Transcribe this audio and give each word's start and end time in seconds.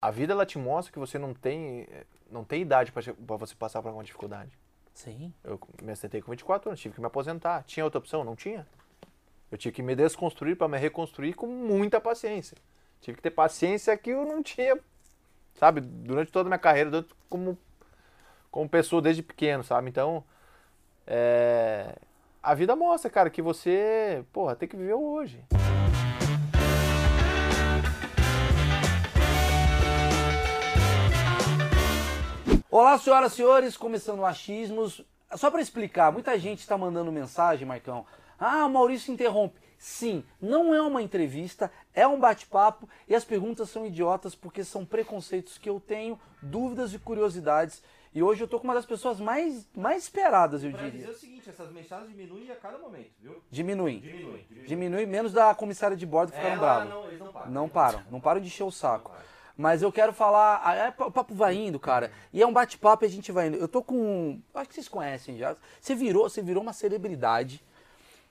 A 0.00 0.10
vida 0.10 0.32
ela 0.32 0.46
te 0.46 0.58
mostra 0.58 0.92
que 0.92 0.98
você 0.98 1.18
não 1.18 1.34
tem, 1.34 1.88
não 2.30 2.44
tem 2.44 2.62
idade 2.62 2.92
para 2.92 3.36
você 3.36 3.54
passar 3.54 3.82
por 3.82 3.88
alguma 3.88 4.04
dificuldade. 4.04 4.56
Sim. 4.94 5.32
Eu 5.42 5.60
me 5.82 5.92
acidentei 5.92 6.22
com 6.22 6.30
24 6.30 6.70
anos, 6.70 6.80
tive 6.80 6.94
que 6.94 7.00
me 7.00 7.06
aposentar. 7.06 7.64
Tinha 7.64 7.84
outra 7.84 7.98
opção? 7.98 8.24
Não 8.24 8.36
tinha. 8.36 8.66
Eu 9.50 9.58
tive 9.58 9.74
que 9.74 9.82
me 9.82 9.96
desconstruir 9.96 10.56
para 10.56 10.68
me 10.68 10.78
reconstruir 10.78 11.34
com 11.34 11.46
muita 11.46 12.00
paciência. 12.00 12.56
Tive 13.00 13.16
que 13.16 13.22
ter 13.22 13.30
paciência 13.30 13.96
que 13.96 14.10
eu 14.10 14.24
não 14.24 14.42
tinha, 14.42 14.78
sabe, 15.54 15.80
durante 15.80 16.30
toda 16.30 16.48
a 16.48 16.50
minha 16.50 16.58
carreira, 16.58 17.04
como, 17.28 17.56
como 18.50 18.68
pessoa 18.68 19.00
desde 19.00 19.22
pequeno, 19.22 19.64
sabe? 19.64 19.88
Então, 19.88 20.24
é, 21.06 21.96
a 22.42 22.54
vida 22.54 22.74
mostra, 22.76 23.10
cara, 23.10 23.30
que 23.30 23.40
você, 23.40 24.24
porra, 24.32 24.54
tem 24.54 24.68
que 24.68 24.76
viver 24.76 24.94
hoje. 24.94 25.44
Olá, 32.70 32.98
senhoras 32.98 33.32
e 33.32 33.36
senhores, 33.36 33.76
começando 33.78 34.18
o 34.18 34.26
Achismos. 34.26 35.02
Só 35.36 35.50
para 35.50 35.62
explicar, 35.62 36.12
muita 36.12 36.38
gente 36.38 36.58
está 36.60 36.76
mandando 36.76 37.10
mensagem, 37.10 37.66
Marcão. 37.66 38.04
Ah, 38.38 38.66
o 38.66 38.70
Maurício 38.70 39.12
interrompe. 39.12 39.58
Sim, 39.78 40.24
não 40.40 40.74
é 40.74 40.82
uma 40.82 41.00
entrevista, 41.00 41.70
é 41.94 42.06
um 42.06 42.18
bate-papo 42.18 42.88
e 43.08 43.14
as 43.14 43.24
perguntas 43.24 43.70
são 43.70 43.86
idiotas 43.86 44.34
porque 44.34 44.64
são 44.64 44.84
preconceitos 44.84 45.56
que 45.56 45.70
eu 45.70 45.80
tenho, 45.80 46.20
dúvidas 46.42 46.92
e 46.92 46.98
curiosidades. 46.98 47.82
E 48.12 48.22
hoje 48.22 48.42
eu 48.42 48.48
tô 48.48 48.58
com 48.58 48.64
uma 48.64 48.74
das 48.74 48.84
pessoas 48.84 49.20
mais, 49.20 49.66
mais 49.74 50.02
esperadas, 50.02 50.64
eu 50.64 50.70
pra 50.70 50.82
diria. 50.82 50.98
dizer 50.98 51.10
o 51.10 51.14
seguinte, 51.14 51.48
essas 51.48 51.70
mensagens 51.72 52.08
diminuem 52.08 52.50
a 52.50 52.56
cada 52.56 52.76
momento, 52.76 53.12
viu? 53.20 53.40
Diminuem. 53.50 54.00
Diminui. 54.00 54.44
diminui. 54.48 54.66
Diminui 54.66 55.06
menos 55.06 55.32
da 55.32 55.54
comissária 55.54 55.96
de 55.96 56.04
bordo 56.04 56.32
que 56.32 56.36
ficaram 56.36 56.56
Ela, 56.56 56.74
bravos. 56.84 56.90
não, 56.90 57.06
eles 57.06 57.20
não 57.20 57.32
param. 57.32 57.50
Não 57.50 57.68
param, 57.68 58.02
não 58.10 58.20
param 58.20 58.40
de 58.40 58.48
encher 58.48 58.64
o 58.64 58.70
saco. 58.72 59.12
Não. 59.12 59.37
Mas 59.58 59.82
eu 59.82 59.90
quero 59.90 60.12
falar. 60.12 60.62
ah, 60.62 60.72
é, 60.72 60.94
o 61.02 61.10
papo 61.10 61.34
vai 61.34 61.56
indo, 61.56 61.80
cara. 61.80 62.12
E 62.32 62.40
é 62.40 62.46
um 62.46 62.52
bate-papo 62.52 63.04
e 63.04 63.06
a 63.06 63.10
gente 63.10 63.32
vai 63.32 63.48
indo. 63.48 63.56
Eu 63.56 63.66
tô 63.66 63.82
com. 63.82 64.40
Acho 64.54 64.68
que 64.68 64.74
vocês 64.76 64.88
conhecem 64.88 65.36
já. 65.36 65.56
Você 65.80 65.96
virou, 65.96 66.30
você 66.30 66.40
virou 66.40 66.62
uma 66.62 66.72
celebridade 66.72 67.60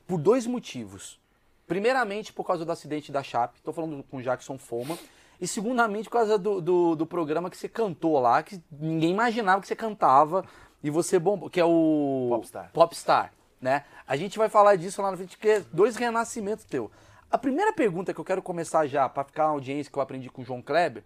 por 0.08 0.18
dois 0.18 0.48
motivos. 0.48 1.20
Primeiramente, 1.68 2.32
por 2.32 2.46
causa 2.46 2.64
do 2.64 2.72
acidente 2.72 3.12
da 3.12 3.22
Chape. 3.22 3.62
Tô 3.62 3.74
falando 3.74 4.02
com 4.04 4.18
o 4.18 4.22
Jackson 4.22 4.58
Foma. 4.58 4.98
E 5.40 5.46
segundamente, 5.46 6.06
por 6.06 6.14
causa 6.14 6.38
do, 6.38 6.62
do, 6.62 6.96
do 6.96 7.06
programa 7.06 7.50
que 7.50 7.58
você 7.58 7.68
cantou 7.68 8.18
lá, 8.22 8.42
que 8.42 8.64
ninguém 8.72 9.12
imaginava 9.12 9.60
que 9.60 9.68
você 9.68 9.76
cantava. 9.76 10.46
E 10.82 10.90
você 10.90 11.20
bombou, 11.20 11.50
que 11.50 11.60
é 11.60 11.66
o. 11.66 12.28
Popstar. 12.30 12.72
Popstar, 12.72 13.34
né? 13.60 13.84
A 14.08 14.16
gente 14.16 14.38
vai 14.38 14.48
falar 14.48 14.78
disso 14.78 15.02
lá 15.02 15.12
na 15.12 15.18
frente, 15.18 15.38
que 15.38 15.50
é 15.50 15.60
dois 15.74 15.98
renascimentos 15.98 16.64
teu. 16.64 16.90
A 17.30 17.38
primeira 17.38 17.74
pergunta 17.74 18.14
que 18.14 18.20
eu 18.22 18.24
quero 18.24 18.42
começar 18.42 18.88
já, 18.88 19.10
para 19.10 19.26
ficar 19.26 19.48
uma 19.48 19.52
audiência 19.52 19.92
que 19.92 20.00
eu 20.00 20.02
aprendi 20.02 20.30
com 20.30 20.42
o 20.42 20.46
João 20.46 20.62
Kleber, 20.62 21.04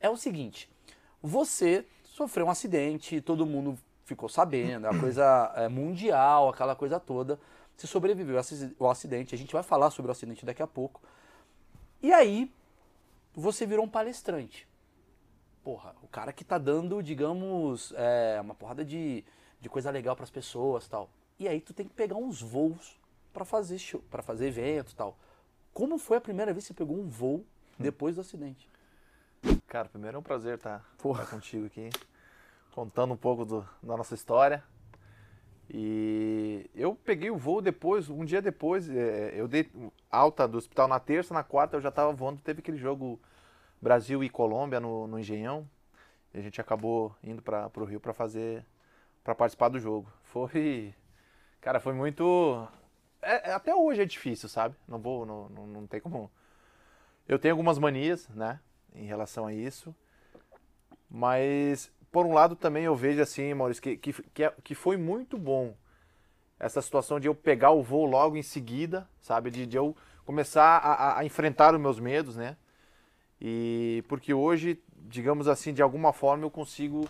é 0.00 0.10
o 0.10 0.16
seguinte: 0.16 0.70
você 1.22 1.84
sofreu 2.04 2.46
um 2.46 2.50
acidente, 2.50 3.20
todo 3.20 3.46
mundo 3.46 3.78
ficou 4.04 4.28
sabendo, 4.28 4.86
é 4.86 4.90
uma 4.90 5.00
coisa 5.00 5.52
é, 5.56 5.68
mundial, 5.68 6.48
aquela 6.48 6.76
coisa 6.76 7.00
toda. 7.00 7.38
Você 7.76 7.86
sobreviveu 7.86 8.36
ao 8.78 8.90
acidente, 8.90 9.34
a 9.34 9.38
gente 9.38 9.52
vai 9.52 9.62
falar 9.62 9.90
sobre 9.90 10.10
o 10.10 10.12
acidente 10.12 10.46
daqui 10.46 10.62
a 10.62 10.66
pouco. 10.66 11.02
E 12.00 12.12
aí, 12.12 12.50
você 13.34 13.66
virou 13.66 13.84
um 13.84 13.88
palestrante. 13.88 14.68
Porra, 15.64 15.94
o 16.02 16.06
cara 16.06 16.32
que 16.32 16.44
tá 16.44 16.58
dando, 16.58 17.02
digamos, 17.02 17.92
é, 17.96 18.38
uma 18.40 18.54
porrada 18.54 18.84
de, 18.84 19.24
de 19.60 19.68
coisa 19.68 19.90
legal 19.90 20.14
para 20.14 20.24
as 20.24 20.30
pessoas 20.30 20.86
tal. 20.86 21.08
E 21.38 21.48
aí 21.48 21.60
tu 21.60 21.72
tem 21.72 21.88
que 21.88 21.94
pegar 21.94 22.16
uns 22.16 22.40
voos 22.40 23.00
para 23.32 23.44
fazer 23.44 23.78
show, 23.78 24.02
para 24.10 24.22
fazer 24.22 24.46
eventos 24.46 24.94
tal. 24.94 25.18
Como 25.72 25.98
foi 25.98 26.18
a 26.18 26.20
primeira 26.20 26.52
vez 26.52 26.64
que 26.64 26.68
você 26.68 26.74
pegou 26.74 26.96
um 26.96 27.08
voo 27.08 27.44
depois 27.78 28.14
do 28.14 28.20
acidente? 28.20 28.68
Cara, 29.66 29.88
primeiro 29.88 30.16
é 30.16 30.20
um 30.20 30.22
prazer 30.22 30.54
estar 30.54 30.84
Porra. 30.98 31.22
estar 31.24 31.34
contigo 31.34 31.66
aqui, 31.66 31.90
contando 32.72 33.12
um 33.14 33.16
pouco 33.16 33.44
do- 33.44 33.68
da 33.82 33.96
nossa 33.96 34.14
história. 34.14 34.62
E 35.68 36.70
eu 36.74 36.94
peguei 36.94 37.30
o 37.30 37.36
voo 37.36 37.60
depois, 37.60 38.08
um 38.10 38.24
dia 38.24 38.40
depois, 38.42 38.88
é, 38.88 39.32
eu 39.34 39.48
dei 39.48 39.70
alta 40.10 40.46
do 40.46 40.58
hospital 40.58 40.86
na 40.86 41.00
terça, 41.00 41.32
na 41.34 41.42
quarta 41.42 41.76
eu 41.76 41.80
já 41.80 41.88
estava 41.88 42.12
voando, 42.12 42.40
teve 42.42 42.60
aquele 42.60 42.76
jogo 42.76 43.18
Brasil 43.80 44.22
e 44.22 44.28
Colômbia 44.30 44.78
no, 44.78 45.06
no 45.06 45.18
Engenhão. 45.18 45.68
E 46.32 46.38
a 46.38 46.42
gente 46.42 46.60
acabou 46.60 47.14
indo 47.22 47.40
para 47.42 47.70
o 47.76 47.84
Rio 47.84 48.00
para 48.00 48.12
fazer, 48.12 48.64
para 49.22 49.34
participar 49.34 49.68
do 49.68 49.78
jogo. 49.78 50.08
Foi, 50.22 50.94
cara, 51.60 51.80
foi 51.80 51.94
muito, 51.94 52.66
é- 53.22 53.50
é- 53.50 53.52
até 53.54 53.74
hoje 53.74 54.02
é 54.02 54.04
difícil, 54.04 54.48
sabe? 54.48 54.76
Não 54.86 54.98
vou, 54.98 55.24
não, 55.24 55.48
não, 55.48 55.66
não 55.66 55.86
tem 55.86 56.00
como. 56.00 56.30
Eu 57.26 57.38
tenho 57.38 57.54
algumas 57.54 57.78
manias, 57.78 58.28
né, 58.28 58.60
em 58.94 59.04
relação 59.06 59.46
a 59.46 59.52
isso. 59.54 59.94
Mas, 61.10 61.90
por 62.10 62.26
um 62.26 62.32
lado, 62.32 62.56
também 62.56 62.84
eu 62.84 62.96
vejo 62.96 63.20
assim, 63.22 63.52
Maurício, 63.54 63.82
que, 63.82 63.96
que, 63.96 64.12
que, 64.12 64.44
é- 64.44 64.54
que 64.62 64.74
foi 64.74 64.96
muito 64.96 65.38
bom 65.38 65.74
essa 66.60 66.82
situação 66.82 67.20
de 67.20 67.28
eu 67.28 67.34
pegar 67.34 67.72
o 67.72 67.82
voo 67.82 68.06
logo 68.06 68.36
em 68.36 68.42
seguida, 68.42 69.08
sabe? 69.20 69.50
De, 69.50 69.66
de 69.66 69.76
eu 69.76 69.96
começar 70.26 70.78
a, 70.78 71.18
a- 71.20 71.24
enfrentar 71.24 71.74
os 71.74 71.80
meus 71.80 72.00
medos, 72.00 72.36
né? 72.36 72.56
E 73.40 74.04
porque 74.08 74.34
hoje, 74.34 74.82
digamos 75.08 75.48
assim, 75.48 75.74
de 75.74 75.82
alguma 75.82 76.12
forma 76.12 76.44
eu 76.44 76.50
consigo 76.50 77.08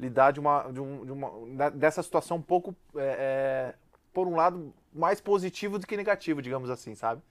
lidar 0.00 0.32
de 0.32 0.40
uma, 0.40 0.70
de 0.72 0.80
um, 0.80 1.04
de 1.06 1.12
uma 1.12 1.70
dessa 1.72 2.02
situação 2.02 2.38
um 2.38 2.42
pouco, 2.42 2.74
é, 2.96 3.74
é, 3.74 3.76
por 4.12 4.26
um 4.28 4.36
lado, 4.36 4.74
mais 4.92 5.20
positivo 5.20 5.78
do 5.78 5.86
que 5.86 5.96
negativo, 5.96 6.42
digamos 6.42 6.70
assim, 6.70 6.94
sabe? 6.94 7.22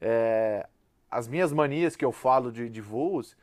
É, 0.00 0.66
as 1.10 1.28
minhas 1.28 1.52
manias 1.52 1.96
que 1.96 2.04
eu 2.04 2.12
falo 2.12 2.52
de, 2.52 2.68
de 2.68 2.80
voos, 2.80 3.36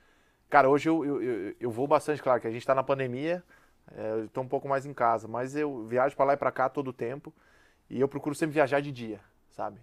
cara, 0.49 0.69
hoje 0.69 0.89
eu, 0.89 1.05
eu, 1.05 1.21
eu, 1.21 1.55
eu 1.59 1.71
vou 1.71 1.87
bastante, 1.87 2.21
claro 2.21 2.39
que 2.41 2.47
a 2.47 2.51
gente 2.51 2.61
está 2.61 2.75
na 2.75 2.83
pandemia, 2.83 3.43
é, 3.95 4.11
eu 4.11 4.25
estou 4.25 4.43
um 4.43 4.47
pouco 4.47 4.67
mais 4.67 4.85
em 4.85 4.93
casa, 4.93 5.27
mas 5.27 5.55
eu 5.55 5.85
viajo 5.85 6.15
para 6.15 6.25
lá 6.25 6.33
e 6.33 6.37
para 6.37 6.51
cá 6.51 6.69
todo 6.69 6.89
o 6.89 6.93
tempo 6.93 7.33
e 7.89 7.99
eu 7.99 8.07
procuro 8.07 8.35
sempre 8.35 8.53
viajar 8.53 8.81
de 8.81 8.91
dia, 8.91 9.19
sabe? 9.49 9.79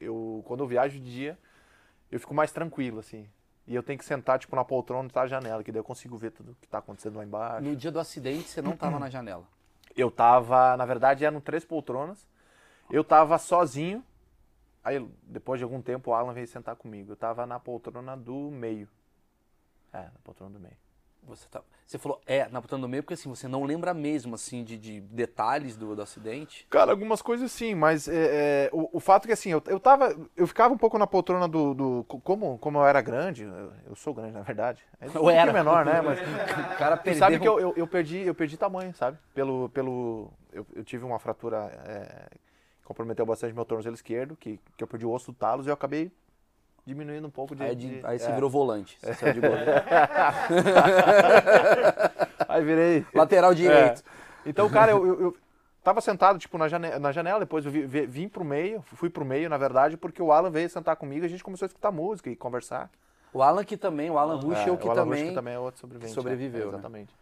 Eu, 0.00 0.42
quando 0.46 0.64
eu 0.64 0.66
viajo 0.66 0.98
de 0.98 1.10
dia, 1.10 1.38
eu 2.10 2.18
fico 2.18 2.34
mais 2.34 2.52
tranquilo, 2.52 2.98
assim. 2.98 3.28
E 3.66 3.74
eu 3.74 3.82
tenho 3.82 3.98
que 3.98 4.04
sentar, 4.04 4.38
tipo, 4.38 4.56
na 4.56 4.64
poltrona 4.64 5.08
e 5.08 5.12
tá 5.12 5.22
a 5.22 5.26
janela, 5.26 5.62
que 5.62 5.70
daí 5.70 5.78
eu 5.78 5.84
consigo 5.84 6.18
ver 6.18 6.32
tudo 6.32 6.56
que 6.60 6.68
tá 6.68 6.78
acontecendo 6.78 7.16
lá 7.16 7.24
embaixo. 7.24 7.62
No 7.62 7.76
dia 7.76 7.92
do 7.92 8.00
acidente, 8.00 8.48
você 8.48 8.60
não 8.60 8.76
tava 8.76 8.98
na 8.98 9.08
janela. 9.08 9.46
Eu 9.96 10.10
tava, 10.10 10.76
na 10.76 10.84
verdade, 10.84 11.24
eram 11.24 11.40
três 11.40 11.64
poltronas. 11.64 12.26
Eu 12.90 13.04
tava 13.04 13.38
sozinho. 13.38 14.04
Aí, 14.84 15.04
depois 15.22 15.58
de 15.60 15.64
algum 15.64 15.80
tempo, 15.80 16.10
o 16.10 16.14
Alan 16.14 16.32
veio 16.32 16.46
sentar 16.48 16.76
comigo. 16.76 17.12
Eu 17.12 17.16
tava 17.16 17.46
na 17.46 17.58
poltrona 17.60 18.16
do 18.16 18.50
meio. 18.50 18.88
É, 19.92 20.02
na 20.04 20.12
poltrona 20.24 20.52
do 20.52 20.60
meio. 20.60 20.76
Você, 21.24 21.46
tá, 21.48 21.62
você 21.86 21.98
falou, 21.98 22.20
é, 22.26 22.48
na 22.48 22.60
botando 22.60 22.80
do 22.82 22.88
meio, 22.88 23.00
porque 23.04 23.14
assim, 23.14 23.28
você 23.28 23.46
não 23.46 23.62
lembra 23.62 23.94
mesmo, 23.94 24.34
assim, 24.34 24.64
de, 24.64 24.76
de 24.76 25.00
detalhes 25.00 25.76
do, 25.76 25.94
do 25.94 26.02
acidente. 26.02 26.66
Cara, 26.68 26.90
algumas 26.90 27.22
coisas 27.22 27.52
sim, 27.52 27.76
mas 27.76 28.08
é, 28.08 28.66
é, 28.66 28.70
o, 28.72 28.96
o 28.96 28.98
fato 28.98 29.24
é 29.24 29.26
que 29.28 29.32
assim, 29.32 29.50
eu, 29.50 29.62
eu 29.68 29.78
tava. 29.78 30.12
Eu 30.36 30.48
ficava 30.48 30.74
um 30.74 30.76
pouco 30.76 30.98
na 30.98 31.06
poltrona 31.06 31.46
do. 31.46 31.74
do- 31.74 32.04
como, 32.04 32.58
como 32.58 32.78
eu 32.78 32.84
era 32.86 33.00
grande, 33.00 33.44
eu, 33.44 33.72
eu 33.86 33.94
sou 33.94 34.12
grande, 34.12 34.32
na 34.32 34.42
verdade. 34.42 34.82
É 35.00 35.06
um 35.10 35.12
Eu 35.14 35.30
era. 35.30 35.52
pouquinho 35.52 35.52
menor, 35.52 35.84
né? 35.84 36.00
Mas, 36.00 36.18
O 36.74 36.76
cara 36.78 36.96
perdeu. 36.96 37.18
sabe 37.20 37.38
que 37.38 37.46
eu, 37.46 37.60
eu, 37.60 37.72
eu 37.76 37.86
perdi, 37.86 38.18
eu 38.18 38.34
perdi 38.34 38.56
tamanho, 38.56 38.92
sabe? 38.92 39.16
Pelo. 39.32 39.68
pelo 39.68 40.32
eu, 40.52 40.66
eu 40.74 40.82
tive 40.84 41.04
uma 41.04 41.20
fratura 41.20 41.58
é, 41.86 42.26
comprometeu 42.92 43.24
bastante 43.24 43.54
meu 43.54 43.64
tornozelo 43.64 43.94
esquerdo, 43.94 44.36
que, 44.36 44.60
que 44.76 44.84
eu 44.84 44.86
perdi 44.86 45.06
o 45.06 45.10
osso 45.10 45.32
do 45.32 45.36
talos 45.38 45.64
e 45.66 45.70
eu 45.70 45.74
acabei 45.74 46.12
diminuindo 46.84 47.26
um 47.26 47.30
pouco 47.30 47.56
de. 47.56 47.62
Aí, 47.62 47.74
de- 47.74 48.00
de- 48.00 48.06
aí 48.06 48.18
você 48.18 48.30
é. 48.30 48.34
virou 48.34 48.50
volante. 48.50 48.98
Você 49.00 49.14
saiu 49.14 49.32
de 49.34 49.40
goleiro. 49.40 49.70
Aí 52.48 52.62
virei. 52.64 53.06
Lateral 53.14 53.54
direito. 53.54 54.02
É. 54.44 54.50
Então, 54.50 54.68
cara, 54.68 54.90
eu, 54.92 55.06
eu, 55.06 55.20
eu 55.22 55.36
tava 55.82 56.00
sentado, 56.00 56.38
tipo, 56.38 56.58
na 56.58 56.68
janela, 56.68 56.98
na 56.98 57.12
janela 57.12 57.40
depois 57.40 57.64
eu 57.64 57.70
vi- 57.70 57.86
vi- 57.86 58.06
vim 58.06 58.28
pro 58.28 58.44
meio, 58.44 58.82
fui 58.82 59.08
pro 59.08 59.24
meio, 59.24 59.48
na 59.48 59.56
verdade, 59.56 59.96
porque 59.96 60.20
o 60.20 60.32
Alan 60.32 60.50
veio 60.50 60.68
sentar 60.68 60.96
comigo 60.96 61.24
e 61.24 61.26
a 61.26 61.30
gente 61.30 61.42
começou 61.44 61.64
a 61.64 61.68
escutar 61.68 61.90
música 61.90 62.28
e 62.28 62.36
conversar. 62.36 62.90
O 63.32 63.42
Alan 63.42 63.64
que 63.64 63.76
também, 63.78 64.10
o 64.10 64.18
Alan 64.18 64.36
Ruschel 64.38 64.74
É, 64.74 64.76
que 64.76 64.86
o 64.86 64.90
Alan 64.90 65.04
também... 65.04 65.20
Ruschel 65.20 65.34
também 65.34 65.54
é 65.54 65.58
outro 65.58 65.80
sobrevivente. 65.80 66.14
sobreviveu, 66.14 66.60
é, 66.60 66.64
né? 66.64 66.68
exatamente. 66.74 67.14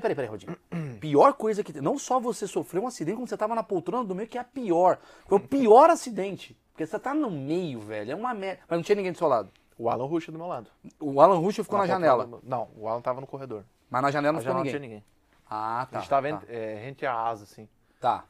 peraí, 0.00 0.14
peraí, 0.16 0.30
Rodinho. 0.30 0.56
Pior 1.00 1.34
coisa 1.34 1.62
que... 1.62 1.80
Não 1.80 1.98
só 1.98 2.18
você 2.18 2.46
sofreu 2.46 2.82
um 2.82 2.86
acidente, 2.86 3.16
como 3.16 3.26
você 3.28 3.36
tava 3.36 3.54
na 3.54 3.62
poltrona 3.62 4.04
do 4.04 4.14
meio, 4.14 4.28
que 4.28 4.38
é 4.38 4.40
a 4.40 4.44
pior. 4.44 4.98
Foi 5.26 5.36
o 5.38 5.40
pior 5.40 5.90
acidente. 5.90 6.56
Porque 6.72 6.86
você 6.86 6.98
tá 6.98 7.12
no 7.12 7.30
meio, 7.30 7.80
velho. 7.80 8.12
É 8.12 8.14
uma 8.14 8.32
merda. 8.32 8.62
Mas 8.68 8.78
não 8.78 8.82
tinha 8.82 8.96
ninguém 8.96 9.12
do 9.12 9.18
seu 9.18 9.28
lado. 9.28 9.50
O 9.78 9.90
Alan 9.90 10.06
Ruschel 10.06 10.32
do 10.32 10.38
meu 10.38 10.48
lado. 10.48 10.70
O 10.98 11.20
Alan 11.20 11.38
Ruschel 11.38 11.64
ficou 11.64 11.78
na, 11.78 11.86
janela. 11.86 12.24
poltrona 12.24 12.42
do- 12.42 12.48
Não, 12.48 12.68
o 12.76 12.88
Alan 12.88 13.00
tava 13.02 13.20
no 13.20 13.26
corredor. 13.26 13.64
Mas 13.90 14.02
na 14.02 14.10
janela 14.10 14.32
não 14.32 14.38
Na 14.38 14.40
ficou 14.40 14.52
janela 14.54 14.64
não 14.64 14.64
ninguém. 14.80 14.90
tinha 14.90 15.00
ninguém. 15.00 15.04
Ah, 15.48 15.82
A 15.82 15.86
tá. 15.86 15.98
gente 15.98 16.08
tava 16.08 16.28
tá. 16.30 16.42
é, 16.48 16.74
rente 16.82 17.04
a 17.04 17.14
asa, 17.14 17.44
assim. 17.44 17.68
Tá. 18.00 18.24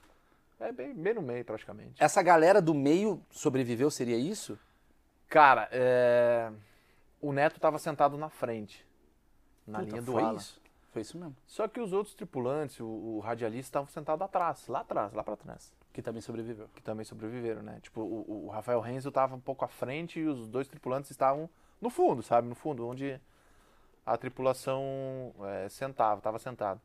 É 0.59 0.73
bem, 0.73 0.93
bem 0.95 1.15
no 1.15 1.23
meio, 1.23 1.45
praticamente. 1.45 2.03
Essa 2.03 2.23
galera 2.23 2.61
do 2.61 2.75
meio 2.75 3.21
sobreviveu, 3.31 3.91
seria 3.91 4.17
isso? 4.17 4.59
Cara, 5.29 5.69
é, 5.73 6.51
o 7.21 7.33
Neto 7.33 7.59
tava 7.61 7.79
sentado 7.79 8.17
na 8.17 8.29
frente, 8.29 8.85
na 9.67 9.79
Puta, 9.81 9.91
linha 9.91 10.03
do 10.03 10.13
foi 10.13 10.23
Alan. 10.23 10.37
isso. 10.37 10.61
Foi 10.93 11.01
isso 11.01 11.19
mesmo. 11.19 11.35
Só 11.47 11.67
que 11.67 11.81
os 11.81 11.93
outros 11.95 12.15
tripulantes, 12.15 12.79
o, 12.79 12.85
o 12.85 13.21
radialista, 13.21 13.69
estavam 13.69 13.89
sentados 13.89 14.23
atrás, 14.23 14.69
lá 14.69 14.81
atrás, 14.81 15.15
lá 15.15 15.25
pra 15.25 15.37
trás. 15.37 15.73
Que 15.91 16.03
também 16.03 16.21
sobreviveu. 16.21 16.69
Que 16.75 16.83
também 16.83 17.05
sobreviveram, 17.05 17.63
né? 17.63 17.81
Tipo, 17.81 18.03
o, 18.03 18.47
o 18.47 18.49
Rafael 18.51 18.81
Renzo 18.81 19.11
tava 19.11 19.35
um 19.35 19.41
pouco 19.41 19.65
à 19.65 19.69
frente 19.69 20.21
e 20.21 20.27
os 20.27 20.47
dois 20.47 20.69
tripulantes 20.69 21.11
estavam 21.11 21.49
no 21.81 21.89
fundo, 21.89 22.23
sabe? 22.23 22.47
No 22.47 22.55
fundo, 22.55 22.87
onde 22.87 23.19
a 24.05 24.17
tripulação 24.19 25.35
é, 25.41 25.69
sentava, 25.71 26.19
estava 26.19 26.39
sentado. 26.39 26.81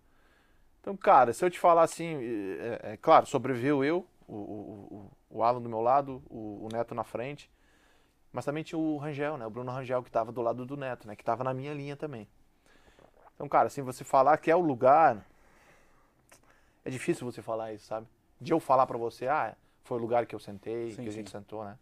Então, 0.79 0.95
cara, 0.95 1.33
se 1.33 1.43
eu 1.43 1.49
te 1.49 1.59
falar 1.59 1.83
assim, 1.83 2.15
é, 2.59 2.93
é 2.93 2.97
claro, 2.97 3.25
sobreviveu 3.25 3.83
eu, 3.83 4.07
o, 4.25 4.35
o, 4.35 5.11
o, 5.29 5.43
Alan 5.43 5.61
do 5.61 5.67
meu 5.67 5.81
lado, 5.81 6.23
o, 6.29 6.65
o, 6.65 6.69
Neto 6.71 6.95
na 6.95 7.03
frente, 7.03 7.51
mas 8.31 8.45
também 8.45 8.63
tinha 8.63 8.79
o 8.79 8.97
Rangel, 8.97 9.37
né? 9.37 9.45
O 9.45 9.49
Bruno 9.49 9.71
Rangel 9.71 10.01
que 10.01 10.09
estava 10.09 10.31
do 10.31 10.41
lado 10.41 10.65
do 10.65 10.77
Neto, 10.77 11.07
né? 11.07 11.15
Que 11.15 11.21
estava 11.23 11.43
na 11.43 11.53
minha 11.53 11.73
linha 11.73 11.97
também. 11.97 12.27
Então, 13.37 13.47
cara, 13.47 13.67
assim, 13.67 13.83
você 13.83 14.03
falar 14.03 14.35
que 14.37 14.49
é 14.49 14.55
o 14.55 14.59
lugar, 14.59 15.23
é 16.83 16.89
difícil 16.89 17.31
você 17.31 17.39
falar 17.39 17.71
isso, 17.71 17.85
sabe? 17.85 18.07
De 18.41 18.51
eu 18.51 18.59
falar 18.59 18.87
para 18.87 18.97
você, 18.97 19.27
ah, 19.27 19.55
foi 19.83 19.99
o 19.99 20.01
lugar 20.01 20.25
que 20.25 20.33
eu 20.33 20.39
sentei, 20.39 20.89
sim, 20.89 21.03
que 21.03 21.07
a 21.07 21.11
gente 21.11 21.29
sentou, 21.29 21.63
né? 21.63 21.77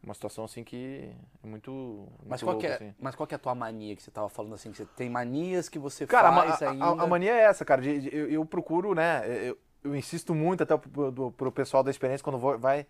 Uma 0.00 0.14
situação 0.14 0.44
assim 0.44 0.62
que 0.62 1.12
é 1.42 1.46
muito. 1.46 1.72
muito 1.72 2.10
mas, 2.26 2.42
qual 2.42 2.54
louca, 2.54 2.68
é, 2.68 2.74
assim. 2.74 2.94
mas 3.00 3.14
qual 3.16 3.28
é 3.30 3.34
a 3.34 3.38
tua 3.38 3.54
mania 3.54 3.96
que 3.96 4.02
você 4.02 4.10
tava 4.12 4.28
falando 4.28 4.54
assim? 4.54 4.70
Que 4.70 4.78
você 4.78 4.86
tem 4.96 5.10
manias 5.10 5.68
que 5.68 5.78
você 5.78 6.06
cara, 6.06 6.32
faz 6.32 6.62
a, 6.62 6.70
ainda? 6.70 6.84
A, 6.84 7.02
a, 7.02 7.06
mania 7.06 7.32
é 7.32 7.42
essa, 7.42 7.64
cara. 7.64 7.82
De, 7.82 8.00
de, 8.00 8.16
eu, 8.16 8.30
eu, 8.30 8.46
procuro, 8.46 8.94
né? 8.94 9.22
Eu, 9.48 9.58
eu, 9.82 9.96
insisto 9.96 10.34
muito 10.34 10.62
até 10.62 10.76
pro, 10.76 11.12
pro, 11.12 11.32
pro 11.32 11.52
pessoal 11.52 11.82
da 11.82 11.90
experiência 11.90 12.22
quando 12.22 12.38
vou, 12.38 12.58
vai 12.58 12.86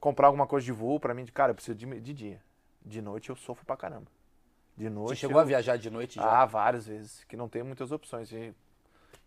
comprar 0.00 0.26
alguma 0.26 0.46
coisa 0.46 0.64
de 0.64 0.72
voo 0.72 0.98
para 0.98 1.14
mim, 1.14 1.24
de, 1.24 1.32
cara, 1.32 1.50
eu 1.50 1.54
preciso 1.54 1.76
de, 1.76 2.00
de 2.00 2.12
dia. 2.14 2.40
De 2.84 3.02
noite 3.02 3.30
eu 3.30 3.36
sofro 3.36 3.64
pra 3.64 3.76
caramba. 3.76 4.06
De 4.80 4.88
noite. 4.88 5.10
Você 5.10 5.16
chegou 5.16 5.36
eu... 5.36 5.40
a 5.40 5.44
viajar 5.44 5.76
de 5.76 5.90
noite 5.90 6.14
já? 6.14 6.40
Ah, 6.40 6.46
várias 6.46 6.86
vezes. 6.86 7.22
Que 7.24 7.36
não 7.36 7.50
tem 7.50 7.62
muitas 7.62 7.92
opções. 7.92 8.32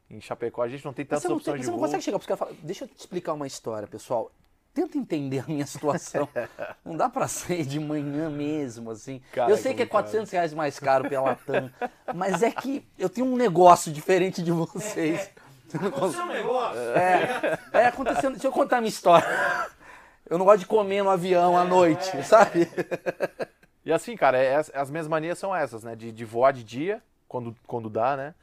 Em 0.10 0.20
Chapecó 0.20 0.64
a 0.64 0.68
gente 0.68 0.84
não 0.84 0.94
tem 0.94 1.06
tantas 1.06 1.26
opções 1.26 1.46
tem, 1.46 1.56
de 1.58 1.66
você 1.66 1.70
voo. 1.70 1.80
Você 1.80 1.82
não 1.82 1.88
consegue 1.88 2.04
chegar 2.04 2.18
para 2.18 2.36
falar, 2.36 2.54
deixa 2.64 2.86
eu 2.86 2.88
te 2.88 2.98
explicar 2.98 3.34
uma 3.34 3.46
história, 3.46 3.88
pessoal 3.88 4.32
tenta 4.74 4.98
entender 4.98 5.44
a 5.44 5.44
minha 5.48 5.68
situação. 5.68 6.28
Não 6.84 6.98
dá 6.98 7.08
pra 7.08 7.28
ser 7.28 7.64
de 7.64 7.80
manhã 7.80 8.28
mesmo, 8.28 8.90
assim. 8.90 9.22
Cara, 9.32 9.52
eu 9.52 9.56
sei 9.56 9.76
que 9.76 9.84
é 9.84 9.86
400 9.86 10.32
reais 10.32 10.52
mais 10.52 10.80
caro 10.80 11.08
pela 11.08 11.30
Latam, 11.30 11.70
mas 12.16 12.42
é 12.42 12.50
que 12.50 12.84
eu 12.98 13.08
tenho 13.08 13.28
um 13.28 13.36
negócio 13.36 13.92
diferente 13.92 14.42
de 14.42 14.52
vocês. 14.52 15.30
Aconteceu 15.72 16.24
um 16.24 16.28
negócio. 16.28 16.80
É, 16.80 17.60
é 17.74 17.86
acontecendo. 17.86 18.32
Deixa 18.32 18.48
eu 18.48 18.52
contar 18.52 18.78
a 18.78 18.82
minha 18.82 18.90
história. 18.90 19.28
Eu 20.28 20.40
não 20.40 20.46
gosto 20.46 20.62
de 20.62 20.66
comer 20.66 21.04
no 21.04 21.12
avião 21.12 21.56
à 21.56 21.64
noite, 21.64 22.10
é. 22.18 22.24
sabe? 22.24 22.68
E 23.86 23.92
assim, 23.92 24.16
cara, 24.16 24.38
é, 24.38 24.56
as 24.56 24.90
minhas 24.90 25.08
manias 25.08 25.38
são 25.38 25.56
essas, 25.56 25.84
né? 25.84 25.96
De, 25.96 26.12
de 26.12 26.26
voar 26.26 26.52
de 26.52 26.64
dia, 26.64 27.04
quando, 27.28 27.56
quando 27.68 27.90
dá, 27.90 28.16
né? 28.16 28.36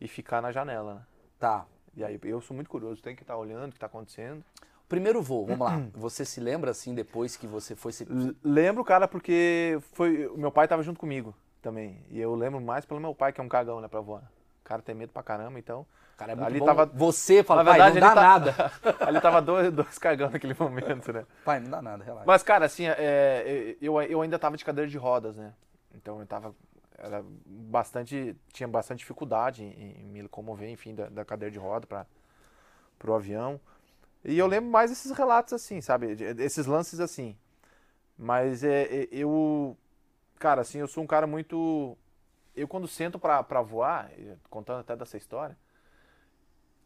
E 0.00 0.08
ficar 0.08 0.40
na 0.42 0.50
janela, 0.50 0.94
né? 0.94 1.00
Tá. 1.38 1.66
E 1.96 2.04
aí 2.04 2.18
eu 2.22 2.40
sou 2.40 2.54
muito 2.54 2.70
curioso, 2.70 3.02
tem 3.02 3.14
que 3.14 3.22
estar 3.22 3.34
tá 3.34 3.38
olhando 3.38 3.68
o 3.68 3.70
que 3.70 3.76
está 3.76 3.86
acontecendo. 3.86 4.44
Primeiro 4.88 5.20
voo, 5.20 5.46
vamos 5.46 5.66
lá. 5.66 5.82
Você 5.94 6.24
se 6.24 6.40
lembra 6.40 6.70
assim 6.70 6.94
depois 6.94 7.36
que 7.36 7.46
você 7.46 7.76
foi 7.76 7.92
se... 7.92 8.06
Lembro, 8.42 8.82
cara, 8.84 9.06
porque 9.06 9.78
foi 9.92 10.30
meu 10.36 10.50
pai 10.50 10.64
estava 10.64 10.82
junto 10.82 10.98
comigo 10.98 11.34
também. 11.60 12.02
E 12.10 12.18
eu 12.18 12.34
lembro 12.34 12.60
mais 12.60 12.86
pelo 12.86 13.00
meu 13.00 13.14
pai, 13.14 13.32
que 13.32 13.40
é 13.40 13.44
um 13.44 13.48
cagão, 13.48 13.80
né, 13.80 13.88
pra 13.88 14.00
voar. 14.00 14.22
O 14.68 14.72
cara 14.76 14.82
tem 14.82 14.94
medo 14.94 15.12
pra 15.12 15.22
caramba, 15.22 15.58
então. 15.58 15.86
Cara, 16.18 16.32
é 16.32 16.34
muito 16.34 16.46
ali 16.46 16.58
bom. 16.58 16.66
Tava... 16.66 16.84
Você 16.84 17.42
fala, 17.42 17.64
Na 17.64 17.70
verdade, 17.70 17.98
não 17.98 18.08
dá 18.08 18.14
tá... 18.14 18.20
nada. 18.20 18.72
ali 19.00 19.18
tava 19.18 19.40
dois, 19.40 19.72
dois 19.72 19.98
cagão 19.98 20.28
naquele 20.28 20.54
momento, 20.58 21.10
né? 21.10 21.24
Pai, 21.42 21.58
não 21.58 21.70
dá 21.70 21.80
nada, 21.80 22.04
relaxa. 22.04 22.26
Mas, 22.26 22.42
cara, 22.42 22.66
assim, 22.66 22.84
é, 22.86 23.76
eu, 23.80 23.98
eu 24.02 24.20
ainda 24.20 24.38
tava 24.38 24.58
de 24.58 24.64
cadeira 24.64 24.90
de 24.90 24.98
rodas, 24.98 25.38
né? 25.38 25.54
Então 25.94 26.20
eu 26.20 26.26
tava. 26.26 26.54
Era 26.98 27.24
bastante. 27.46 28.36
Tinha 28.52 28.68
bastante 28.68 28.98
dificuldade 28.98 29.64
em, 29.64 30.02
em 30.02 30.08
me 30.08 30.20
locomover, 30.20 30.68
enfim, 30.68 30.94
da, 30.94 31.08
da 31.08 31.24
cadeira 31.24 31.50
de 31.50 31.58
roda 31.58 31.86
para 31.86 32.04
pro 32.98 33.14
avião. 33.14 33.58
E 34.22 34.38
eu 34.38 34.46
lembro 34.46 34.70
mais 34.70 34.90
esses 34.90 35.12
relatos 35.12 35.54
assim, 35.54 35.80
sabe? 35.80 36.14
Esses 36.38 36.66
lances 36.66 37.00
assim. 37.00 37.34
Mas 38.18 38.64
é, 38.64 38.82
é, 38.82 39.08
eu. 39.12 39.76
Cara, 40.38 40.60
assim, 40.60 40.78
eu 40.78 40.88
sou 40.88 41.04
um 41.04 41.06
cara 41.06 41.26
muito. 41.26 41.96
Eu, 42.58 42.68
quando 42.68 42.88
sento 42.88 43.18
pra, 43.18 43.42
pra 43.42 43.62
voar, 43.62 44.10
contando 44.50 44.80
até 44.80 44.96
dessa 44.96 45.16
história, 45.16 45.56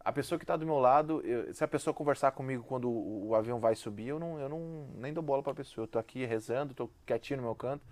a 0.04 0.12
pessoa 0.12 0.38
que 0.38 0.44
tá 0.44 0.56
do 0.56 0.66
meu 0.66 0.78
lado, 0.78 1.20
eu, 1.24 1.54
se 1.54 1.62
a 1.62 1.68
pessoa 1.68 1.94
conversar 1.94 2.32
comigo 2.32 2.64
quando 2.64 2.90
o, 2.90 3.28
o, 3.28 3.34
avião 3.34 3.60
vai 3.60 3.74
subir, 3.74 4.08
eu 4.08 4.18
não, 4.18 4.38
eu 4.38 4.48
não 4.48 4.88
nem 4.96 5.12
dou 5.12 5.22
bola 5.22 5.42
pra 5.42 5.54
pessoa. 5.54 5.84
Eu 5.84 5.88
tô 5.88 5.98
aqui 5.98 6.24
rezando, 6.24 6.74
tô 6.74 6.90
quietinho 7.06 7.38
no 7.38 7.44
meu 7.44 7.54
canto. 7.54 7.84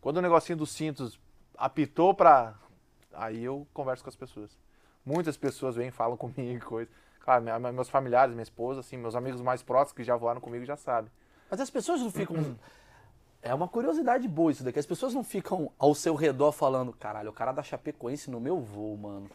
Quando 0.00 0.16
o 0.16 0.22
negocinho 0.22 0.56
dos 0.56 0.70
cintos 0.70 1.20
apitou 1.56 2.14
pra. 2.14 2.54
Aí 3.12 3.44
eu 3.44 3.66
converso 3.74 4.02
com 4.02 4.08
as 4.08 4.16
pessoas. 4.16 4.58
Muitas 5.04 5.36
pessoas 5.36 5.76
vêm, 5.76 5.90
falam 5.90 6.16
comigo, 6.18 6.64
coisa. 6.64 6.90
Claro, 7.20 7.44
meus 7.74 7.90
familiares, 7.90 8.34
minha 8.34 8.42
esposa, 8.42 8.80
assim, 8.80 8.96
meus 8.96 9.14
amigos 9.14 9.42
mais 9.42 9.62
próximos 9.62 9.96
que 9.96 10.02
já 10.02 10.16
voaram 10.16 10.40
comigo 10.40 10.64
já 10.64 10.76
sabem. 10.76 11.12
Mas 11.50 11.60
as 11.60 11.70
pessoas 11.70 12.00
não 12.00 12.10
ficam. 12.10 12.36
É 13.42 13.54
uma 13.54 13.66
curiosidade 13.66 14.28
boa 14.28 14.52
isso 14.52 14.62
daqui. 14.62 14.78
As 14.78 14.86
pessoas 14.86 15.14
não 15.14 15.24
ficam 15.24 15.72
ao 15.78 15.94
seu 15.94 16.14
redor 16.14 16.52
falando, 16.52 16.92
caralho, 16.92 17.30
o 17.30 17.32
cara 17.32 17.52
da 17.52 17.62
Chapecoense 17.62 18.30
no 18.30 18.38
meu 18.38 18.60
voo, 18.60 18.96
mano. 18.98 19.30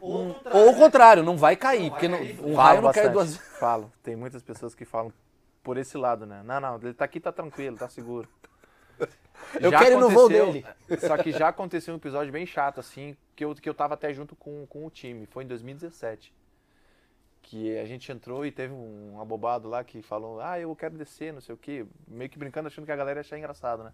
Ou, 0.00 0.36
Ou 0.52 0.70
o 0.70 0.76
contrário, 0.76 1.22
não 1.22 1.38
vai 1.38 1.56
cair, 1.56 1.90
porque 1.90 2.06
não, 2.06 2.18
um 2.44 2.54
raio 2.54 2.82
não 2.82 2.92
cai 2.92 3.08
duas 3.08 3.34
vezes. 3.36 3.58
Falo. 3.58 3.90
Tem 4.02 4.14
muitas 4.14 4.42
pessoas 4.42 4.74
que 4.74 4.84
falam 4.84 5.10
por 5.62 5.78
esse 5.78 5.96
lado, 5.96 6.26
né? 6.26 6.42
Não, 6.44 6.60
não, 6.60 6.76
ele 6.76 6.92
tá 6.92 7.06
aqui, 7.06 7.18
tá 7.18 7.32
tranquilo, 7.32 7.78
tá 7.78 7.88
seguro. 7.88 8.28
Eu 9.60 9.70
já 9.70 9.78
quero 9.78 9.96
ir 9.96 10.00
no 10.00 10.10
voo 10.10 10.28
dele. 10.28 10.66
Só 10.98 11.16
que 11.16 11.30
já 11.30 11.48
aconteceu 11.48 11.94
um 11.94 11.98
episódio 11.98 12.32
bem 12.32 12.44
chato, 12.44 12.80
assim, 12.80 13.16
que 13.34 13.44
eu, 13.44 13.54
que 13.54 13.68
eu 13.68 13.74
tava 13.74 13.94
até 13.94 14.12
junto 14.12 14.34
com, 14.34 14.66
com 14.66 14.84
o 14.84 14.90
time. 14.90 15.26
Foi 15.26 15.44
em 15.44 15.46
2017 15.46 16.32
que 17.46 17.78
a 17.78 17.84
gente 17.84 18.10
entrou 18.10 18.44
e 18.44 18.50
teve 18.50 18.74
um 18.74 19.20
abobado 19.20 19.68
lá 19.68 19.84
que 19.84 20.02
falou, 20.02 20.40
ah, 20.40 20.58
eu 20.58 20.74
quero 20.74 20.96
descer, 20.98 21.32
não 21.32 21.40
sei 21.40 21.54
o 21.54 21.58
quê, 21.58 21.86
meio 22.08 22.28
que 22.28 22.36
brincando, 22.36 22.66
achando 22.66 22.84
que 22.84 22.90
a 22.90 22.96
galera 22.96 23.18
ia 23.18 23.20
achar 23.20 23.38
engraçado, 23.38 23.84
né? 23.84 23.92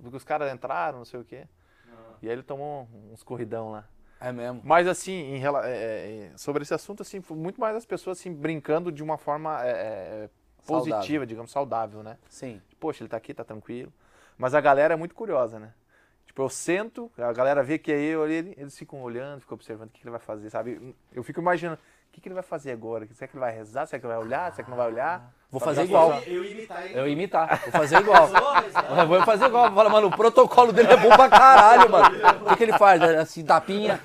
Porque 0.00 0.16
os 0.16 0.24
caras 0.24 0.52
entraram, 0.52 0.98
não 0.98 1.04
sei 1.04 1.18
o 1.18 1.24
quê. 1.24 1.48
Ah. 1.88 2.14
E 2.22 2.28
aí 2.28 2.32
ele 2.32 2.44
tomou 2.44 2.88
uns 3.12 3.24
corridão 3.24 3.72
lá. 3.72 3.88
É 4.20 4.30
mesmo. 4.30 4.60
Mas 4.64 4.86
assim, 4.86 5.34
em, 5.34 5.44
é, 5.44 6.30
é, 6.30 6.32
sobre 6.36 6.62
esse 6.62 6.72
assunto, 6.72 7.02
assim, 7.02 7.20
foi 7.20 7.36
muito 7.36 7.60
mais 7.60 7.74
as 7.74 7.84
pessoas 7.84 8.20
assim, 8.20 8.32
brincando 8.32 8.92
de 8.92 9.02
uma 9.02 9.18
forma 9.18 9.60
é, 9.66 9.70
é 9.70 10.30
positiva, 10.64 11.00
saudável. 11.00 11.26
digamos, 11.26 11.50
saudável, 11.50 12.02
né? 12.04 12.18
Sim. 12.28 12.62
Poxa, 12.78 13.02
ele 13.02 13.08
tá 13.08 13.16
aqui, 13.16 13.34
tá 13.34 13.42
tranquilo. 13.42 13.92
Mas 14.38 14.54
a 14.54 14.60
galera 14.60 14.94
é 14.94 14.96
muito 14.96 15.14
curiosa, 15.14 15.58
né? 15.58 15.74
Tipo, 16.24 16.42
eu 16.42 16.48
sento, 16.48 17.10
a 17.18 17.32
galera 17.32 17.64
vê 17.64 17.78
que 17.78 17.92
é 17.92 18.00
eu, 18.00 18.26
eles 18.30 18.78
ficam 18.78 19.02
olhando, 19.02 19.40
ficam 19.40 19.56
observando 19.56 19.88
o 19.88 19.92
que 19.92 20.04
ele 20.04 20.10
vai 20.10 20.20
fazer, 20.20 20.48
sabe? 20.50 20.94
Eu 21.12 21.24
fico 21.24 21.40
imaginando, 21.40 21.80
o 22.12 22.14
que, 22.14 22.20
que 22.20 22.28
ele 22.28 22.34
vai 22.34 22.42
fazer 22.42 22.72
agora? 22.72 23.08
Será 23.14 23.26
que 23.26 23.34
ele 23.34 23.40
vai 23.40 23.54
rezar? 23.54 23.86
Será 23.86 23.98
que 23.98 24.04
ele 24.04 24.12
vai 24.12 24.22
olhar? 24.22 24.52
Será 24.52 24.64
que 24.64 24.70
não 24.70 24.76
vai 24.76 24.86
olhar? 24.86 25.32
Vou 25.50 25.58
fazer 25.58 25.84
igual. 25.84 26.20
Eu, 26.26 26.44
eu 26.44 26.50
imitar 26.50 26.84
ele. 26.84 26.98
Eu 26.98 27.08
imitar. 27.08 27.60
Vou 27.62 27.72
fazer 27.72 28.00
igual. 28.00 28.28
Vou 29.08 29.22
fazer 29.22 29.46
igual. 29.46 29.74
Fala, 29.74 29.88
mano, 29.88 30.08
o 30.08 30.10
protocolo 30.10 30.74
dele 30.74 30.92
é 30.92 30.96
bom 30.98 31.08
pra 31.08 31.30
caralho, 31.30 31.90
mano. 31.90 32.14
O 32.42 32.48
que, 32.50 32.56
que 32.56 32.62
ele 32.64 32.74
faz? 32.74 33.00
Assim, 33.02 33.42
tapinha, 33.42 33.98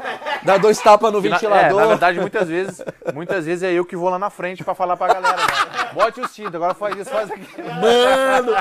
dá 0.43 0.57
dois 0.57 0.79
tapas 0.79 1.11
no 1.11 1.19
ventilador. 1.19 1.75
Na, 1.75 1.81
é, 1.81 1.85
na 1.85 1.85
verdade, 1.87 2.19
muitas 2.19 2.47
vezes, 2.47 2.81
muitas 3.13 3.45
vezes 3.45 3.63
é 3.63 3.73
eu 3.73 3.83
que 3.83 3.97
vou 3.97 4.09
lá 4.09 4.17
na 4.17 4.29
frente 4.29 4.63
pra 4.63 4.73
falar 4.73 4.95
pra 4.95 5.07
galera. 5.07 5.35
Né? 5.35 5.91
Bote 5.93 6.21
o 6.21 6.27
cinto, 6.29 6.55
agora 6.55 6.73
faz 6.73 6.97
isso, 6.97 7.09
faz 7.09 7.29
aquilo. 7.29 7.73
Mano, 7.75 8.51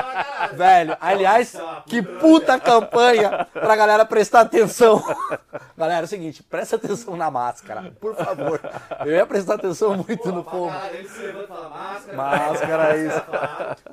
velho, 0.53 0.97
aliás, 0.99 1.55
que 1.85 2.01
puta 2.01 2.59
campanha 2.59 3.47
pra 3.53 3.75
galera 3.75 4.05
prestar 4.05 4.41
atenção. 4.41 5.01
Galera, 5.77 6.01
é 6.01 6.03
o 6.05 6.07
seguinte, 6.07 6.43
presta 6.43 6.75
atenção 6.75 7.15
na 7.15 7.29
máscara, 7.29 7.91
por 7.99 8.15
favor. 8.15 8.59
Eu 9.05 9.13
ia 9.13 9.25
prestar 9.25 9.55
atenção 9.55 9.95
muito 9.95 10.17
Pô, 10.17 10.31
no 10.31 10.43
fala, 10.43 11.69
máscara. 11.69 12.17
Máscara, 12.17 12.97
isso. 12.97 13.23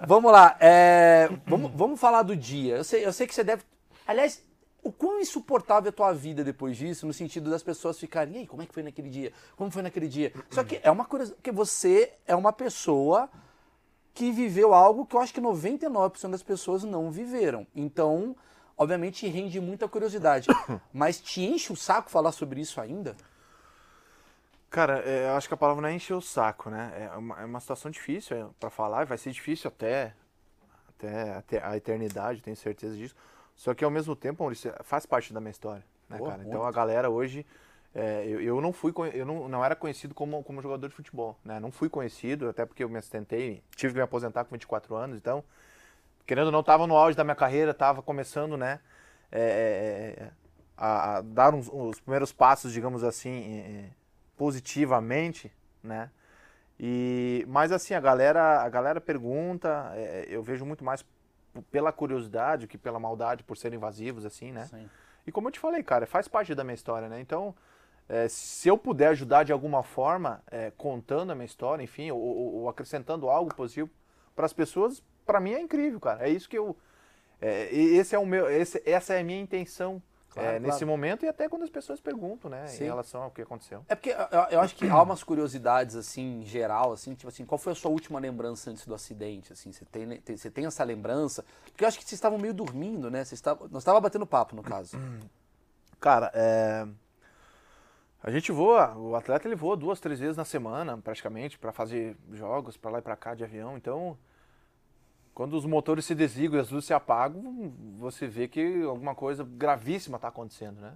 vamos 0.06 0.32
lá, 0.32 0.56
é, 0.60 1.28
vamos, 1.46 1.70
vamos 1.74 2.00
falar 2.00 2.22
do 2.22 2.36
dia. 2.36 2.76
Eu 2.76 2.84
sei, 2.84 3.04
eu 3.04 3.12
sei 3.12 3.26
que 3.26 3.34
você 3.34 3.44
deve... 3.44 3.62
Aliás, 4.06 4.42
o 4.82 4.92
quão 4.92 5.18
insuportável 5.18 5.88
é 5.88 5.90
a 5.90 5.92
tua 5.92 6.12
vida 6.12 6.44
depois 6.44 6.76
disso, 6.76 7.06
no 7.06 7.12
sentido 7.12 7.50
das 7.50 7.62
pessoas 7.62 7.98
ficarem, 7.98 8.34
e 8.34 8.38
aí, 8.40 8.46
como 8.46 8.62
é 8.62 8.66
que 8.66 8.74
foi 8.74 8.82
naquele 8.82 9.08
dia? 9.08 9.32
Como 9.56 9.70
foi 9.70 9.82
naquele 9.82 10.06
dia? 10.06 10.32
Só 10.50 10.62
que 10.62 10.78
é 10.82 10.90
uma 10.90 11.06
coisa, 11.06 11.34
que 11.42 11.50
você 11.50 12.12
é 12.26 12.36
uma 12.36 12.52
pessoa 12.52 13.30
que 14.14 14.30
viveu 14.30 14.72
algo 14.72 15.04
que 15.04 15.16
eu 15.16 15.20
acho 15.20 15.34
que 15.34 15.40
99% 15.40 16.30
das 16.30 16.42
pessoas 16.42 16.84
não 16.84 17.10
viveram. 17.10 17.66
Então, 17.74 18.36
obviamente 18.78 19.26
rende 19.26 19.60
muita 19.60 19.88
curiosidade. 19.88 20.46
Mas 20.92 21.20
te 21.20 21.42
enche 21.42 21.72
o 21.72 21.76
saco 21.76 22.08
falar 22.08 22.30
sobre 22.30 22.60
isso 22.60 22.80
ainda? 22.80 23.16
Cara, 24.70 25.00
é, 25.00 25.28
eu 25.28 25.34
acho 25.34 25.48
que 25.48 25.54
a 25.54 25.56
palavra 25.56 25.82
não 25.82 25.88
é 25.88 25.92
encher 25.92 26.14
o 26.14 26.20
saco, 26.20 26.70
né? 26.70 27.08
É 27.12 27.16
uma, 27.16 27.40
é 27.42 27.44
uma 27.44 27.60
situação 27.60 27.90
difícil 27.90 28.36
é, 28.36 28.46
para 28.58 28.70
falar, 28.70 29.04
vai 29.04 29.18
ser 29.18 29.32
difícil 29.32 29.68
até, 29.68 30.14
até, 30.88 31.32
até, 31.34 31.64
a 31.64 31.76
eternidade, 31.76 32.40
tenho 32.40 32.56
certeza 32.56 32.96
disso. 32.96 33.14
Só 33.56 33.74
que 33.74 33.84
ao 33.84 33.90
mesmo 33.90 34.16
tempo, 34.16 34.42
Maurício, 34.42 34.72
faz 34.82 35.06
parte 35.06 35.32
da 35.32 35.40
minha 35.40 35.52
história, 35.52 35.84
né, 36.08 36.18
Boa, 36.18 36.30
cara? 36.30 36.44
Então 36.44 36.64
a 36.64 36.72
galera 36.72 37.10
hoje. 37.10 37.44
É, 37.94 38.26
eu, 38.26 38.40
eu, 38.40 38.60
não 38.60 38.72
fui 38.72 38.92
eu 39.12 39.24
não, 39.24 39.48
não 39.48 39.64
era 39.64 39.76
conhecido 39.76 40.14
como, 40.14 40.42
como 40.42 40.60
jogador 40.60 40.88
de 40.88 40.94
futebol, 40.94 41.38
né? 41.44 41.60
Não 41.60 41.70
fui 41.70 41.88
conhecido, 41.88 42.48
até 42.48 42.66
porque 42.66 42.82
eu 42.82 42.88
me 42.88 42.98
assistentei, 42.98 43.62
tive 43.76 43.92
que 43.92 43.98
me 43.98 44.02
aposentar 44.02 44.44
com 44.44 44.50
24 44.50 44.96
anos, 44.96 45.16
então 45.16 45.44
querendo 46.26 46.46
ou 46.46 46.52
não, 46.52 46.60
estava 46.60 46.86
no 46.86 46.96
auge 46.96 47.16
da 47.16 47.24
minha 47.24 47.34
carreira, 47.34 47.70
estava 47.70 48.02
começando, 48.02 48.56
né, 48.56 48.80
é, 49.30 49.40
é, 49.40 50.22
é, 50.22 50.30
a, 50.76 51.16
a, 51.16 51.20
dar 51.20 51.54
uns, 51.54 51.68
os 51.70 52.00
primeiros 52.00 52.32
passos, 52.32 52.72
digamos 52.72 53.04
assim, 53.04 53.90
positivamente, 54.36 55.52
né, 55.82 56.10
e, 56.78 57.44
mas 57.48 57.70
assim, 57.70 57.94
a 57.94 58.00
galera, 58.00 58.62
a 58.62 58.68
galera 58.68 59.00
pergunta, 59.00 59.92
é, 59.94 60.26
eu 60.28 60.42
vejo 60.42 60.64
muito 60.64 60.84
mais 60.84 61.04
pela 61.70 61.92
curiosidade 61.92 62.66
que 62.66 62.76
pela 62.76 62.98
maldade, 62.98 63.44
por 63.44 63.56
serem 63.56 63.76
invasivos, 63.76 64.24
assim, 64.24 64.50
né. 64.50 64.66
Sim. 64.66 64.88
E 65.26 65.32
como 65.32 65.48
eu 65.48 65.52
te 65.52 65.60
falei, 65.60 65.82
cara, 65.82 66.06
faz 66.06 66.26
parte 66.26 66.54
da 66.54 66.64
minha 66.64 66.74
história, 66.74 67.08
né? 67.08 67.18
Então, 67.20 67.54
é, 68.08 68.28
se 68.28 68.68
eu 68.68 68.76
puder 68.76 69.08
ajudar 69.08 69.44
de 69.44 69.52
alguma 69.52 69.82
forma, 69.82 70.42
é, 70.50 70.70
contando 70.76 71.30
a 71.32 71.34
minha 71.34 71.46
história, 71.46 71.82
enfim, 71.82 72.10
ou, 72.10 72.20
ou- 72.20 72.54
ou 72.56 72.68
acrescentando 72.68 73.28
algo 73.30 73.54
positivo 73.54 73.90
para 74.36 74.46
as 74.46 74.52
pessoas, 74.52 75.02
para 75.24 75.40
mim 75.40 75.52
é 75.52 75.60
incrível, 75.60 75.98
cara. 76.00 76.26
É 76.26 76.30
isso 76.30 76.48
que 76.48 76.58
eu. 76.58 76.76
é, 77.40 77.68
esse 77.74 78.14
é 78.14 78.18
o 78.18 78.24
meu, 78.26 78.48
esse- 78.50 78.82
essa 78.86 79.14
é 79.14 79.20
a 79.20 79.24
minha 79.24 79.40
intenção 79.40 80.02
Claro, 80.30 80.48
é, 80.48 80.58
nesse 80.58 80.78
claro. 80.78 80.86
momento 80.88 81.24
e 81.24 81.28
até 81.28 81.48
quando 81.48 81.62
as 81.62 81.70
pessoas 81.70 82.00
perguntam, 82.00 82.50
né, 82.50 82.66
Sim. 82.66 82.84
em 82.84 82.86
relação 82.88 83.22
ao 83.22 83.30
que 83.30 83.40
aconteceu. 83.42 83.84
É 83.88 83.94
porque 83.94 84.10
eu, 84.10 84.40
eu 84.50 84.60
acho 84.60 84.74
que 84.74 84.88
há 84.88 85.00
umas 85.02 85.22
curiosidades, 85.22 85.94
assim, 85.94 86.40
em 86.40 86.44
geral, 86.46 86.92
assim, 86.92 87.14
tipo 87.14 87.28
assim, 87.28 87.44
qual 87.44 87.56
foi 87.58 87.72
a 87.72 87.76
sua 87.76 87.90
última 87.90 88.18
lembrança 88.18 88.70
antes 88.70 88.84
do 88.86 88.94
acidente, 88.94 89.52
assim, 89.52 89.70
você 89.72 89.84
tem, 89.84 90.08
tem- 90.20 90.36
você 90.36 90.50
tem 90.50 90.66
essa 90.66 90.82
lembrança? 90.84 91.44
Porque 91.66 91.84
eu 91.84 91.88
acho 91.88 91.98
que 91.98 92.04
vocês 92.04 92.18
estavam 92.18 92.38
meio 92.38 92.52
dormindo, 92.54 93.10
né, 93.10 93.18
vocês 93.24 93.38
estavam, 93.38 93.68
nós 93.70 93.82
estávamos 93.82 94.02
batendo 94.02 94.26
papo, 94.26 94.56
no 94.56 94.62
caso. 94.62 94.96
Cara, 96.00 96.30
é, 96.34 96.86
a 98.24 98.30
gente 98.30 98.50
voa, 98.50 98.96
o 98.96 99.14
atleta 99.14 99.46
ele 99.46 99.54
voa 99.54 99.76
duas, 99.76 100.00
três 100.00 100.18
vezes 100.18 100.34
na 100.34 100.46
semana, 100.46 100.96
praticamente, 100.96 101.58
para 101.58 101.70
fazer 101.72 102.16
jogos 102.32 102.74
para 102.74 102.92
lá 102.92 102.98
e 102.98 103.02
para 103.02 103.14
cá 103.14 103.34
de 103.34 103.44
avião. 103.44 103.76
Então, 103.76 104.16
quando 105.34 105.52
os 105.52 105.66
motores 105.66 106.06
se 106.06 106.14
desligam 106.14 106.56
e 106.56 106.60
as 106.62 106.70
luzes 106.70 106.86
se 106.86 106.94
apagam, 106.94 107.70
você 107.98 108.26
vê 108.26 108.48
que 108.48 108.82
alguma 108.84 109.14
coisa 109.14 109.44
gravíssima 109.44 110.16
está 110.16 110.28
acontecendo, 110.28 110.80
né? 110.80 110.94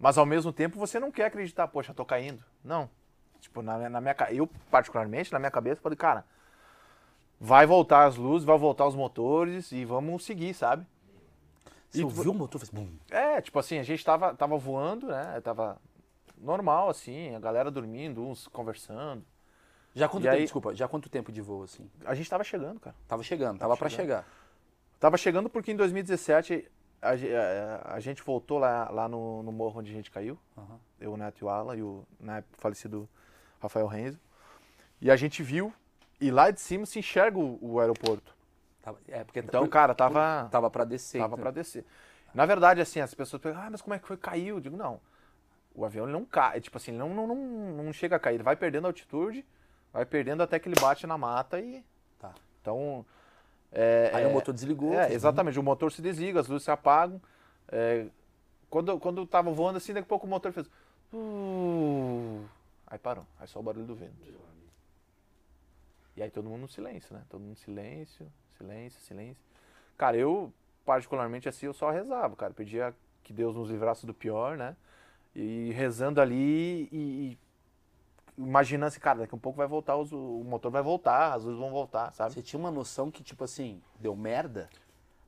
Mas 0.00 0.16
ao 0.16 0.24
mesmo 0.24 0.50
tempo 0.50 0.78
você 0.78 0.98
não 0.98 1.12
quer 1.12 1.26
acreditar, 1.26 1.68
poxa, 1.68 1.92
tô 1.92 2.02
caindo. 2.02 2.42
Não. 2.64 2.88
Tipo, 3.40 3.60
na, 3.60 3.90
na 3.90 4.00
minha, 4.00 4.16
eu 4.30 4.48
particularmente, 4.70 5.30
na 5.30 5.38
minha 5.38 5.50
cabeça, 5.50 5.82
falei, 5.82 5.98
cara, 5.98 6.24
vai 7.38 7.66
voltar 7.66 8.06
as 8.06 8.16
luzes, 8.16 8.46
vai 8.46 8.56
voltar 8.56 8.86
os 8.86 8.94
motores 8.94 9.70
e 9.70 9.84
vamos 9.84 10.24
seguir, 10.24 10.54
sabe? 10.54 10.86
Você 11.90 12.00
E 12.00 12.04
ouviu 12.04 12.30
o 12.30 12.34
motor, 12.34 12.58
fez 12.58 12.70
bum. 12.70 12.88
É, 13.10 13.38
tipo 13.42 13.58
assim, 13.58 13.78
a 13.78 13.82
gente 13.82 14.02
tava, 14.02 14.34
tava 14.34 14.56
voando, 14.56 15.08
né? 15.08 15.38
Tava 15.42 15.78
normal, 16.40 16.88
assim, 16.88 17.34
a 17.34 17.38
galera 17.38 17.70
dormindo, 17.70 18.24
uns 18.26 18.46
conversando. 18.48 19.24
Já 19.94 20.08
quanto 20.08 20.22
E 20.22 20.26
tempo, 20.26 20.36
aí- 20.36 20.42
desculpa, 20.42 20.74
já 20.74 20.86
quanto 20.86 21.08
tempo 21.08 21.32
de 21.32 21.40
voo, 21.40 21.62
assim? 21.64 21.90
A 22.04 22.14
gente 22.14 22.28
tava 22.28 22.44
chegando, 22.44 22.78
cara. 22.78 22.94
Tava 23.08 23.22
chegando, 23.22 23.58
tava 23.58 23.76
pra 23.76 23.88
chegando. 23.88 24.06
chegar. 24.06 24.24
Tava 25.00 25.16
chegando 25.16 25.48
porque 25.48 25.72
em 25.72 25.76
2017 25.76 26.70
a, 27.00 27.10
a- 27.10 27.94
a 27.94 28.00
gente 28.00 28.22
voltou 28.22 28.58
lá, 28.58 28.88
lá 28.90 29.08
no, 29.08 29.42
no 29.42 29.50
morro 29.52 29.80
onde 29.80 29.90
a 29.90 29.94
gente 29.94 30.10
caiu. 30.10 30.38
Aham. 30.56 30.78
Eu, 31.00 31.12
o 31.12 31.16
Neto 31.16 31.40
e 31.40 31.44
o 31.44 31.48
Alan 31.48 31.76
e 31.76 31.82
o 31.82 32.04
época 32.26 32.56
falecido 32.58 33.08
Rafael 33.60 33.86
Renzo. 33.86 34.18
E 35.00 35.10
a 35.10 35.16
gente 35.16 35.42
viu, 35.42 35.72
e 36.20 36.30
lá 36.30 36.50
de 36.50 36.60
cima 36.60 36.84
se 36.86 36.98
enxerga 36.98 37.38
o, 37.38 37.58
o 37.60 37.80
aeroporto. 37.80 38.34
Tava- 38.82 38.98
é, 39.08 39.22
porque 39.24 39.38
Então, 39.40 39.66
cara, 39.68 39.94
tava. 39.94 40.48
tava 40.50 40.70
pra 40.70 40.84
descer. 40.84 41.20
Tava 41.20 41.36
né? 41.36 41.42
pra 41.42 41.50
descer. 41.50 41.84
Na 42.34 42.44
verdade, 42.46 42.80
assim, 42.80 43.00
as 43.00 43.14
pessoas 43.14 43.40
perguntam, 43.40 43.66
ah, 43.66 43.70
mas 43.70 43.80
como 43.82 43.94
é 43.94 43.98
que 43.98 44.06
foi? 44.06 44.16
Caiu? 44.16 44.56
Eu 44.56 44.60
digo, 44.60 44.76
não. 44.76 45.00
O 45.78 45.84
avião 45.84 46.08
não 46.08 46.24
cai, 46.24 46.60
tipo 46.60 46.76
assim, 46.76 46.90
ele 46.90 46.98
não, 46.98 47.14
não, 47.14 47.24
não, 47.28 47.84
não 47.84 47.92
chega 47.92 48.16
a 48.16 48.18
cair, 48.18 48.34
ele 48.34 48.42
vai 48.42 48.56
perdendo 48.56 48.88
altitude, 48.88 49.46
vai 49.92 50.04
perdendo 50.04 50.42
até 50.42 50.58
que 50.58 50.68
ele 50.68 50.74
bate 50.80 51.06
na 51.06 51.16
mata 51.16 51.60
e. 51.60 51.84
Tá. 52.18 52.34
Então. 52.60 53.06
é, 53.70 54.10
Aí 54.12 54.24
é- 54.24 54.26
o 54.26 54.32
motor 54.32 54.52
desligou. 54.52 54.92
É, 54.92 55.12
exatamente, 55.12 55.56
o 55.56 55.62
motor 55.62 55.92
se 55.92 56.02
desliga, 56.02 56.40
as 56.40 56.48
luzes 56.48 56.64
se 56.64 56.70
apagam. 56.72 57.22
É, 57.68 58.06
quando, 58.68 58.98
quando 58.98 59.18
eu 59.22 59.26
tava 59.26 59.52
voando 59.52 59.76
assim, 59.76 59.92
daqui 59.94 60.04
a 60.04 60.08
pouco 60.08 60.26
o 60.26 60.28
motor 60.28 60.50
fez. 60.50 60.68
"Uh", 61.12 62.44
aí 62.84 62.98
parou, 62.98 63.24
aí 63.38 63.46
só 63.46 63.60
o 63.60 63.62
barulho 63.62 63.86
do 63.86 63.94
vento. 63.94 64.12
E 66.16 66.22
aí 66.24 66.30
todo 66.30 66.48
mundo 66.48 66.62
no 66.62 66.68
silêncio, 66.68 67.14
né? 67.14 67.22
Todo 67.28 67.40
mundo 67.40 67.52
em 67.52 67.54
silêncio, 67.54 68.26
silêncio, 68.56 69.00
silêncio. 69.02 69.40
Cara, 69.96 70.16
eu, 70.16 70.52
particularmente 70.84 71.48
assim, 71.48 71.66
eu 71.66 71.72
só 71.72 71.88
rezava, 71.92 72.34
cara. 72.34 72.52
Pedia 72.52 72.92
que 73.22 73.32
Deus 73.32 73.54
nos 73.54 73.70
livrasse 73.70 74.04
do 74.04 74.12
pior, 74.12 74.56
né? 74.56 74.74
E 75.40 75.70
rezando 75.72 76.20
ali 76.20 76.88
e, 76.90 77.38
e 77.38 77.38
imaginando 78.36 78.86
assim, 78.88 78.98
cara, 78.98 79.20
daqui 79.20 79.32
a 79.34 79.36
um 79.36 79.40
pouco 79.40 79.56
vai 79.56 79.68
voltar, 79.68 79.96
os- 79.96 80.10
o 80.12 80.42
motor 80.44 80.70
vai 80.70 80.82
voltar, 80.82 81.32
as 81.34 81.44
luzes 81.44 81.60
vão 81.60 81.70
voltar, 81.70 82.12
sabe? 82.12 82.32
Você 82.34 82.42
tinha 82.42 82.58
uma 82.58 82.72
noção 82.72 83.08
que, 83.08 83.22
tipo 83.22 83.44
assim, 83.44 83.80
deu 84.00 84.16
merda? 84.16 84.68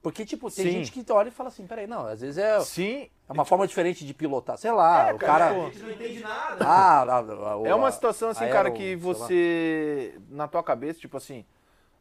Porque, 0.02 0.25
tipo, 0.25 0.50
tem 0.50 0.64
Sim. 0.64 0.71
gente 0.73 0.90
que 0.90 1.12
olha 1.12 1.29
e 1.29 1.33
fala 1.33 1.49
assim, 1.49 1.64
peraí, 1.67 1.87
não, 1.87 2.07
às 2.07 2.23
vezes 2.23 2.38
é, 2.38 2.59
Sim, 2.61 3.09
é 3.29 3.33
uma 3.33 3.45
forma 3.45 3.67
diferente 3.69 4.05
de 4.05 4.12
pilotar. 4.12 4.57
Sei 4.57 4.73
lá, 4.73 5.11
É, 5.11 5.12
o 5.12 5.19
cara. 5.19 5.50
A 5.50 5.52
gente 5.71 5.79
não 5.81 5.90
entende 5.93 6.21
nada. 6.21 6.57
Ah, 6.64 7.02
a- 7.02 7.19
a- 7.19 7.57
o- 7.57 7.67
É 7.67 7.75
uma 7.75 7.93
situação 7.93 8.31
assim, 8.31 8.45
aero- 8.45 8.52
cara, 8.52 8.71
que 8.73 8.97
você, 8.97 10.19
na 10.29 10.49
tua 10.49 10.62
cabeça, 10.62 10.99
tipo 10.99 11.17
assim, 11.17 11.45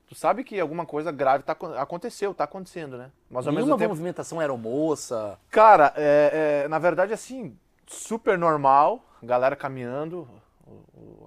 tu 0.07 0.15
sabe 0.15 0.43
que 0.43 0.59
alguma 0.59 0.85
coisa 0.85 1.11
grave 1.11 1.43
tá, 1.43 1.51
acon- 1.51 1.73
aconteceu, 1.73 2.33
tá 2.33 2.45
acontecendo, 2.45 2.97
né? 2.97 3.11
Mas 3.29 3.45
ao 3.45 3.53
Nenhuma 3.53 3.67
mesmo 3.67 3.77
tempo, 3.77 3.89
movimentação 3.89 4.39
aeromoça. 4.39 5.37
cara, 5.51 5.93
é, 5.97 6.63
é, 6.63 6.67
na 6.69 6.79
verdade, 6.79 7.13
assim, 7.13 7.55
super 7.89 8.37
normal, 8.37 9.03
galera 9.21 9.55
caminhando, 9.55 10.29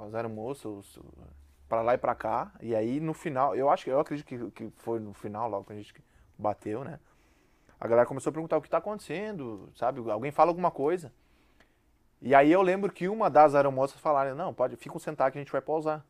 as 0.07 0.15
aeromoças, 0.15 0.99
pra 1.69 1.83
lá 1.83 1.95
e 1.95 1.99
pra 1.99 2.15
cá, 2.15 2.53
e 2.61 2.75
aí 2.75 3.01
no 3.01 3.13
final, 3.13 3.55
eu 3.57 3.69
acho 3.69 3.91
eu 3.91 3.99
acredito 3.99 4.27
que, 4.27 4.51
que 4.51 4.71
foi 4.79 5.01
no 5.01 5.13
final, 5.13 5.49
logo 5.49 5.65
que 5.65 5.73
a 5.73 5.77
gente 5.77 5.93
bateu, 6.39 6.85
né? 6.85 7.01
A 7.81 7.89
galera 7.89 8.07
começou 8.07 8.31
a 8.31 8.33
perguntar 8.33 8.57
o 8.57 8.63
que 8.63 8.71
tá 8.71 8.79
acontecendo, 8.79 9.69
sabe? 9.75 10.01
Alguém 10.09 10.31
fala 10.31 10.51
alguma 10.51 10.71
coisa. 10.71 11.13
E 12.21 12.33
aí 12.33 12.53
eu 12.53 12.63
lembro 12.63 12.93
que 12.93 13.09
uma 13.09 13.29
das 13.29 13.57
aeromoças 13.57 14.01
falaram, 14.01 14.37
não, 14.37 14.55
pode, 14.55 14.77
fica 14.77 14.97
sentado 15.01 15.33
que 15.33 15.39
a 15.39 15.41
gente 15.41 15.51
vai 15.51 15.61
pausar. 15.61 16.05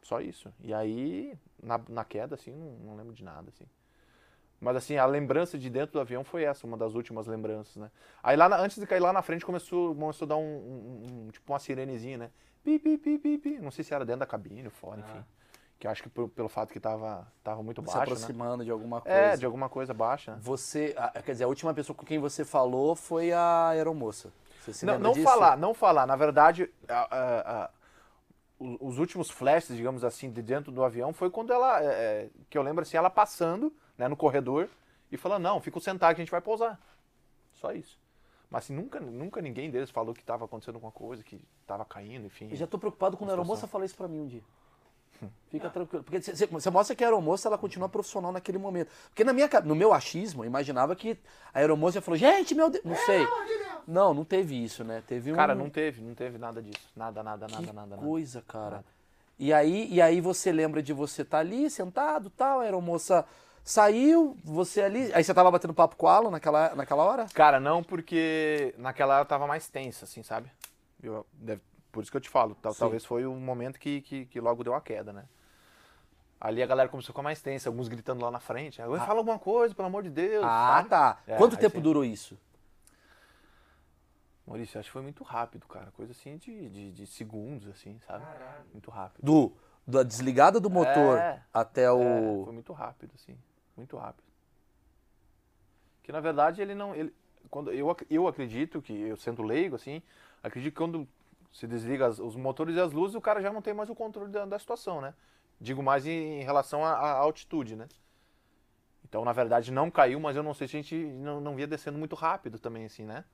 Só 0.00 0.22
isso. 0.22 0.50
E 0.60 0.72
aí, 0.72 1.38
na, 1.62 1.78
na 1.86 2.02
queda, 2.02 2.34
assim, 2.34 2.52
não, 2.52 2.70
não 2.78 2.96
lembro 2.96 3.12
de 3.12 3.22
nada, 3.22 3.50
assim. 3.50 3.66
Mas 4.60 4.76
assim, 4.76 4.96
a 4.96 5.06
lembrança 5.06 5.56
de 5.56 5.70
dentro 5.70 5.92
do 5.92 6.00
avião 6.00 6.24
foi 6.24 6.42
essa, 6.44 6.66
uma 6.66 6.76
das 6.76 6.94
últimas 6.94 7.26
lembranças, 7.26 7.76
né? 7.76 7.90
Aí 8.22 8.36
lá, 8.36 8.48
na- 8.48 8.56
antes 8.58 8.78
de 8.78 8.86
cair 8.86 9.00
lá 9.00 9.12
na 9.12 9.22
frente, 9.22 9.44
começou, 9.46 9.94
começou 9.94 10.26
a 10.26 10.28
dar 10.30 10.36
um, 10.36 10.40
um- 10.42 11.06
um- 11.26 11.30
tipo 11.30 11.52
uma 11.52 11.58
sirenezinha, 11.60 12.18
né? 12.18 12.30
Pi, 12.64 12.78
pi, 12.78 12.98
pi, 12.98 13.18
pi, 13.18 13.38
pi. 13.38 13.58
Não 13.60 13.70
sei 13.70 13.84
se 13.84 13.94
era 13.94 14.04
dentro 14.04 14.20
da 14.20 14.26
cabine 14.26 14.64
ou 14.64 14.70
fora, 14.70 15.00
enfim. 15.00 15.24
Que 15.78 15.86
eu 15.86 15.90
acho 15.92 16.02
que 16.02 16.08
por- 16.08 16.28
pelo 16.28 16.48
fato 16.48 16.72
que 16.72 16.80
tava, 16.80 17.24
tava 17.44 17.62
muito 17.62 17.80
se 17.80 17.86
baixo, 17.86 17.98
né? 17.98 18.02
aproximando 18.16 18.64
de 18.64 18.70
alguma 18.72 19.00
coisa. 19.00 19.16
É, 19.16 19.36
de 19.36 19.46
alguma 19.46 19.68
coisa 19.68 19.94
baixa. 19.94 20.32
né? 20.32 20.38
Você, 20.42 20.92
quer 21.24 21.32
dizer, 21.32 21.44
a 21.44 21.48
última 21.48 21.72
pessoa 21.72 21.94
com 21.96 22.04
quem 22.04 22.18
você 22.18 22.44
falou 22.44 22.96
foi 22.96 23.30
a 23.32 23.68
aeromoça. 23.68 24.32
Você 24.60 24.72
se 24.72 24.84
Não, 24.84 24.98
não 24.98 25.12
disso? 25.12 25.22
falar, 25.24 25.56
não 25.56 25.72
falar. 25.72 26.04
Na 26.04 26.16
verdade, 26.16 26.68
a- 26.88 27.16
a- 27.16 27.62
a- 27.64 27.70
os 28.58 28.98
últimos 28.98 29.30
flashes, 29.30 29.76
digamos 29.76 30.02
assim, 30.02 30.32
de 30.32 30.42
dentro 30.42 30.72
do 30.72 30.82
avião 30.82 31.12
foi 31.12 31.30
quando 31.30 31.52
ela, 31.52 31.80
é, 31.80 31.86
é, 31.86 32.30
que 32.50 32.58
eu 32.58 32.62
lembro 32.62 32.82
assim, 32.82 32.96
ela 32.96 33.08
passando 33.08 33.72
né, 33.98 34.08
no 34.08 34.16
corredor 34.16 34.68
e 35.12 35.16
falando, 35.16 35.42
não, 35.42 35.60
fica 35.60 35.78
sentado 35.80 36.14
que 36.14 36.20
a 36.22 36.24
gente 36.24 36.30
vai 36.30 36.40
pousar. 36.40 36.80
Só 37.54 37.72
isso. 37.72 37.98
Mas 38.50 38.64
assim, 38.64 38.74
nunca, 38.74 38.98
nunca 39.00 39.42
ninguém 39.42 39.70
deles 39.70 39.90
falou 39.90 40.14
que 40.14 40.20
estava 40.20 40.44
acontecendo 40.46 40.76
alguma 40.76 40.92
coisa, 40.92 41.22
que 41.22 41.38
estava 41.60 41.84
caindo, 41.84 42.26
enfim. 42.26 42.48
Eu 42.50 42.56
já 42.56 42.66
tô 42.66 42.78
preocupado 42.78 43.16
quando 43.16 43.28
a 43.30 43.32
aeromoça 43.34 43.56
situação. 43.56 43.68
fala 43.72 43.84
isso 43.84 43.94
pra 43.96 44.08
mim 44.08 44.20
um 44.20 44.26
dia. 44.26 44.42
Fica 45.50 45.68
tranquilo. 45.68 46.04
Porque 46.04 46.20
você- 46.22 46.46
você 46.46 46.70
mostra 46.70 46.94
que 46.94 47.02
a 47.02 47.08
aeromoça 47.08 47.48
ela 47.48 47.58
continua 47.58 47.88
profissional 47.88 48.30
naquele 48.30 48.56
momento. 48.56 48.90
Porque 49.08 49.24
na 49.24 49.32
minha, 49.32 49.48
no 49.64 49.74
meu 49.74 49.92
achismo, 49.92 50.44
eu 50.44 50.46
imaginava 50.46 50.94
que 50.94 51.18
a 51.52 51.58
aeromoça 51.58 51.94
já 51.96 52.00
falou, 52.02 52.16
gente, 52.16 52.54
meu 52.54 52.70
Deus. 52.70 52.84
Não 52.84 52.94
sei. 52.94 53.26
Não, 53.86 54.14
não 54.14 54.24
teve 54.24 54.62
isso, 54.62 54.84
né? 54.84 55.02
Teve 55.06 55.32
um. 55.32 55.34
Cara, 55.34 55.54
não 55.56 55.68
teve, 55.68 56.00
não 56.02 56.14
teve 56.14 56.38
nada 56.38 56.62
disso. 56.62 56.88
Nada, 56.94 57.22
nada, 57.22 57.46
que 57.46 57.52
nada, 57.52 57.72
nada, 57.72 57.96
nada. 57.96 58.02
coisa, 58.02 58.42
cara. 58.46 58.76
Nada. 58.76 58.84
E 59.38 59.52
aí, 59.52 59.88
e 59.92 60.00
aí 60.00 60.20
você 60.20 60.52
lembra 60.52 60.82
de 60.82 60.92
você 60.92 61.22
estar 61.22 61.38
ali, 61.38 61.68
sentado 61.70 62.30
tal, 62.30 62.60
a 62.60 62.62
aeromoça 62.64 63.26
saiu, 63.68 64.36
você 64.42 64.80
ali. 64.82 65.12
Aí 65.12 65.22
você 65.22 65.34
tava 65.34 65.50
batendo 65.50 65.74
papo 65.74 65.94
com 65.96 66.08
a 66.08 66.14
Alan 66.14 66.30
naquela, 66.30 66.74
naquela 66.74 67.04
hora? 67.04 67.26
Cara, 67.34 67.60
não, 67.60 67.82
porque 67.82 68.74
naquela 68.78 69.16
hora 69.16 69.24
tava 69.24 69.46
mais 69.46 69.68
tensa, 69.68 70.04
assim, 70.06 70.22
sabe? 70.22 70.50
Eu, 71.02 71.26
deve- 71.32 71.60
por 71.92 72.02
isso 72.02 72.10
que 72.10 72.16
eu 72.16 72.20
te 72.20 72.30
falo, 72.30 72.54
tal- 72.54 72.74
talvez 72.74 73.04
foi 73.04 73.26
o 73.26 73.34
momento 73.34 73.78
que, 73.78 74.00
que, 74.00 74.24
que 74.26 74.40
logo 74.40 74.64
deu 74.64 74.74
a 74.74 74.80
queda, 74.80 75.12
né? 75.12 75.24
Ali 76.40 76.62
a 76.62 76.66
galera 76.66 76.88
começou 76.88 77.10
a 77.10 77.12
ficar 77.14 77.22
mais 77.22 77.42
tensa, 77.42 77.68
alguns 77.68 77.88
gritando 77.88 78.24
lá 78.24 78.30
na 78.30 78.38
frente. 78.40 78.80
Aí, 78.80 78.88
fala 79.00 79.18
alguma 79.18 79.38
coisa, 79.38 79.74
pelo 79.74 79.88
amor 79.88 80.02
de 80.04 80.10
Deus. 80.10 80.46
Ah, 80.46 80.76
sabe? 80.76 80.88
tá. 80.88 81.18
É, 81.26 81.36
Quanto 81.36 81.56
tempo 81.56 81.76
sim. 81.76 81.82
durou 81.82 82.04
isso? 82.04 82.38
Maurício, 84.46 84.78
acho 84.80 84.88
que 84.88 84.92
foi 84.92 85.02
muito 85.02 85.22
rápido, 85.24 85.66
cara. 85.66 85.90
Coisa 85.90 86.12
assim 86.12 86.36
de, 86.38 86.70
de, 86.70 86.92
de 86.92 87.06
segundos, 87.06 87.68
assim, 87.68 87.98
sabe? 88.06 88.24
Muito 88.72 88.90
rápido. 88.90 89.24
Do, 89.24 89.52
da 89.86 90.02
desligada 90.02 90.58
do 90.60 90.70
motor 90.70 91.18
É. 91.18 91.40
até 91.52 91.82
É, 91.82 91.90
o. 91.90 92.42
foi 92.44 92.52
muito 92.54 92.72
rápido, 92.72 93.12
assim. 93.14 93.36
Muito 93.78 93.96
rápido. 93.96 94.26
Que 96.02 96.10
na 96.12 96.20
verdade 96.20 96.60
ele 96.60 96.74
não. 96.74 96.94
Ele, 96.94 97.14
quando, 97.48 97.72
eu, 97.72 97.96
eu 98.10 98.26
acredito 98.28 98.82
que, 98.82 98.92
eu 98.92 99.16
sendo 99.16 99.42
leigo, 99.42 99.76
assim, 99.76 100.02
acredito 100.42 100.72
que 100.72 100.78
quando 100.78 101.08
se 101.52 101.66
desliga 101.66 102.06
as- 102.06 102.18
os 102.18 102.36
motores 102.36 102.74
e 102.76 102.80
as 102.80 102.92
luzes, 102.92 103.14
o 103.14 103.20
cara 103.20 103.40
já 103.40 103.52
não 103.52 103.62
tem 103.62 103.72
mais 103.72 103.88
o 103.88 103.94
controle 103.94 104.30
da, 104.30 104.44
da 104.44 104.58
situação, 104.58 105.00
né? 105.00 105.14
Digo 105.60 105.82
mais 105.82 106.06
em, 106.06 106.40
em 106.40 106.44
relação 106.44 106.84
à, 106.84 106.90
à 106.90 107.10
altitude, 107.18 107.76
né? 107.76 107.88
Então, 109.04 109.24
na 109.24 109.32
verdade, 109.32 109.72
não 109.72 109.90
caiu, 109.90 110.20
mas 110.20 110.36
eu 110.36 110.42
não 110.42 110.52
sei 110.52 110.68
se 110.68 110.76
a 110.76 110.82
gente 110.82 110.94
não, 110.96 111.40
não 111.40 111.54
via 111.56 111.66
descendo 111.66 111.98
muito 111.98 112.14
rápido 112.14 112.58
também, 112.58 112.84
assim, 112.84 113.04
né? 113.04 113.24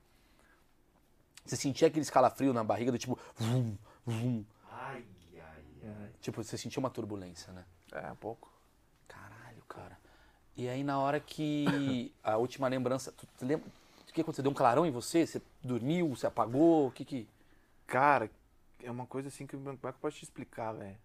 Você 1.44 1.56
sentia 1.56 1.88
aquele 1.88 2.02
escalafrio 2.02 2.52
na 2.52 2.62
barriga 2.64 2.92
do 2.92 2.98
tipo. 2.98 3.18
Vum, 3.36 3.76
vum. 4.06 4.44
Ai, 4.70 5.04
ai, 5.34 5.64
ai. 5.82 6.10
Tipo, 6.20 6.42
você 6.42 6.56
sentia 6.56 6.80
uma 6.80 6.90
turbulência, 6.90 7.52
né? 7.52 7.64
É, 7.92 8.10
um 8.12 8.16
pouco. 8.16 8.53
E 10.56 10.68
aí 10.68 10.84
na 10.84 10.98
hora 10.98 11.18
que. 11.20 12.12
A 12.22 12.36
última 12.36 12.68
lembrança. 12.68 13.12
Tu, 13.12 13.26
tu 13.38 13.44
lembra. 13.46 13.66
que 14.12 14.20
aconteceu? 14.20 14.42
Deu 14.42 14.50
um 14.52 14.54
clarão 14.54 14.86
em 14.86 14.90
você? 14.90 15.26
Você 15.26 15.42
dormiu? 15.62 16.08
Você 16.14 16.26
apagou? 16.26 16.86
O 16.88 16.90
que 16.92 17.04
que... 17.04 17.26
Cara, 17.86 18.30
é 18.82 18.90
uma 18.90 19.06
coisa 19.06 19.28
assim 19.28 19.46
que 19.46 19.56
como 19.56 19.70
é 19.70 19.76
que 19.76 19.86
eu 19.86 19.92
posso 20.00 20.16
te 20.16 20.22
explicar, 20.22 20.72
velho? 20.72 20.96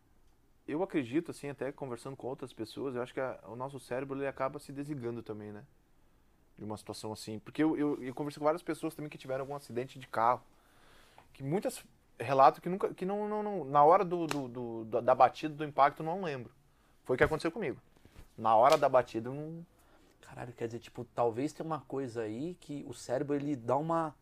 Eu 0.68 0.84
acredito, 0.84 1.32
assim, 1.32 1.50
até 1.50 1.72
conversando 1.72 2.16
com 2.16 2.28
outras 2.28 2.54
pessoas, 2.54 2.96
eu 2.96 3.02
acho 3.02 3.12
que 3.14 3.20
a- 3.20 3.40
o 3.48 3.56
nosso 3.56 3.80
cérebro 3.80 4.16
ele 4.20 4.28
acaba 4.28 4.60
se 4.60 4.72
desligando 4.72 5.24
também, 5.24 5.52
né? 5.52 5.64
De 6.58 6.64
uma 6.64 6.78
situação 6.78 7.12
assim. 7.12 7.40
Porque 7.40 7.64
eu, 7.64 7.76
eu, 7.76 8.04
eu 8.04 8.14
conversei 8.14 8.38
com 8.40 8.46
várias 8.46 8.62
pessoas 8.62 8.94
também 8.94 9.10
que 9.10 9.18
tiveram 9.18 9.42
algum 9.42 9.56
acidente 9.56 9.98
de 9.98 10.06
carro. 10.08 10.42
Que 11.34 11.42
muitas 11.42 11.84
relatam 12.20 12.62
que 12.62 12.70
nunca. 12.70 12.94
que 12.94 13.06
não, 13.06 13.28
não, 13.28 13.42
não- 13.42 13.66
na 13.66 13.84
hora 13.84 14.06
do, 14.06 14.28
do, 14.28 14.48
do- 14.86 15.02
da 15.02 15.16
batida, 15.16 15.56
do 15.56 15.66
impacto, 15.66 16.04
não 16.04 16.22
lembro. 16.22 16.52
Foi 17.06 17.16
o 17.16 17.18
que 17.18 17.24
aconteceu 17.24 17.52
comigo. 17.52 17.78
Na 18.40 18.56
hora 18.56 18.78
da 18.78 18.88
batida, 18.88 19.30
eu 19.30 19.34
não. 19.34 19.66
Caralho, 20.22 20.54
quer 20.54 20.68
dizer, 20.68 20.80
tipo, 20.80 21.04
talvez 21.14 21.52
tenha 21.52 21.66
uma 21.66 21.82
coisa 21.82 22.22
aí 22.22 22.56
que 22.62 22.86
o 22.88 22.94
cérebro 22.94 23.36
ele 23.36 23.56
dá 23.56 23.76
uma 23.76 24.16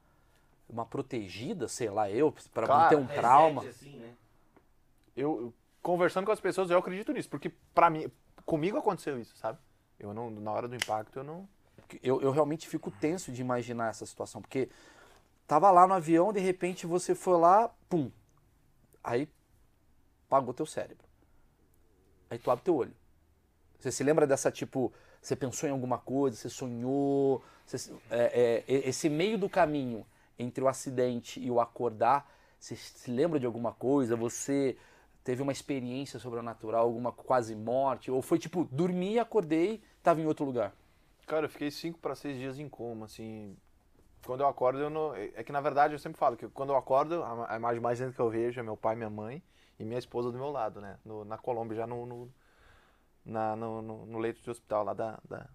uma 0.70 0.86
protegida, 0.86 1.68
sei 1.70 1.90
lá, 1.90 2.10
eu, 2.10 2.34
pra 2.54 2.68
não 2.68 2.90
ter 2.90 2.96
um 2.98 3.06
Reset, 3.06 3.16
trauma. 3.22 3.62
assim, 3.62 3.96
né? 3.96 4.14
eu 5.16 5.42
eu- 5.42 5.54
conversando 5.82 6.26
com 6.26 6.32
as 6.32 6.40
pessoas, 6.42 6.70
eu 6.70 6.78
acredito 6.78 7.14
nisso, 7.14 7.30
porque 7.30 7.50
pra 7.74 7.90
mim, 7.90 8.12
comigo 8.46 8.78
aconteceu 8.78 9.18
isso, 9.18 9.36
sabe? 9.38 9.58
Eu 9.98 10.14
não, 10.14 10.30
na 10.30 10.52
hora 10.52 10.68
do 10.68 10.76
impacto, 10.76 11.20
eu 11.20 11.24
não. 11.24 11.48
Eu, 12.04 12.22
eu 12.22 12.32
realmente 12.32 12.68
fico 12.68 12.92
tenso 12.92 13.32
de 13.32 13.40
imaginar 13.40 13.90
essa 13.90 14.06
situação, 14.06 14.42
porque 14.42 14.70
tava 15.48 15.72
lá 15.72 15.88
no 15.88 15.94
avião, 15.94 16.34
de 16.34 16.40
repente 16.42 16.86
você 16.86 17.16
foi 17.16 17.38
lá, 17.38 17.70
pum. 17.88 18.12
Aí 19.02 19.30
apagou 20.28 20.54
teu 20.54 20.66
cérebro. 20.66 21.06
Aí 22.30 22.38
tu 22.38 22.52
abre 22.52 22.66
teu 22.66 22.76
olho. 22.76 22.94
Você 23.80 23.92
se 23.92 24.04
lembra 24.04 24.26
dessa, 24.28 24.52
tipo, 24.52 24.92
você 25.22 25.36
pensou 25.36 25.68
em 25.70 25.72
alguma 25.72 25.98
coisa, 25.98 26.36
você 26.38 26.50
sonhou, 26.50 27.44
você- 27.66 27.94
é, 28.10 28.64
é, 28.68 28.90
esse 28.90 29.10
meio 29.10 29.38
do 29.38 29.50
caminho 29.50 30.06
entre 30.40 30.64
o 30.64 30.68
acidente 30.68 31.40
e 31.40 31.50
o 31.52 31.60
acordar, 31.60 32.30
você 32.60 32.76
se 32.76 33.12
lembra 33.12 33.40
de 33.40 33.46
alguma 33.46 33.72
coisa? 33.72 34.16
Você 34.16 34.78
teve 35.24 35.42
uma 35.42 35.52
experiência 35.52 36.20
sobrenatural, 36.20 36.86
alguma 36.86 37.12
quase 37.12 37.56
morte? 37.56 38.10
Ou 38.12 38.22
foi 38.22 38.40
tipo, 38.40 38.68
dormi, 38.72 39.20
acordei, 39.20 39.82
tava 40.02 40.22
em 40.22 40.26
outro 40.26 40.46
lugar? 40.46 40.74
Cara, 41.26 41.46
eu 41.46 41.50
fiquei 41.50 41.70
cinco 41.72 42.00
para 42.00 42.16
seis 42.16 42.38
dias 42.38 42.58
em 42.60 42.70
coma, 42.70 43.06
assim. 43.06 43.56
Quando 44.26 44.42
eu 44.42 44.48
acordo, 44.48 44.80
eu 44.80 44.90
não. 44.90 45.16
É 45.16 45.44
que 45.44 45.52
na 45.52 45.62
verdade 45.62 45.94
eu 45.96 46.00
sempre 46.00 46.20
falo 46.20 46.38
que 46.38 46.48
quando 46.50 46.72
eu 46.72 46.78
acordo, 46.78 47.24
a 47.48 47.56
imagem 47.58 47.82
mais 47.82 48.00
linda 48.00 48.14
que 48.14 48.20
eu 48.20 48.30
vejo 48.30 48.60
é 48.60 48.64
meu 48.64 48.78
pai, 48.78 48.96
minha 48.96 49.10
mãe 49.10 49.44
e 49.80 49.86
minha 49.86 50.00
esposa 50.00 50.32
do 50.32 50.38
meu 50.38 50.52
lado, 50.52 50.82
né? 50.82 51.00
No- 51.06 51.26
na 51.26 51.38
Colômbia, 51.38 51.78
já 51.78 51.88
no, 51.88 52.06
no, 52.06 52.34
na- 53.28 53.56
no, 53.56 53.82
no- 53.82 54.06
no 54.08 54.20
leito 54.20 54.42
de 54.42 54.50
hospital 54.50 54.84
lá 54.86 54.94
da, 54.94 55.20
da- 55.30 55.50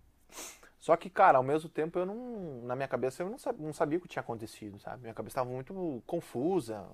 Só 0.80 0.96
que, 0.96 1.10
cara, 1.10 1.38
ao 1.38 1.44
mesmo 1.44 1.68
tempo 1.70 1.98
eu 1.98 2.06
não. 2.06 2.62
Na 2.64 2.74
minha 2.76 2.88
cabeça 2.88 3.22
eu 3.22 3.30
não 3.30 3.38
sabia, 3.38 3.66
não 3.66 3.72
sabia 3.72 3.98
o 3.98 4.02
que 4.02 4.08
tinha 4.08 4.20
acontecido, 4.22 4.78
sabe? 4.80 5.02
Minha 5.02 5.14
cabeça 5.14 5.32
estava 5.34 5.50
muito 5.50 6.02
confusa. 6.06 6.86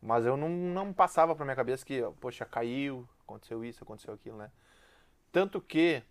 Mas 0.00 0.24
eu 0.26 0.36
não, 0.36 0.48
não 0.48 0.92
passava 0.92 1.34
pra 1.34 1.44
minha 1.44 1.56
cabeça 1.56 1.84
que, 1.84 2.02
poxa, 2.20 2.44
caiu, 2.44 3.08
aconteceu 3.24 3.64
isso, 3.64 3.82
aconteceu 3.84 4.14
aquilo, 4.14 4.36
né? 4.38 4.50
Tanto 5.32 5.60
que 5.60 6.02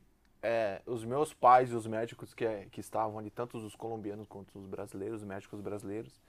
é, 0.44 0.82
os 0.86 1.04
meus 1.06 1.34
pais 1.34 1.72
e 1.72 1.76
os 1.76 1.88
médicos 1.88 2.34
que, 2.34 2.68
que 2.72 2.80
estavam 2.82 3.20
ali, 3.20 3.30
tanto 3.32 3.58
os 3.58 3.76
colombianos 3.76 4.28
quanto 4.28 4.58
os 4.60 4.66
brasileiros, 4.68 5.22
os 5.22 5.28
médicos 5.28 5.62
brasileiros, 5.62 6.22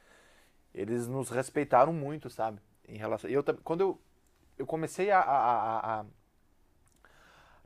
eles 0.74 1.06
nos 1.08 1.30
respeitaram 1.30 1.92
muito, 1.92 2.30
sabe? 2.30 2.60
Em 2.86 2.96
relação, 2.98 3.28
eu, 3.30 3.42
quando 3.64 3.80
eu, 3.82 4.00
eu 4.58 4.66
comecei 4.66 5.10
a- 5.10 5.20
a- 5.20 6.00
a- 6.00 6.06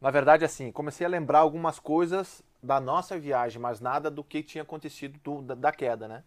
Na 0.02 0.10
verdade, 0.10 0.44
assim, 0.44 0.72
comecei 0.72 1.06
a 1.06 1.08
lembrar 1.08 1.38
algumas 1.38 1.78
coisas 1.78 2.42
da 2.60 2.80
nossa 2.80 3.16
viagem, 3.16 3.62
mas 3.62 3.78
nada 3.78 4.10
do 4.10 4.24
que 4.24 4.42
tinha 4.42 4.62
acontecido 4.62 5.16
do- 5.22 5.42
da, 5.42 5.54
da 5.54 5.70
queda, 5.70 6.08
né? 6.08 6.24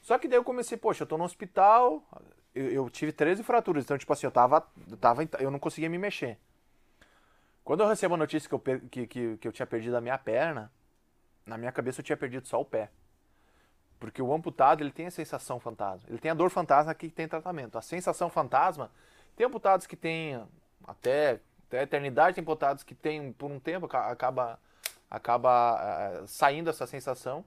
Só 0.00 0.16
que 0.18 0.26
daí 0.26 0.38
eu 0.38 0.44
comecei, 0.44 0.78
poxa, 0.78 1.02
eu 1.02 1.06
tô 1.06 1.18
no 1.18 1.24
hospital, 1.24 2.02
eu, 2.54 2.70
eu 2.70 2.88
tive 2.88 3.12
13 3.12 3.42
fraturas, 3.42 3.84
então, 3.84 3.98
tipo 3.98 4.10
assim, 4.14 4.26
eu 4.26 4.30
tava, 4.30 4.66
eu 4.90 4.96
tava. 4.96 5.28
Eu 5.38 5.50
não 5.50 5.58
conseguia 5.58 5.90
me 5.90 5.98
mexer. 5.98 6.38
Quando 7.62 7.82
eu 7.82 7.86
recebo 7.86 8.14
a 8.14 8.16
notícia 8.16 8.48
que 8.48 8.54
eu, 8.54 8.58
que, 8.90 9.06
que, 9.06 9.36
que 9.36 9.48
eu 9.48 9.52
tinha 9.52 9.66
perdido 9.66 9.98
a 9.98 10.00
minha 10.00 10.16
perna, 10.16 10.72
na 11.44 11.58
minha 11.58 11.70
cabeça 11.70 12.00
eu 12.00 12.04
tinha 12.04 12.16
perdido 12.16 12.48
só 12.48 12.58
o 12.58 12.64
pé. 12.64 12.90
Porque 14.00 14.22
o 14.22 14.32
amputado, 14.32 14.82
ele 14.82 14.90
tem 14.90 15.08
a 15.08 15.10
sensação 15.10 15.60
fantasma. 15.60 16.08
Ele 16.08 16.18
tem 16.18 16.30
a 16.30 16.34
dor 16.34 16.48
fantasma 16.48 16.94
que 16.94 17.10
tem 17.10 17.28
tratamento. 17.28 17.76
A 17.76 17.82
sensação 17.82 18.30
fantasma, 18.30 18.90
tem 19.36 19.46
amputados 19.46 19.86
que 19.86 19.96
tem 19.96 20.42
até 20.86 21.40
a 21.76 21.82
eternidade, 21.82 22.34
tem 22.34 22.42
amputados 22.42 22.82
que 22.82 22.94
tem 22.94 23.32
por 23.32 23.50
um 23.50 23.58
tempo, 23.60 23.86
aca- 23.86 24.08
acaba, 24.10 24.58
acaba 25.10 25.78
eh, 26.22 26.26
saindo 26.26 26.70
essa 26.70 26.86
sensação. 26.86 27.44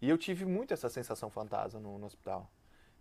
E 0.00 0.08
eu 0.08 0.16
tive 0.16 0.44
muito 0.44 0.72
essa 0.72 0.88
sensação 0.88 1.28
fantasma 1.30 1.78
no, 1.78 1.98
no 1.98 2.06
hospital. 2.06 2.50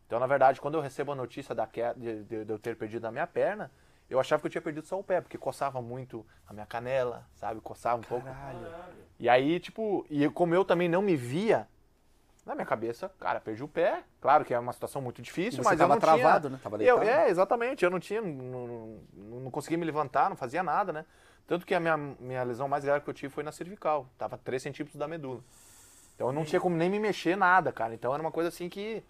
Então, 0.06 0.20
na 0.20 0.28
verdade, 0.28 0.60
quando 0.60 0.76
eu 0.76 0.82
recebo 0.82 1.12
a 1.12 1.16
notícia 1.16 1.56
da 1.56 1.66
queda, 1.66 1.98
de, 2.00 2.24
de- 2.24 2.46
de 2.46 2.52
eu 2.52 2.60
ter 2.60 2.76
perdido 2.76 3.06
a 3.06 3.12
minha 3.12 3.26
perna, 3.28 3.72
eu 4.10 4.20
achava 4.20 4.42
que 4.42 4.48
eu 4.48 4.52
tinha 4.52 4.62
perdido 4.62 4.86
só 4.88 5.00
o 5.00 5.04
pé, 5.04 5.22
porque 5.22 5.38
coçava 5.38 5.82
muito 5.82 6.26
a 6.48 6.54
minha 6.54 6.66
canela, 6.66 7.26
sabe? 7.36 7.62
Coçava 7.62 7.98
um 7.98 8.04
pouco. 8.04 8.28
E 9.20 9.30
aí, 9.30 9.60
tipo, 9.60 10.06
e 10.10 10.28
como 10.30 10.54
eu 10.56 10.66
também 10.66 10.90
não 10.90 11.02
me 11.02 11.16
via, 11.16 11.68
na 12.50 12.56
minha 12.56 12.66
cabeça, 12.66 13.10
cara, 13.20 13.40
perdi 13.40 13.64
o 13.64 13.68
pé. 13.68 14.04
Claro 14.20 14.44
que 14.44 14.54
é 14.54 14.60
uma 14.60 14.74
situação 14.74 15.02
muito 15.02 15.22
difícil, 15.22 15.64
mas 15.64 15.80
eu 15.80 15.88
não 15.88 16.00
travado, 16.00 16.48
tinha... 16.48 16.58
né? 16.58 16.60
Tava 16.62 16.84
Eu, 16.84 17.00
deitado. 17.00 17.20
é, 17.20 17.30
exatamente. 17.30 17.86
Eu 17.86 17.92
não 17.92 18.00
tinha, 18.00 18.22
não, 18.22 18.68
não, 18.68 19.40
não 19.42 19.52
conseguia 19.52 19.78
me 19.78 19.86
levantar, 19.86 20.30
não 20.30 20.36
fazia 20.36 20.64
nada, 20.64 20.92
né? 20.92 21.06
Tanto 21.46 21.66
que 21.66 21.74
a 21.76 21.80
minha, 21.80 21.96
minha 21.98 22.44
lesão 22.44 22.68
mais 22.68 22.84
grave 22.84 23.04
que 23.04 23.10
eu 23.10 23.14
tive 23.14 23.34
foi 23.34 23.44
na 23.44 23.52
cervical. 23.52 24.08
Tava 24.18 24.38
3 24.38 24.62
centímetros 24.62 24.98
da 24.98 25.08
medula. 25.08 25.44
Então 26.16 26.28
eu 26.28 26.34
não 26.34 26.44
tinha 26.44 26.60
como 26.60 26.76
nem 26.76 26.90
me 26.90 27.00
mexer 27.00 27.38
nada, 27.38 27.72
cara. 27.72 27.94
Então 27.94 28.14
era 28.14 28.22
uma 28.22 28.32
coisa 28.32 28.50
assim 28.50 28.68
que 28.68 29.04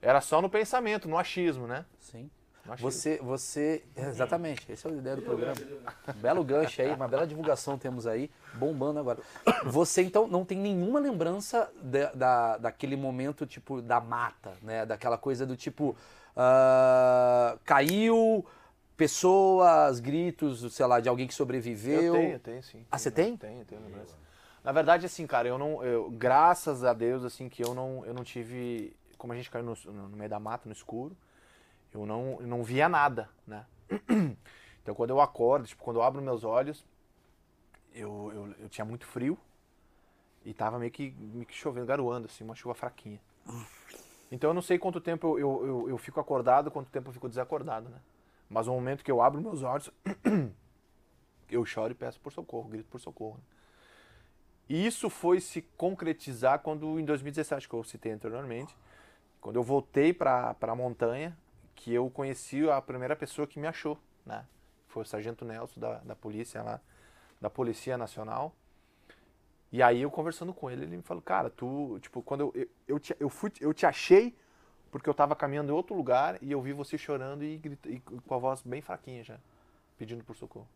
era 0.00 0.20
só 0.20 0.42
no 0.42 0.50
pensamento, 0.50 1.08
no 1.08 1.18
achismo, 1.18 1.66
né? 1.66 1.84
Sim. 2.00 2.30
No 2.64 2.72
achismo. 2.72 2.90
Você, 2.90 3.18
você, 3.22 3.84
exatamente, 3.96 4.70
essa 4.70 4.88
é 4.88 4.92
a 4.92 4.94
ideia 4.94 5.16
do 5.16 5.22
programa. 5.22 5.54
Um 6.08 6.20
belo 6.20 6.44
gancho 6.44 6.80
aí, 6.80 6.92
uma 6.92 7.08
bela 7.08 7.26
divulgação 7.26 7.76
temos 7.76 8.06
aí, 8.06 8.30
bombando 8.54 9.00
agora. 9.00 9.18
Você 9.64 10.02
então 10.02 10.28
não 10.28 10.44
tem 10.44 10.58
nenhuma 10.58 11.00
lembrança 11.00 11.70
da, 11.82 12.12
da, 12.12 12.58
daquele 12.58 12.96
momento 12.96 13.46
tipo 13.46 13.82
da 13.82 14.00
mata, 14.00 14.52
né? 14.62 14.86
Daquela 14.86 15.18
coisa 15.18 15.44
do 15.44 15.56
tipo 15.56 15.96
ah, 16.36 17.58
caiu, 17.64 18.44
pessoas, 18.96 20.00
gritos, 20.00 20.72
sei 20.74 20.86
lá, 20.86 21.00
de 21.00 21.08
alguém 21.08 21.26
que 21.26 21.34
sobreviveu. 21.34 22.02
Eu 22.02 22.12
tenho, 22.12 22.32
eu 22.32 22.38
tenho 22.38 22.62
sim. 22.62 22.86
Ah, 22.90 22.98
você 22.98 23.10
Tenho, 23.10 23.36
tem? 23.36 23.50
Tenho, 23.50 23.64
tenho 23.64 23.80
lembrança. 23.82 24.14
Na 24.64 24.70
verdade, 24.72 25.06
assim, 25.06 25.26
cara, 25.26 25.48
eu 25.48 25.58
não. 25.58 25.82
Eu, 25.82 26.10
graças 26.10 26.84
a 26.84 26.92
Deus, 26.92 27.24
assim, 27.24 27.48
que 27.48 27.64
eu 27.64 27.74
não, 27.74 28.04
eu 28.06 28.14
não 28.14 28.22
tive. 28.22 28.94
Como 29.18 29.32
a 29.32 29.36
gente 29.36 29.50
caiu 29.50 29.64
no, 29.64 29.76
no 29.92 30.16
meio 30.16 30.30
da 30.30 30.38
mata, 30.38 30.62
no 30.66 30.72
escuro, 30.72 31.16
eu 31.92 32.06
não, 32.06 32.38
eu 32.40 32.46
não 32.46 32.62
via 32.62 32.88
nada, 32.88 33.28
né? 33.46 33.66
Então 34.82 34.96
quando 34.96 35.10
eu 35.10 35.20
acordo, 35.20 35.64
tipo, 35.64 35.80
quando 35.80 35.98
eu 35.98 36.02
abro 36.02 36.20
meus 36.20 36.42
olhos, 36.42 36.84
eu, 37.94 38.32
eu, 38.34 38.54
eu 38.62 38.68
tinha 38.68 38.84
muito 38.84 39.06
frio 39.06 39.38
e 40.44 40.52
tava 40.52 40.76
meio 40.76 40.90
que, 40.90 41.12
meio 41.12 41.46
que 41.46 41.54
chovendo, 41.54 41.86
garoando, 41.86 42.26
assim, 42.26 42.42
uma 42.42 42.56
chuva 42.56 42.74
fraquinha. 42.74 43.20
Então 44.28 44.50
eu 44.50 44.54
não 44.54 44.60
sei 44.60 44.78
quanto 44.78 45.00
tempo 45.00 45.38
eu, 45.38 45.38
eu, 45.38 45.66
eu, 45.66 45.88
eu 45.90 45.98
fico 45.98 46.18
acordado, 46.18 46.68
quanto 46.68 46.90
tempo 46.90 47.10
eu 47.10 47.12
fico 47.12 47.28
desacordado, 47.28 47.88
né? 47.90 48.00
Mas 48.48 48.66
no 48.66 48.74
momento 48.74 49.04
que 49.04 49.10
eu 49.10 49.22
abro 49.22 49.40
meus 49.40 49.62
olhos, 49.62 49.90
eu 51.48 51.64
choro 51.64 51.92
e 51.92 51.94
peço 51.94 52.20
por 52.20 52.32
socorro, 52.32 52.68
grito 52.68 52.88
por 52.90 53.00
socorro. 53.00 53.38
E 54.68 54.86
isso 54.86 55.10
foi 55.10 55.40
se 55.40 55.62
concretizar 55.76 56.60
quando, 56.60 56.98
em 56.98 57.04
2017, 57.04 57.68
que 57.68 57.74
eu 57.74 57.84
citei 57.84 58.12
anteriormente, 58.12 58.74
quando 59.40 59.56
eu 59.56 59.62
voltei 59.62 60.12
para 60.12 60.56
a 60.60 60.74
montanha, 60.74 61.36
que 61.82 61.92
eu 61.92 62.08
conheci 62.08 62.70
a 62.70 62.80
primeira 62.80 63.16
pessoa 63.16 63.44
que 63.44 63.58
me 63.58 63.66
achou, 63.66 63.98
né? 64.24 64.46
Foi 64.86 65.02
o 65.02 65.04
Sargento 65.04 65.44
Nelson 65.44 65.80
da, 65.80 65.98
da 65.98 66.14
polícia 66.14 66.62
lá, 66.62 66.80
da 67.40 67.50
Polícia 67.50 67.98
Nacional. 67.98 68.54
E 69.72 69.82
aí 69.82 70.00
eu 70.00 70.10
conversando 70.10 70.54
com 70.54 70.70
ele, 70.70 70.84
ele 70.84 70.96
me 70.96 71.02
falou, 71.02 71.20
cara, 71.20 71.50
tu, 71.50 71.98
tipo, 72.00 72.22
quando 72.22 72.42
eu, 72.42 72.52
eu, 72.54 72.68
eu, 72.86 73.00
te, 73.00 73.16
eu, 73.18 73.28
fui, 73.28 73.50
eu 73.60 73.74
te 73.74 73.84
achei 73.84 74.32
porque 74.92 75.10
eu 75.10 75.14
tava 75.14 75.34
caminhando 75.34 75.72
em 75.72 75.74
outro 75.74 75.96
lugar 75.96 76.40
e 76.40 76.52
eu 76.52 76.62
vi 76.62 76.72
você 76.72 76.96
chorando 76.96 77.42
e, 77.42 77.56
grita, 77.56 77.88
e 77.88 77.98
com 77.98 78.34
a 78.34 78.38
voz 78.38 78.62
bem 78.62 78.80
fraquinha 78.80 79.24
já, 79.24 79.38
pedindo 79.98 80.22
por 80.22 80.36
socorro. 80.36 80.68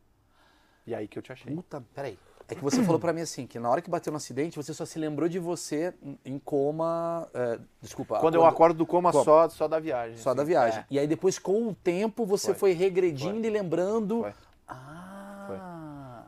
E 0.84 0.92
aí 0.92 1.06
que 1.06 1.16
eu 1.16 1.22
te 1.22 1.32
achei. 1.32 1.54
Puta, 1.54 1.84
peraí. 1.94 2.18
É 2.48 2.54
que 2.54 2.62
você 2.62 2.82
falou 2.82 2.98
pra 3.00 3.12
mim 3.12 3.20
assim, 3.22 3.46
que 3.46 3.58
na 3.58 3.68
hora 3.68 3.82
que 3.82 3.90
bateu 3.90 4.10
no 4.12 4.16
acidente, 4.18 4.56
você 4.56 4.72
só 4.72 4.84
se 4.84 4.98
lembrou 4.98 5.28
de 5.28 5.38
você 5.38 5.92
em- 6.24 6.38
coma. 6.38 7.28
é, 7.34 7.58
desculpa. 7.80 8.18
Quando 8.20 8.34
eu 8.36 8.44
acordo 8.46 8.76
do 8.78 8.86
coma 8.86 9.10
Como? 9.10 9.24
só, 9.24 9.48
só 9.48 9.66
da 9.66 9.78
viagem. 9.80 10.16
Só 10.18 10.30
assim. 10.30 10.36
da 10.36 10.44
viagem. 10.44 10.80
É. 10.80 10.86
E 10.90 10.98
aí 10.98 11.06
depois, 11.06 11.38
com 11.38 11.68
o 11.68 11.74
tempo, 11.74 12.24
você 12.24 12.54
foi, 12.54 12.72
Foi. 12.72 12.72
regredindo 12.72 13.46
e 13.46 13.50
lembrando. 13.50 14.22
Foi. 14.22 14.32
Ah. 14.68 16.24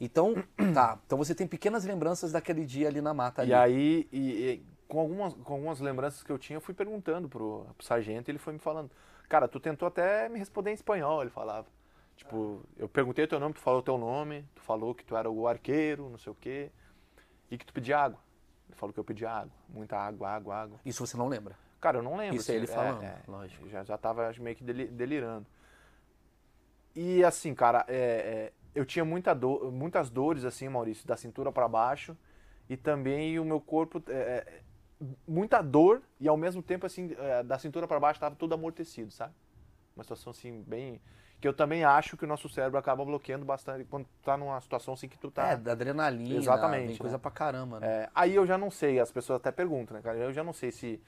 Então, 0.00 0.34
tá. 0.74 0.98
Então 1.06 1.18
você 1.18 1.34
tem 1.34 1.46
pequenas 1.46 1.84
lembranças 1.84 2.32
daquele 2.32 2.64
dia 2.64 2.88
ali 2.88 3.00
na 3.00 3.12
mata 3.14 3.42
ali. 3.42 3.50
E 3.50 3.54
aí, 3.54 4.08
e- 4.12 4.18
e 4.18 4.62
com, 4.88 4.98
algumas, 4.98 5.34
com 5.34 5.52
algumas 5.54 5.80
lembranças 5.80 6.22
que 6.22 6.30
eu 6.32 6.38
tinha, 6.38 6.56
eu 6.56 6.60
fui 6.60 6.74
perguntando 6.74 7.28
pro, 7.28 7.66
pro 7.76 7.86
sargento 7.86 8.28
e 8.28 8.32
ele 8.32 8.38
foi 8.38 8.52
me 8.52 8.58
falando. 8.58 8.90
Cara, 9.28 9.46
tu 9.46 9.60
tentou 9.60 9.86
até 9.86 10.28
me 10.28 10.38
responder 10.38 10.70
em 10.70 10.74
espanhol, 10.74 11.20
ele 11.22 11.30
falava. 11.30 11.66
Tipo, 12.20 12.60
eu 12.76 12.86
perguntei 12.86 13.24
o 13.24 13.28
teu 13.28 13.40
nome, 13.40 13.54
tu 13.54 13.60
falou 13.60 13.80
o 13.80 13.82
teu 13.82 13.96
nome, 13.96 14.44
tu 14.54 14.60
falou 14.60 14.94
que 14.94 15.02
tu 15.02 15.16
era 15.16 15.30
o 15.30 15.48
arqueiro, 15.48 16.10
não 16.10 16.18
sei 16.18 16.30
o 16.30 16.36
quê, 16.38 16.70
e 17.50 17.56
que 17.56 17.64
tu 17.64 17.72
pedia 17.72 17.98
água. 17.98 18.20
Ele 18.68 18.76
falou 18.76 18.92
que 18.92 19.00
eu 19.00 19.04
pedi 19.04 19.24
água, 19.24 19.50
muita 19.70 19.96
água, 19.96 20.28
água, 20.28 20.54
água. 20.54 20.80
Isso 20.84 21.06
você 21.06 21.16
não 21.16 21.28
lembra? 21.28 21.56
Cara, 21.80 21.96
eu 21.96 22.02
não 22.02 22.18
lembro. 22.18 22.36
Isso 22.36 22.52
é 22.52 22.56
ele 22.56 22.64
assim, 22.64 22.74
falando, 22.74 23.02
é, 23.04 23.22
lógico. 23.26 23.66
Já, 23.70 23.82
já 23.84 23.96
tava 23.96 24.30
meio 24.38 24.54
que 24.54 24.62
deli- 24.62 24.88
delirando. 24.88 25.46
E 26.94 27.24
assim, 27.24 27.54
cara, 27.54 27.86
é, 27.88 27.94
é, 27.94 28.52
eu 28.74 28.84
tinha 28.84 29.02
muita 29.02 29.32
dor, 29.34 29.72
muitas 29.72 30.10
dores, 30.10 30.44
assim, 30.44 30.68
Maurício, 30.68 31.06
da 31.06 31.16
cintura 31.16 31.50
para 31.50 31.66
baixo. 31.66 32.14
E 32.68 32.76
também 32.76 33.38
o 33.38 33.46
meu 33.46 33.62
corpo. 33.62 34.02
é, 34.08 34.12
é, 34.12 34.62
muita 35.26 35.62
dor 35.62 36.02
e 36.20 36.28
ao 36.28 36.36
mesmo 36.36 36.62
tempo, 36.62 36.84
assim, 36.84 37.16
é, 37.18 37.42
da 37.42 37.58
cintura 37.58 37.88
para 37.88 37.98
baixo 37.98 38.20
tava 38.20 38.36
tudo 38.36 38.52
amortecido, 38.52 39.10
sabe? 39.10 39.32
Uma 39.96 40.04
situação 40.04 40.32
assim, 40.32 40.62
bem. 40.66 41.00
Que 41.40 41.48
eu 41.48 41.54
também 41.54 41.84
acho 41.84 42.16
que 42.16 42.24
o 42.24 42.28
nosso 42.28 42.48
cérebro 42.48 42.78
acaba 42.78 43.04
bloqueando 43.04 43.44
bastante 43.44 43.84
quando 43.84 44.06
tá 44.22 44.36
numa 44.36 44.60
situação 44.60 44.92
assim 44.94 45.08
que 45.08 45.18
tu 45.18 45.30
tá. 45.30 45.48
É, 45.48 45.56
da 45.56 45.72
adrenalina, 45.72 46.34
Exatamente, 46.34 46.88
tem 46.88 46.96
coisa 46.98 47.16
né? 47.16 47.20
pra 47.20 47.30
caramba, 47.30 47.80
né? 47.80 47.86
É, 47.86 48.10
aí 48.14 48.34
eu 48.34 48.46
já 48.46 48.58
não 48.58 48.70
sei, 48.70 49.00
as 49.00 49.10
pessoas 49.10 49.38
até 49.38 49.50
perguntam, 49.50 49.96
né, 49.96 50.02
cara? 50.02 50.18
Eu 50.18 50.32
já 50.32 50.44
não 50.44 50.52
sei 50.52 50.70
se 50.70 51.00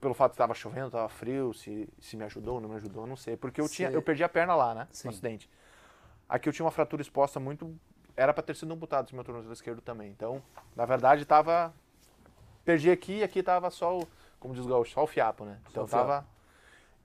pelo 0.00 0.14
fato 0.14 0.32
que 0.32 0.34
estava 0.34 0.54
chovendo, 0.54 0.88
estava 0.88 1.08
frio, 1.08 1.52
se, 1.52 1.88
se 1.98 2.16
me 2.16 2.24
ajudou 2.24 2.54
ou 2.56 2.60
não 2.60 2.68
me 2.68 2.76
ajudou, 2.76 3.04
eu 3.04 3.06
não 3.06 3.16
sei. 3.16 3.36
Porque 3.36 3.60
eu, 3.60 3.68
tinha, 3.68 3.90
eu 3.90 4.02
perdi 4.02 4.22
a 4.22 4.28
perna 4.28 4.54
lá, 4.54 4.74
né? 4.74 4.88
Sim. 4.90 5.08
No 5.08 5.12
acidente. 5.12 5.50
Aqui 6.28 6.48
eu 6.48 6.52
tinha 6.52 6.64
uma 6.64 6.70
fratura 6.70 7.02
exposta 7.02 7.40
muito. 7.40 7.74
Era 8.16 8.32
para 8.32 8.42
ter 8.42 8.54
sido 8.54 8.72
amputado 8.72 9.06
esse 9.06 9.14
meu 9.14 9.24
tornozelo 9.24 9.52
esquerdo 9.52 9.80
também. 9.80 10.10
Então, 10.10 10.42
na 10.76 10.84
verdade, 10.84 11.24
tava. 11.24 11.72
Perdi 12.64 12.90
aqui 12.90 13.18
e 13.18 13.22
aqui 13.22 13.42
tava 13.42 13.70
só 13.70 13.98
o. 13.98 14.08
Como 14.38 14.54
diz 14.54 14.64
o 14.64 14.68
gaúcho, 14.68 14.92
só 14.92 15.02
o 15.02 15.06
fiapo, 15.06 15.44
né? 15.44 15.58
Então 15.70 15.86
tava. 15.86 16.26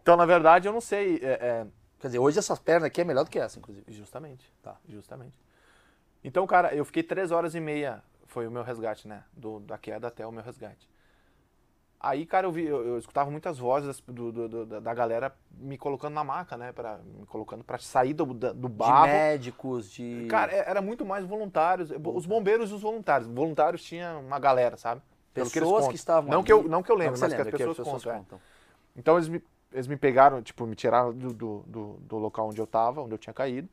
Então, 0.02 0.16
na 0.18 0.26
verdade, 0.26 0.68
eu 0.68 0.74
não 0.74 0.82
sei. 0.82 1.20
é- 1.24 1.40
é, 1.42 1.68
Quer 2.04 2.08
dizer, 2.10 2.20
hoje 2.20 2.38
essas 2.38 2.60
pernas 2.60 2.88
aqui 2.88 3.00
é 3.00 3.06
melhor 3.06 3.24
do 3.24 3.30
que 3.30 3.40
essa, 3.40 3.58
inclusive. 3.58 3.86
Justamente. 3.88 4.54
Tá. 4.62 4.76
Justamente. 4.90 5.40
Então, 6.22 6.46
cara, 6.46 6.76
eu 6.76 6.84
fiquei 6.84 7.02
três 7.02 7.32
horas 7.32 7.56
e 7.56 7.62
meia, 7.62 8.04
foi 8.28 8.46
o 8.46 8.52
meu 8.52 8.62
resgate, 8.62 9.08
né? 9.08 9.24
Do, 9.32 9.62
da 9.62 9.78
queda 9.78 10.10
até 10.10 10.28
o 10.28 10.32
meu 10.32 10.44
resgate. 10.44 10.90
Aí, 12.02 12.26
cara, 12.26 12.46
eu, 12.46 12.52
vi, 12.52 12.66
eu, 12.66 12.86
eu 12.86 12.98
escutava 12.98 13.32
muitas 13.32 13.58
vozes 13.58 14.02
do, 14.06 14.34
do- 14.34 14.50
do- 14.50 14.82
da- 14.82 14.94
galera 14.94 15.34
me 15.58 15.78
colocando 15.78 16.14
na 16.14 16.26
maca, 16.26 16.58
né? 16.58 16.74
Pra, 16.74 16.98
me 16.98 17.26
colocando 17.26 17.64
pra 17.64 17.78
sair 17.78 18.14
do, 18.14 18.26
do 18.26 18.54
De 18.54 18.68
barro. 18.68 19.08
médicos, 19.08 19.90
de. 19.90 20.28
Cara, 20.30 20.52
é- 20.52 20.70
era 20.70 20.82
muito 20.82 21.06
mais 21.06 21.26
voluntários. 21.26 21.90
Os 22.14 22.26
bombeiros 22.26 22.70
e 22.72 22.74
os 22.74 22.82
voluntários. 22.82 23.30
Voluntários 23.30 23.82
tinha 23.82 24.18
uma 24.18 24.40
galera, 24.40 24.76
sabe? 24.76 25.02
Pelo 25.34 25.50
pessoas 25.50 25.72
contam. 25.76 25.90
que 25.92 25.96
estavam 25.96 26.30
Não 26.30 26.40
ali- 26.40 26.46
que 26.46 26.52
eu, 26.52 26.64
não 26.68 26.84
que 26.84 26.92
eu 26.92 26.96
lembro, 26.98 27.18
mas 27.18 27.34
que 27.34 27.40
as 27.42 27.48
pessoas, 27.50 27.70
as 27.72 27.78
pessoas 27.78 28.04
contam. 28.04 28.12
é. 28.12 28.18
contam. 28.20 28.42
Então 28.94 29.16
eles 29.16 29.30
me, 29.30 29.42
eles 29.74 29.88
me 29.88 29.98
pegaram, 29.98 30.42
tipo, 30.42 30.66
me 30.66 30.76
tiraram 30.76 31.12
do, 31.12 31.34
do, 31.34 31.98
do, 32.00 32.18
local 32.18 32.48
onde 32.50 32.62
eu 32.62 32.68
tava, 32.68 33.02
onde 33.02 33.14
eu 33.14 33.18
tinha 33.18 33.34
caído, 33.34 33.68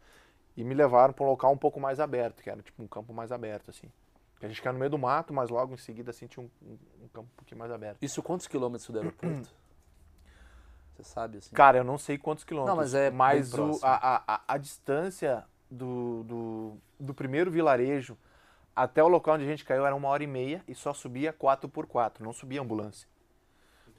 e 0.57 0.65
me 0.65 0.75
levaram 0.75 1.13
para 1.13 1.25
um 1.25 1.29
local 1.29 1.53
um 1.53 1.57
pouco 1.59 1.79
mais 1.79 2.01
aberto, 2.01 2.43
que 2.43 2.51
era 2.51 2.63
tipo 2.63 2.83
um 2.83 2.89
campo 2.89 3.13
mais 3.13 3.31
aberto, 3.31 3.71
assim. 3.71 3.89
A 4.43 4.49
gente 4.49 4.63
caiu 4.63 4.73
no 4.73 4.79
meio 4.79 4.91
do 4.91 4.99
mato, 4.99 5.35
mas 5.35 5.51
logo 5.51 5.75
em 5.75 5.77
seguida, 5.77 6.11
assim, 6.11 6.27
tinha 6.27 6.43
um, 6.43 6.51
um- 6.67 7.05
um 7.05 7.09
campo 7.09 7.29
um 7.33 7.37
pouquinho 7.37 7.59
mais 7.59 7.71
aberto. 7.71 7.99
Isso 8.01 8.23
quantos 8.23 8.47
quilômetros 8.47 8.89
do 8.89 8.99
aeroporto? 8.99 9.49
Você 10.97 11.05
sabe, 11.05 11.39
assim? 11.39 11.55
Cara, 11.55 11.79
eu 11.79 11.85
não 11.85 11.99
sei 11.99 12.19
quantos 12.19 12.45
quilômetros, 12.45 12.77
Não, 12.77 12.83
mas 12.83 12.95
é 12.95 13.11
bem 13.11 13.43
o, 13.61 13.79
a, 13.83 14.25
a, 14.35 14.41
a- 14.49 14.59
distância 14.59 15.45
do, 15.71 16.25
do, 16.25 16.77
do 16.99 17.15
primeiro 17.15 17.51
vilarejo 17.51 18.17
até 18.75 19.03
o 19.03 19.09
local 19.09 19.35
onde 19.35 19.45
a 19.45 19.47
gente 19.47 19.65
caiu 19.65 19.85
era 19.87 19.95
uma 19.95 20.09
hora 20.09 20.23
e 20.23 20.27
meia 20.27 20.63
e 20.67 20.75
só 20.75 20.93
subia 20.95 21.33
4x4, 21.33 22.21
não 22.21 22.33
subia 22.33 22.61
ambulância. 22.61 23.09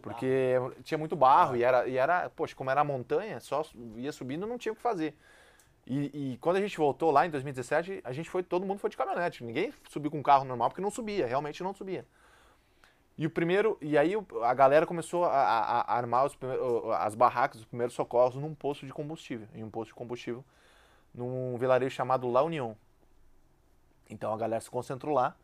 Porque 0.01 0.55
tinha 0.83 0.97
muito 0.97 1.15
barro 1.15 1.55
e 1.55 1.63
era, 1.63 1.87
e 1.87 1.97
era, 1.97 2.29
poxa, 2.29 2.55
como 2.55 2.69
era 2.69 2.83
montanha, 2.83 3.39
só 3.39 3.63
ia 3.95 4.11
subindo 4.11 4.47
não 4.47 4.57
tinha 4.57 4.73
o 4.73 4.75
que 4.75 4.81
fazer. 4.81 5.15
E, 5.85 6.33
e 6.33 6.37
quando 6.37 6.57
a 6.57 6.61
gente 6.61 6.77
voltou 6.77 7.11
lá 7.11 7.25
em 7.25 7.29
2017, 7.29 8.01
a 8.03 8.13
gente 8.13 8.29
foi, 8.29 8.43
todo 8.43 8.65
mundo 8.65 8.79
foi 8.79 8.89
de 8.89 8.97
caminhonete. 8.97 9.43
Ninguém 9.43 9.73
subiu 9.89 10.11
com 10.11 10.21
carro 10.21 10.45
normal 10.45 10.69
porque 10.69 10.81
não 10.81 10.91
subia, 10.91 11.25
realmente 11.25 11.63
não 11.63 11.73
subia. 11.73 12.05
E 13.17 13.25
o 13.25 13.29
primeiro, 13.29 13.77
e 13.81 13.97
aí 13.97 14.13
a 14.43 14.53
galera 14.53 14.85
começou 14.85 15.25
a, 15.25 15.29
a- 15.29 15.81
a 15.81 15.95
armar 15.97 16.25
os 16.25 16.37
as 16.99 17.13
barracas, 17.13 17.59
os 17.61 17.65
primeiros 17.65 17.93
socorros 17.93 18.35
num 18.35 18.55
posto 18.55 18.85
de 18.85 18.93
combustível, 18.93 19.47
em 19.53 19.63
um 19.63 19.69
posto 19.69 19.89
de 19.89 19.95
combustível 19.95 20.43
num 21.13 21.57
vilarejo 21.57 21.93
chamado 21.95 22.29
La 22.29 22.41
União. 22.41 22.75
Então 24.09 24.33
a 24.33 24.37
galera 24.37 24.61
se 24.61 24.69
concentrou 24.69 25.13
lá 25.13 25.35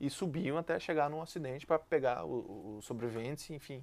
e 0.00 0.10
subiam 0.10 0.58
até 0.58 0.78
chegar 0.78 1.08
num 1.08 1.22
acidente 1.22 1.66
para 1.66 1.78
pegar 1.78 2.24
os 2.24 2.84
sobreviventes, 2.84 3.50
enfim. 3.50 3.82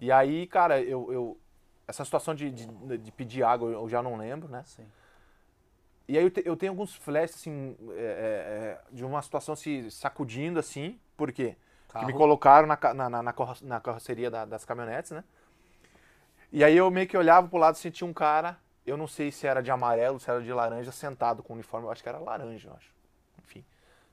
E 0.00 0.12
aí, 0.12 0.46
cara, 0.46 0.80
eu, 0.80 1.12
eu- 1.12 1.40
essa 1.88 2.04
situação 2.04 2.34
de, 2.34 2.50
de, 2.50 2.66
de 2.98 3.12
pedir 3.12 3.42
água 3.42 3.70
eu 3.70 3.88
já 3.88 4.02
não 4.02 4.16
lembro, 4.16 4.48
né? 4.48 4.62
Sim. 4.66 4.86
E 6.08 6.16
aí 6.16 6.24
eu, 6.24 6.30
te- 6.30 6.42
eu 6.44 6.56
tenho 6.56 6.72
alguns 6.72 6.94
flashes, 6.94 7.36
assim, 7.36 7.76
é, 7.90 7.94
é, 7.94 7.98
é, 7.98 8.80
de 8.92 9.04
uma 9.04 9.20
situação 9.22 9.56
se 9.56 9.90
sacudindo, 9.90 10.58
assim, 10.58 11.00
por 11.16 11.32
quê? 11.32 11.56
Que 12.00 12.04
me 12.04 12.12
colocaram 12.12 12.66
na, 12.68 12.78
na, 12.94 13.10
na, 13.10 13.34
na 13.62 13.80
carroceria 13.80 14.30
da- 14.30 14.44
das 14.44 14.64
caminhonetes, 14.64 15.10
né? 15.10 15.24
E 16.52 16.62
aí 16.62 16.76
eu 16.76 16.90
meio 16.90 17.08
que 17.08 17.16
olhava 17.16 17.48
pro 17.48 17.58
lado 17.58 17.74
e 17.74 17.78
sentia 17.78 18.06
um 18.06 18.12
cara, 18.12 18.58
eu 18.86 18.96
não 18.96 19.06
sei 19.08 19.32
se 19.32 19.46
era 19.46 19.62
de 19.62 19.70
amarelo, 19.70 20.20
se 20.20 20.30
era 20.30 20.40
de 20.40 20.52
laranja, 20.52 20.92
sentado 20.92 21.42
com 21.42 21.52
o 21.52 21.56
uniforme, 21.56 21.86
eu 21.86 21.90
acho 21.90 22.02
que 22.02 22.08
era 22.08 22.18
laranja, 22.18 22.68
eu 22.68 22.74
acho. 22.74 22.92
Enfim, 23.44 23.64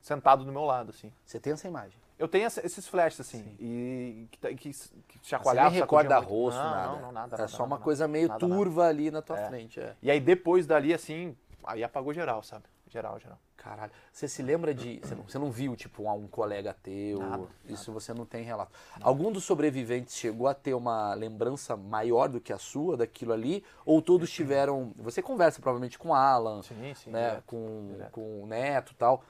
sentado 0.01 0.43
do 0.43 0.51
meu 0.51 0.63
lado, 0.65 0.89
assim. 0.89 1.11
Você 1.25 1.39
tem 1.39 1.53
essa 1.53 1.67
imagem? 1.67 1.97
Eu 2.23 2.27
tenho 2.29 2.47
esses 2.47 2.87
flashes, 2.87 3.19
assim, 3.19 3.43
e 3.59 4.27
que, 4.31 4.55
que, 4.55 4.55
que 4.55 4.73
Você 4.73 4.89
chacoalhava, 5.23 5.71
nem 5.71 5.79
recorda 5.81 6.15
muito. 6.21 6.29
rosto, 6.29 6.57
não, 6.57 6.69
nada. 6.71 6.87
Não, 6.93 7.01
não, 7.01 7.11
nada. 7.11 7.35
É 7.35 7.37
nada, 7.39 7.47
só 7.49 7.63
uma 7.63 7.75
nada, 7.75 7.83
coisa 7.83 8.07
meio 8.07 8.29
nada, 8.29 8.47
nada. 8.47 8.55
turva 8.55 8.87
ali 8.87 9.11
na 9.11 9.21
tua 9.21 9.37
É. 9.41 9.47
frente. 9.49 9.81
É. 9.81 9.93
E 10.01 10.09
aí 10.09 10.21
depois 10.21 10.65
dali, 10.65 10.93
assim, 10.93 11.35
aí 11.65 11.83
apagou 11.83 12.13
geral, 12.13 12.41
sabe? 12.41 12.63
Geral, 12.87 13.19
geral. 13.19 13.37
Caralho. 13.57 13.91
Você 14.11 14.27
se 14.27 14.41
lembra 14.43 14.73
de. 14.73 14.99
Você 15.01 15.15
não, 15.15 15.23
você 15.23 15.39
não 15.39 15.49
viu, 15.51 15.75
tipo, 15.75 16.09
um 16.13 16.27
colega 16.27 16.75
teu? 16.83 17.19
Nada, 17.19 17.47
isso 17.67 17.91
você 17.91 18.13
não 18.13 18.25
tem 18.25 18.43
relato. 18.43 18.71
Algum 19.01 19.31
dos 19.31 19.43
sobreviventes 19.45 20.15
chegou 20.15 20.47
a 20.47 20.53
ter 20.53 20.73
uma 20.75 21.13
lembrança 21.13 21.75
maior 21.75 22.27
do 22.29 22.39
que 22.39 22.53
a 22.53 22.57
sua 22.57 22.95
daquilo 22.97 23.33
ali? 23.33 23.63
Ou 23.85 24.01
todos 24.01 24.29
tiveram. 24.31 24.93
Você 24.97 25.21
conversa 25.21 25.59
provavelmente 25.61 25.97
com 25.97 26.09
o 26.09 26.13
Alan, 26.13 26.61
Sim, 26.61 26.93
sim. 26.93 27.09
né? 27.09 27.29
direto. 27.29 27.43
com, 27.47 27.87
direto. 27.93 28.11
com 28.11 28.43
o 28.43 28.45
Neto 28.47 28.91
e 28.91 28.95
tal. 28.95 29.23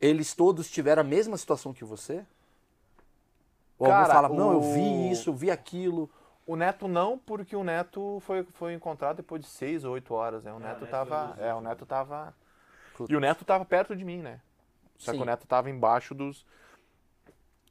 Eles 0.00 0.34
todos 0.34 0.70
tiveram 0.70 1.02
a 1.02 1.04
mesma 1.04 1.36
situação 1.36 1.72
que 1.72 1.84
você? 1.84 2.24
Ou 3.78 3.88
Cara, 3.88 4.12
fala, 4.14 4.28
não, 4.28 4.52
eu 4.52 4.58
o- 4.58 4.72
vi 4.74 5.10
isso, 5.10 5.30
eu 5.30 5.34
vi 5.34 5.50
aquilo. 5.50 6.10
O 6.46 6.56
Neto 6.56 6.88
não, 6.88 7.18
porque 7.18 7.54
o 7.54 7.62
Neto 7.62 8.18
foi, 8.20 8.42
foi 8.54 8.74
encontrado 8.74 9.16
depois 9.18 9.40
de 9.42 9.48
seis 9.48 9.84
ou 9.84 9.92
oito 9.94 10.12
horas, 10.14 10.42
né? 10.44 10.52
O 10.52 10.58
Neto 10.58 10.78
o 10.78 10.80
Neto 10.80 10.90
tava. 10.90 11.26
foi 11.28 11.34
dos 11.36 11.44
É, 11.44 11.54
o. 11.54 11.60
Neto 11.60 11.86
tava. 11.86 12.34
Putz. 12.96 13.10
E 13.10 13.16
o 13.16 13.20
Neto 13.20 13.44
tava 13.44 13.64
perto 13.64 13.94
de 13.94 14.04
mim, 14.04 14.18
né? 14.20 14.40
Só 14.98 15.12
Sim. 15.12 15.18
que 15.18 15.22
o 15.22 15.26
Neto 15.26 15.46
tava 15.46 15.70
embaixo 15.70 16.14
dos. 16.14 16.44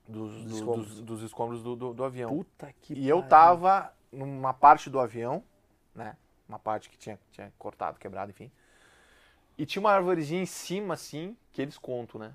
Dos, 0.08 0.32
Dos 0.32 0.44
do- 0.46 0.56
escombros. 0.56 0.88
dos- 0.88 1.02
dos 1.02 1.22
escombros 1.24 1.62
do, 1.64 1.76
do, 1.76 1.94
do 1.94 2.04
avião. 2.04 2.30
Puta 2.36 2.74
que 2.82 2.94
e 2.94 3.08
eu 3.08 3.22
tava 3.22 3.94
numa 4.12 4.54
parte 4.54 4.90
do 4.90 5.00
avião, 5.00 5.44
né? 5.94 6.16
Uma 6.48 6.58
parte 6.58 6.90
que 6.90 6.98
tinha, 6.98 7.20
tinha 7.32 7.54
cortado, 7.60 8.00
quebrado, 8.00 8.32
enfim. 8.32 8.52
E 9.60 9.66
tinha 9.66 9.82
uma 9.82 9.92
arvorezinha 9.92 10.42
em 10.42 10.46
cima, 10.46 10.94
assim, 10.94 11.36
que 11.52 11.62
eles 11.62 11.78
contam, 11.78 12.18
né? 12.18 12.34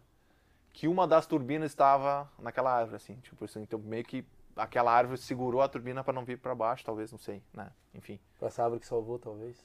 Que 0.75 0.87
uma 0.87 1.09
das 1.09 1.27
turbinas 1.27 1.71
estava 1.71 2.31
naquela 2.39 2.71
árvore, 2.71 2.97
assim. 2.97 3.15
Tipo 3.23 3.47
assim, 3.47 3.63
então 3.63 3.79
meio 3.79 4.05
que 4.05 4.23
aquela 4.55 4.93
árvore 4.93 5.19
segurou 5.19 5.63
a 5.63 5.69
turbina 5.69 6.05
para 6.05 6.13
não 6.13 6.23
vir 6.23 6.39
para 6.39 6.55
baixo, 6.55 6.85
talvez, 6.85 7.11
não 7.11 7.19
sei, 7.19 7.43
né? 7.55 7.71
Enfim, 7.95 8.21
Foi 8.39 8.49
essa 8.49 8.63
árvore 8.63 8.81
que 8.81 8.87
salvou, 8.87 9.19
talvez. 9.19 9.57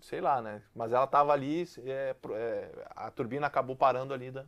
sei 0.00 0.20
lá, 0.20 0.42
né? 0.42 0.60
Mas 0.74 0.92
ela 0.92 1.06
tava 1.06 1.32
ali, 1.32 1.62
é, 1.84 2.16
é, 2.32 2.86
a 2.96 3.08
turbina 3.10 3.46
acabou 3.46 3.76
parando 3.76 4.12
ali 4.12 4.30
da. 4.32 4.44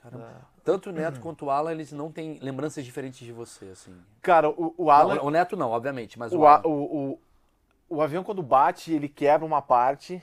Caramba. 0.00 0.46
Tanto 0.62 0.90
o 0.90 0.92
Neto 0.92 1.20
quanto 1.20 1.46
o 1.46 1.50
Alan, 1.50 1.72
eles 1.72 1.90
não 1.90 2.12
têm 2.12 2.38
lembranças 2.38 2.84
diferentes 2.84 3.18
de 3.26 3.32
você, 3.32 3.64
assim. 3.66 3.96
Cara, 4.22 4.48
o, 4.48 4.72
o 4.78 4.90
Alan. 4.92 5.16
Não, 5.16 5.24
o 5.24 5.30
Neto 5.30 5.56
não, 5.56 5.70
obviamente, 5.70 6.18
mas 6.18 6.32
o, 6.32 6.38
O, 6.40 6.46
a- 6.46 6.62
o, 6.64 6.70
o, 7.90 7.96
o 7.96 8.00
avião, 8.02 8.22
quando 8.22 8.42
bate, 8.44 8.92
ele 8.92 9.08
quebra 9.08 9.44
uma 9.44 9.60
parte 9.60 10.22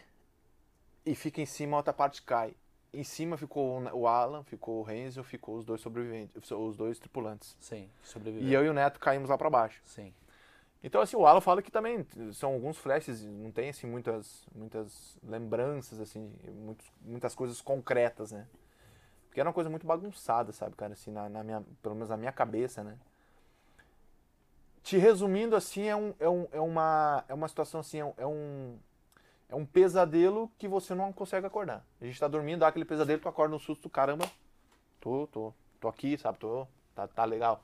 e 1.05 1.15
fica 1.15 1.41
em 1.41 1.45
cima, 1.45 1.77
a 1.77 1.79
outra 1.79 1.93
parte 1.93 2.21
cai. 2.21 2.55
Em 2.93 3.03
cima 3.03 3.37
ficou 3.37 3.81
o- 3.91 4.07
Alan, 4.07 4.43
ficou 4.43 4.79
o 4.79 4.83
Renzo, 4.83 5.23
ficou 5.23 5.57
os 5.57 5.65
dois 5.65 5.81
sobreviventes, 5.81 6.51
os 6.51 6.77
dois 6.77 6.99
tripulantes. 6.99 7.57
Sim, 7.59 7.89
sobreviveu. 8.03 8.47
E 8.47 8.53
eu 8.53 8.65
e 8.65 8.69
o 8.69 8.73
Neto 8.73 8.99
caímos 8.99 9.29
lá 9.29 9.37
pra 9.37 9.49
baixo. 9.49 9.81
Sim. 9.83 10.13
Então, 10.83 11.01
assim, 11.01 11.15
o 11.15 11.25
Alan 11.25 11.41
fala 11.41 11.61
que 11.61 11.71
também 11.71 12.05
são 12.33 12.53
alguns 12.53 12.77
flashes, 12.77 13.23
não 13.23 13.51
tem, 13.51 13.69
assim, 13.69 13.87
muitas, 13.87 14.45
muitas 14.53 15.17
lembranças, 15.23 15.99
assim, 15.99 16.31
muitos, 16.53 16.85
muitas 17.01 17.33
coisas 17.33 17.61
concretas, 17.61 18.31
né? 18.31 18.45
Porque 19.25 19.39
era 19.39 19.49
uma 19.49 19.53
coisa 19.53 19.69
muito 19.69 19.87
bagunçada, 19.87 20.51
sabe, 20.51 20.75
cara, 20.75 20.93
assim, 20.93 21.09
na, 21.09 21.29
na 21.29 21.43
minha, 21.43 21.63
pelo 21.81 21.95
menos 21.95 22.09
na 22.09 22.17
minha 22.17 22.31
cabeça, 22.31 22.83
né? 22.83 22.97
Te 24.83 24.97
resumindo, 24.97 25.55
assim, 25.55 25.87
é, 25.87 25.95
um, 25.95 26.13
é, 26.19 26.29
um, 26.29 26.47
é, 26.51 26.59
uma, 26.59 27.23
é 27.29 27.33
uma 27.33 27.47
situação, 27.47 27.79
assim, 27.79 27.99
é 27.99 28.27
um, 28.27 28.77
é 29.53 29.55
um, 29.55 29.59
um 29.61 29.65
pesadelo 29.65 30.51
que 30.57 30.67
você 30.67 30.95
não 30.95 31.13
consegue 31.13 31.45
acordar. 31.45 31.85
A 32.01 32.05
gente 32.05 32.19
tá 32.19 32.27
dormindo, 32.27 32.59
dá 32.59 32.67
aquele 32.67 32.85
pesadelo, 32.85 33.21
tu 33.21 33.29
acorda 33.29 33.53
no 33.53 33.59
susto, 33.59 33.89
caramba, 33.89 34.29
tô, 34.99 35.27
tô, 35.27 35.53
tô 35.79 35.87
aqui, 35.87 36.17
sabe, 36.17 36.39
tô, 36.39 36.67
tá, 36.95 37.07
tá 37.07 37.23
legal. 37.23 37.63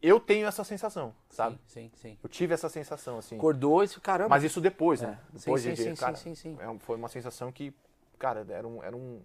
Eu 0.00 0.18
tenho 0.18 0.48
essa 0.48 0.64
sensação, 0.64 1.14
sabe? 1.30 1.56
Sim, 1.66 1.90
sim, 1.94 2.10
sim. 2.10 2.18
Eu 2.22 2.28
tive 2.28 2.54
essa 2.54 2.68
sensação, 2.68 3.18
assim. 3.18 3.36
Acordou 3.36 3.84
e 3.84 3.88
caramba. 3.88 4.30
Mas 4.30 4.42
isso 4.42 4.60
depois, 4.60 5.00
né? 5.00 5.18
É. 5.32 5.38
Depois 5.38 5.62
Sim, 5.62 5.74
de 5.74 5.82
sim, 5.82 5.94
cara, 5.94 6.16
sim, 6.16 6.34
sim, 6.34 6.56
sim. 6.56 6.58
é 6.60 6.68
um- 6.68 6.78
foi 6.78 6.96
uma 6.96 7.08
sensação 7.08 7.52
que, 7.52 7.72
cara, 8.18 8.44
era, 8.48 8.66
um, 8.66 8.82
era 8.82 8.96
um, 8.96 9.22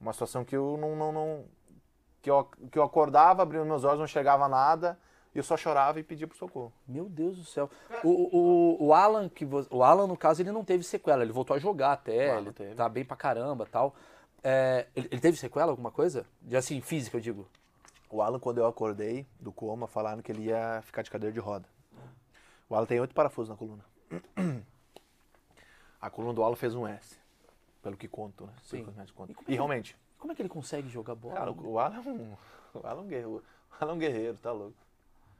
uma 0.00 0.12
situação 0.12 0.42
que 0.44 0.56
eu 0.56 0.78
não, 0.78 0.96
não, 0.96 1.12
não... 1.12 1.44
que 2.22 2.30
eu, 2.30 2.44
que 2.72 2.78
eu 2.78 2.82
acordava, 2.82 3.42
abria 3.42 3.62
meus 3.62 3.84
olhos, 3.84 4.00
não 4.00 4.06
chegava 4.06 4.48
nada, 4.48 4.98
e 5.34 5.38
eu 5.38 5.42
só 5.42 5.56
chorava 5.56 5.98
e 5.98 6.02
pedia 6.02 6.26
por 6.28 6.36
socorro. 6.36 6.72
Meu 6.86 7.06
Deus 7.08 7.36
do 7.36 7.44
céu. 7.44 7.68
O, 8.04 8.08
o, 8.78 8.86
o 8.86 8.94
Alan, 8.94 9.28
que 9.28 9.44
o 9.70 9.82
Alan, 9.82 10.06
no 10.06 10.16
caso, 10.16 10.40
ele 10.42 10.52
não 10.52 10.64
teve 10.64 10.84
sequela, 10.84 11.22
ele 11.22 11.32
voltou 11.32 11.56
a 11.56 11.58
jogar 11.58 11.92
até, 11.92 12.36
ele 12.38 12.52
teve. 12.52 12.74
tá 12.74 12.88
bem 12.88 13.04
pra 13.04 13.16
caramba 13.16 13.66
tal. 13.70 13.94
É, 14.42 14.86
ele, 14.94 15.08
ele 15.10 15.20
teve 15.20 15.36
sequela, 15.36 15.72
alguma 15.72 15.90
coisa? 15.90 16.24
De 16.40 16.56
assim, 16.56 16.80
física, 16.80 17.16
eu 17.16 17.20
digo. 17.20 17.48
O 18.10 18.22
Alan, 18.22 18.38
quando 18.38 18.58
eu 18.58 18.66
acordei 18.66 19.26
do 19.40 19.50
coma, 19.50 19.88
falaram 19.88 20.22
que 20.22 20.30
ele 20.30 20.44
ia 20.44 20.80
ficar 20.84 21.02
de 21.02 21.10
cadeira 21.10 21.32
de 21.32 21.40
roda. 21.40 21.66
O 22.68 22.74
Alan 22.76 22.86
tem 22.86 23.00
oito 23.00 23.14
parafusos 23.14 23.48
na 23.50 23.56
coluna. 23.56 23.84
A 26.00 26.10
coluna 26.10 26.34
do 26.34 26.42
Alan 26.44 26.54
fez 26.54 26.74
um 26.74 26.86
S, 26.86 27.16
pelo 27.82 27.96
que 27.96 28.06
conto, 28.06 28.44
né? 28.46 28.52
Pelo 28.70 28.84
Sim. 28.84 28.92
contam. 29.14 29.32
E 29.32 29.34
como 29.34 29.40
é 29.40 29.42
E 29.42 29.44
que- 29.46 29.54
realmente, 29.54 29.96
Como 30.18 30.32
é 30.32 30.36
que 30.36 30.42
ele 30.42 30.48
consegue 30.48 30.88
jogar 30.88 31.14
bola? 31.14 31.34
cara, 31.34 31.50
o 31.52 31.78
Alan 31.78 31.96
é 31.96 32.00
um, 32.00 32.36
o 32.74 32.86
Alan 32.86 33.00
é 33.00 33.04
um 33.04 33.08
guerreiro. 33.08 33.30
O 33.80 33.84
Alan 33.84 33.92
é 33.92 33.94
um 33.94 33.98
guerreiro, 33.98 34.38
tá 34.38 34.52
louco. 34.52 34.76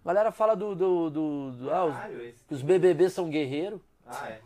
A 0.04 0.08
galera 0.08 0.30
fala 0.32 0.54
do. 0.54 0.74
do, 0.74 1.10
do, 1.10 1.50
do- 1.52 1.70
ah, 1.72 1.84
os, 1.86 1.94
Caralho, 1.94 2.22
esse- 2.22 2.44
que 2.44 2.54
os 2.54 2.62
BBB 2.62 3.08
são 3.08 3.30
guerreiros, 3.30 3.80
Ah, 4.06 4.28
é. 4.28 4.40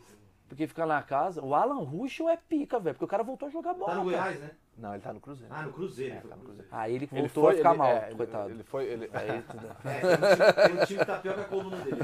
porque 0.48 0.66
fica 0.68 0.86
na 0.86 1.02
casa. 1.02 1.42
O 1.44 1.54
Alan 1.54 1.82
Ruschel 1.82 2.28
é 2.28 2.36
pica, 2.36 2.78
velho, 2.78 2.94
porque 2.94 3.04
o 3.04 3.08
cara 3.08 3.22
voltou 3.24 3.48
a 3.48 3.50
jogar 3.50 3.74
bola. 3.74 3.90
Tá 3.92 3.94
no 3.96 4.10
cara. 4.10 4.22
Goiás, 4.22 4.40
né? 4.40 4.50
Não, 4.76 4.92
ele 4.94 5.02
tá 5.02 5.12
no 5.12 5.18
Cruzeiro. 5.20 5.52
Ah, 5.52 5.62
no 5.62 5.72
Cruzeiro. 5.72 6.14
É, 6.16 6.20
foi 6.20 6.30
tá 6.30 6.36
no 6.36 6.42
Cruzeiro. 6.44 6.68
Aí 6.70 6.94
ele 6.94 7.08
Ele 7.10 7.20
voltou 7.22 7.42
foi- 7.44 7.52
a 7.54 7.56
ficar 7.56 7.70
ele- 7.70 7.78
mal, 7.78 7.88
é, 7.88 8.06
ele- 8.06 8.14
coitado. 8.14 8.50
Ele 8.50 8.62
foi, 8.62 8.84
ele, 8.84 9.10
Aí, 9.12 9.42
tudo- 9.42 9.66
É, 9.84 10.00
tem 10.00 10.10
um 10.10 10.16
time, 10.36 10.52
tem 10.52 10.82
um 10.82 10.84
time 10.86 10.98
que 11.00 11.04
tá 11.06 11.18
pior 11.18 11.34
que 11.34 11.40
a 11.40 11.44
coluna 11.44 11.76
dele. 11.78 11.96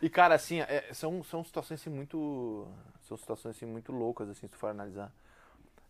E 0.00 0.08
cara, 0.08 0.34
assim, 0.34 0.60
é, 0.62 0.88
são, 0.94 1.22
são 1.22 1.44
situações 1.44 1.80
assim 1.80 1.90
muito. 1.90 2.66
São 3.02 3.16
situações 3.18 3.54
assim 3.56 3.66
muito 3.66 3.92
loucas, 3.92 4.28
assim, 4.30 4.40
se 4.46 4.48
tu 4.48 4.56
for 4.56 4.68
analisar. 4.70 5.12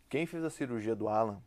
Quem 0.08 0.26
fez 0.26 0.44
a 0.44 0.50
cirurgia 0.50 0.94
do 0.96 1.08
Alan 1.08 1.40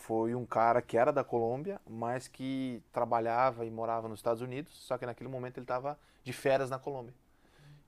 foi 0.00 0.34
um 0.34 0.46
cara 0.46 0.80
que 0.80 0.96
era 0.96 1.12
da 1.12 1.22
Colômbia, 1.22 1.80
mas 1.88 2.26
que 2.26 2.82
trabalhava 2.92 3.64
e 3.66 3.70
morava 3.70 4.08
nos 4.08 4.18
Estados 4.18 4.40
Unidos, 4.42 4.74
só 4.74 4.96
que 4.96 5.04
naquele 5.04 5.28
momento 5.28 5.58
ele 5.58 5.64
estava 5.64 5.98
de 6.24 6.32
férias 6.32 6.70
na 6.70 6.78
Colômbia. 6.78 7.14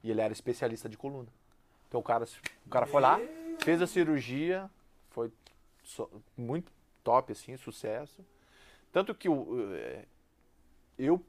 E 0.04 0.10
ele 0.10 0.20
era 0.20 0.32
especialista 0.32 0.88
de 0.88 0.96
coluna. 0.98 1.28
Então 1.88 2.00
o 2.00 2.02
cara, 2.02 2.26
o 2.66 2.68
cara 2.70 2.86
foi 2.86 3.00
lá, 3.00 3.18
fez 3.62 3.80
a 3.80 3.86
cirurgia, 3.86 4.70
foi 5.10 5.32
so- 5.82 6.10
muito 6.36 6.70
top, 7.02 7.32
assim, 7.32 7.56
sucesso. 7.56 8.24
Tanto 8.92 9.14
que 9.14 9.28
eh, 9.28 10.04
eu, 10.98 11.20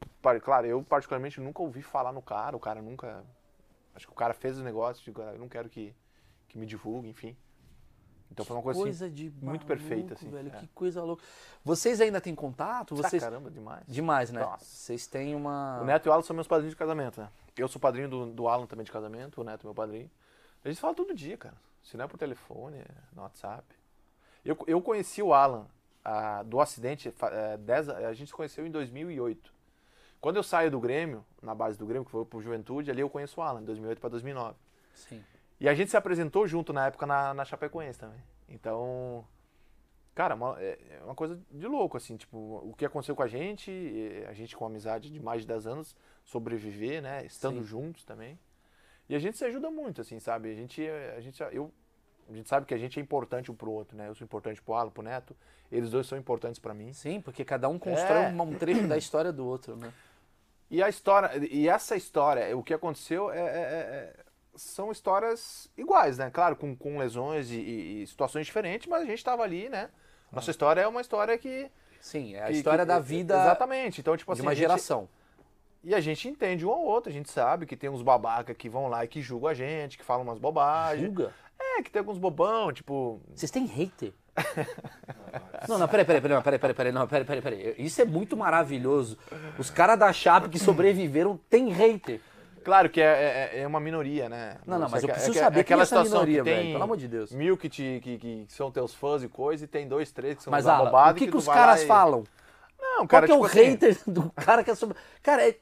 claro, 0.41 0.67
eu 0.67 0.84
particularmente 0.84 1.39
nunca 1.39 1.62
ouvi 1.62 1.82
falar 1.82 2.12
no 2.12 2.22
cara, 2.22 2.58
o 2.58 2.60
cara 2.60 2.82
nunca. 2.82 3.24
Acho 3.96 4.06
que 4.08 4.12
o 4.12 4.15
cara 4.15 4.34
fez 4.34 4.58
o 4.58 4.63
negócio, 4.63 5.13
"Ah, 5.19 5.34
eu 5.34 5.39
não 5.39 5.48
quero 5.48 5.69
que, 5.69 5.93
que 6.50 6.58
me 6.58 6.65
divulgue, 6.65 7.08
enfim. 7.10 7.38
Então 8.34 8.43
foi 8.43 8.58
uma 8.58 8.63
coisa, 8.63 9.06
assim, 9.06 9.13
de 9.13 9.24
muito 9.30 9.46
maluco, 9.46 9.65
perfeita, 9.65 10.15
assim, 10.15 10.28
velho, 10.30 10.52
é. 10.54 10.60
que 10.60 10.67
coisa 10.69 11.04
louca. 11.04 11.24
Vocês 11.63 12.02
ainda 12.02 12.19
têm 12.19 12.34
contato? 12.34 12.96
Vocês... 12.96 13.12
Vocês 13.12 13.24
caramba, 13.24 13.52
demais. 13.52 13.84
demais, 13.88 14.32
né? 14.32 14.41
Nossa. 14.41 14.65
Vocês 14.65 15.06
têm 15.06 15.36
uma 15.36 15.80
O 15.82 15.86
Neto 15.86 16.08
e 16.08 16.10
o 16.10 16.12
Alan 16.12 16.24
são 16.24 16.36
meus 16.36 16.48
padrinhos 16.48 16.74
de 16.74 16.78
casamento, 16.78 17.22
né? 17.22 17.30
Eu 17.56 17.67
sou 17.67 17.80
padrinho 17.80 18.10
do, 18.10 18.26
do 18.26 18.48
Alan 18.48 18.65
também 18.65 18.84
de 18.84 18.91
casamento, 18.91 19.39
o 19.39 19.43
Neto 19.43 19.62
é 19.62 19.65
meu 19.67 19.76
padrinho. 19.76 20.10
A 20.65 20.67
gente 20.67 20.82
fala 20.82 20.96
todo 20.96 21.13
dia, 21.13 21.38
cara. 21.38 21.56
Se 21.84 21.96
não 21.96 22.06
é 22.06 22.08
por 22.08 22.17
telefone, 22.17 22.78
é 22.78 22.88
no 23.15 23.22
WhatsApp. 23.22 23.63
Eu, 24.43 24.58
eu 24.65 24.82
conheci 24.82 25.22
o 25.22 25.34
Alan 25.34 25.67
ah, 26.04 26.41
do 26.43 26.60
acidente, 26.60 27.13
eh, 27.22 27.58
dez 27.58 27.88
a 27.88 27.98
a 28.10 28.13
gente 28.13 28.28
se 28.30 28.34
conheceu 28.34 28.65
em 28.65 28.72
2008. 28.72 29.54
Quando 30.19 30.38
eu 30.38 30.43
saio 30.43 30.72
do 30.72 30.80
Grêmio, 30.80 31.24
na 31.41 31.54
base 31.54 31.78
do 31.78 31.86
Grêmio, 31.86 32.06
que 32.06 32.12
foi 32.12 32.26
pro 32.26 32.41
Juventude, 32.41 32.89
ali 32.89 33.02
eu 33.02 33.10
conheço 33.10 33.39
o 33.39 33.43
Alan, 33.43 33.60
de 33.60 33.65
2008 33.67 34.00
para 34.00 34.10
2009. 34.10 34.56
Sim. 34.93 35.24
E 35.63 35.69
a 35.69 35.73
gente 35.73 35.89
se 35.89 35.95
apresentou 35.95 36.45
junto 36.45 36.73
na 36.73 36.88
época 36.88 37.06
na, 37.06 37.34
na 37.34 37.45
Chapecoense 37.45 37.97
também. 37.97 38.21
Então, 38.49 39.26
cara, 40.13 40.36
uma- 40.36 40.62
é 40.62 40.78
é 40.99 41.04
uma 41.06 41.15
coisa 41.15 41.39
de 41.49 41.65
louco, 41.65 41.95
assim, 41.95 42.17
tipo, 42.17 42.38
o 42.38 42.73
que 42.78 42.86
aconteceu 42.86 43.15
com 43.15 43.23
a 43.23 43.28
gente, 43.28 43.71
eh, 43.71 44.28
a 44.30 44.34
gente 44.34 44.58
com 44.58 44.65
amizade 44.65 45.10
de 45.10 45.21
mais 45.21 45.43
de 45.43 45.47
10 45.47 45.65
anos, 45.65 45.95
sobreviver, 46.26 47.02
né, 47.02 47.26
estando 47.26 47.60
Sim. 47.62 47.63
juntos 47.67 48.04
também. 48.04 48.38
E 49.08 49.15
a 49.15 49.19
gente 49.19 49.38
se 49.38 49.45
ajuda 49.45 49.71
muito, 49.71 50.02
assim, 50.02 50.19
sabe? 50.19 50.52
A 50.52 50.54
gente, 50.56 50.86
a 51.15 51.21
gente, 51.21 51.41
eu, 51.54 51.71
a 52.30 52.34
gente 52.34 52.49
sabe 52.49 52.65
que 52.65 52.73
a 52.73 52.78
gente 52.78 52.99
é 52.99 53.02
importante 53.02 53.49
um 53.49 53.56
pro 53.56 53.71
outro, 53.71 53.95
né? 53.97 54.10
Eu 54.10 54.15
sou 54.15 54.26
importante 54.26 54.62
pro 54.62 54.73
Alan, 54.73 54.89
pro 54.89 55.02
Neto, 55.02 55.34
eles 55.71 55.89
dois 55.91 56.08
são 56.08 56.17
importantes 56.17 56.60
para 56.60 56.73
mim. 56.73 56.91
Sim, 56.91 57.21
porque 57.21 57.45
cada 57.45 57.69
um 57.69 57.80
constrói 57.80 58.23
É. 58.23 58.30
um, 58.30 58.54
trecho 58.56 58.86
da 58.86 58.97
história 58.97 59.32
do 59.32 59.45
outro, 59.45 59.78
né? 59.78 59.93
E 60.69 60.82
a 60.84 60.89
história, 60.89 61.30
e 61.49 61.69
essa 61.69 61.95
história, 61.95 62.56
o 62.58 62.62
que 62.63 62.73
aconteceu 62.73 63.32
é, 63.32 63.39
é- 63.39 63.43
é- 63.43 64.22
são 64.55 64.91
histórias 64.91 65.69
iguais, 65.77 66.17
né? 66.17 66.29
Claro, 66.31 66.55
com, 66.55 66.75
com 66.75 66.97
lesões 66.97 67.49
e, 67.51 67.55
e- 68.03 68.07
situações 68.07 68.45
diferentes, 68.45 68.87
mas 68.87 69.01
a 69.01 69.05
gente 69.05 69.17
estava 69.17 69.43
ali, 69.43 69.69
né? 69.69 69.89
Nossa 70.31 70.51
história 70.51 70.81
é 70.81 70.87
uma 70.87 71.01
história 71.01 71.37
que. 71.37 71.69
Sim, 71.99 72.35
é 72.35 72.43
a 72.43 72.47
que- 72.47 72.53
história 72.53 72.79
que- 72.79 72.85
da 72.87 72.99
vida 72.99 73.33
Exatamente. 73.35 74.01
Então, 74.01 74.15
tipo 74.17 74.31
de 74.31 74.39
assim. 74.39 74.41
uma 74.47 74.51
a 74.51 74.55
gente- 74.55 74.61
geração. 74.63 75.07
e 75.83 75.93
a 75.95 75.99
gente 75.99 76.27
entende 76.27 76.65
um 76.65 76.71
ao 76.71 76.81
outro, 76.83 77.09
a 77.09 77.13
gente 77.13 77.31
sabe 77.31 77.65
que 77.65 77.75
tem 77.75 77.89
uns 77.89 78.01
babaca 78.01 78.53
que 78.53 78.69
vão 78.69 78.87
lá 78.87 79.03
e 79.03 79.07
que 79.07 79.21
julgam 79.21 79.49
a 79.49 79.53
gente, 79.53 79.97
que 79.97 80.03
falam 80.03 80.23
umas 80.23 80.39
bobagens. 80.39 81.05
Julga? 81.07 81.33
É, 81.59 81.81
que 81.81 81.89
tem 81.91 81.99
alguns 81.99 82.17
bobão, 82.17 82.71
tipo. 82.73 83.21
Vocês 83.35 83.49
têm 83.51 83.65
hater? 83.65 84.13
Não, 85.67 85.77
não, 85.77 85.87
peraí, 85.87 86.03
peraí, 86.05 86.21
peraí, 86.21 86.41
peraí, 86.43 86.59
peraí, 86.59 86.73
peraí, 86.75 86.91
não, 86.91 87.07
peraí, 87.07 87.25
peraí, 87.25 87.41
peraí. 87.41 87.75
Isso 87.77 88.01
é 88.01 88.05
muito 88.05 88.35
maravilhoso. 88.35 89.17
Os 89.57 89.69
caras 89.69 89.97
da 89.97 90.11
Chape 90.11 90.49
que 90.49 90.59
sobreviveram 90.59 91.37
têm 91.49 91.69
hater. 91.71 92.19
Claro 92.63 92.89
que 92.89 93.02
é, 93.02 93.52
é- 93.54 93.60
é 93.62 93.67
uma 93.67 93.80
minoria, 93.80 94.28
né? 94.30 94.58
Não, 94.65 94.80
não, 94.80 94.88
Você- 94.88 94.91
mas 94.93 95.04
eu 95.04 95.10
é- 95.10 95.13
preciso 95.13 95.38
é- 95.38 95.41
é 95.41 95.43
saber 95.43 95.54
quem 95.56 95.60
é 95.60 95.63
aquela 95.63 95.82
essa 95.84 95.95
situação 95.97 96.12
minoria, 96.21 96.43
que 96.43 96.49
tem 96.49 96.56
velho, 96.60 96.71
pelo 96.71 96.84
amor 96.84 96.97
de 96.97 97.08
Deus. 97.08 97.32
Mil 97.32 97.58
que, 97.58 97.69
te, 97.69 97.99
que, 98.04 98.17
que 98.17 98.45
são 98.49 98.71
teus 98.71 98.93
fãs 98.93 99.23
e 99.23 99.28
coisa, 99.28 99.65
e 99.65 99.67
tem 99.67 99.88
dois, 99.88 100.12
três 100.12 100.38
que 100.38 100.43
são 100.43 100.52
Mas, 100.52 100.65
Alan, 100.67 100.84
abobados 100.88 101.13
o 101.13 101.15
que, 101.19 101.26
que 101.26 101.32
tu 101.32 101.38
os 101.38 101.45
caras 101.47 101.82
e- 101.84 101.88
falam? 101.88 102.23
Não, 102.80 102.97
Qual 102.97 103.08
cara, 103.08 103.26
que 103.28 103.32
é 103.32 103.36
tipo 103.36 103.43
o 103.43 103.47
assim, 103.47 103.63
hater 103.63 103.97
do 104.08 104.30
cara 104.32 104.63
que 104.63 104.71
é 104.71 104.76
sobre... 104.76 104.97
Cara, 105.21 105.47
é, 105.47 105.56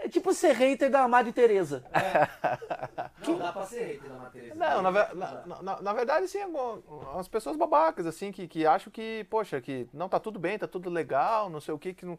é 0.00 0.08
tipo 0.08 0.32
ser 0.34 0.52
hater 0.52 0.90
da 0.90 1.06
Madre 1.06 1.32
Teresa. 1.32 1.84
Não 3.26 3.38
dá 3.38 3.52
pra 3.52 3.64
ser 3.66 3.84
hater 3.84 4.08
da 4.10 4.16
matéria. 4.18 4.54
Não, 4.54 4.82
na, 4.82 4.90
ver- 4.90 5.14
na, 5.14 5.62
na- 5.62 5.82
na 5.82 5.92
verdade, 5.92 6.24
assim, 6.24 6.38
umas 6.44 7.28
pessoas 7.28 7.56
babacas, 7.56 8.06
assim, 8.06 8.32
que, 8.32 8.48
que 8.48 8.66
acham 8.66 8.90
que, 8.90 9.24
poxa, 9.30 9.60
que 9.60 9.86
não, 9.92 10.08
tá 10.08 10.18
tudo 10.18 10.38
bem, 10.38 10.58
tá 10.58 10.66
tudo 10.66 10.90
legal, 10.90 11.48
não 11.50 11.60
sei 11.60 11.72
o 11.74 11.78
que, 11.78 11.94
que 11.94 12.04
não, 12.04 12.18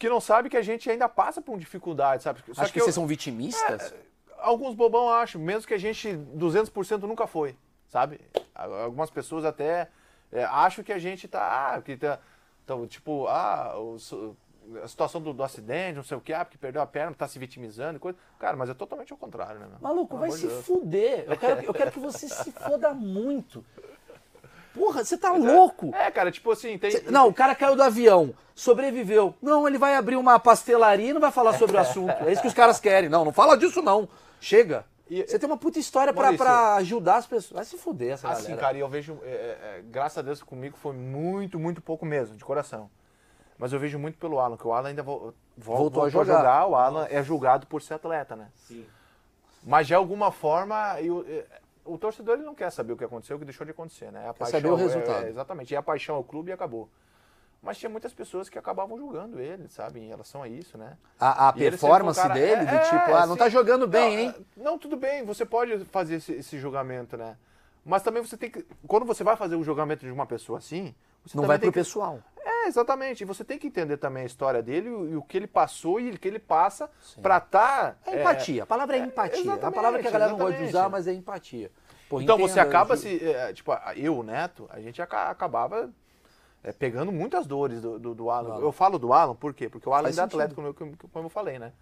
que 0.00 0.08
não 0.08 0.18
sabe 0.20 0.48
que 0.48 0.56
a 0.56 0.62
gente 0.62 0.90
ainda 0.90 1.08
passa 1.08 1.42
por 1.42 1.58
dificuldade, 1.58 2.22
sabe? 2.22 2.40
Só 2.54 2.62
Acho 2.62 2.72
que, 2.72 2.80
eu- 2.80 2.84
vocês 2.84 2.94
são 2.94 3.06
vitimistas. 3.06 3.94
alguns 4.38 4.74
bobão 4.74 5.10
acham, 5.10 5.38
mesmo 5.40 5.68
que 5.68 5.74
a 5.74 5.78
gente 5.78 6.08
200% 6.34 7.02
nunca 7.06 7.26
foi, 7.26 7.54
sabe? 7.86 8.18
Algumas 8.54 9.10
pessoas 9.10 9.44
até 9.44 9.88
é, 10.32 10.42
acham 10.44 10.82
que 10.82 10.92
a 10.92 10.98
gente 10.98 11.28
tá, 11.28 11.74
ah, 11.74 11.82
que 11.82 11.96
tá, 11.98 12.18
então, 12.64 12.86
tipo, 12.86 13.26
ah, 13.28 13.74
a 14.82 14.88
situação 14.88 15.20
do, 15.20 15.34
do 15.34 15.42
acidente, 15.42 15.96
não 15.96 16.02
sei 16.02 16.16
o 16.16 16.20
que, 16.20 16.32
ah, 16.32 16.46
porque 16.46 16.56
perdeu 16.56 16.80
a 16.80 16.86
perna, 16.86 17.14
tá 17.14 17.28
se 17.28 17.38
vitimizando 17.38 17.96
e 17.96 18.00
coisa. 18.00 18.16
Cara, 18.38 18.56
mas 18.56 18.70
é 18.70 18.74
totalmente 18.74 19.12
ao 19.12 19.18
contrário, 19.18 19.60
né? 19.60 19.66
Maluco, 19.82 20.08
Pelo 20.16 20.20
vai 20.20 20.30
se 20.30 20.46
Deus. 20.46 20.64
fuder. 20.64 21.24
Eu 21.28 21.36
quero, 21.36 21.60
eu 21.62 21.74
quero 21.74 21.90
que 21.92 21.98
você 21.98 22.26
se 22.26 22.52
foda 22.52 22.94
muito. 22.94 23.62
Porra, 24.80 25.04
você 25.04 25.16
tá 25.18 25.32
louco. 25.32 25.94
É, 25.94 26.10
cara, 26.10 26.30
tipo 26.32 26.50
assim, 26.50 26.78
tem. 26.78 26.90
Cê- 26.90 27.04
Não, 27.10 27.28
o 27.28 27.34
cara 27.34 27.54
caiu 27.54 27.76
do 27.76 27.82
avião, 27.82 28.32
sobreviveu. 28.54 29.34
Não, 29.42 29.66
ele 29.68 29.76
vai 29.78 29.94
abrir 29.94 30.16
uma 30.16 30.38
pastelaria 30.38 31.10
e 31.10 31.12
não 31.12 31.20
vai 31.20 31.30
falar 31.30 31.52
sobre 31.58 31.76
o 31.76 31.80
assunto. 31.80 32.10
É 32.24 32.32
isso 32.32 32.40
que 32.40 32.48
os 32.48 32.54
caras 32.54 32.80
querem. 32.80 33.08
Não, 33.10 33.24
não 33.24 33.32
fala 33.32 33.56
disso 33.56 33.82
não. 33.82 34.08
Chega. 34.40 34.84
E- 35.10 35.24
Você 35.26 35.38
tem 35.38 35.46
uma 35.48 35.56
puta 35.58 35.78
história 35.78 36.12
pra, 36.12 36.22
Maurício. 36.22 36.46
pra 36.46 36.74
ajudar 36.76 37.16
as 37.16 37.26
pessoas. 37.26 37.52
Vai 37.56 37.64
se 37.64 37.76
fuder 37.76 38.12
essa 38.14 38.28
Assim, 38.28 38.42
galera. 38.44 38.60
cara, 38.60 38.76
e 38.78 38.80
eu 38.80 38.88
vejo, 38.88 39.18
é, 39.24 39.28
é, 39.28 39.32
é, 39.78 39.82
graças 39.84 40.16
a 40.18 40.22
Deus 40.22 40.42
comigo 40.42 40.76
foi 40.76 40.94
muito, 40.94 41.58
muito 41.58 41.82
pouco 41.82 42.06
mesmo, 42.06 42.36
de 42.36 42.44
coração. 42.44 42.88
Mas 43.58 43.72
eu 43.74 43.78
vejo 43.78 43.98
muito 43.98 44.16
pelo 44.18 44.38
Alan, 44.40 44.56
que 44.56 44.66
o 44.66 44.72
Alan 44.72 44.88
ainda 44.88 45.02
vo, 45.02 45.34
vo- 45.58 45.76
Voltou 45.76 46.04
a 46.04 46.08
jogar. 46.08 46.66
O 46.66 46.74
Alan 46.74 47.06
é 47.10 47.22
julgado 47.22 47.66
por 47.66 47.82
ser 47.82 47.94
atleta, 47.94 48.34
né? 48.34 48.48
Sim. 48.54 48.86
Mas 49.62 49.86
de 49.86 49.94
alguma 49.94 50.32
forma, 50.32 50.98
e 51.00 51.10
o, 51.90 51.94
é, 51.94 51.98
torcedor 51.98 52.34
ele 52.36 52.44
não 52.44 52.54
quer 52.54 52.70
saber 52.70 52.92
o 52.92 52.96
que 52.96 53.04
aconteceu, 53.04 53.36
o 53.36 53.38
que 53.38 53.44
deixou 53.44 53.64
de 53.64 53.70
acontecer, 53.72 54.10
né? 54.10 54.28
A 54.28 54.34
Quer 54.34 54.46
saber 54.46 54.68
o 54.68 54.74
resultado. 54.74 55.24
é- 55.24 55.26
é, 55.26 55.30
exatamente. 55.30 55.72
E 55.72 55.76
a 55.76 55.82
paixão 55.82 56.16
ao 56.16 56.24
clube 56.24 56.50
e 56.50 56.52
acabou. 56.52 56.88
Mas 57.62 57.76
tinha 57.76 57.90
muitas 57.90 58.14
pessoas 58.14 58.48
que 58.48 58.58
acabavam 58.58 58.96
julgando 58.96 59.38
ele, 59.38 59.68
sabe, 59.68 60.00
em 60.00 60.08
relação 60.08 60.42
a 60.42 60.48
isso, 60.48 60.78
né? 60.78 60.96
A, 61.18 61.48
a 61.48 61.52
performance 61.52 62.18
um 62.18 62.22
cara- 62.22 62.34
dele, 62.34 62.64
do 62.64 62.74
é, 62.74 62.78
tipo, 62.78 63.14
ah, 63.14 63.26
não 63.26 63.36
tá 63.36 63.50
jogando 63.50 63.86
bem, 63.86 64.16
Não, 64.16 64.22
hein? 64.22 64.46
Não, 64.56 64.78
tudo 64.78 64.96
bem, 64.96 65.24
você 65.24 65.44
pode 65.44 65.84
fazer 65.86 66.16
esse, 66.16 66.32
esse 66.32 66.58
julgamento, 66.58 67.18
né? 67.18 67.36
Mas 67.84 68.02
também 68.02 68.22
você 68.22 68.36
tem 68.36 68.50
que. 68.50 68.64
Quando 68.86 69.04
você 69.04 69.22
vai 69.22 69.36
fazer 69.36 69.56
o 69.56 69.62
julgamento 69.62 70.06
de 70.06 70.12
uma 70.12 70.26
pessoa 70.26 70.58
assim, 70.58 70.94
você 71.24 71.36
Não 71.36 71.46
vai 71.46 71.58
pro 71.58 71.70
que, 71.70 71.78
pessoal. 71.78 72.20
É, 72.42 72.66
exatamente. 72.66 73.22
E 73.22 73.24
você 73.24 73.44
tem 73.44 73.58
que 73.58 73.66
entender 73.66 73.96
também 73.96 74.22
a 74.22 74.26
história 74.26 74.62
dele 74.62 74.88
e 74.88 75.16
o, 75.16 75.22
que 75.22 75.36
ele 75.36 75.46
passou 75.46 76.00
e 76.00 76.10
o 76.10 76.18
que 76.18 76.28
ele 76.28 76.38
passa 76.38 76.90
pra 77.20 77.38
estar. 77.38 77.98
É 78.06 78.20
empatia. 78.20 78.62
A 78.62 78.66
palavra 78.66 78.96
é 78.96 79.00
empatia. 79.00 79.38
É 79.38 79.40
exatamente, 79.40 79.74
palavra 79.74 80.00
que 80.00 80.08
a 80.08 80.10
galera 80.10 80.30
não 80.32 80.38
gosta 80.38 80.52
de 80.56 80.62
usar, 80.64 80.68
exatamente. 80.68 80.92
mas 80.92 81.06
é 81.08 81.12
empatia. 81.12 81.70
Pô, 82.10 82.20
Então 82.20 82.36
você 82.36 82.54
entenda, 82.58 82.68
acaba 82.68 82.96
Ju- 82.96 83.02
se. 83.02 83.24
é, 83.24 83.52
tipo, 83.52 83.70
a- 83.70 83.94
eu, 83.96 84.18
o 84.18 84.22
Neto, 84.24 84.66
a 84.68 84.80
gente 84.80 85.00
aca- 85.00 85.30
acabava 85.30 85.88
é, 86.64 86.72
pegando 86.72 87.12
muitas 87.12 87.46
dores 87.46 87.80
do, 87.80 88.00
do, 88.00 88.14
do 88.16 88.28
Alan. 88.30 88.58
Eu 88.58 88.72
falo 88.72 88.98
do 88.98 89.12
Alan, 89.12 89.34
por 89.36 89.54
quê? 89.54 89.68
Porque 89.68 89.88
o 89.88 89.92
Alan 89.94 90.02
Faz 90.08 90.18
ainda 90.18 90.22
é 90.22 90.26
atleta, 90.26 90.54
como 90.56 90.66
eu, 90.66 90.74
como- 90.74 91.26
eu 91.26 91.30
falei, 91.30 91.60
né? 91.60 91.72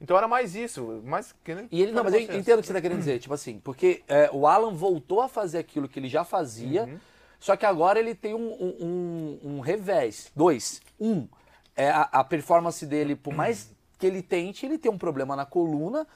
Então 0.00 0.16
era 0.16 0.26
mais 0.26 0.56
isso. 0.56 1.02
Mais, 1.04 1.34
que 1.44 1.54
nem 1.54 1.68
E 1.70 1.82
ele, 1.82 1.92
não, 1.92 2.02
mas 2.02 2.14
eu 2.14 2.20
entendo 2.20 2.58
o 2.58 2.62
que 2.62 2.66
você 2.68 2.72
tá 2.72 2.80
querendo 2.80 2.98
dizer. 3.00 3.18
Tipo 3.18 3.34
assim, 3.34 3.60
porque 3.60 4.02
é, 4.08 4.30
o 4.32 4.46
Alan 4.46 4.72
voltou 4.72 5.20
a 5.20 5.28
fazer 5.28 5.58
aquilo 5.58 5.86
que 5.86 6.00
ele 6.00 6.08
já 6.08 6.24
fazia, 6.24 6.84
Uhum. 6.84 6.98
Só 7.38 7.56
que 7.56 7.64
agora 7.64 7.98
ele 7.98 8.14
tem 8.14 8.34
um, 8.34 8.52
um, 8.52 8.76
um- 8.80 9.40
um 9.56 9.60
revés. 9.60 10.30
Dois. 10.36 10.82
Um, 11.00 11.26
é 11.74 11.88
a, 11.90 12.02
a 12.02 12.22
performance 12.24 12.84
dele, 12.84 13.16
por 13.16 13.32
mais 13.34 13.74
que 13.98 14.06
ele 14.06 14.22
tente, 14.22 14.66
ele 14.66 14.76
tem 14.76 14.90
um 14.92 14.98
problema 14.98 15.34
na 15.36 15.46
coluna. 15.46 16.06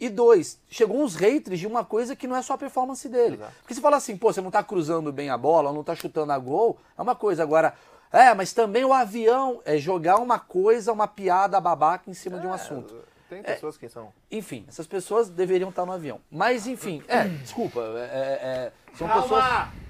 E 0.00 0.08
dois, 0.08 0.60
chegou 0.70 1.00
uns 1.00 1.16
haters 1.16 1.58
de 1.58 1.66
uma 1.66 1.84
coisa 1.84 2.14
que 2.14 2.28
não 2.28 2.36
é 2.36 2.42
só 2.42 2.54
a 2.54 2.58
performance 2.58 3.08
dele. 3.08 3.34
Exato. 3.34 3.52
Porque 3.60 3.74
você 3.74 3.80
fala 3.80 3.96
assim, 3.96 4.16
pô, 4.16 4.32
você 4.32 4.40
não 4.40 4.50
tá 4.50 4.62
cruzando 4.62 5.12
bem 5.12 5.28
a 5.28 5.36
bola, 5.36 5.72
não 5.72 5.82
tá 5.82 5.94
chutando 5.94 6.32
a 6.32 6.38
gol, 6.38 6.78
é 6.96 7.02
uma 7.02 7.16
coisa. 7.16 7.42
Agora, 7.42 7.74
é, 8.12 8.32
mas 8.32 8.52
também 8.52 8.84
o 8.84 8.92
avião 8.92 9.60
é 9.64 9.76
jogar 9.76 10.18
uma 10.18 10.38
coisa, 10.38 10.92
uma 10.92 11.08
piada 11.08 11.60
babaca 11.60 12.08
em 12.08 12.14
cima 12.14 12.38
de 12.38 12.46
um 12.46 12.52
assunto. 12.52 12.94
Tem 13.28 13.42
pessoas 13.42 13.76
que 13.76 13.88
são. 13.88 14.12
Enfim, 14.30 14.64
essas 14.68 14.86
pessoas 14.86 15.28
deveriam 15.28 15.68
estar 15.68 15.84
no 15.84 15.92
avião. 15.92 16.20
Mas, 16.30 16.66
enfim, 16.66 17.02
é, 17.06 17.24
desculpa, 17.42 17.80
é, 17.80 17.82
é, 17.82 18.38
é, 18.42 18.72
são 18.96 19.08
pessoas. 19.08 19.44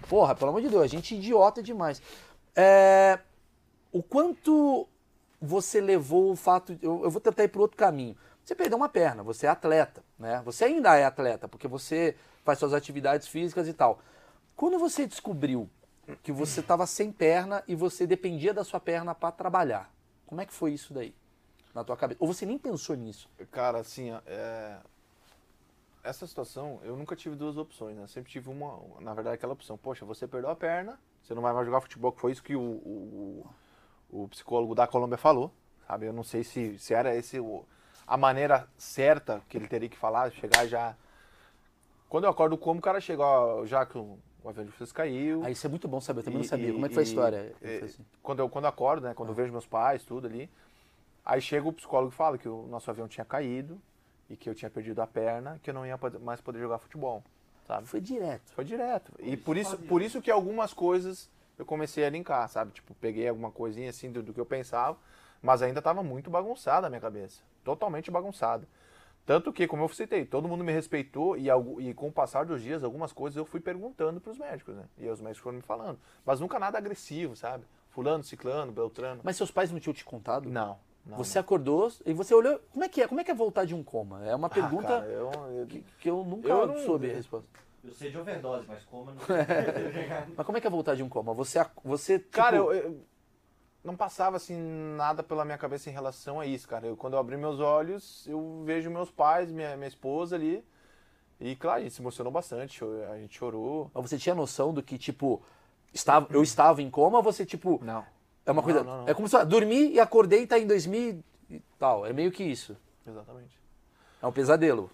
Porra, 0.09 0.35
pelo 0.35 0.51
amor 0.51 0.63
de 0.63 0.69
Deus, 0.69 0.83
a 0.83 0.87
gente 0.89 1.15
é 1.15 1.19
idiota 1.19 1.63
demais. 1.63 2.03
É, 2.57 3.19
o 3.93 4.03
quanto 4.03 4.89
você 5.41 5.81
levou 5.81 6.33
o 6.33 6.37
fato. 6.37 6.77
Eu, 6.83 7.05
eu 7.05 7.11
vou 7.11 7.21
tentar 7.21 7.45
ir 7.45 7.49
para 7.49 7.61
outro 7.61 7.77
caminho. 7.77 8.17
Você 8.49 8.55
perdeu 8.55 8.79
uma 8.79 8.89
perna, 8.89 9.23
você 9.23 9.45
é 9.45 9.51
atleta, 9.51 10.03
né? 10.19 10.41
Você 10.43 10.65
ainda 10.65 10.97
é 10.97 11.05
atleta, 11.05 11.47
porque 11.47 11.69
você 11.69 12.17
faz 12.47 12.59
suas 12.59 12.73
atividades 12.73 13.29
físicas 13.29 13.69
e 13.69 13.75
tal. 13.75 14.01
Quando 14.57 14.79
você 14.79 15.07
descobriu 15.07 15.69
que 16.23 16.33
você 16.33 16.61
estava 16.61 16.87
sem 16.87 17.13
perna 17.13 17.63
e 17.69 17.75
você 17.75 18.07
dependia 18.07 18.55
da 18.55 18.65
sua 18.65 18.81
perna 18.81 19.15
para 19.15 19.31
trabalhar, 19.33 19.93
como 20.25 20.41
é 20.41 20.47
que 20.47 20.55
foi 20.55 20.73
isso 20.73 20.95
daí? 20.95 21.15
Na 21.75 21.85
tua 21.85 21.95
cabeça? 21.95 22.17
Ou 22.23 22.27
você 22.33 22.47
nem 22.47 22.57
pensou 22.57 22.97
nisso? 22.97 23.29
Cara, 23.51 23.81
assim, 23.81 24.13
é... 24.25 24.79
essa 26.03 26.27
situação, 26.27 26.81
eu 26.85 26.97
nunca 26.97 27.15
tive 27.15 27.37
duas 27.37 27.59
opções, 27.59 27.99
né? 27.99 28.07
Sempre 28.07 28.33
tive 28.33 28.49
uma, 28.49 28.81
na 29.03 29.13
verdade, 29.13 29.35
aquela 29.35 29.53
opção. 29.53 29.77
Poxa, 29.77 30.07
você 30.07 30.27
perdeu 30.27 30.49
a 30.49 30.57
perna, 30.57 30.99
você 31.23 31.35
não 31.35 31.43
vai 31.43 31.53
mais 31.53 31.67
jogar 31.67 31.83
futebol, 31.83 32.13
que 32.13 32.21
foi 32.23 32.33
isso 32.33 32.43
que 32.43 32.57
o, 32.57 32.61
o, 32.63 33.47
o- 34.11 34.23
o 34.23 34.29
psicólogo 34.29 34.75
da 34.75 34.87
Colômbia 34.87 35.19
falou, 35.19 35.53
sabe? 35.87 36.07
Eu 36.07 36.15
não 36.15 36.25
sei 36.25 36.43
se, 36.43 36.79
se 36.79 36.95
era 36.95 37.15
esse 37.15 37.39
o- 37.39 37.67
a 38.09 38.17
maneira 38.17 38.67
certa 38.79 39.43
que 39.49 39.59
ele 39.59 39.69
teria 39.69 39.89
que 39.89 39.97
falar, 39.97 40.31
chegar 40.33 40.67
já... 40.67 40.95
Quando 42.09 42.25
eu 42.25 42.31
acordo 42.31 42.57
como, 42.57 42.79
o 42.81 42.83
cara 42.83 43.01
chega, 43.01 43.23
ó, 43.23 43.67
já 43.67 43.85
que 43.85 43.99
o, 43.99 44.19
avião 44.43 44.65
de 44.65 44.73
vocês 44.73 44.91
caiu... 44.91 45.43
Ah, 45.45 45.51
isso 45.51 45.67
é 45.67 45.71
muito 45.71 45.87
bom 45.87 46.01
saber, 46.01 46.21
eu 46.21 46.25
também 46.25 46.39
não 46.39 46.45
E- 46.45 46.49
sabia. 46.49 46.71
e- 46.71 46.73
Como 46.73 46.87
é 46.87 46.89
que 46.89 46.95
foi 46.95 47.03
a 47.03 47.07
e- 47.07 47.09
história? 47.09 47.37
é, 47.61 47.79
Foi 47.79 47.89
assim. 47.89 48.07
quando, 48.23 48.39
eu, 48.39 48.49
quando 48.49 48.65
eu 48.65 48.71
acordo, 48.71 49.07
né? 49.07 49.13
Quando 49.13 49.29
eu 49.29 49.35
vejo 49.35 49.53
meus 49.53 49.67
pais, 49.67 50.03
tudo 50.05 50.27
ali. 50.27 50.51
Aí 51.23 51.43
chega 51.43 51.69
o 51.69 51.73
psicólogo 51.73 52.11
e 52.11 52.17
fala 52.17 52.39
que 52.39 52.49
o 52.49 52.67
nosso 52.69 52.91
avião 52.91 53.07
tinha 53.07 53.27
caído 53.27 53.79
e 54.31 54.37
que 54.37 54.49
eu 54.49 54.55
tinha 54.55 54.71
perdido 54.71 55.03
a 55.03 55.07
perna, 55.07 55.61
que 55.63 55.69
eu 55.69 55.75
não 55.75 55.85
ia 55.85 55.99
pod- 55.99 56.19
mais 56.19 56.41
poder 56.41 56.61
jogar 56.61 56.79
futebol, 56.79 57.23
sabe? 57.67 57.87
Foi 57.87 58.01
direto. 58.01 58.51
Foi 58.55 58.65
direto. 58.65 59.13
E 59.19 59.35
isso 59.35 59.43
por 59.45 59.57
isso, 59.59 59.77
por 59.77 60.01
isso 60.01 60.23
que 60.23 60.31
algumas 60.31 60.73
coisas 60.73 61.29
eu 61.59 61.67
comecei 61.67 62.07
a 62.07 62.09
linkar, 62.11 62.49
sabe? 62.49 62.73
Tipo, 62.73 62.95
peguei 62.95 63.29
alguma 63.29 63.51
coisinha 63.51 63.91
assim 63.91 64.11
do, 64.11 64.23
do 64.23 64.33
que 64.33 64.41
eu 64.41 64.47
pensava, 64.47 64.97
mas 65.43 65.63
ainda 65.63 65.79
estava 65.81 66.03
muito 66.03 66.31
bagunçada 66.31 66.87
a 66.87 66.91
minha 66.91 67.01
cabeça. 67.01 67.43
Totalmente 67.65 68.11
bagunçada. 68.11 68.67
Tanto 69.27 69.53
que, 69.53 69.67
como 69.67 69.83
eu 69.85 69.89
citei, 69.91 70.25
todo 70.25 70.49
mundo 70.49 70.65
me 70.65 70.73
respeitou 70.73 71.37
e, 71.37 71.49
e 71.81 71.93
com 71.93 72.09
o 72.09 72.13
passar 72.13 72.47
dos 72.47 72.63
dias, 72.63 72.83
algumas 72.83 73.13
coisas 73.13 73.37
eu 73.37 73.45
fui 73.45 73.61
perguntando 73.61 74.21
para 74.23 74.31
os 74.33 74.39
médicos, 74.39 74.75
né? 74.75 74.85
E 74.97 75.07
os 75.07 75.21
médicos 75.21 75.43
foram 75.43 75.57
me 75.57 75.63
falando. 75.63 75.99
Mas 76.25 76.41
nunca 76.41 76.59
nada 76.59 76.79
agressivo, 76.79 77.37
sabe? 77.37 77.65
Fulano, 77.91 78.25
ciclano, 78.25 78.73
beltrano. 78.73 79.21
Mas 79.23 79.37
seus 79.37 79.51
pais 79.51 79.71
não 79.71 79.79
tinham 79.79 79.93
te 79.93 80.03
contado? 80.05 80.49
Não. 80.49 80.79
não 81.05 81.19
Você 81.19 81.39
acordou 81.39 81.93
e 82.07 82.15
você 82.15 82.35
olhou. 82.35 82.59
Como 82.73 82.83
é 82.85 82.89
que 82.89 83.03
é? 83.03 83.07
Como 83.09 83.21
é 83.21 83.25
que 83.25 83.31
é 83.31 83.35
voltar 83.35 83.67
de 83.67 83.75
um 83.75 83.83
coma? 83.83 84.25
É 84.25 84.35
uma 84.35 84.47
Ah, 84.47 84.51
pergunta 84.51 84.87
cara, 84.89 85.07
eu, 85.07 85.31
eu- 85.59 85.67
que, 85.67 85.85
que 86.01 86.09
eu 86.09 86.25
nunca 86.25 86.49
eu 86.49 86.67
não- 86.67 86.79
soube 86.79 87.11
a 87.11 87.15
resposta. 87.15 87.47
Eu 87.85 87.93
sei 87.93 88.11
de 88.11 88.19
overdose, 88.19 88.65
mas 88.67 88.83
como 88.87 89.11
eu 89.11 89.15
não 89.15 89.23
Mas 90.37 90.47
como 90.47 90.57
é 90.57 90.61
que 90.61 90.67
é 90.67 90.71
voltar 90.71 90.95
de 90.95 91.03
um 91.03 91.09
coma? 91.09 91.35
Você, 91.35 91.65
você 91.85 92.19
tipo, 92.19 92.31
Cara, 92.33 92.57
eu, 92.57 92.73
eu- 92.73 93.01
não 93.89 93.97
passava 93.97 94.37
assim 94.37 94.55
nada 94.97 95.23
pela 95.23 95.45
minha 95.45 95.57
cabeça 95.57 95.89
em 95.89 95.93
relação 95.93 96.39
a 96.39 96.47
isso, 96.47 96.69
cara. 96.69 96.87
Eu, 96.87 96.97
quando 96.97 97.15
eu 97.15 97.19
abri 97.19 97.37
meus 97.37 97.59
olhos, 97.59 98.27
eu 98.29 98.63
vejo 98.65 98.91
meus 98.91 99.11
pais, 99.11 99.51
minha, 99.51 99.77
minha 99.77 99.89
esposa 99.89 100.37
ali. 100.37 100.63
E 101.41 101.57
claro, 101.57 101.81
a 101.81 101.83
gente 101.83 101.95
se 101.95 102.03
emocionou 102.03 102.31
bastante, 102.33 102.85
a 103.11 103.17
gente 103.17 103.37
chorou. 103.37 103.91
Mas 103.95 104.11
você 104.11 104.19
tinha 104.19 104.35
noção 104.35 104.75
do 104.75 104.83
que, 104.83 104.99
tipo, 104.99 105.43
estava, 105.93 106.27
eu 106.31 106.43
estava 106.43 106.83
em 106.83 106.91
coma 106.91 107.17
ou 107.17 107.23
você, 107.23 107.47
tipo, 107.47 107.81
Não. 107.83 108.05
é 108.45 108.53
uma 108.53 108.63
coisa. 108.63 108.83
Não, 108.85 108.91
não, 108.91 109.03
não. 109.03 109.09
É 109.09 109.15
como 109.15 109.27
se 109.27 109.37
eu 109.37 109.47
dormi 109.47 109.93
e 109.93 109.99
acordei 110.01 110.43
e 110.43 110.47
tá 110.47 110.59
em 110.59 110.67
2000 110.67 111.25
e 111.51 111.61
tal. 111.79 112.05
É 112.05 112.13
meio 112.13 112.31
que 112.31 112.45
isso. 112.45 112.77
Exatamente. 113.07 113.59
É 114.21 114.27
um 114.27 114.33
pesadelo. 114.33 114.91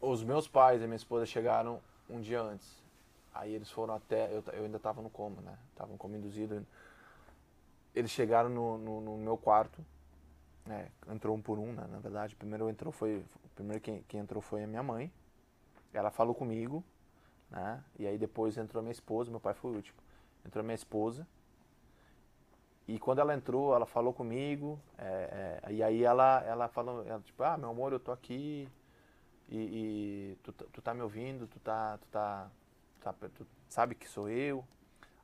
Os 0.00 0.22
meus 0.22 0.46
pais 0.46 0.82
e 0.82 0.84
minha 0.84 0.96
esposa 0.96 1.24
chegaram 1.24 1.80
um 2.10 2.20
dia 2.20 2.42
antes. 2.42 2.68
Aí 3.32 3.54
eles 3.54 3.70
foram 3.70 3.94
até. 3.94 4.26
Eu, 4.26 4.44
eu 4.52 4.64
ainda 4.64 4.78
tava 4.78 5.00
no 5.00 5.08
coma, 5.08 5.40
né? 5.40 5.56
Tava 5.76 5.92
no 5.92 5.96
coma 5.96 6.16
induzido. 6.16 6.66
Eles 7.94 8.10
chegaram 8.10 8.48
no, 8.48 8.78
no, 8.78 9.00
no 9.00 9.18
meu 9.18 9.36
quarto. 9.36 9.84
né? 10.66 10.90
entrou 11.10 11.36
um 11.36 11.42
por 11.42 11.58
um, 11.58 11.72
né? 11.72 11.86
Na 11.90 11.98
verdade. 11.98 12.36
Primeiro 12.36 12.68
entrou 12.70 12.92
foi. 12.92 13.24
Primeiro 13.54 13.80
quem, 13.82 14.02
quem 14.08 14.20
entrou 14.20 14.42
foi 14.42 14.64
a 14.64 14.66
minha 14.66 14.82
mãe. 14.82 15.12
Ela 15.92 16.10
falou 16.10 16.34
comigo, 16.34 16.84
né? 17.50 17.82
E 17.98 18.06
aí 18.06 18.18
depois 18.18 18.56
entrou 18.58 18.82
minha 18.82 18.92
esposa, 18.92 19.30
meu 19.30 19.40
pai 19.40 19.54
foi 19.54 19.72
o 19.72 19.74
último. 19.76 19.98
Entrou 20.46 20.64
minha 20.64 20.74
esposa. 20.74 21.26
E 22.88 22.98
quando 22.98 23.20
ela 23.20 23.34
entrou, 23.34 23.74
ela 23.74 23.86
falou 23.86 24.12
comigo. 24.12 24.78
é, 24.98 25.60
é, 25.64 25.72
e 25.72 25.82
aí 25.82 26.02
ela, 26.04 26.42
ela 26.44 26.68
falou, 26.68 27.04
ela, 27.06 27.20
tipo, 27.20 27.42
ah, 27.42 27.56
meu 27.56 27.70
amor, 27.70 27.92
eu 27.92 28.00
tô 28.00 28.10
aqui 28.12 28.68
e, 29.48 29.58
e 30.34 30.38
tu, 30.42 30.52
tu 30.52 30.82
tá 30.82 30.94
me 30.94 31.02
ouvindo, 31.02 31.46
tu 31.46 31.60
tá, 31.60 31.98
tu 31.98 32.08
tá, 32.08 32.50
tu 33.00 33.04
tá- 33.04 33.28
tu 33.34 33.46
sabe 33.68 33.94
que 33.94 34.08
sou 34.08 34.28
eu. 34.30 34.64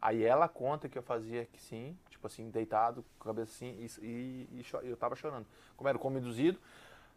Aí 0.00 0.22
ela 0.22 0.48
conta 0.48 0.88
que 0.88 0.96
eu 0.96 1.02
fazia 1.02 1.44
que 1.46 1.60
sim, 1.60 1.96
tipo 2.08 2.26
assim, 2.26 2.50
deitado, 2.50 3.04
com 3.18 3.28
a 3.28 3.34
cabeça 3.34 3.52
assim, 3.52 3.88
e, 4.00 4.06
e, 4.06 4.62
e 4.84 4.88
eu 4.88 4.96
tava 4.96 5.16
chorando. 5.16 5.46
Como 5.76 5.88
era 5.88 5.98
como 5.98 6.18
induzido, 6.18 6.58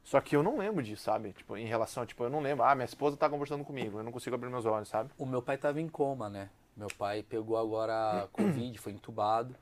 só 0.03 0.19
que 0.19 0.35
eu 0.35 0.41
não 0.41 0.57
lembro 0.57 0.81
disso, 0.81 1.03
sabe? 1.03 1.31
Tipo, 1.33 1.55
em 1.55 1.65
relação, 1.65 2.05
tipo, 2.05 2.23
eu 2.23 2.29
não 2.29 2.39
lembro, 2.39 2.63
ah, 2.63 2.73
minha 2.73 2.85
esposa 2.85 3.15
tá 3.15 3.29
conversando 3.29 3.63
comigo, 3.63 3.99
eu 3.99 4.03
não 4.03 4.11
consigo 4.11 4.35
abrir 4.35 4.49
meus 4.49 4.65
olhos, 4.65 4.89
sabe? 4.89 5.11
O 5.17 5.25
meu 5.25 5.41
pai 5.41 5.55
estava 5.55 5.79
em 5.79 5.87
coma, 5.87 6.29
né? 6.29 6.49
Meu 6.75 6.87
pai 6.97 7.21
pegou 7.21 7.57
agora 7.57 8.27
Covid, 8.33 8.77
foi 8.79 8.93
entubado. 8.93 9.55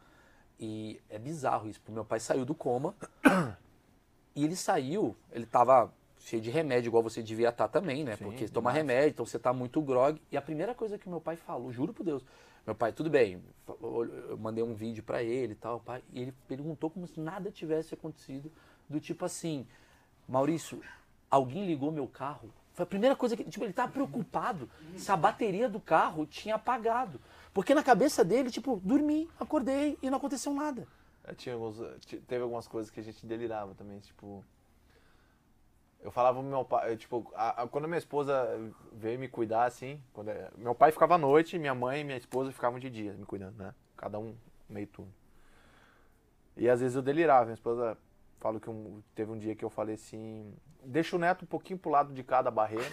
E 0.60 1.00
é 1.10 1.18
bizarro 1.18 1.70
isso, 1.70 1.80
porque 1.80 1.92
meu 1.92 2.06
pai 2.06 2.20
saiu 2.20 2.46
do 2.46 2.56
coma. 2.56 2.94
e 4.36 4.44
ele 4.44 4.56
saiu, 4.56 5.16
ele 5.32 5.46
tava 5.46 5.92
cheio 6.20 6.42
de 6.42 6.50
remédio, 6.50 6.90
igual 6.90 7.02
você 7.02 7.24
devia 7.24 7.50
estar 7.50 7.68
também, 7.68 8.04
né? 8.04 8.16
Sim, 8.16 8.24
porque 8.26 8.48
toma 8.48 8.72
demais. 8.72 8.88
remédio, 8.88 9.10
então 9.10 9.26
você 9.26 9.40
tá 9.40 9.54
muito 9.54 9.82
grog. 9.82 10.22
E 10.32 10.38
a 10.38 10.42
primeira 10.42 10.76
coisa 10.76 10.98
que 10.98 11.10
meu 11.10 11.22
pai 11.22 11.36
falou, 11.36 11.72
juro 11.72 11.94
por 11.94 12.06
Deus, 12.06 12.24
meu 12.70 12.76
pai, 12.76 12.92
tudo 12.94 13.10
bem, 13.10 13.42
eu 13.82 14.38
mandei 14.38 14.64
um 14.64 14.76
vídeo 14.76 15.02
pra 15.02 15.24
ele 15.24 15.54
e 15.54 15.56
tal, 15.56 15.80
pai, 15.80 16.04
e 16.14 16.22
ele 16.22 16.32
perguntou 16.48 16.88
como 16.88 17.08
se 17.08 17.20
nada 17.20 17.50
tivesse 17.50 17.96
acontecido, 17.96 18.52
do 18.88 19.00
tipo 19.00 19.26
assim, 19.26 19.66
Maurício, 20.28 20.80
alguém 21.32 21.66
ligou 21.66 21.92
meu 21.92 22.08
carro? 22.08 22.54
Foi 22.76 22.84
a 22.84 22.86
primeira 22.86 23.16
coisa 23.16 23.36
que. 23.36 23.44
Tipo, 23.44 23.66
ele 23.66 23.74
tava 23.74 23.92
preocupado 23.92 24.70
se 24.96 25.12
a 25.12 25.18
bateria 25.18 25.68
do 25.68 25.80
carro 25.80 26.26
tinha 26.28 26.56
apagado. 26.56 27.20
Porque 27.54 27.74
na 27.74 27.84
cabeça 27.84 28.24
dele, 28.24 28.52
tipo, 28.52 28.80
dormi, 28.86 29.28
acordei 29.40 29.98
e 30.02 30.10
não 30.10 30.18
aconteceu 30.18 30.54
nada. 30.54 30.88
É, 31.26 31.34
tinha 31.34 31.56
alguns- 31.56 31.82
teve 32.28 32.42
algumas 32.44 32.68
coisas 32.68 32.90
que 32.92 33.00
a 33.00 33.04
gente 33.04 33.26
delirava 33.26 33.74
também, 33.74 34.00
tipo. 34.00 34.46
Eu 36.02 36.12
falava 36.12 36.40
pro 36.40 36.48
meu 36.48 36.64
pai, 36.64 36.94
eu, 36.94 36.98
tipo, 36.98 37.30
a- 37.36 37.64
a- 37.64 37.68
quando 37.68 37.86
minha 37.88 37.98
esposa 37.98 38.48
veio 38.94 39.20
me 39.20 39.28
cuidar, 39.28 39.66
assim, 39.66 40.02
quando, 40.14 40.30
é- 40.30 40.50
meu 40.58 40.74
pai 40.74 40.92
ficava 40.92 41.16
à 41.16 41.18
noite, 41.18 41.60
minha 41.60 41.76
mãe 41.76 42.02
e 42.02 42.04
minha 42.06 42.18
esposa 42.18 42.52
ficavam 42.54 42.80
de 42.80 42.90
dia 42.90 43.14
me 43.14 43.26
cuidando, 43.26 43.58
né? 43.58 43.74
Cada 43.98 44.18
um 44.18 44.34
meio 44.70 44.88
turno. 44.88 45.14
E 46.56 46.70
às 46.70 46.80
vezes 46.80 46.96
eu 46.96 47.02
delirava, 47.02 47.46
minha 47.46 47.54
esposa 47.54 47.98
fala 48.40 48.60
que 48.60 48.70
um- 48.70 49.02
teve 49.14 49.30
um 49.32 49.38
dia 49.38 49.56
que 49.56 49.66
eu 49.66 49.70
falei 49.70 49.96
assim, 49.96 50.54
deixa 50.86 51.16
o 51.16 51.20
neto 51.20 51.44
um 51.44 51.48
pouquinho 51.48 51.78
pro 51.78 51.92
lado 51.92 52.14
de 52.14 52.24
cada 52.24 52.50
barreira, 52.50 52.86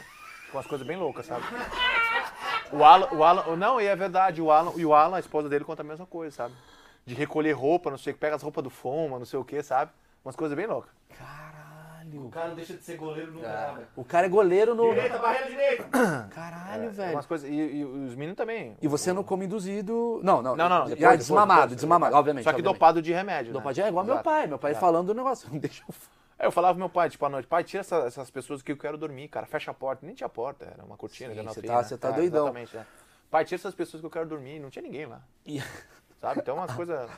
com 0.51 0.59
as 0.59 0.66
coisas 0.66 0.85
bem 0.85 0.97
loucas, 0.97 1.27
sabe? 1.27 1.45
O 2.73 2.83
Alan, 2.83 3.09
o 3.13 3.23
Alan, 3.23 3.57
não, 3.57 3.81
e 3.81 3.87
é 3.87 3.94
verdade, 3.94 4.42
o 4.42 4.50
Alan, 4.50 4.73
e 4.77 4.85
o 4.85 4.92
Alan, 4.92 5.17
a 5.17 5.21
esposa 5.21 5.48
dele 5.48 5.65
conta 5.65 5.83
a 5.83 5.85
mesma 5.85 6.07
coisa, 6.07 6.35
sabe? 6.35 6.54
De 7.04 7.15
recolher 7.15 7.52
roupa, 7.52 7.88
não 7.90 7.98
sei 7.98 8.11
o 8.13 8.15
que, 8.15 8.21
pega 8.21 8.35
as 8.35 8.42
roupas 8.42 8.65
do 8.65 8.71
Foma, 8.71 9.17
não 9.19 9.27
sei 9.27 9.38
o 9.38 9.44
que, 9.44 9.63
sabe? 9.63 9.92
Umas 10.25 10.35
coisas 10.35 10.57
bem 10.57 10.67
loucas. 10.67 10.90
Caralho. 12.11 12.27
O 12.27 12.31
cara 12.31 12.48
não 12.48 12.54
deixa 12.54 12.75
de 12.75 12.83
ser 12.83 12.96
goleiro 12.96 13.33
nunca, 13.33 13.46
Ah, 13.48 13.67
nada. 13.73 13.88
O 13.96 14.04
cara 14.04 14.27
é 14.27 14.29
goleiro 14.29 14.75
no. 14.75 14.88
Direita, 14.90 15.19
barreira 15.19 15.46
direita! 15.50 15.85
Caralho, 16.35 16.85
É, 16.85 16.88
velho. 16.88 17.13
Umas 17.13 17.27
coisas, 17.27 17.48
e, 17.50 17.54
e 17.54 17.85
os 17.85 18.15
meninos 18.15 18.37
também. 18.37 18.77
E 18.81 18.88
você 18.88 19.13
não 19.13 19.23
come 19.25 19.44
induzido. 19.46 20.21
Não, 20.23 20.40
não. 20.42 20.54
Não, 20.57 20.69
não, 20.69 20.87
Já 20.88 20.94
depois, 20.94 21.19
desmamado, 21.19 21.61
depois, 21.63 21.77
desmamado, 21.77 22.11
depois. 22.11 22.21
obviamente. 22.21 22.44
Só 22.44 22.50
que 22.50 22.57
obviamente. 22.57 22.75
dopado 22.75 23.02
de 23.02 23.13
remédio, 23.13 23.52
né? 23.52 23.59
Dopadinho 23.59 23.87
é 23.87 23.88
igual 23.88 24.04
meu 24.04 24.15
Exato. 24.15 24.25
pai. 24.25 24.46
Meu 24.46 24.59
pai 24.59 24.71
Exato. 24.73 24.87
falando 24.87 25.07
do 25.09 25.15
negócio. 25.15 25.48
Não 25.50 25.59
deixa 25.61 25.83
eu. 25.88 25.94
É, 26.38 26.46
eu 26.46 26.52
falava 26.52 26.75
pro 26.75 26.81
meu 26.81 26.88
pai, 26.90 27.09
tipo, 27.09 27.25
à 27.25 27.29
noite, 27.31 27.46
pai, 27.48 27.65
tira 27.65 27.81
essa- 27.81 28.04
essas 28.07 28.31
pessoas 28.31 28.61
que 28.61 28.71
eu 28.71 28.77
quero 28.77 28.98
dormir, 28.98 29.27
cara, 29.29 29.46
fecha 29.46 29.71
a 29.71 29.75
porta. 29.75 30.04
Nem 30.04 30.15
tinha 30.15 30.29
porta, 30.29 30.67
era 30.67 30.85
uma 30.85 30.96
cortina, 30.96 31.33
Sim, 31.33 31.40
uma 31.40 31.52
você 31.52 31.61
fria, 31.61 31.73
tá- 31.73 31.79
né? 31.79 31.85
você 31.85 31.96
tá 31.96 32.09
É, 32.09 32.13
doidão. 32.13 32.44
Exatamente, 32.44 32.77
é. 32.77 32.85
Pai, 33.31 33.44
tira 33.44 33.57
essas 33.59 33.75
pessoas 33.75 34.00
que 34.02 34.07
eu 34.07 34.11
quero 34.11 34.27
dormir, 34.29 34.59
não 34.61 34.69
tinha 34.71 34.83
ninguém 34.83 35.07
lá, 35.07 35.21
E- 35.46 35.63
sabe? 36.21 36.40
Então 36.40 36.56
umas 36.56 36.73
coisas... 36.77 37.10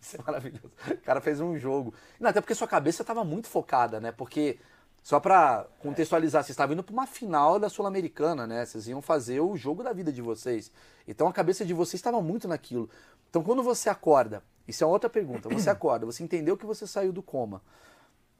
Isso 0.00 0.16
é 0.16 0.22
maravilhoso. 0.24 0.72
O 0.90 0.98
cara 0.98 1.20
fez 1.20 1.40
um 1.40 1.58
jogo. 1.58 1.94
Não, 2.18 2.30
até 2.30 2.40
porque 2.40 2.54
sua 2.54 2.68
cabeça 2.68 3.04
tava 3.04 3.24
muito 3.24 3.48
focada, 3.48 4.00
né? 4.00 4.12
Porque 4.12 4.58
Só 5.02 5.20
pra 5.20 5.66
contextualizar, 5.80 6.42
vocês 6.42 6.50
estavam 6.50 6.74
indo 6.74 6.82
pra 6.82 6.92
uma 6.92 7.06
final 7.06 7.58
da 7.58 7.68
Sul-Americana, 7.68 8.46
né? 8.46 8.64
Vocês 8.64 8.88
iam 8.88 9.00
fazer 9.00 9.40
o 9.40 9.56
jogo 9.56 9.82
da 9.82 9.92
vida 9.92 10.12
de 10.12 10.20
vocês. 10.20 10.72
Então 11.06 11.28
a 11.28 11.32
cabeça 11.32 11.64
de 11.64 11.72
vocês 11.72 11.94
estava 11.94 12.20
muito 12.20 12.48
naquilo. 12.48 12.90
Então 13.30 13.42
quando 13.42 13.62
você 13.62 13.88
acorda, 13.88 14.42
isso 14.66 14.82
é 14.82 14.86
outra 14.86 15.08
pergunta, 15.08 15.48
você 15.48 15.68
acorda, 15.70 16.06
você 16.06 16.24
entendeu 16.24 16.56
que 16.56 16.66
você 16.66 16.86
saiu 16.86 17.12
do 17.12 17.22
coma. 17.22 17.62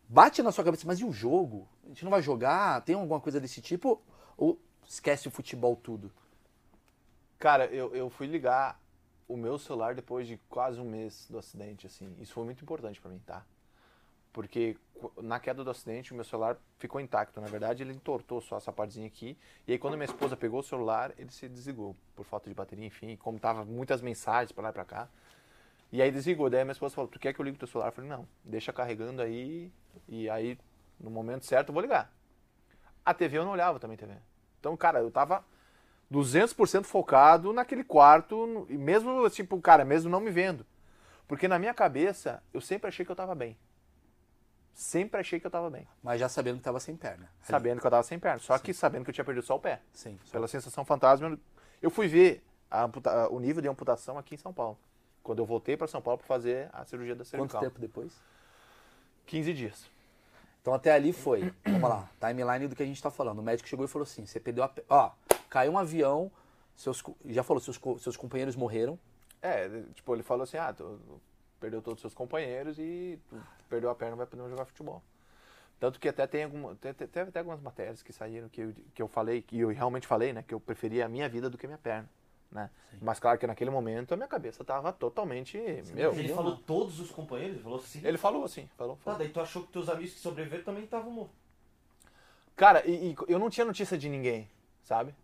Bate 0.09 0.43
na 0.43 0.53
sua 0.53 0.65
cabeça, 0.65 0.85
mas 0.87 1.01
e 1.01 1.05
o 1.05 1.13
jogo? 1.13 1.69
A 1.85 1.89
gente 1.89 2.05
não 2.05 2.11
vai 2.11 2.23
jogar? 2.23 2.81
Tem 2.83 2.95
alguma 2.95 3.21
coisa 3.21 3.41
desse 3.41 3.61
tipo? 3.61 4.01
Ou 4.37 4.61
esquece 4.89 5.27
o 5.27 5.31
futebol 5.31 5.75
tudo? 5.77 6.13
Cara, 7.39 7.67
eu, 7.67 7.95
eu 7.95 8.09
fui 8.09 8.27
ligar 8.27 8.81
o 9.29 9.37
meu 9.37 9.59
celular 9.59 9.95
depois 9.95 10.27
de 10.27 10.39
quase 10.49 10.81
um 10.81 10.85
mês 10.85 11.27
do 11.29 11.39
acidente, 11.39 11.87
assim. 11.87 12.15
Isso 12.21 12.33
foi 12.33 12.45
muito 12.45 12.63
importante 12.63 13.01
pra 13.01 13.11
mim, 13.11 13.21
tá? 13.27 13.45
Porque 14.33 14.77
na 15.23 15.41
queda 15.41 15.65
do 15.65 15.71
acidente 15.71 16.13
o 16.13 16.15
meu 16.15 16.25
celular 16.25 16.59
ficou 16.79 17.01
intacto. 17.01 17.41
Na 17.41 17.47
verdade, 17.47 17.83
ele 17.83 17.93
entortou 17.93 18.41
só 18.41 18.59
essa 18.59 18.73
partezinha 18.73 19.07
aqui. 19.07 19.37
E 19.67 19.73
aí, 19.73 19.79
quando 19.79 19.95
minha 19.95 20.05
esposa 20.05 20.37
pegou 20.37 20.61
o 20.61 20.63
celular, 20.63 21.13
ele 21.19 21.31
se 21.31 21.49
desligou 21.49 21.97
por 22.15 22.25
falta 22.25 22.49
de 22.49 22.55
bateria, 22.55 22.87
enfim. 22.87 23.17
Como 23.17 23.39
tava 23.39 23.65
muitas 23.65 24.01
mensagens 24.03 24.53
pra 24.53 24.65
lá 24.65 24.71
e 24.71 24.73
pra 24.73 24.85
cá. 24.85 25.09
E 25.91 26.03
aí 26.03 26.11
desligou. 26.11 26.51
Daí 26.51 26.65
minha 26.65 26.73
esposa 26.73 26.95
falou: 26.95 27.11
Tu 27.11 27.19
quer 27.19 27.33
que 27.33 27.41
eu 27.41 27.45
ligue 27.45 27.57
o 27.57 27.59
teu 27.59 27.69
celular? 27.69 27.89
Eu 27.89 27.93
falei: 27.93 28.11
Não, 28.11 28.29
deixa 28.45 28.73
carregando 28.73 29.23
aí. 29.23 29.73
E 30.09 30.29
aí, 30.29 30.59
no 31.01 31.11
momento 31.11 31.47
certo, 31.47 31.71
eu 31.71 31.73
vou 31.73 31.83
ligar. 31.83 32.13
A 33.05 33.15
TV 33.15 33.39
eu 33.39 33.45
não 33.45 33.53
olhava 33.53 33.79
também, 33.81 33.97
TV. 33.97 34.15
Então, 34.61 34.77
cara, 34.77 34.99
eu 34.99 35.11
tava 35.11 35.45
200% 36.13 36.85
focado 36.85 37.53
naquele 37.53 37.83
quarto, 37.85 38.67
e 38.71 38.77
mesmo, 38.79 39.29
tipo, 39.31 39.61
cara, 39.61 39.85
mesmo 39.85 40.11
não 40.11 40.21
me 40.21 40.31
vendo. 40.31 40.65
Porque 41.27 41.49
na 41.49 41.59
minha 41.59 41.75
cabeça, 41.75 42.43
eu 42.55 42.61
sempre 42.61 42.89
achei 42.89 43.05
que 43.05 43.11
eu 43.11 43.17
tava 43.17 43.35
bem. 43.35 43.57
Sempre 44.73 45.21
achei 45.21 45.41
que 45.41 45.47
eu 45.47 45.51
tava 45.51 45.71
bem. 45.71 45.89
Mas 46.03 46.21
já 46.21 46.29
sabendo 46.29 46.59
que 46.59 46.63
tava 46.65 46.79
sem 46.79 46.95
perna. 46.95 47.25
Ali. 47.25 47.47
Sabendo 47.51 47.81
que 47.81 47.87
eu 47.87 47.91
tava 47.91 48.03
sem 48.03 48.19
perna. 48.19 48.39
Só 48.39 48.59
que 48.59 48.75
sabendo 48.75 49.05
que 49.05 49.11
eu 49.11 49.15
tinha 49.15 49.25
perdido 49.25 49.45
só 49.45 49.57
o 49.57 49.59
pé. 49.61 49.81
Sim. 49.93 50.19
Pela 50.31 50.47
sensação 50.47 50.85
fantasma, 50.85 51.39
eu- 51.81 51.91
fui 51.91 52.07
ver 52.07 52.45
a 52.71 52.85
o 53.31 53.41
nível 53.41 53.63
de 53.63 53.69
amputação 53.69 54.19
aqui 54.19 54.35
em 54.35 54.39
São 54.39 54.53
Paulo. 54.53 54.79
Quando 55.23 55.39
eu 55.41 55.47
voltei 55.47 55.77
para 55.77 55.87
São 55.89 56.01
Paulo 56.03 56.19
para 56.19 56.27
fazer 56.27 56.69
a 56.73 56.85
cirurgia 56.85 57.15
da 57.15 57.25
Quanto 57.25 57.31
cervical. 57.31 57.61
tempo 57.63 57.81
depois? 57.81 58.13
15 59.25 59.53
dias. 59.55 59.91
Então 60.61 60.75
até 60.75 60.93
ali 60.93 61.13
foi, 61.13 61.53
vamos 61.65 61.89
lá, 61.89 62.09
timeline 62.21 62.69
do 62.69 62.77
que 62.77 62.83
a 62.83 62.87
gente 62.87 63.03
tá 63.03 63.11
falando. 63.11 63.39
O 63.39 63.43
médico 63.43 63.69
chegou 63.69 63.85
e 63.85 63.89
falou 63.89 64.05
assim: 64.05 64.27
você 64.27 64.39
perdeu 64.39 64.63
a. 64.65 64.71
Ó, 64.89 65.11
caiu 65.49 65.73
um 65.73 65.79
avião, 65.79 66.31
seus, 66.75 67.03
já 67.27 67.43
falou, 67.43 67.61
seus, 67.61 67.81
seus 68.01 68.17
companheiros 68.17 68.57
morreram. 68.57 68.99
É, 69.43 69.69
tipo, 69.95 70.15
ele 70.15 70.23
falou 70.23 70.45
assim, 70.45 70.57
ah, 70.57 70.73
tu 70.73 71.01
perdeu 71.61 71.81
todos 71.81 71.99
os 71.99 72.01
seus 72.03 72.15
companheiros 72.15 72.79
e 72.79 73.19
tu 73.29 73.37
perdeu 73.69 73.91
a 73.91 73.95
perna, 73.95 74.11
não 74.13 74.19
vai 74.19 74.27
poder 74.27 74.49
jogar 74.49 74.65
futebol. 74.65 75.03
Tanto 75.79 76.01
que 76.01 76.09
até 76.09 76.27
tem 76.27 76.45
alguma, 76.45 76.75
te- 76.75 76.95
te- 76.95 77.07
teve 77.07 77.29
até 77.29 77.41
algumas 77.41 77.61
matérias 77.61 78.03
que 78.03 78.13
saíram 78.13 78.49
que 78.49 78.61
eu, 78.63 78.75
que 78.95 79.03
eu 79.03 79.09
falei, 79.09 79.43
que 79.43 79.61
eu 79.61 79.69
realmente 79.69 80.07
falei, 80.07 80.33
né, 80.33 80.43
que 80.43 80.55
eu 80.55 80.59
preferia 80.61 81.05
a 81.05 81.09
minha 81.09 81.29
vida 81.29 81.51
do 81.51 81.59
que 81.59 81.67
a 81.67 81.69
minha 81.69 81.79
perna, 81.79 82.09
né? 82.51 82.71
Mas 83.01 83.21
claro 83.21 83.39
que 83.39 83.47
naquele 83.47 83.69
momento 83.71 84.15
a 84.15 84.17
minha 84.17 84.29
cabeça 84.29 84.65
tava 84.65 84.91
totalmente, 84.91 85.59
meu, 85.93 86.11
Mas 86.13 86.19
ele 86.19 86.33
falou 86.35 86.57
todos 86.57 86.99
os 86.99 87.11
companheiros? 87.11 87.57
Ele 87.57 87.63
falou 87.63 87.79
sim? 87.79 88.01
ele 88.03 88.17
falou 88.19 88.45
assim, 88.45 88.71
falou, 88.77 88.95
Ah, 89.01 89.05
falou. 89.05 89.19
daí 89.19 89.29
tu 89.29 89.39
achou 89.39 89.63
que 89.65 89.73
teus 89.73 89.89
amigos 89.91 90.15
que 90.15 90.21
sobreviveram 90.21 90.65
também 90.65 90.85
estavam 90.85 91.11
mortos. 91.13 91.37
Cara, 92.57 92.83
e, 92.87 93.11
e 93.13 93.17
eu 93.29 93.39
não 93.39 93.51
tinha 93.51 93.67
notícia 93.67 93.99
de 93.99 94.09
ninguém, 94.09 94.49
sabe? 94.83 95.15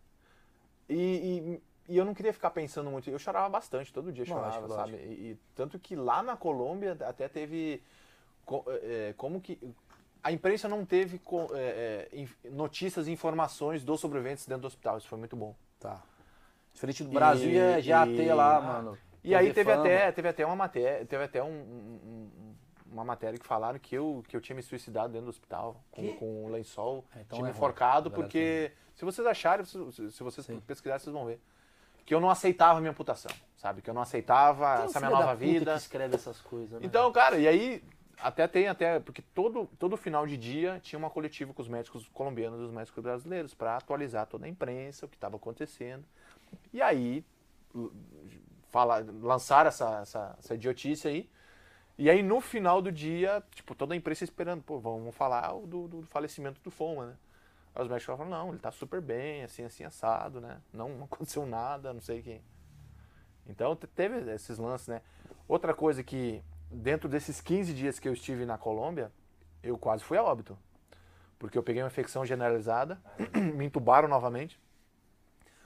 E, 0.88 0.94
e- 0.94 1.62
e 1.94 1.96
eu 1.96 2.04
não 2.04 2.14
queria 2.14 2.32
ficar 2.32 2.50
pensando 2.50 2.90
muito. 2.90 3.08
Eu 3.10 3.18
chorava 3.18 3.48
bastante, 3.48 3.92
todo 3.92 4.12
dia 4.12 4.24
Lógico, 4.24 4.38
chorava, 4.38 4.66
lógico. 4.66 4.98
sabe? 4.98 5.02
E, 5.04 5.30
e 5.32 5.38
tanto 5.54 5.78
que 5.78 5.94
lá 5.96 6.22
na 6.22 6.36
Colômbia 6.36 6.96
até 7.00 7.28
teve. 7.28 7.82
co- 8.44 8.64
é, 8.68 9.14
como 9.16 9.40
que. 9.40 9.58
A 10.24 10.30
imprensa 10.30 10.68
não 10.68 10.84
teve 10.84 11.18
co- 11.18 11.50
é, 11.52 12.08
é, 12.12 12.50
notícias 12.50 13.08
e 13.08 13.10
informações 13.10 13.82
dos 13.82 14.00
sobreviventes 14.00 14.46
dentro 14.46 14.62
do 14.62 14.66
hospital. 14.68 14.98
Isso 14.98 15.08
foi 15.08 15.18
muito 15.18 15.34
bom. 15.34 15.54
Tá. 15.80 16.00
Diferente 16.72 17.02
do 17.02 17.10
Brasil, 17.10 17.50
ia 17.50 17.78
E- 17.80 17.82
já 17.82 18.06
e- 18.06 18.16
ter 18.16 18.32
lá, 18.32 18.60
mano. 18.60 18.96
E 19.24 19.34
aí 19.34 19.52
teve 19.52 19.70
fama. 19.70 19.82
até, 19.82 20.12
teve 20.12 20.28
até 20.28 20.46
uma 20.46 20.56
matéria, 20.56 21.04
teve 21.06 21.24
até 21.24 21.42
um- 21.42 21.48
um- 21.48 22.00
um- 22.04 22.54
uma 22.92 23.04
matéria 23.04 23.38
que 23.38 23.46
falaram 23.46 23.78
que 23.78 23.94
eu, 23.94 24.22
que 24.28 24.36
eu 24.36 24.40
tinha 24.40 24.54
me 24.54 24.62
suicidado 24.62 25.12
dentro 25.12 25.26
do 25.26 25.30
hospital 25.30 25.82
com, 25.90 26.16
com 26.16 26.44
um 26.44 26.48
lençol, 26.50 27.04
É, 27.16 27.20
então 27.20 27.38
tinha 27.38 27.44
me 27.44 27.50
enforcado, 27.50 28.10
porque 28.10 28.72
se 28.94 29.04
vocês 29.04 29.26
acharem, 29.26 29.64
se, 29.64 30.10
se 30.10 30.22
vocês 30.22 30.46
Sim. 30.46 30.60
pesquisarem, 30.60 31.02
vocês 31.02 31.12
vão 31.12 31.26
ver. 31.26 31.40
Que 32.04 32.14
eu 32.14 32.20
não 32.20 32.30
aceitava 32.30 32.78
a 32.78 32.80
minha 32.80 32.90
amputação, 32.90 33.30
sabe? 33.56 33.80
Que 33.80 33.88
eu 33.88 33.94
não 33.94 34.02
aceitava 34.02 34.84
essa 34.84 34.98
minha 35.00 35.10
nova 35.10 35.34
vida. 35.34 35.72
que 35.72 35.78
escreve 35.78 36.16
essas 36.16 36.40
coisas, 36.40 36.80
né? 36.80 36.86
Então, 36.86 37.10
cara, 37.12 37.38
e 37.38 37.46
aí 37.46 37.82
até 38.18 38.46
tem 38.46 38.68
até 38.68 39.00
porque 39.00 39.22
todo 39.34 39.68
todo 39.78 39.96
final 39.96 40.26
de 40.26 40.36
dia 40.36 40.80
tinha 40.82 40.98
uma 40.98 41.10
coletiva 41.10 41.52
com 41.52 41.62
os 41.62 41.68
médicos 41.68 42.08
colombianos 42.08 42.60
e 42.60 42.64
os 42.64 42.72
médicos 42.72 43.02
brasileiros 43.02 43.54
para 43.54 43.76
atualizar 43.76 44.26
toda 44.26 44.46
a 44.46 44.48
imprensa 44.48 45.06
o 45.06 45.08
que 45.08 45.16
estava 45.16 45.36
acontecendo. 45.36 46.04
E 46.72 46.82
aí 46.82 47.24
fala, 48.72 49.04
lançaram 49.20 49.68
essa, 49.68 50.00
essa, 50.00 50.36
essa 50.38 50.54
idiotice 50.54 51.06
aí. 51.06 51.30
E 51.98 52.08
aí 52.10 52.22
no 52.22 52.40
final 52.40 52.80
do 52.82 52.90
dia, 52.90 53.42
tipo, 53.54 53.74
toda 53.74 53.94
a 53.94 53.96
imprensa 53.96 54.24
esperando, 54.24 54.62
pô, 54.62 54.78
vamos 54.78 55.14
falar 55.14 55.54
o 55.54 55.66
do, 55.66 55.88
do 55.88 56.02
falecimento 56.02 56.60
do 56.62 56.70
Foma, 56.70 57.06
né? 57.06 57.16
Aí 57.74 57.82
os 57.82 57.88
médicos 57.88 58.16
falaram, 58.16 58.30
não, 58.30 58.48
ele 58.50 58.58
tá 58.58 58.70
super 58.70 59.00
bem, 59.00 59.44
assim, 59.44 59.64
assim, 59.64 59.84
assado, 59.84 60.40
né? 60.40 60.60
Não, 60.72 61.04
aconteceu 61.04 61.46
nada, 61.46 61.92
não 61.92 62.00
sei 62.00 62.22
quem. 62.22 62.42
Então 63.46 63.74
te- 63.76 63.86
teve 63.86 64.30
esses 64.32 64.58
lances, 64.58 64.88
né? 64.88 65.02
Outra 65.48 65.74
coisa 65.74 66.02
que, 66.02 66.42
dentro 66.70 67.08
desses 67.08 67.40
15 67.40 67.74
dias 67.74 67.98
que 67.98 68.08
eu 68.08 68.12
estive 68.12 68.44
na 68.46 68.56
Colômbia, 68.56 69.10
eu 69.62 69.76
quase 69.78 70.04
fui 70.04 70.16
a 70.16 70.22
óbito. 70.22 70.56
Porque 71.38 71.58
eu 71.58 71.62
peguei 71.62 71.82
uma 71.82 71.88
infecção 71.88 72.24
generalizada, 72.24 73.00
me 73.54 73.66
entubaram 73.66 74.08
novamente. 74.08 74.58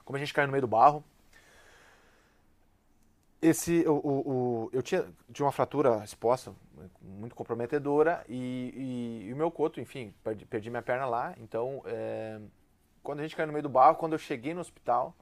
Como 0.05 0.17
a 0.17 0.21
gente 0.21 0.33
caiu 0.33 0.47
no 0.47 0.53
meio 0.53 0.63
do 0.63 0.69
barro. 0.69 1.05
Esse, 3.41 3.85
o, 3.87 3.93
o, 3.93 4.65
o- 4.67 4.71
eu 4.73 4.83
tinha, 4.83 5.07
tinha 5.33 5.45
uma 5.47 5.53
fratura 5.53 6.03
exposta, 6.03 6.55
muito 7.03 7.35
comprometedora, 7.35 8.25
e, 8.29 8.73
e- 9.25 9.29
e 9.29 9.33
o 9.33 9.37
meu 9.37 9.51
coto, 9.51 9.81
enfim, 9.81 10.15
perdi, 10.25 10.47
perdi 10.47 10.71
minha 10.71 10.83
perna 10.83 11.07
lá. 11.07 11.35
Então, 11.39 11.83
é, 11.87 12.41
quando 13.03 13.21
a 13.21 13.23
gente 13.23 13.37
caiu 13.37 13.47
no 13.47 13.53
meio 13.53 13.63
do 13.63 13.69
barro, 13.69 13.97
quando 13.97 14.15
eu 14.15 14.19
cheguei 14.19 14.55
no 14.55 14.61
hospital, 14.61 15.15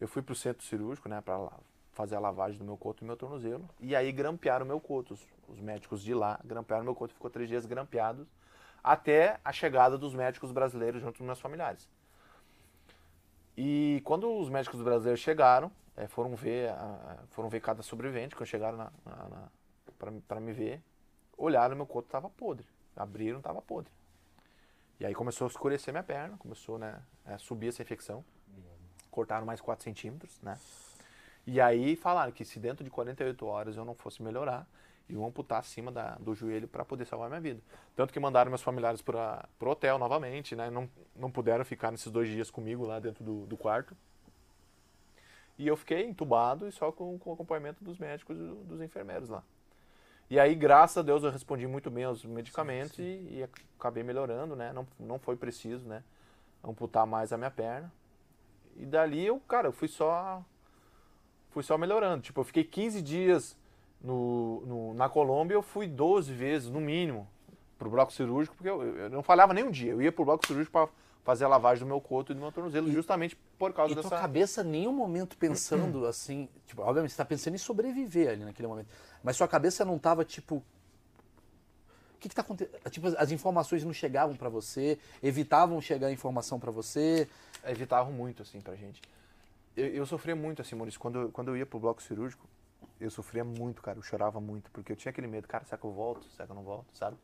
eu 0.00 0.08
fui 0.08 0.22
pro 0.22 0.34
centro 0.34 0.64
cirúrgico, 0.64 1.08
né, 1.08 1.20
para 1.20 1.50
fazer 1.92 2.16
a 2.16 2.20
lavagem 2.20 2.58
do 2.58 2.64
meu 2.64 2.76
coto 2.76 3.04
e 3.04 3.06
meu 3.06 3.16
tornozelo. 3.16 3.68
E 3.80 3.94
aí 3.96 4.12
grampearam 4.12 4.64
o 4.64 4.68
meu 4.68 4.80
coto. 4.80 5.14
Os, 5.14 5.26
os 5.48 5.60
médicos 5.60 6.02
de 6.02 6.14
lá 6.14 6.40
grampearam 6.44 6.84
meu 6.84 6.94
coto. 6.94 7.14
Ficou 7.14 7.30
três 7.30 7.48
dias 7.48 7.66
grampeado 7.66 8.26
até 8.82 9.38
a 9.44 9.52
chegada 9.52 9.98
dos 9.98 10.14
médicos 10.14 10.52
brasileiros 10.52 11.02
junto 11.02 11.18
com 11.18 11.24
meus 11.24 11.40
familiares. 11.40 11.88
E 13.56 14.00
quando 14.04 14.30
os 14.40 14.48
médicos 14.48 14.80
brasileiros 14.82 15.20
chegaram, 15.20 15.70
eh, 15.96 16.06
foram 16.08 16.34
ver, 16.34 16.70
a- 16.70 17.18
foram 17.30 17.48
ver 17.48 17.60
cada 17.60 17.82
sobrevivente, 17.82 18.34
quando 18.34 18.48
chegaram 18.48 18.76
na, 18.78 18.92
para 20.28 20.40
me 20.40 20.52
ver, 20.52 20.82
olharam 21.36 21.76
meu 21.76 21.86
coto 21.86 22.08
estava 22.08 22.28
podre. 22.30 22.66
Abriram, 22.96 23.38
estava 23.38 23.60
podre. 23.62 23.90
E 25.00 25.06
aí 25.06 25.14
começou 25.14 25.46
a 25.46 25.50
escurecer 25.50 25.92
minha 25.92 26.02
perna, 26.02 26.36
começou 26.38 26.78
né, 26.78 27.00
a 27.24 27.38
subir 27.38 27.68
essa 27.68 27.82
infecção. 27.82 28.24
Cortaram 29.10 29.44
mais 29.44 29.60
4 29.60 29.84
centímetros, 29.84 30.40
né? 30.42 30.58
E 31.46 31.60
aí 31.60 31.96
falaram 31.96 32.32
que 32.32 32.44
se 32.44 32.58
dentro 32.60 32.84
de 32.84 32.90
48 32.90 33.46
horas 33.46 33.76
eu 33.76 33.84
não 33.84 33.94
fosse 33.94 34.22
melhorar, 34.22 34.66
iam 35.08 35.24
amputar 35.26 35.58
acima 35.58 35.90
da- 35.90 36.14
do 36.16 36.34
joelho 36.34 36.68
para 36.68 36.84
poder 36.84 37.04
salvar 37.04 37.28
minha 37.28 37.40
vida. 37.40 37.60
Tanto 37.96 38.12
que 38.12 38.20
mandaram 38.20 38.50
meus 38.50 38.62
familiares 38.62 39.02
para 39.02 39.48
o 39.60 39.66
hotel 39.68 39.98
novamente, 39.98 40.54
né? 40.54 40.70
Não, 40.70 40.88
não 41.16 41.30
puderam 41.30 41.64
ficar 41.64 41.90
nesses 41.90 42.10
dois 42.10 42.28
dias 42.28 42.50
comigo 42.50 42.86
lá 42.86 43.00
dentro 43.00 43.24
do, 43.24 43.44
do 43.46 43.56
quarto. 43.56 43.96
E 45.62 45.68
eu 45.68 45.76
fiquei 45.76 46.04
entubado 46.04 46.66
e 46.66 46.72
só 46.72 46.90
com, 46.92 47.18
com 47.18 47.30
o 47.30 47.32
acompanhamento 47.34 47.82
dos 47.84 47.98
médicos 47.98 48.36
e 48.36 48.40
do- 48.40 48.64
dos 48.64 48.80
enfermeiros 48.80 49.28
lá. 49.28 49.42
E 50.30 50.40
aí, 50.40 50.54
graças 50.54 50.96
a 50.98 51.02
Deus, 51.02 51.22
eu 51.22 51.30
respondi 51.30 51.66
muito 51.66 51.90
bem 51.90 52.04
aos 52.04 52.24
medicamentos 52.24 52.98
E, 52.98 53.02
e 53.02 53.48
acabei 53.78 54.02
melhorando, 54.02 54.56
né? 54.56 54.72
Não, 54.72 54.86
não 54.98 55.18
foi 55.18 55.36
preciso, 55.36 55.86
né? 55.86 56.02
Amputar 56.64 57.06
mais 57.06 57.32
a 57.32 57.36
minha 57.38 57.50
perna. 57.50 57.92
E 58.76 58.86
dali 58.86 59.24
eu, 59.26 59.38
cara, 59.40 59.68
eu 59.68 59.72
fui 59.72 59.88
só 59.88 60.42
fui 61.50 61.62
só 61.62 61.76
melhorando. 61.76 62.22
Tipo, 62.22 62.40
eu 62.40 62.44
fiquei 62.44 62.64
15 62.64 63.02
dias 63.02 63.56
no, 64.02 64.62
no- 64.66 64.94
na 64.94 65.08
Colômbia, 65.08 65.54
eu 65.54 65.62
fui 65.62 65.86
12 65.86 66.32
vezes, 66.32 66.70
no 66.70 66.80
mínimo, 66.80 67.28
pro 67.78 67.90
bloco 67.90 68.12
cirúrgico, 68.12 68.56
porque 68.56 68.70
eu, 68.70 68.82
eu 68.82 69.10
não 69.10 69.22
falhava 69.22 69.52
nem 69.52 69.64
um 69.64 69.70
dia. 69.70 69.92
Eu 69.92 70.02
ia 70.02 70.12
pro 70.12 70.24
bloco 70.24 70.46
cirúrgico 70.46 70.72
para 70.72 70.88
fazer 71.22 71.44
a 71.44 71.48
lavagem 71.48 71.84
do 71.84 71.86
meu 71.88 72.00
coto 72.00 72.32
e 72.32 72.34
do 72.34 72.40
meu 72.40 72.50
tornozelo, 72.50 72.90
justamente 72.90 73.36
por 73.58 73.72
causa 73.72 73.92
E 73.92 73.94
tua 73.94 74.02
dessa. 74.02 74.20
cabeça, 74.20 74.62
em 74.62 74.66
nenhum 74.66 74.92
momento 74.92 75.36
pensando 75.36 76.04
assim, 76.06 76.48
tipo, 76.66 76.82
obviamente 76.82 77.12
você 77.12 77.16
tá 77.16 77.24
pensando 77.24 77.54
em 77.54 77.58
sobreviver 77.58 78.30
ali 78.30 78.44
naquele 78.44 78.66
momento. 78.68 78.88
Mas 79.22 79.36
sua 79.36 79.46
cabeça 79.48 79.84
não 79.84 79.98
tava 79.98 80.24
tipo. 80.24 80.56
O 80.56 82.18
que 82.22 82.28
que 82.28 82.34
tá 82.34 82.42
acontecendo? 82.42 82.78
Tipo, 82.90 83.08
as 83.18 83.32
informações 83.32 83.84
não 83.84 83.92
chegavam 83.92 84.36
pra 84.36 84.48
você, 84.48 84.98
evitavam 85.22 85.80
chegar 85.80 86.06
a 86.08 86.12
informação 86.12 86.58
pra 86.58 86.70
você. 86.70 87.28
evitavam 87.64 88.12
muito, 88.12 88.42
assim, 88.42 88.60
pra 88.60 88.74
gente. 88.76 89.00
Eu, 89.76 89.86
eu 89.88 90.06
sofria 90.06 90.36
muito, 90.36 90.62
assim, 90.62 90.76
Maurício, 90.76 91.00
quando, 91.00 91.30
quando 91.32 91.48
eu 91.48 91.56
ia 91.56 91.66
pro 91.66 91.80
bloco 91.80 92.02
cirúrgico, 92.02 92.46
eu 93.00 93.10
sofria 93.10 93.42
muito, 93.42 93.82
cara, 93.82 93.98
eu 93.98 94.02
chorava 94.02 94.40
muito, 94.40 94.70
porque 94.70 94.92
eu 94.92 94.96
tinha 94.96 95.10
aquele 95.10 95.26
medo, 95.26 95.48
cara, 95.48 95.64
será 95.64 95.76
que 95.78 95.84
eu 95.84 95.90
volto? 95.92 96.28
Será 96.30 96.46
que 96.46 96.52
eu 96.52 96.56
não 96.56 96.62
volto, 96.62 96.86
sabe? 96.96 97.16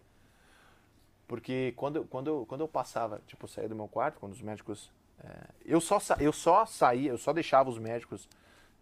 Porque 1.28 1.74
quando, 1.76 1.96
eu- 1.98 2.06
quando, 2.06 2.28
eu, 2.28 2.46
quando 2.46 2.62
eu 2.62 2.68
passava, 2.68 3.22
tipo, 3.28 3.44
eu 3.46 3.50
saía 3.50 3.68
do 3.70 3.76
meu 3.76 3.88
quarto, 3.88 4.18
quando 4.20 4.34
os 4.34 4.42
médicos. 4.42 4.92
é, 5.24 5.28
eu, 5.66 5.80
só, 5.80 5.98
eu 6.20 6.32
só 6.32 6.66
saía, 6.66 7.10
eu 7.10 7.18
só 7.18 7.32
deixava 7.34 7.70
os 7.70 7.78
médicos 7.78 8.28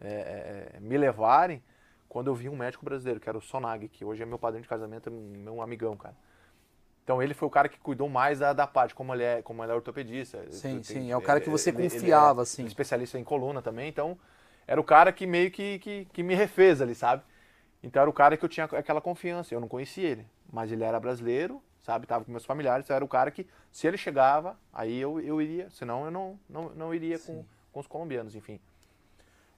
é, 0.01 0.73
é, 0.77 0.81
me 0.81 0.99
levarem 0.99 1.63
quando 2.09 2.29
eu 2.29 2.35
vi 2.35 2.49
um 2.49 2.57
médico 2.57 2.85
brasileiro, 2.85 3.21
que 3.21 3.29
era 3.29 3.39
o 3.39 3.43
Sonag, 3.43 3.89
que 3.89 4.05
hoje 4.05 4.23
é 4.23 4.27
meu 4.27 4.39
padrinho 4.39 4.63
de 4.63 4.69
casamento, 4.69 5.09
é 5.09 5.13
meu 5.13 5.63
amigão, 5.63 5.97
cara. 5.97 6.17
Então 7.05 7.23
ele 7.23 7.35
foi 7.35 7.47
o 7.47 7.51
cara 7.51 7.69
que 7.69 7.79
cuidou 7.79 8.09
mais 8.09 8.41
da, 8.41 8.53
da 8.53 8.67
parte, 8.67 8.95
como 8.95 9.15
ele 9.15 9.23
é, 9.23 9.43
como 9.43 9.63
ele 9.63 9.71
é 9.73 9.75
ortopedista. 9.75 10.45
Sim, 10.51 10.83
sim, 10.83 11.11
é 11.11 11.17
o 11.17 11.23
cara 11.23 11.41
que 11.41 11.49
você 11.51 11.71
ele- 11.71 11.83
confiava, 11.85 12.41
é 12.41 12.43
assim. 12.43 12.67
especialista 12.67 13.19
em 13.19 13.25
coluna 13.25 13.63
também, 13.63 13.89
então 13.89 14.19
era 14.67 14.81
o 14.81 14.85
cara 14.85 15.13
que 15.13 15.27
meio 15.27 15.51
que, 15.51 15.79
que, 15.79 16.05
que 16.13 16.23
me 16.23 16.35
refez 16.35 16.81
ali, 16.83 16.95
sabe? 16.95 17.23
Então 17.83 18.01
era 18.03 18.11
o 18.11 18.13
cara 18.13 18.37
que 18.37 18.45
eu 18.45 18.49
tinha 18.49 18.65
aquela 18.67 19.01
confiança. 19.01 19.55
Eu 19.55 19.61
não 19.61 19.69
conhecia 19.69 20.09
ele, 20.09 20.27
mas 20.53 20.73
ele 20.73 20.83
era 20.85 20.99
brasileiro, 20.99 21.63
sabe? 21.87 22.05
Tava 22.07 22.25
com 22.25 22.33
meus 22.33 22.45
familiares, 22.45 22.85
então 22.85 22.97
era 22.97 23.05
o 23.05 23.09
cara 23.09 23.31
que, 23.31 23.47
se 23.71 23.87
ele 23.87 23.97
chegava, 23.97 24.59
aí 24.73 24.99
eu, 24.99 25.21
eu 25.21 25.41
iria, 25.41 25.71
senão 25.71 26.05
eu 26.05 26.11
não, 26.11 26.39
não, 26.51 26.69
não 26.71 26.93
iria 26.95 27.17
com, 27.17 27.45
com 27.73 27.79
os 27.81 27.87
colombianos, 27.87 28.35
enfim. 28.35 28.59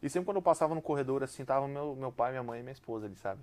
E 0.03 0.11
sempre 0.11 0.27
quando 0.27 0.37
eu 0.37 0.43
passava 0.43 0.75
no 0.75 0.83
corredor, 0.83 1.23
assim, 1.25 1.43
tava 1.45 1.67
meu, 1.67 1.97
meu 1.97 2.13
pai, 2.13 2.31
minha 2.33 2.43
mãe 2.43 2.61
e 2.61 2.63
minha 2.63 2.73
esposa 2.73 3.07
ali, 3.07 3.17
sabe? 3.17 3.41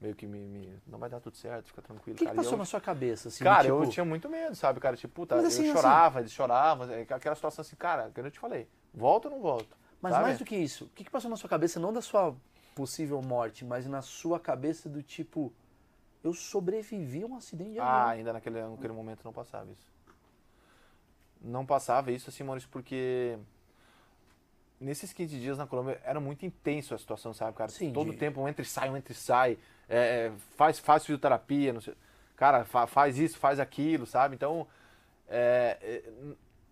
Meio 0.00 0.14
que 0.14 0.26
me, 0.26 0.38
me- 0.40 0.78
não 0.86 0.98
vai 0.98 1.10
dar 1.10 1.20
tudo 1.20 1.36
certo, 1.36 1.66
fica 1.68 1.82
tranquilo, 1.82 2.14
O 2.16 2.18
que, 2.18 2.24
que 2.24 2.24
cara. 2.24 2.36
Passou 2.36 2.52
eu- 2.54 2.58
na 2.58 2.64
sua 2.64 2.80
cabeça? 2.80 3.28
Assim, 3.28 3.44
Cara, 3.44 3.64
tipo, 3.68 3.84
eu 3.84 3.88
tinha 3.90 4.04
muito 4.04 4.28
medo, 4.30 4.56
sabe, 4.56 4.80
cara? 4.80 4.96
Tipo, 4.96 5.12
puta, 5.14 5.36
Mas 5.36 5.44
eu 5.44 5.48
assim, 5.48 5.62
assim- 5.64 5.72
chorava, 5.72 6.20
eles 6.20 6.32
choravam, 6.32 6.90
é 6.90 7.02
aquela 7.02 7.34
situação 7.34 7.60
assim, 7.60 7.76
cara, 7.76 8.10
que 8.14 8.18
eu 8.20 8.30
te 8.30 8.38
falei, 8.38 8.66
volto 8.94 9.26
ou 9.26 9.30
não 9.32 9.40
volto? 9.42 9.76
Mas 10.00 10.12
sabe? 10.12 10.24
mais 10.24 10.38
do 10.38 10.44
que 10.44 10.56
isso, 10.56 10.84
o 10.84 10.88
que, 10.88 11.04
que 11.04 11.10
passou 11.10 11.30
na 11.30 11.36
sua 11.36 11.48
cabeça, 11.50 11.78
não 11.78 11.92
da 11.92 12.00
sua 12.00 12.34
possível 12.74 13.20
morte, 13.22 13.64
mas 13.64 13.86
na 13.86 14.00
sua 14.02 14.38
cabeça 14.40 14.88
do 14.88 15.02
tipo, 15.02 15.52
eu 16.26 16.32
sobrevivi 16.34 17.22
a 17.22 17.26
um 17.26 17.36
acidente 17.36 17.72
de 17.72 17.78
Ah, 17.80 18.02
avião. 18.04 18.08
ainda 18.18 18.32
naquele, 18.32 18.60
naquele 18.62 18.92
momento 18.92 19.22
não 19.24 19.32
passava 19.32 19.70
isso. 19.70 19.86
Não 21.40 21.64
passava 21.64 22.10
isso, 22.10 22.28
assim, 22.30 22.42
Maurício, 22.42 22.68
porque 22.70 23.38
nesses 24.80 25.12
15 25.12 25.38
dias 25.38 25.56
na 25.58 25.66
Colômbia 25.66 26.00
era 26.04 26.18
muito 26.20 26.44
intenso 26.44 26.94
a 26.94 26.98
situação, 26.98 27.32
sabe, 27.32 27.56
cara? 27.56 27.70
Sim, 27.70 27.92
Todo 27.92 28.12
de- 28.12 28.18
tempo 28.18 28.40
um 28.40 28.48
entra 28.48 28.62
e 28.62 28.64
sai, 28.64 28.90
um 28.90 28.96
entra 28.96 29.12
e 29.12 29.16
sai, 29.16 29.58
é, 29.88 30.26
é, 30.26 30.32
faz, 30.56 30.78
faz 30.78 31.04
fisioterapia, 31.04 31.72
não 31.72 31.80
sei, 31.80 31.94
cara, 32.36 32.64
fa- 32.64 32.86
faz 32.86 33.18
isso, 33.18 33.38
faz 33.38 33.60
aquilo, 33.60 34.06
sabe? 34.06 34.34
Então, 34.34 34.66
é, 35.28 35.78
é, 35.80 36.02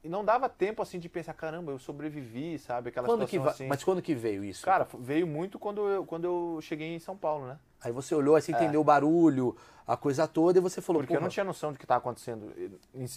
e 0.05 0.09
não 0.09 0.23
dava 0.23 0.51
tempo, 0.51 0.83
assim, 0.83 0.99
de 0.99 1.09
pensar, 1.09 1.33
caramba, 1.33 1.73
eu 1.73 1.79
sobrevivi, 1.79 2.59
sabe? 2.59 2.91
Aquela 2.91 3.07
Quando 3.09 3.21
que 3.21 3.31
situação 3.33 3.45
va- 3.45 3.51
assim. 3.53 3.67
Mas 3.67 3.83
quando 3.83 4.03
que 4.03 4.15
veio 4.15 4.45
isso? 4.45 4.63
Cara, 4.65 4.87
veio 5.01 5.27
muito 5.27 5.59
quando 5.59 5.81
eu, 5.89 6.05
quando 6.05 6.25
eu 6.27 6.59
cheguei 6.61 6.95
em 6.95 6.99
São 6.99 7.17
Paulo, 7.17 7.47
né? 7.47 7.59
Aí 7.83 7.91
você 7.91 8.15
olhou, 8.15 8.37
aí 8.37 8.43
você 8.43 8.53
entendeu 8.53 8.83
o 8.83 8.85
barulho, 8.85 9.57
a 9.87 9.97
coisa 9.97 10.29
toda, 10.29 10.59
e 10.59 10.63
você 10.63 10.83
falou, 10.83 11.01
Porque 11.01 11.13
eu 11.15 11.21
não 11.21 11.23
"Porra, 11.23 11.33
tinha 11.33 11.45
noção 11.45 11.73
do 11.73 11.79
que 11.79 11.85
estava 11.87 11.99
acontecendo. 11.99 12.53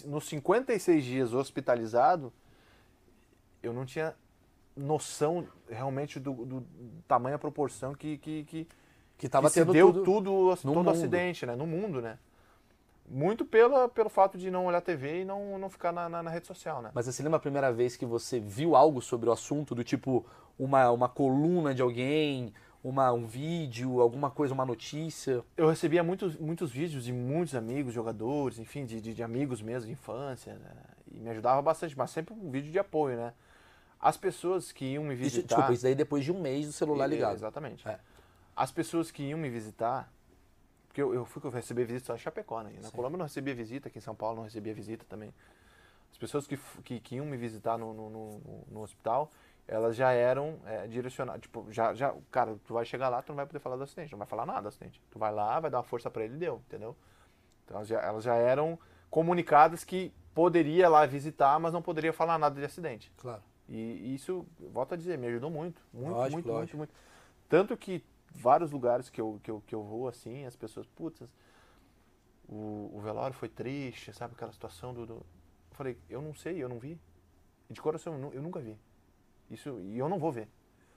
Nos 0.06 0.26
56 0.28 1.04
dias 1.04 1.34
hospitalizado, 1.34 2.32
eu 3.62 3.72
não 3.72 3.84
tinha 3.84 4.14
noção 4.76 5.46
realmente 5.68 6.18
do, 6.18 6.32
do 6.32 6.66
tamanho 7.06 7.34
e 7.34 7.38
proporção 7.38 7.94
que, 7.94 8.16
que, 8.18 8.44
que, 8.44 8.68
que 9.18 9.28
tava 9.28 9.48
que 9.48 9.54
se 9.54 9.60
tendo 9.60 9.72
deu 9.72 9.92
tudo. 9.92 10.04
tudo, 10.04 10.56
todo 10.56 10.74
mundo. 10.74 10.90
acidente, 10.90 11.44
né? 11.44 11.54
No 11.56 11.66
mundo, 11.66 12.00
né? 12.00 12.18
Muito 13.10 13.44
pela, 13.44 13.88
pelo 13.88 14.10
fato 14.10 14.36
de 14.36 14.50
não 14.50 14.66
olhar 14.66 14.80
TV 14.80 15.22
e 15.22 15.24
não, 15.24 15.58
não 15.58 15.70
ficar 15.70 15.92
na, 15.92 16.08
na, 16.08 16.22
na 16.22 16.30
rede 16.30 16.46
social, 16.46 16.82
né? 16.82 16.90
Mas 16.94 17.06
você 17.06 17.22
lembra 17.22 17.38
a 17.38 17.40
primeira 17.40 17.72
vez 17.72 17.96
que 17.96 18.04
você 18.04 18.38
viu 18.38 18.76
algo 18.76 19.00
sobre 19.00 19.28
o 19.28 19.32
assunto, 19.32 19.74
do 19.74 19.82
tipo 19.82 20.26
uma, 20.58 20.90
uma 20.90 21.08
coluna 21.08 21.74
de 21.74 21.80
alguém, 21.80 22.52
uma, 22.82 23.12
um 23.12 23.26
vídeo, 23.26 24.00
alguma 24.00 24.30
coisa, 24.30 24.52
uma 24.52 24.64
notícia? 24.64 25.42
Eu 25.56 25.68
recebia 25.68 26.02
muitos, 26.02 26.36
muitos 26.36 26.70
vídeos 26.70 27.04
de 27.04 27.12
muitos 27.12 27.54
amigos, 27.54 27.94
jogadores, 27.94 28.58
enfim, 28.58 28.84
de, 28.84 29.00
de, 29.00 29.14
de 29.14 29.22
amigos 29.22 29.62
mesmo 29.62 29.86
de 29.86 29.92
infância, 29.92 30.54
né? 30.54 30.70
E 31.10 31.18
me 31.18 31.30
ajudava 31.30 31.62
bastante, 31.62 31.96
mas 31.96 32.10
sempre 32.10 32.34
um 32.34 32.50
vídeo 32.50 32.70
de 32.70 32.78
apoio, 32.78 33.16
né? 33.16 33.32
As 34.00 34.16
pessoas 34.16 34.70
que 34.70 34.84
iam 34.84 35.04
me 35.04 35.14
Isso, 35.14 35.22
visitar... 35.22 35.46
desculpa, 35.46 35.72
isso 35.72 35.82
daí 35.82 35.94
depois 35.94 36.24
de 36.24 36.30
um 36.30 36.40
mês 36.40 36.66
do 36.66 36.72
celular 36.72 37.06
ligado. 37.06 37.34
Exatamente. 37.34 37.88
É. 37.88 37.98
As 38.54 38.70
pessoas 38.70 39.10
que 39.10 39.22
iam 39.22 39.38
me 39.38 39.48
visitar, 39.48 40.12
porque 40.98 41.02
eu, 41.02 41.14
eu 41.14 41.24
fui 41.24 41.40
receber 41.50 41.84
visita 41.84 42.06
só 42.06 42.14
em 42.14 42.18
Chapecó, 42.18 42.60
né? 42.62 42.72
Na 42.76 42.88
Sim. 42.88 42.96
Colômbia 42.96 43.14
eu 43.14 43.18
não 43.18 43.26
recebia 43.26 43.54
visita, 43.54 43.88
aqui 43.88 43.98
em 43.98 44.00
São 44.00 44.14
Paulo 44.16 44.36
não 44.38 44.44
recebia 44.44 44.74
visita 44.74 45.04
também. 45.08 45.32
As 46.10 46.18
pessoas 46.18 46.46
que, 46.46 46.58
que, 46.82 46.98
que 46.98 47.16
iam 47.16 47.26
me 47.26 47.36
visitar 47.36 47.78
no, 47.78 47.92
no, 47.94 48.10
no- 48.10 48.64
no- 48.68 48.80
hospital, 48.82 49.30
elas 49.68 49.94
já 49.94 50.10
eram 50.10 50.58
é, 50.66 50.86
direcionadas. 50.88 51.40
Tipo, 51.42 51.66
já, 51.70 51.94
já, 51.94 52.14
cara, 52.32 52.56
tu 52.66 52.74
vai 52.74 52.84
chegar 52.84 53.08
lá, 53.10 53.22
tu 53.22 53.28
não 53.28 53.36
vai 53.36 53.46
poder 53.46 53.60
falar 53.60 53.76
do 53.76 53.84
acidente, 53.84 54.10
não 54.10 54.18
vai 54.18 54.26
falar 54.26 54.44
nada 54.46 54.62
do 54.62 54.68
acidente. 54.68 55.00
Tu 55.10 55.18
vai 55.18 55.30
lá, 55.32 55.60
vai 55.60 55.70
dar 55.70 55.78
uma 55.78 55.84
força 55.84 56.10
pra 56.10 56.24
ele 56.24 56.34
e 56.34 56.38
deu, 56.38 56.60
entendeu? 56.66 56.96
Então 57.64 57.76
elas 57.76 57.88
já, 57.88 58.00
elas 58.00 58.24
já 58.24 58.34
eram 58.34 58.76
comunicadas 59.10 59.84
que 59.84 60.12
poderia 60.34 60.88
lá 60.88 61.06
visitar, 61.06 61.60
mas 61.60 61.72
não 61.72 61.82
poderia 61.82 62.12
falar 62.12 62.38
nada 62.38 62.58
de 62.58 62.64
acidente. 62.66 63.12
Claro. 63.18 63.42
E 63.68 64.14
isso, 64.14 64.46
volto 64.72 64.94
a 64.94 64.96
dizer, 64.96 65.16
me 65.18 65.26
ajudou 65.28 65.50
muito. 65.50 65.80
Muito, 65.92 66.10
Lógico, 66.16 66.32
muito, 66.32 66.48
lógico. 66.48 66.76
muito, 66.76 66.90
muito. 66.92 66.94
Tanto 67.48 67.76
que 67.76 68.04
vários 68.34 68.70
lugares 68.70 69.08
que 69.10 69.20
eu, 69.20 69.40
que 69.42 69.50
eu, 69.50 69.62
que 69.66 69.74
eu 69.74 69.82
vou 69.82 70.08
assim, 70.08 70.44
as 70.46 70.56
pessoas, 70.56 70.86
putz, 70.86 71.22
o, 72.48 72.90
o 72.94 73.00
velório 73.02 73.34
foi 73.34 73.48
triste, 73.48 74.12
sabe? 74.12 74.34
Aquela 74.34 74.52
situação 74.52 74.94
do, 74.94 75.06
do- 75.06 75.14
Eu 75.14 75.76
falei, 75.76 75.98
eu 76.08 76.22
não 76.22 76.34
sei, 76.34 76.62
eu 76.62 76.68
não 76.68 76.78
vi. 76.78 76.98
E 77.68 77.72
de 77.74 77.80
coração, 77.80 78.18
eu, 78.18 78.32
eu 78.34 78.42
nunca 78.42 78.60
vi. 78.60 78.76
Isso, 79.50 79.80
e 79.80 79.98
eu 79.98 80.08
não 80.08 80.18
vou 80.18 80.32
ver. 80.32 80.48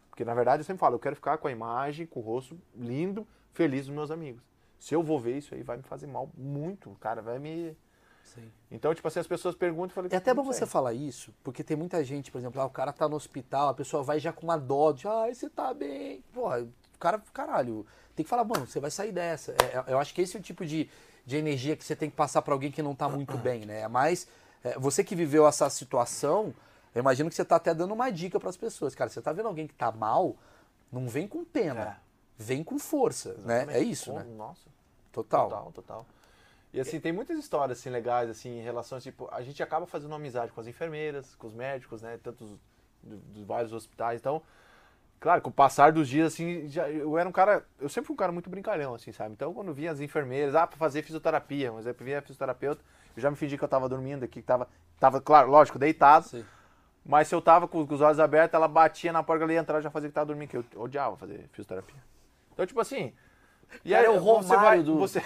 Porque 0.09 0.25
na 0.25 0.33
verdade 0.33 0.61
eu 0.61 0.65
sempre 0.65 0.79
falo, 0.79 0.95
eu 0.95 0.99
quero 0.99 1.15
ficar 1.15 1.37
com 1.37 1.47
a 1.47 1.51
imagem, 1.51 2.05
com 2.05 2.19
o 2.19 2.23
rosto 2.23 2.57
lindo, 2.75 3.25
feliz 3.53 3.85
dos 3.87 3.95
meus 3.95 4.11
amigos. 4.11 4.41
Se 4.79 4.93
eu 4.95 5.03
vou 5.03 5.19
ver 5.19 5.37
isso 5.37 5.53
aí, 5.53 5.63
vai 5.63 5.77
me 5.77 5.83
fazer 5.83 6.07
mal 6.07 6.29
muito, 6.35 6.89
cara, 6.99 7.21
vai 7.21 7.37
me. 7.39 7.75
Sim. 8.23 8.51
Então, 8.69 8.93
tipo 8.93 9.07
assim, 9.07 9.19
as 9.19 9.27
pessoas 9.27 9.55
perguntam 9.55 9.87
e 9.89 9.93
falei, 9.93 10.09
É 10.11 10.17
até 10.17 10.33
bom 10.33 10.43
"Não 10.43 10.51
você 10.51 10.59
sei." 10.59 10.67
falar 10.67 10.93
isso, 10.93 11.33
porque 11.43 11.63
tem 11.63 11.75
muita 11.77 12.03
gente, 12.03 12.31
por 12.31 12.37
exemplo, 12.39 12.59
ah, 12.61 12.65
o 12.65 12.69
cara 12.69 12.91
tá 12.93 13.07
no 13.07 13.15
hospital, 13.15 13.69
a 13.69 13.73
pessoa 13.73 14.03
vai 14.03 14.19
já 14.19 14.31
com 14.33 14.45
uma 14.45 14.57
dó 14.57 14.91
de, 14.91 15.07
ai, 15.07 15.33
você 15.33 15.49
tá 15.49 15.73
bem. 15.73 16.23
Porra, 16.33 16.67
cara, 17.01 17.21
caralho, 17.33 17.85
tem 18.15 18.23
que 18.23 18.29
falar, 18.29 18.43
mano, 18.45 18.65
você 18.67 18.79
vai 18.79 18.91
sair 18.91 19.11
dessa. 19.11 19.51
É, 19.53 19.77
é, 19.77 19.93
eu 19.93 19.99
acho 19.99 20.13
que 20.13 20.21
esse 20.21 20.37
é 20.37 20.39
o 20.39 20.43
tipo 20.43 20.65
de, 20.65 20.87
de 21.25 21.35
energia 21.35 21.75
que 21.75 21.83
você 21.83 21.95
tem 21.95 22.09
que 22.09 22.15
passar 22.15 22.41
pra 22.41 22.53
alguém 22.53 22.71
que 22.71 22.81
não 22.81 22.95
tá 22.95 23.09
muito 23.09 23.37
bem, 23.37 23.65
né? 23.65 23.87
Mas 23.87 24.27
é, 24.63 24.77
você 24.77 25.03
que 25.03 25.15
viveu 25.15 25.47
essa 25.47 25.69
situação, 25.69 26.53
eu 26.93 26.99
imagino 26.99 27.29
que 27.29 27.35
você 27.35 27.43
tá 27.43 27.55
até 27.55 27.73
dando 27.73 27.93
uma 27.93 28.09
dica 28.11 28.39
pras 28.39 28.55
pessoas. 28.55 28.93
Cara, 28.93 29.09
você 29.09 29.21
tá 29.21 29.33
vendo 29.33 29.47
alguém 29.47 29.67
que 29.67 29.73
tá 29.73 29.91
mal, 29.91 30.35
não 30.91 31.09
vem 31.09 31.27
com 31.27 31.43
pena, 31.43 31.81
É. 31.81 31.95
vem 32.37 32.63
com 32.63 32.77
força, 32.77 33.33
né? 33.39 33.57
Exatamente. 33.63 33.77
É 33.77 33.79
isso, 33.81 34.11
Pô, 34.11 34.19
né? 34.19 34.25
Nossa. 34.37 34.69
Total. 35.11 35.49
Total, 35.49 35.71
total. 35.73 36.05
E 36.73 36.79
assim, 36.79 37.01
tem 37.01 37.11
muitas 37.11 37.37
histórias 37.37 37.79
assim 37.79 37.89
legais 37.89 38.29
assim 38.29 38.59
em 38.59 38.61
relação 38.61 38.97
tipo, 38.99 39.27
a 39.29 39.41
gente 39.41 39.61
acaba 39.61 39.85
fazendo 39.85 40.11
uma 40.11 40.15
amizade 40.15 40.53
com 40.53 40.61
as 40.61 40.67
enfermeiras, 40.67 41.35
com 41.35 41.47
os 41.47 41.53
médicos, 41.53 42.01
né, 42.01 42.17
tantos 42.23 42.49
vários 43.45 43.73
hospitais. 43.73 44.19
Então, 44.19 44.41
claro, 45.21 45.39
com 45.39 45.51
o 45.51 45.53
passar 45.53 45.91
dos 45.91 46.09
dias 46.09 46.33
assim, 46.33 46.67
já, 46.67 46.89
eu 46.89 47.15
era 47.15 47.29
um 47.29 47.31
cara, 47.31 47.63
eu 47.79 47.87
sempre 47.87 48.07
fui 48.07 48.15
um 48.15 48.17
cara 48.17 48.31
muito 48.31 48.49
brincalhão 48.49 48.95
assim, 48.95 49.11
sabe? 49.11 49.33
Então, 49.33 49.53
quando 49.53 49.71
vinha 49.71 49.91
as 49.91 50.01
enfermeiras, 50.01 50.55
ah, 50.55 50.65
para 50.65 50.77
fazer 50.77 51.03
fisioterapia, 51.03 51.71
mas 51.71 51.85
aí 51.85 51.93
vinha 51.99 52.17
a 52.17 52.21
fisioterapeuta, 52.21 52.81
eu 53.15 53.21
já 53.21 53.29
me 53.29 53.37
fingi 53.37 53.55
que 53.55 53.63
eu 53.63 53.67
tava 53.67 53.87
dormindo 53.87 54.25
aqui, 54.25 54.41
que 54.41 54.47
tava 54.47 54.67
tava 54.99 55.21
claro, 55.21 55.49
lógico, 55.49 55.77
deitado, 55.77 56.25
Sim. 56.25 56.45
mas 57.05 57.27
se 57.27 57.35
eu 57.35 57.41
tava 57.41 57.67
com, 57.67 57.83
os 57.83 58.01
olhos 58.01 58.19
abertos, 58.19 58.55
ela 58.55 58.67
batia 58.67 59.13
na 59.13 59.21
porta, 59.21 59.43
ela 59.43 59.53
ia 59.53 59.59
entrar, 59.59 59.79
já 59.79 59.91
fazia 59.91 60.09
que 60.09 60.15
tava 60.15 60.25
dormindo, 60.25 60.49
que 60.49 60.57
eu 60.57 60.65
odiava 60.75 61.15
fazer 61.15 61.47
fisioterapia. 61.51 62.01
Então, 62.53 62.65
tipo 62.65 62.79
assim, 62.79 63.13
e 63.85 63.95
aí 63.95 64.05
é 64.05 64.09
o 64.09 64.19
você 64.19 64.47
vai, 64.47 64.57
Romário 64.57 64.83
do- 64.83 64.99
você 64.99 65.21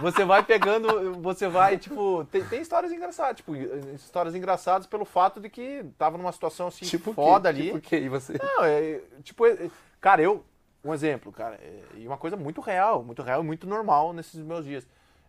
Você 0.00 0.24
vai 0.24 0.42
pegando, 0.42 1.20
você 1.22 1.48
vai, 1.48 1.78
tipo, 1.78 2.24
tem, 2.30 2.44
tem 2.44 2.60
histórias 2.60 2.92
engraçadas, 2.92 3.36
tipo, 3.36 3.54
histórias 3.54 4.34
engraçadas 4.34 4.86
pelo 4.86 5.04
fato 5.04 5.40
de 5.40 5.48
que 5.48 5.84
tava 5.96 6.18
numa 6.18 6.32
situação 6.32 6.66
assim 6.66 6.84
Tipo 6.84 7.12
foda 7.12 7.48
ali. 7.48 7.64
Tipo 7.66 7.76
o 7.76 7.80
quê? 7.80 7.98
E 7.98 8.08
você? 8.08 8.36
Não, 8.42 8.64
é, 8.64 9.00
tipo, 9.22 9.46
é, 9.46 9.70
cara, 10.00 10.20
eu, 10.20 10.44
um 10.84 10.92
exemplo, 10.92 11.30
cara, 11.30 11.54
é, 11.62 11.80
e 11.96 12.06
uma 12.06 12.16
coisa 12.16 12.36
muito 12.36 12.60
real, 12.60 13.02
muito 13.04 13.22
real 13.22 13.42
e 13.42 13.46
muito 13.46 13.66
normal 13.66 14.12
nesses 14.12 14.40
meus 14.42 14.64
dias. 14.64 14.86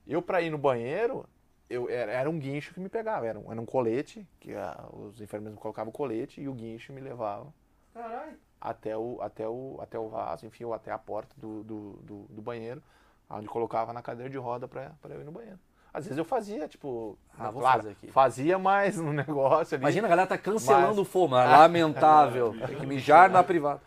Eu, 0.08 0.22
pra 0.22 0.42
ir 0.42 0.50
no 0.50 0.58
banheiro, 0.58 1.26
eu, 1.70 1.88
era, 1.90 2.12
era 2.12 2.30
um 2.30 2.40
guincho 2.40 2.74
que 2.74 2.80
me 2.80 2.90
pegava, 2.90 3.28
era 3.28 3.38
um, 3.38 3.52
era 3.52 3.62
um 3.62 3.66
colete, 3.66 4.26
que 4.40 4.54
a- 4.56 4.86
os 4.92 5.22
enfermeiros 5.22 5.56
me 5.56 5.62
colocavam 5.62 5.90
o 5.92 5.94
colete 5.94 6.42
e 6.42 6.50
o 6.50 6.54
guincho 6.54 6.92
me 6.94 7.02
levava 7.02 7.46
Caralho. 7.94 8.38
Até 8.64 8.96
o, 8.98 9.20
até 9.22 9.48
o, 9.48 9.78
até 9.82 10.00
o 10.00 10.08
vaso, 10.08 10.46
enfim, 10.46 10.64
ou 10.64 10.74
até 10.74 10.90
a 10.92 10.98
porta 10.98 11.36
do, 11.38 11.64
do, 11.64 11.92
do, 12.02 12.16
do 12.30 12.42
banheiro, 12.42 12.82
onde 13.30 13.48
colocava 13.48 13.92
na 13.92 14.02
cadeira 14.02 14.30
de 14.30 14.38
roda 14.38 14.68
pra, 14.68 14.92
pra 15.02 15.14
eu 15.14 15.22
ir 15.22 15.26
no 15.26 15.32
banheiro. 15.34 15.60
Às 15.94 16.06
vezes 16.06 16.18
eu 16.18 16.26
fazia, 16.26 16.68
tipo, 16.68 17.18
Ah, 17.38 17.52
vou 17.52 17.62
claro, 17.62 17.80
fazer 17.84 17.92
aqui. 17.92 18.08
fazia 18.08 18.58
mais 18.58 18.98
no 18.98 19.12
negócio 19.14 19.76
ali. 19.76 19.84
Imagina, 19.84 20.08
a 20.08 20.10
galera 20.10 20.28
tá 20.28 20.38
cancelando 20.38 20.88
Mas- 20.88 20.98
o 20.98 21.06
fomo. 21.06 21.36
é 21.36 21.46
Lamentável. 21.46 22.56
Tem 22.66 22.78
que 22.78 22.86
mijar 22.88 23.30
na 23.30 23.44
privada. 23.44 23.82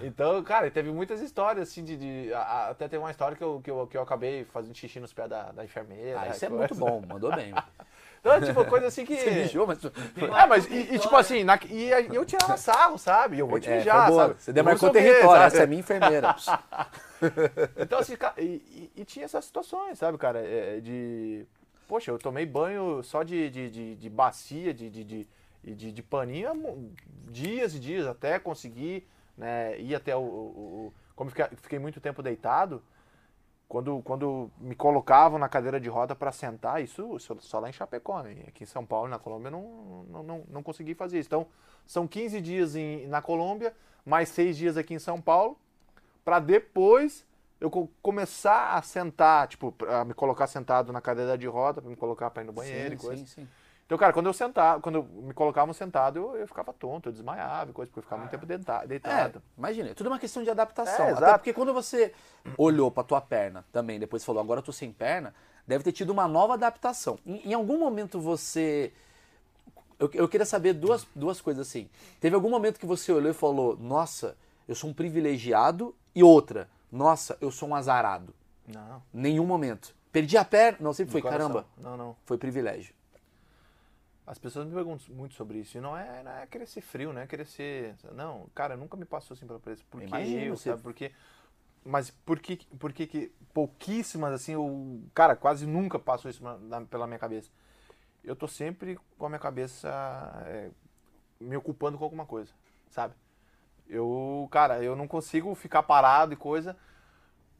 Então, 0.00 0.42
cara, 0.42 0.70
teve 0.70 0.90
muitas 0.90 1.20
histórias, 1.20 1.68
assim, 1.68 1.84
de. 1.84 1.96
de- 1.96 2.32
a- 2.34 2.68
até 2.70 2.88
tem 2.88 2.98
uma 2.98 3.10
história 3.10 3.36
que 3.36 3.44
eu, 3.44 3.60
que, 3.62 3.70
eu, 3.70 3.86
que 3.86 3.96
eu 3.96 4.02
acabei 4.02 4.44
fazendo 4.44 4.74
xixi 4.74 4.98
nos 5.00 5.12
pés 5.12 5.28
da, 5.28 5.52
da 5.52 5.64
enfermeira. 5.64 6.18
Ah, 6.20 6.28
isso 6.28 6.44
é 6.44 6.48
coisa. 6.48 6.58
muito 6.60 6.74
bom. 6.76 7.02
Mandou 7.06 7.34
bem. 7.34 7.52
Então, 8.22 8.40
tipo, 8.40 8.64
coisa 8.66 8.86
assim 8.86 9.04
que. 9.04 9.16
Você 9.18 9.30
mijou, 9.32 9.66
mas... 9.66 9.84
É, 9.84 10.46
mas 10.46 10.66
e, 10.66 10.94
e, 10.94 10.98
tipo 10.98 11.14
assim, 11.16 11.42
na, 11.42 11.58
e, 11.68 11.88
e 11.90 12.14
eu 12.14 12.24
tirava 12.24 12.56
sarro, 12.56 12.96
sabe? 12.96 13.40
Eu 13.40 13.48
vou 13.48 13.58
te 13.58 13.68
É, 13.68 13.78
mijar, 13.78 14.08
boa. 14.08 14.28
sabe? 14.28 14.40
Você 14.40 14.52
demarcou 14.52 14.88
saber, 14.88 15.02
território, 15.02 15.28
sabe? 15.42 15.46
essa 15.46 15.62
é 15.64 15.66
minha 15.66 15.80
enfermeira. 15.80 16.34
Então, 17.76 18.00
assim, 18.00 18.14
e, 18.36 18.90
e- 18.96 19.04
tinha 19.04 19.24
essas 19.24 19.44
situações, 19.44 19.96
sabe, 19.98 20.18
cara? 20.18 20.40
É, 20.40 20.80
de. 20.80 21.46
Poxa, 21.86 22.10
eu 22.10 22.18
tomei 22.18 22.44
banho 22.44 23.00
só 23.04 23.22
de, 23.22 23.48
de, 23.48 23.70
de, 23.70 23.94
de 23.94 24.10
bacia, 24.10 24.74
de, 24.74 24.90
de, 24.90 25.04
de, 25.04 25.92
de, 25.92 26.02
paninho, 26.02 26.92
dias 27.30 27.74
e 27.76 27.78
dias, 27.78 28.08
até 28.08 28.40
conseguir 28.40 29.06
né, 29.38 29.78
ir 29.78 29.94
até 29.94 30.16
o. 30.16 30.20
o- 30.20 30.24
o- 30.24 30.94
como 31.14 31.30
fiquei 31.30 31.78
muito 31.78 32.00
tempo 32.00 32.22
deitado, 32.22 32.82
quando, 33.72 34.02
quando 34.02 34.50
me 34.58 34.74
colocavam 34.74 35.38
na 35.38 35.48
cadeira 35.48 35.80
de 35.80 35.88
roda 35.88 36.14
para 36.14 36.30
sentar, 36.30 36.82
isso 36.82 37.18
só, 37.40 37.58
lá 37.58 37.70
em 37.70 37.72
Chapecó, 37.72 38.20
né? 38.22 38.44
Aqui 38.46 38.64
em 38.64 38.66
São 38.66 38.84
Paulo, 38.84 39.08
na 39.08 39.18
Colômbia, 39.18 39.46
eu 39.48 39.52
não, 39.52 40.04
não, 40.10 40.22
não, 40.22 40.44
não 40.46 40.62
consegui 40.62 40.94
fazer 40.94 41.18
isso. 41.18 41.28
Então, 41.28 41.46
são 41.86 42.06
15 42.06 42.38
dias 42.42 42.76
em, 42.76 43.06
na 43.06 43.22
Colômbia, 43.22 43.74
mais 44.04 44.28
6 44.28 44.58
dias 44.58 44.76
aqui 44.76 44.92
em 44.92 44.98
São 44.98 45.22
Paulo, 45.22 45.56
para 46.24 46.38
depois 46.38 47.26
eu 47.60 47.70
co- 47.70 47.88
começar 48.02 48.74
a 48.74 48.82
sentar, 48.82 49.48
tipo, 49.48 49.74
a 49.88 50.04
me 50.04 50.14
colocar 50.14 50.46
sentado 50.48 50.92
na 50.92 51.00
cadeira 51.00 51.38
de 51.38 51.46
roda, 51.46 51.80
para 51.80 51.90
me 51.90 51.96
colocar 51.96 52.30
para 52.30 52.42
ir 52.42 52.46
no 52.46 52.52
banheiro 52.52 52.94
e 52.94 52.96
sim, 52.96 52.98
coisa. 52.98 53.24
sim, 53.24 53.26
sim. 53.26 53.48
Então, 53.92 53.98
cara, 53.98 54.14
quando 54.14 54.24
eu 54.24 54.32
sentava, 54.32 54.80
quando 54.80 55.02
me 55.04 55.34
colocavam 55.34 55.74
sentado, 55.74 56.18
eu, 56.18 56.36
eu 56.38 56.46
ficava 56.48 56.72
tonto, 56.72 57.10
eu 57.10 57.12
desmaiava 57.12 57.72
e 57.72 57.74
coisa, 57.74 57.90
porque 57.90 57.98
eu 57.98 58.02
ficava 58.02 58.22
muito 58.22 58.30
tempo 58.30 58.50
É, 58.50 58.86
deitado. 58.86 59.42
imagina, 59.58 59.90
é 59.90 59.92
tudo 59.94 60.06
uma 60.06 60.18
questão 60.18 60.42
de 60.42 60.48
adaptação. 60.48 61.04
É, 61.04 61.10
Até 61.10 61.18
exato. 61.18 61.38
porque 61.40 61.52
quando 61.52 61.74
você 61.74 62.14
olhou 62.56 62.90
pra 62.90 63.04
tua 63.04 63.20
perna 63.20 63.66
também, 63.70 64.00
depois 64.00 64.24
falou, 64.24 64.40
agora 64.40 64.60
eu 64.60 64.64
tô 64.64 64.72
sem 64.72 64.90
perna, 64.90 65.34
deve 65.66 65.84
ter 65.84 65.92
tido 65.92 66.08
uma 66.08 66.26
nova 66.26 66.54
adaptação. 66.54 67.18
Em, 67.26 67.50
em 67.50 67.52
algum 67.52 67.78
momento 67.78 68.18
você. 68.18 68.94
Eu, 69.98 70.10
eu 70.14 70.26
queria 70.26 70.46
saber 70.46 70.72
duas, 70.72 71.06
duas 71.14 71.42
coisas 71.42 71.68
assim. 71.68 71.86
Teve 72.18 72.34
algum 72.34 72.48
momento 72.48 72.80
que 72.80 72.86
você 72.86 73.12
olhou 73.12 73.30
e 73.30 73.34
falou, 73.34 73.76
nossa, 73.76 74.38
eu 74.66 74.74
sou 74.74 74.88
um 74.88 74.94
privilegiado, 74.94 75.94
e 76.14 76.22
outra, 76.24 76.66
nossa, 76.90 77.36
eu 77.42 77.50
sou 77.50 77.68
um 77.68 77.74
azarado. 77.74 78.34
Não. 78.66 79.02
Nenhum 79.12 79.44
momento. 79.44 79.94
Perdi 80.10 80.38
a 80.38 80.46
perna. 80.46 80.78
Não, 80.80 80.94
sempre 80.94 81.12
foi, 81.12 81.20
caramba, 81.20 81.66
Não, 81.76 81.94
não. 81.94 82.16
foi 82.24 82.38
privilégio. 82.38 82.94
As 84.26 84.38
pessoas 84.38 84.66
me 84.66 84.72
perguntam 84.74 85.14
muito 85.14 85.34
sobre 85.34 85.58
isso. 85.58 85.76
E 85.76 85.80
não 85.80 85.96
é, 85.96 86.22
não 86.22 86.30
é 86.32 86.46
querer 86.46 86.66
ser 86.66 86.80
frio, 86.80 87.12
não 87.12 87.20
é 87.20 87.26
querer 87.26 87.44
ser. 87.46 87.96
Não, 88.14 88.48
cara, 88.54 88.76
nunca 88.76 88.96
me 88.96 89.04
passou 89.04 89.34
assim 89.34 89.46
pela 89.46 89.58
cabeça. 89.58 89.82
Por 89.90 90.00
que 90.00 90.06
eu, 90.46 90.56
você- 90.56 90.70
sabe? 90.70 90.82
Porque. 90.82 91.12
Mas 91.84 92.10
por 92.10 92.38
que, 92.38 92.56
por 92.78 92.92
que, 92.92 93.06
que 93.06 93.32
pouquíssimas, 93.52 94.32
assim, 94.32 94.52
eu. 94.52 95.02
Cara, 95.14 95.34
quase 95.34 95.66
nunca 95.66 95.98
passou 95.98 96.30
isso 96.30 96.42
na- 96.44 96.58
na- 96.58 96.86
pela 96.86 97.06
minha 97.06 97.18
cabeça. 97.18 97.50
Eu 98.22 98.36
tô 98.36 98.46
sempre 98.46 98.96
com 99.18 99.26
a 99.26 99.28
minha 99.28 99.38
cabeça 99.40 99.88
é, 100.46 100.70
me 101.40 101.56
ocupando 101.56 101.98
com 101.98 102.04
alguma 102.04 102.24
coisa, 102.24 102.52
sabe? 102.88 103.14
Eu, 103.88 104.48
cara, 104.52 104.82
eu 104.82 104.94
não 104.94 105.08
consigo 105.08 105.52
ficar 105.56 105.82
parado 105.82 106.32
e 106.32 106.36
coisa, 106.36 106.76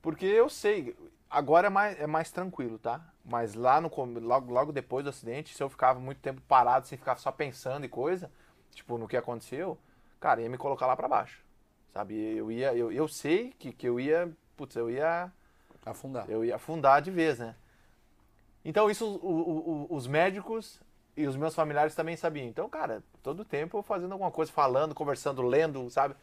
porque 0.00 0.24
eu 0.24 0.48
sei, 0.48 0.96
agora 1.28 1.66
é 1.66 1.70
mais, 1.70 2.00
é 2.00 2.06
mais 2.06 2.30
tranquilo, 2.30 2.78
tá? 2.78 3.11
Mas 3.25 3.55
lá 3.55 3.81
no 3.81 3.89
logo, 4.20 4.53
logo 4.53 4.73
depois 4.73 5.05
do 5.05 5.11
acidente, 5.11 5.55
se 5.55 5.62
eu 5.62 5.68
ficava 5.68 6.01
muito 6.01 6.18
tempo 6.20 6.41
parado, 6.43 6.87
sem 6.87 6.99
ficar 6.99 7.16
só 7.18 7.31
pensando 7.31 7.85
e 7.85 7.89
coisa, 7.89 8.31
tipo, 8.75 8.99
no 8.99 9.07
que 9.07 9.16
aconteceu, 9.16 9.79
cara, 10.20 10.41
ia 10.43 10.49
me 10.51 10.59
colocar 10.59 10.87
lá 10.87 10.97
pra 10.97 11.09
baixo. 11.09 11.41
Sabe? 11.93 12.14
Eu 12.37 12.51
ia, 12.51 12.75
eu, 12.75 12.91
eu 12.91 13.07
sei 13.07 13.53
que, 13.59 13.73
que 13.73 13.87
eu 13.89 14.01
ia, 14.01 14.31
putz, 14.57 14.75
eu 14.77 14.91
ia 14.91 15.31
Afundar. 15.87 16.29
eu 16.29 16.45
ia 16.45 16.57
afundar 16.57 17.01
de 17.03 17.11
vez, 17.11 17.39
né? 17.39 17.55
Então 18.64 18.91
isso 18.91 19.07
o- 19.07 19.87
o- 19.91 19.95
os 19.95 20.07
médicos 20.07 20.81
e 21.16 21.27
os 21.27 21.37
meus 21.37 21.55
familiares 21.55 21.95
também 21.95 22.16
sabiam. 22.16 22.47
Então, 22.47 22.68
cara, 22.68 23.03
todo 23.23 23.45
tempo 23.45 23.77
eu 23.79 23.83
fazendo 23.83 24.12
alguma 24.12 24.31
coisa, 24.31 24.53
falando, 24.53 24.95
conversando, 24.95 25.43
lendo, 25.43 25.89
sabe? 25.91 26.14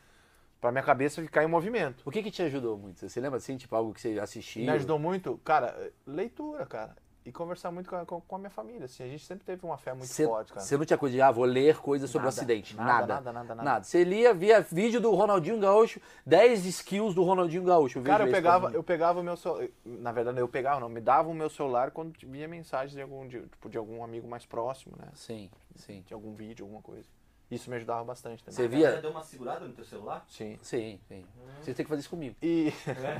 Pra 0.60 0.72
minha 0.72 0.84
cabeça 0.84 1.22
ficar 1.22 1.44
em 1.44 1.48
movimento. 1.48 2.02
O 2.06 2.12
que 2.12 2.22
que 2.22 2.30
te 2.32 2.42
ajudou 2.42 2.78
muito? 2.78 3.08
Você 3.08 3.20
lembra 3.22 3.38
assim, 3.38 3.56
tipo, 3.58 3.74
algo 3.76 3.94
que 3.94 4.02
você 4.02 4.20
assistiu? 4.20 4.64
Me 4.64 4.70
ajudou 4.72 5.00
muito, 5.00 5.38
cara, 5.44 5.92
leitura, 6.06 6.66
cara. 6.66 6.96
E 7.26 7.32
conversar 7.32 7.70
muito 7.70 7.90
com 7.90 7.96
a, 7.96 8.06
com- 8.06 8.36
a 8.36 8.38
minha 8.40 8.50
família, 8.50 8.86
assim. 8.86 9.04
A 9.04 9.08
gente 9.08 9.24
sempre 9.26 9.46
teve 9.46 9.64
uma 9.64 9.78
fé 9.78 9.94
muito 9.94 10.08
Você, 10.08 10.26
forte, 10.26 10.52
cara. 10.52 10.66
você 10.66 10.78
não 10.78 10.86
tinha 10.86 10.98
coisa 10.98 11.16
de, 11.16 11.22
ah, 11.22 11.30
vou 11.30 11.46
ler 11.46 11.78
coisas 11.78 12.10
sobre 12.10 12.26
o 12.26 12.30
Nada, 12.30 12.36
acidente. 12.42 12.76
nada, 12.76 12.92
Nada. 12.92 13.14
nada, 13.32 13.34
nada, 13.34 13.56
nada. 13.64 13.84
Você 13.84 14.04
lia, 14.04 14.34
via 14.34 14.62
vídeo 14.62 15.00
do 15.00 15.12
Ronaldinho 15.14 15.60
Gaúcho, 15.60 16.02
10 16.26 16.66
skills 16.66 17.14
do 17.14 17.24
Ronaldinho 17.24 17.64
Gaúcho. 17.64 18.02
Cara, 18.02 18.26
eu 18.26 18.32
pegava, 18.32 18.72
eu 18.72 18.82
pegava 18.84 19.20
o 19.20 19.24
meu 19.24 19.38
celular. 19.38 19.68
Na 19.86 20.12
verdade, 20.12 20.40
eu 20.40 20.48
pegava, 20.48 20.80
não, 20.80 20.90
me 20.90 21.02
dava 21.02 21.30
o 21.30 21.34
meu 21.34 21.50
celular 21.50 21.92
quando 21.92 22.14
via 22.26 22.48
mensagem 22.48 22.96
de 22.96 23.02
algum, 23.02 23.28
de, 23.28 23.42
tipo, 23.42 23.70
de 23.70 23.78
algum 23.78 24.04
amigo 24.04 24.28
mais 24.28 24.46
próximo, 24.46 24.96
né? 24.98 25.08
Sim, 25.14 25.50
sim. 25.76 26.04
De 26.08 26.14
algum 26.14 26.34
vídeo, 26.34 26.66
alguma 26.66 26.82
coisa. 26.82 27.08
Isso 27.50 27.70
me 27.70 27.76
ajudava 27.78 28.04
bastante 28.04 28.44
também. 28.44 28.56
Você 28.56 28.68
via? 28.68 28.84
galera 28.84 29.02
deu 29.02 29.12
uma 29.12 29.24
segurada 29.24 29.68
no 29.68 29.74
teu 29.74 29.84
celular? 29.84 30.24
Sim. 30.28 30.60
Sim, 30.62 31.00
sim. 31.08 31.26
Você 31.62 31.74
tem 31.74 31.84
que 31.84 31.90
fazer 31.90 32.02
isso 32.02 32.10
comigo. 32.10 32.36
E, 32.42 32.72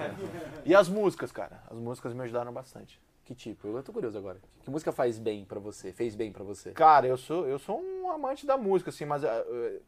e 0.64 0.76
as 0.76 0.88
músicas, 0.88 1.32
cara. 1.32 1.64
As 1.70 1.78
músicas 1.78 2.14
me 2.14 2.22
ajudaram 2.22 2.54
bastante. 2.54 3.02
Que 3.26 3.34
tipo? 3.34 3.68
Eu 3.68 3.84
tô 3.84 3.92
curioso 3.92 4.18
agora. 4.18 4.40
Que 4.64 4.70
música 4.70 4.92
faz 4.92 5.20
bem 5.20 5.46
pra 5.46 5.60
você? 5.60 5.92
Fez 5.92 6.16
bem 6.16 6.32
pra 6.32 6.44
você? 6.44 6.72
Cara, 6.72 7.08
eu 7.08 7.18
sou, 7.18 7.48
eu 7.48 7.60
sou 7.60 7.82
um 7.82 8.10
amante 8.12 8.46
da 8.46 8.58
música, 8.58 8.90
assim, 8.90 9.06
mas 9.06 9.24
eh, 9.24 9.46
eh, 9.48 9.82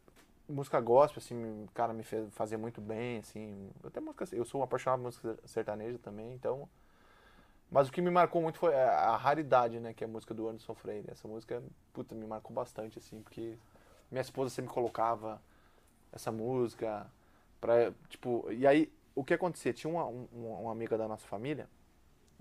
música 0.48 0.80
gospel, 0.80 1.18
assim, 1.18 1.66
cara, 1.74 1.92
me 1.92 2.02
fez 2.02 2.32
fazer 2.34 2.56
muito 2.56 2.80
bem, 2.80 3.18
assim. 3.18 3.70
Até 3.84 4.00
música, 4.00 4.26
eu 4.32 4.44
sou 4.44 4.60
um 4.60 4.64
apaixonado 4.64 5.00
por 5.00 5.06
música 5.06 5.38
sertaneja 5.44 5.98
também, 5.98 6.32
então. 6.34 6.68
Mas 7.70 7.88
o 7.88 7.92
que 7.92 8.02
me 8.02 8.10
marcou 8.10 8.42
muito 8.42 8.58
foi 8.58 8.74
a 8.74 9.12
a 9.12 9.16
raridade, 9.16 9.80
né, 9.80 9.92
que 9.92 10.04
é 10.04 10.06
a 10.06 10.10
música 10.10 10.34
do 10.34 10.46
Anderson 10.48 10.74
Freire. 10.74 11.10
Essa 11.10 11.26
música, 11.26 11.62
puta, 11.92 12.14
me 12.14 12.26
marcou 12.26 12.54
bastante, 12.54 12.98
assim, 12.98 13.22
porque 13.22 13.56
minha 14.12 14.22
esposa 14.22 14.50
sempre 14.50 14.72
colocava 14.72 15.42
essa 16.12 16.32
música 16.32 17.06
pra, 17.60 17.92
tipo, 18.08 18.50
e 18.52 18.66
aí, 18.66 18.92
o 19.14 19.24
que 19.24 19.34
acontecia? 19.34 19.72
Tinha 19.72 19.92
uma, 19.92 20.06
um- 20.06 20.28
uma 20.62 20.72
amiga 20.72 20.98
da 20.98 21.08
nossa 21.08 21.26
família 21.26 21.68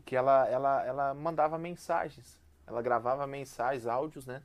que 0.05 0.15
ela, 0.15 0.47
ela, 0.49 0.85
ela 0.85 1.13
mandava 1.13 1.57
mensagens. 1.57 2.39
Ela 2.67 2.81
gravava 2.81 3.27
mensagens, 3.27 3.87
áudios, 3.87 4.25
né? 4.27 4.43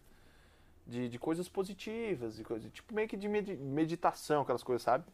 De, 0.87 1.09
de 1.09 1.19
coisas 1.19 1.49
positivas, 1.49 2.37
de 2.37 2.45
coisa, 2.45 2.69
tipo 2.71 2.95
meio 2.95 3.09
que 3.09 3.17
de 3.17 3.29
medi- 3.29 3.57
meditação, 3.57 4.43
aquelas 4.43 4.63
coisas, 4.63 4.83
sabe? 4.83 5.05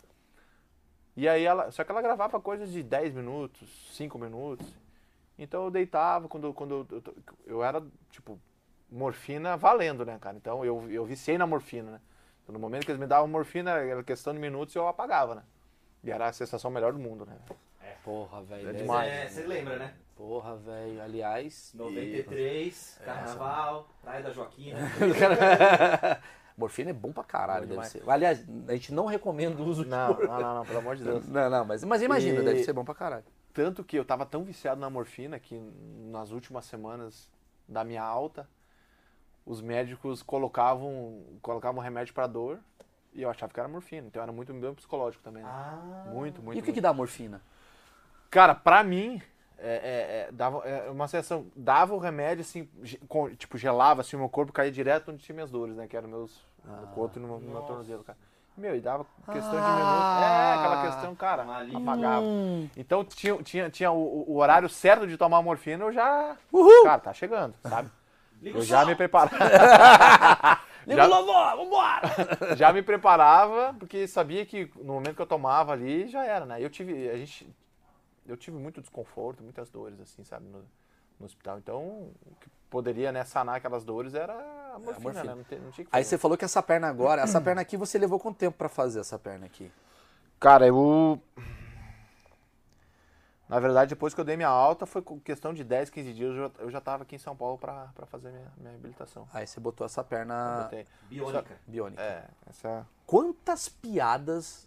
E 1.16 1.28
aí 1.28 1.44
ela. 1.44 1.70
Só 1.70 1.84
que 1.84 1.90
ela 1.90 2.02
gravava 2.02 2.40
coisas 2.40 2.70
de 2.72 2.82
10 2.82 3.12
minutos, 3.14 3.68
5 3.92 4.18
minutos. 4.18 4.66
Então 5.38 5.64
eu 5.64 5.70
deitava 5.70 6.28
quando, 6.28 6.52
quando 6.54 6.86
eu, 6.90 7.02
eu, 7.06 7.14
eu 7.46 7.64
era, 7.64 7.82
tipo, 8.10 8.38
morfina 8.92 9.56
valendo, 9.56 10.04
né, 10.04 10.18
cara? 10.20 10.36
Então 10.36 10.64
eu, 10.64 10.88
eu 10.90 11.04
viciei 11.04 11.38
na 11.38 11.46
morfina, 11.46 11.92
né? 11.92 12.00
Então, 12.42 12.52
no 12.52 12.58
momento 12.58 12.84
que 12.84 12.90
eles 12.90 13.00
me 13.00 13.06
davam 13.06 13.26
morfina, 13.28 13.70
era 13.72 14.02
questão 14.04 14.32
de 14.34 14.38
minutos 14.38 14.74
eu 14.74 14.86
apagava, 14.86 15.34
né? 15.36 15.42
E 16.04 16.10
era 16.10 16.26
a 16.26 16.32
sensação 16.32 16.70
melhor 16.70 16.92
do 16.92 16.98
mundo, 16.98 17.24
né? 17.24 17.36
Porra, 18.04 18.42
velho. 18.42 18.62
É 18.62 18.72
deve- 18.72 18.78
demais. 18.78 19.12
É, 19.12 19.28
você 19.28 19.46
lembra, 19.46 19.78
né? 19.78 19.94
Porra, 20.16 20.56
velho. 20.56 21.00
Aliás. 21.02 21.70
93, 21.74 23.00
carnaval, 23.04 23.88
Praia 24.02 24.22
da 24.22 24.30
Joaquina. 24.32 24.78
Morfina 26.56 26.90
é 26.90 26.92
bom 26.92 27.12
pra 27.12 27.24
caralho, 27.24 27.62
Bom 27.66 27.74
deve 27.76 27.86
demais. 27.88 27.92
ser. 27.92 28.02
Aliás, 28.10 28.44
a 28.68 28.72
gente 28.72 28.92
não 28.92 29.06
recomenda 29.06 29.60
o 29.62 29.66
uso 29.66 29.84
de 29.84 29.90
Não, 29.90 30.18
não, 30.18 30.40
não, 30.40 30.54
não, 30.56 30.66
pelo 30.66 30.78
amor 30.78 30.96
de 30.96 31.02
Deus. 31.04 31.26
Não, 31.28 31.48
não, 31.48 31.64
mas, 31.64 31.82
mas 31.84 32.02
imagina, 32.02 32.40
E- 32.40 32.44
deve 32.44 32.62
ser 32.64 32.72
bom 32.72 32.84
pra 32.84 32.94
caralho. 32.94 33.24
Tanto 33.54 33.82
que 33.84 33.96
eu 33.96 34.04
tava 34.04 34.26
tão 34.26 34.44
viciado 34.44 34.80
na 34.80 34.90
morfina 34.90 35.38
que 35.38 35.58
nas 36.10 36.30
últimas 36.30 36.64
semanas 36.66 37.28
da 37.66 37.84
minha 37.84 38.02
alta, 38.02 38.48
os 39.44 39.60
médicos 39.60 40.22
colocavam, 40.22 41.22
colocavam 41.42 41.80
remédio 41.82 42.14
pra 42.14 42.26
dor 42.26 42.58
e 43.12 43.22
eu 43.22 43.30
achava 43.30 43.52
que 43.52 43.58
era 43.60 43.68
morfina. 43.68 44.06
Então 44.06 44.22
era 44.22 44.32
muito 44.32 44.52
meu 44.54 44.74
psicológico 44.74 45.22
também. 45.22 45.42
Né? 45.42 45.48
Ah, 45.52 46.04
muito, 46.06 46.42
muito. 46.42 46.56
E 46.56 46.60
o 46.60 46.62
que, 46.62 46.68
muito. 46.68 46.72
que 46.74 46.80
dá 46.80 46.92
morfina? 46.92 47.40
Cara, 48.30 48.54
pra 48.54 48.82
mim, 48.82 49.20
é, 49.58 49.68
é- 49.74 50.28
é, 50.28 50.32
dava 50.32 50.58
é 50.66 50.90
uma 50.90 51.06
sensação. 51.08 51.46
Dava 51.54 51.94
o 51.94 51.98
remédio, 51.98 52.42
assim, 52.42 52.68
com- 53.08 53.28
tipo, 53.34 53.58
gelava 53.58 54.00
assim, 54.00 54.16
o 54.16 54.20
meu 54.20 54.28
corpo 54.28 54.52
caía 54.52 54.72
direto 54.72 55.10
onde 55.10 55.22
tinha 55.22 55.34
minhas 55.34 55.50
dores, 55.50 55.76
né? 55.76 55.86
Que 55.86 55.96
eram 55.96 56.08
meus. 56.08 56.40
coto 56.94 57.18
e 57.18 57.22
no, 57.22 57.40
no 57.40 57.50
meu 57.50 57.62
tornozelo, 57.62 58.04
cara. 58.04 58.16
Meu, 58.56 58.76
e 58.76 58.80
dava 58.80 59.04
questão 59.32 59.50
de 59.50 59.56
Ah. 59.58 59.74
minutos. 59.74 60.22
É, 60.22 60.54
aquela 60.54 60.82
questão, 60.86 61.14
cara, 61.16 61.42
alívio. 61.56 61.78
apagava. 61.82 62.22
Hum. 62.24 62.68
Então 62.76 63.02
tinha, 63.04 63.42
tinha, 63.42 63.70
tinha 63.70 63.90
o, 63.90 64.30
o 64.30 64.36
horário 64.36 64.68
certo 64.68 65.06
de 65.06 65.16
tomar 65.16 65.42
morfina, 65.42 65.84
eu 65.84 65.92
já. 65.92 66.36
Uhul! 66.52 66.84
Cara, 66.84 67.00
tá 67.00 67.12
chegando, 67.14 67.54
sabe? 67.62 67.90
Liga 68.42 68.58
Eu 68.58 68.62
já 68.62 68.84
me 68.84 68.94
preparava. 68.96 69.36
Liga 70.84 71.06
o 71.06 71.08
louvor, 71.08 71.56
vambora! 71.56 72.00
já 72.56 72.72
me 72.72 72.82
preparava, 72.82 73.72
porque 73.78 74.08
sabia 74.08 74.44
que 74.44 74.68
no 74.76 74.94
momento 74.94 75.14
que 75.14 75.22
eu 75.22 75.26
tomava 75.26 75.72
ali 75.72 76.08
já 76.08 76.24
era, 76.24 76.44
né? 76.44 76.60
Eu 76.60 76.68
tive. 76.68 77.08
A 77.08 77.16
gente. 77.16 77.48
Eu 78.26 78.36
tive 78.36 78.56
muito 78.56 78.80
desconforto, 78.80 79.42
muitas 79.42 79.70
dores, 79.70 80.00
assim, 80.00 80.24
sabe, 80.24 80.46
no, 80.46 80.64
no 81.20 81.26
hospital. 81.26 81.58
Então, 81.58 81.80
o 81.80 82.34
que 82.40 82.48
poderia 82.68 83.12
né, 83.12 83.24
sanar 83.24 83.56
aquelas 83.56 83.84
dores 83.84 84.14
era 84.14 84.32
a 84.74 84.78
morfina, 84.78 85.12
morfina. 85.12 85.24
né? 85.24 85.34
Não, 85.36 85.44
te- 85.44 85.56
não 85.56 85.70
tinha 85.70 85.86
Aí 85.92 86.04
você 86.04 86.18
falou 86.18 86.36
que 86.36 86.44
essa 86.44 86.62
perna 86.62 86.88
agora, 86.88 87.22
essa 87.22 87.40
perna 87.40 87.60
aqui 87.62 87.76
você 87.76 87.98
levou 87.98 88.18
quanto 88.18 88.38
tempo 88.38 88.56
pra 88.56 88.68
fazer 88.68 89.00
essa 89.00 89.18
perna 89.18 89.46
aqui? 89.46 89.70
Cara, 90.40 90.66
eu. 90.66 91.20
Na 93.52 93.60
verdade, 93.60 93.90
depois 93.90 94.14
que 94.14 94.20
eu 94.20 94.24
dei 94.24 94.34
minha 94.34 94.48
alta, 94.48 94.86
foi 94.86 95.02
com 95.02 95.20
questão 95.20 95.52
de 95.52 95.62
10, 95.62 95.90
15 95.90 96.14
dias, 96.14 96.34
eu 96.58 96.70
já- 96.70 96.78
estava 96.78 97.02
aqui 97.02 97.16
em 97.16 97.18
São 97.18 97.36
Paulo 97.36 97.58
para 97.58 97.92
fazer 98.06 98.30
minha, 98.30 98.50
minha 98.56 98.74
habilitação. 98.74 99.28
Aí 99.30 99.46
você 99.46 99.60
botou 99.60 99.84
essa 99.84 100.02
perna. 100.02 100.34
Biônica. 101.10 101.60
biônica. 101.66 102.02
É, 102.02 102.24
essa... 102.48 102.86
Quantas 103.06 103.68
piadas 103.68 104.66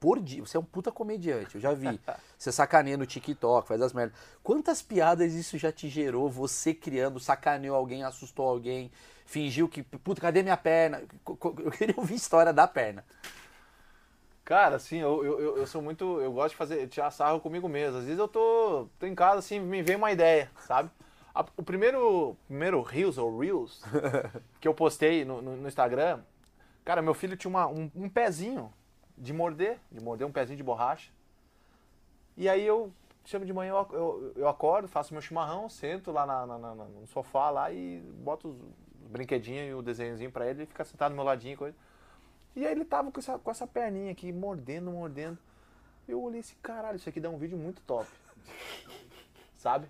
por 0.00 0.18
dia? 0.20 0.44
Você 0.44 0.56
é 0.56 0.60
um 0.60 0.64
puta 0.64 0.90
comediante, 0.90 1.54
eu 1.54 1.60
já 1.60 1.72
vi. 1.72 1.86
Você 2.36 2.50
sacaneia 2.50 2.96
no 2.96 3.06
TikTok, 3.06 3.68
faz 3.68 3.80
as 3.80 3.92
merdas. 3.92 4.18
Quantas 4.42 4.82
piadas 4.82 5.32
isso 5.34 5.56
já 5.56 5.70
te 5.70 5.88
gerou? 5.88 6.28
Você 6.30 6.74
criando, 6.74 7.20
sacaneou 7.20 7.76
alguém, 7.76 8.02
assustou 8.02 8.48
alguém, 8.48 8.90
fingiu 9.24 9.68
que, 9.68 9.84
puta, 9.84 10.20
cadê 10.20 10.42
minha 10.42 10.56
perna? 10.56 11.02
Eu 11.28 11.70
queria 11.70 11.94
ouvir 11.96 12.14
a 12.14 12.16
história 12.16 12.52
da 12.52 12.66
perna. 12.66 13.04
Cara, 14.50 14.74
assim, 14.74 14.98
eu, 14.98 15.24
eu, 15.24 15.58
eu- 15.58 15.66
sou 15.68 15.80
muito. 15.80 16.20
Eu 16.20 16.32
gosto 16.32 16.50
de 16.50 16.56
fazer, 16.56 16.88
tirar 16.88 17.12
sarro 17.12 17.38
comigo 17.38 17.68
mesmo. 17.68 17.98
Às 17.98 18.04
vezes 18.04 18.18
eu 18.18 18.26
tô, 18.26 18.88
tô 18.98 19.06
em 19.06 19.14
casa, 19.14 19.38
assim, 19.38 19.60
me 19.60 19.80
vem 19.80 19.94
uma 19.94 20.10
ideia, 20.10 20.50
sabe? 20.66 20.90
A- 21.32 21.46
o 21.56 21.62
primeiro, 21.62 22.36
primeiro 22.48 22.82
Reels 22.82 23.16
ou 23.16 23.38
Reels 23.38 23.80
que 24.60 24.66
eu 24.66 24.74
postei 24.74 25.24
no, 25.24 25.40
no- 25.40 25.56
no 25.56 25.68
Instagram, 25.68 26.20
cara, 26.84 27.00
meu 27.00 27.14
filho 27.14 27.36
tinha 27.36 27.48
uma- 27.48 27.68
um, 27.68 27.88
um 27.94 28.08
pezinho 28.08 28.72
de 29.16 29.32
morder, 29.32 29.78
de 29.92 30.00
morder 30.02 30.26
um 30.26 30.32
pezinho 30.32 30.56
de 30.56 30.64
borracha. 30.64 31.12
E 32.36 32.48
aí 32.48 32.66
eu 32.66 32.92
chamo 33.24 33.44
de 33.44 33.52
manhã, 33.52 33.70
eu, 33.72 33.88
eu, 33.92 34.32
eu 34.34 34.48
acordo, 34.48 34.88
faço 34.88 35.12
meu 35.14 35.22
chimarrão, 35.22 35.68
sento 35.68 36.10
lá 36.10 36.26
na, 36.26 36.44
na- 36.44 36.58
na- 36.58 36.74
no 36.74 37.06
sofá 37.06 37.50
lá 37.50 37.70
e 37.70 38.00
boto 38.24 38.48
os, 38.48 38.56
os 39.04 39.08
brinquedinhos 39.08 39.70
e 39.70 39.74
o 39.74 39.80
desenhozinho 39.82 40.32
pra 40.32 40.46
ele, 40.48 40.60
ele 40.62 40.66
fica 40.66 40.84
sentado 40.84 41.12
do 41.12 41.14
meu 41.14 41.24
ladinho 41.24 41.54
e 41.54 41.56
coisa. 41.56 41.76
E 42.56 42.66
aí 42.66 42.72
ele 42.72 42.84
tava 42.84 43.10
com 43.10 43.20
essa, 43.20 43.38
com 43.38 43.50
essa 43.50 43.66
perninha 43.66 44.10
aqui, 44.12 44.32
mordendo, 44.32 44.90
mordendo. 44.90 45.38
Eu 46.08 46.20
olhei 46.22 46.40
assim, 46.40 46.56
caralho, 46.62 46.96
isso 46.96 47.08
aqui 47.08 47.20
dá 47.20 47.30
um 47.30 47.38
vídeo 47.38 47.56
muito 47.56 47.80
top. 47.82 48.08
Sabe? 49.56 49.86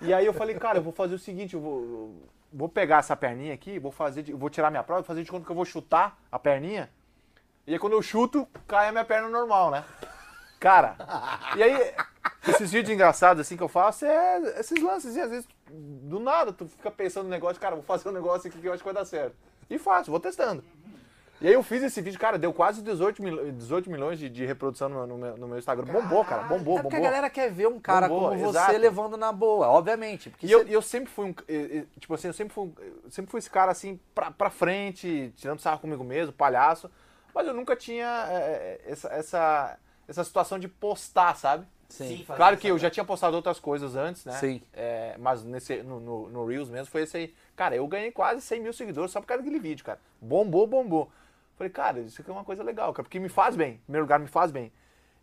E 0.00 0.12
aí 0.12 0.26
eu 0.26 0.32
falei, 0.32 0.56
cara, 0.56 0.78
eu 0.78 0.82
vou 0.82 0.92
fazer 0.92 1.14
o 1.14 1.18
seguinte, 1.18 1.54
eu 1.54 1.60
vou, 1.60 1.80
eu 1.82 2.22
vou 2.52 2.68
pegar 2.68 2.98
essa 2.98 3.16
perninha 3.16 3.54
aqui, 3.54 3.78
vou 3.78 3.92
fazer, 3.92 4.22
de- 4.22 4.32
vou 4.32 4.50
tirar 4.50 4.70
minha 4.70 4.82
prova, 4.82 5.02
vou 5.02 5.06
fazer 5.06 5.22
de 5.22 5.30
conta 5.30 5.44
que 5.44 5.50
eu 5.50 5.56
vou 5.56 5.64
chutar 5.64 6.18
a 6.30 6.38
perninha. 6.38 6.90
E 7.66 7.72
aí 7.72 7.78
quando 7.78 7.92
eu 7.92 8.02
chuto, 8.02 8.46
cai 8.66 8.88
a 8.88 8.92
minha 8.92 9.04
perna 9.04 9.28
normal, 9.28 9.70
né? 9.70 9.84
Cara, 10.58 10.96
e 11.56 11.62
aí, 11.62 11.94
esses 12.48 12.72
vídeos 12.72 12.92
engraçados 12.94 13.40
assim 13.42 13.56
que 13.56 13.62
eu 13.62 13.68
faço 13.68 14.06
é 14.06 14.58
esses 14.58 14.82
lances, 14.82 15.16
às 15.16 15.30
vezes, 15.30 15.48
do 15.70 16.18
nada, 16.18 16.52
tu 16.52 16.66
fica 16.66 16.90
pensando 16.90 17.24
no 17.24 17.30
negócio, 17.30 17.60
cara, 17.60 17.74
vou 17.76 17.84
fazer 17.84 18.08
um 18.08 18.12
negócio 18.12 18.48
aqui 18.48 18.58
que 18.58 18.66
eu 18.66 18.72
acho 18.72 18.82
que 18.82 18.86
vai 18.86 18.94
dar 18.94 19.04
certo. 19.04 19.36
E 19.68 19.78
faço, 19.78 20.10
vou 20.10 20.18
testando. 20.18 20.64
E 21.40 21.46
aí 21.48 21.52
eu 21.52 21.62
fiz 21.62 21.82
esse 21.82 22.00
vídeo, 22.00 22.18
cara, 22.18 22.38
deu 22.38 22.52
quase 22.52 22.80
18, 22.82 23.22
mil, 23.22 23.52
18 23.52 23.90
milhões 23.90 24.18
de, 24.18 24.28
de 24.30 24.46
reprodução 24.46 24.88
no, 24.88 25.06
no 25.06 25.18
meu, 25.18 25.36
no 25.36 25.48
meu 25.48 25.58
Instagram. 25.58 25.84
Bombou, 25.92 26.24
cara, 26.24 26.44
bombou, 26.44 26.78
é 26.78 26.82
porque 26.82 26.96
a 26.96 27.00
galera 27.00 27.28
quer 27.28 27.52
ver 27.52 27.68
um 27.68 27.78
cara 27.78 28.08
Bombou, 28.08 28.30
como 28.30 28.40
você 28.40 28.58
exato. 28.58 28.78
levando 28.78 29.16
na 29.18 29.32
boa, 29.32 29.68
obviamente. 29.68 30.30
Porque 30.30 30.46
E 30.46 30.50
eu, 30.52 30.60
você- 30.60 30.70
e 30.70 30.72
eu 30.72 30.80
sempre 30.82 31.10
fui 31.12 31.26
um. 31.26 31.34
Tipo 32.00 32.14
assim, 32.14 32.28
eu 32.28 32.32
sempre 32.32 32.54
fui, 32.54 32.72
eu 33.04 33.10
sempre 33.10 33.30
fui 33.30 33.38
esse 33.38 33.50
cara 33.50 33.70
assim, 33.70 34.00
pra, 34.14 34.30
pra 34.30 34.48
frente, 34.48 35.32
tirando 35.36 35.60
sarro 35.60 35.78
comigo 35.80 36.02
mesmo, 36.02 36.32
palhaço. 36.32 36.90
Mas 37.34 37.46
eu 37.46 37.52
nunca 37.52 37.76
tinha 37.76 38.26
eh, 38.30 38.80
eh, 38.86 38.90
essa, 38.92 39.08
essa, 39.08 39.78
essa 40.08 40.24
situação 40.24 40.58
de 40.58 40.68
postar, 40.68 41.36
sabe? 41.36 41.66
Sim. 41.88 42.24
fazer 42.24 42.36
Claro 42.38 42.56
que 42.56 42.66
eu 42.66 42.78
já 42.78 42.90
tinha 42.90 43.04
postado 43.04 43.36
outras 43.36 43.60
coisas 43.60 43.94
antes, 43.94 44.24
né? 44.24 44.32
Sim. 44.32 44.62
É, 44.72 45.14
mas 45.18 45.44
nesse, 45.44 45.82
no, 45.82 46.00
no, 46.00 46.28
no 46.30 46.46
Reels 46.46 46.68
mesmo 46.70 46.86
foi 46.86 47.02
esse 47.02 47.16
aí. 47.16 47.34
Cara, 47.54 47.76
eu 47.76 47.86
ganhei 47.86 48.10
quase 48.10 48.40
100 48.40 48.60
mil 48.60 48.72
seguidores 48.72 49.10
só 49.10 49.20
por 49.20 49.26
causa 49.26 49.42
daquele 49.42 49.60
vídeo, 49.60 49.84
cara. 49.84 50.00
Bombou, 50.20 50.66
bombou. 50.66 51.10
Falei, 51.56 51.70
cara, 51.70 52.00
isso 52.00 52.20
aqui 52.20 52.30
é 52.30 52.32
uma 52.32 52.44
coisa 52.44 52.62
legal, 52.62 52.92
cara, 52.92 53.02
porque 53.04 53.18
me 53.18 53.28
faz 53.28 53.56
bem. 53.56 53.74
Em 53.74 53.78
primeiro 53.78 54.04
lugar, 54.04 54.18
me 54.18 54.26
faz 54.26 54.50
bem. 54.50 54.70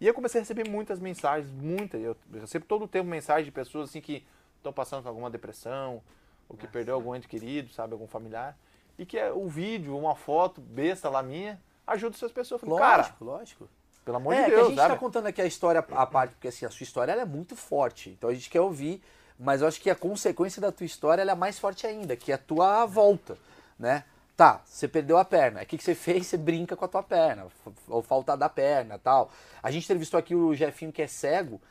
E 0.02 0.08
eu 0.08 0.14
comecei 0.14 0.40
a 0.40 0.42
receber 0.42 0.68
muitas 0.68 1.00
mensagens, 1.00 1.52
muitas. 1.52 2.02
Eu 2.02 2.18
recebo 2.40 2.66
todo 2.66 2.86
o 2.86 2.88
tempo 2.88 3.08
mensagem 3.08 3.46
de 3.46 3.52
pessoas 3.52 3.90
assim 3.90 4.02
que 4.02 4.26
estão 4.58 4.74
passando 4.74 5.04
por 5.04 5.10
alguma 5.10 5.30
depressão, 5.30 6.02
ou 6.50 6.58
que 6.58 6.68
perdeu 6.68 6.96
algum 6.96 7.16
ente 7.16 7.28
querido, 7.28 7.72
sabe, 7.72 7.94
algum 7.94 8.08
familiar. 8.08 8.58
E 8.98 9.06
que 9.06 9.18
é 9.18 9.32
o 9.32 9.48
vídeo, 9.48 9.98
uma 9.98 10.16
foto 10.16 10.60
besta 10.60 11.10
lá 11.10 11.22
minha, 11.24 11.60
ajuda 11.86 12.16
essas 12.16 12.32
pessoas. 12.32 12.62
Falei, 12.62 12.76
Lógico, 12.76 13.26
cara, 13.26 13.32
lógico. 13.32 13.70
pelo 14.04 14.18
amor 14.18 14.34
é, 14.34 14.38
de 14.40 14.46
que 14.46 14.52
a 14.52 14.56
Deus, 14.56 14.68
gente 14.70 14.78
sabe? 14.78 14.94
tá 14.94 15.00
contando 15.00 15.28
aqui 15.28 15.42
a 15.42 15.46
história 15.46 15.80
à 15.92 16.06
parte, 16.06 16.32
porque 16.32 16.48
assim, 16.48 16.66
a 16.66 16.70
sua 16.70 16.84
história 16.84 17.12
é 17.12 17.26
muito 17.26 17.56
forte. 17.56 18.10
Então 18.10 18.30
a 18.30 18.34
gente 18.34 18.50
quer 18.50 18.62
ouvir, 18.62 19.02
mas 19.40 19.62
eu 19.62 19.68
acho 19.68 19.80
que 19.80 19.90
a 19.90 19.96
consequência 19.96 20.62
da 20.62 20.72
tua 20.72 20.86
história 20.86 21.22
é 21.22 21.36
mais 21.36 21.58
forte 21.60 21.88
ainda, 21.88 22.16
que 22.16 22.32
é 22.32 22.36
a 22.36 22.38
tua 22.40 22.86
volta, 22.86 23.38
né? 23.80 24.04
Tá, 24.36 24.62
você 24.66 24.88
perdeu 24.88 25.18
a 25.18 25.26
perna. 25.26 25.62
O 25.62 25.66
que, 25.66 25.78
que 25.78 25.84
você 25.84 25.94
fez? 25.94 26.26
Você 26.28 26.38
brinca 26.38 26.76
com 26.76 26.86
a 26.86 26.88
tua 26.88 27.04
perna, 27.04 27.48
ou 27.88 28.02
falta 28.02 28.36
da 28.36 28.50
perna 28.50 28.98
tal. 28.98 29.32
A 29.62 29.70
gente 29.70 29.84
entrevistou 29.84 30.20
aqui 30.20 30.34
o 30.34 30.56
Jefinho, 30.56 30.92
que 30.92 31.02
é 31.02 31.08
cego. 31.08 31.62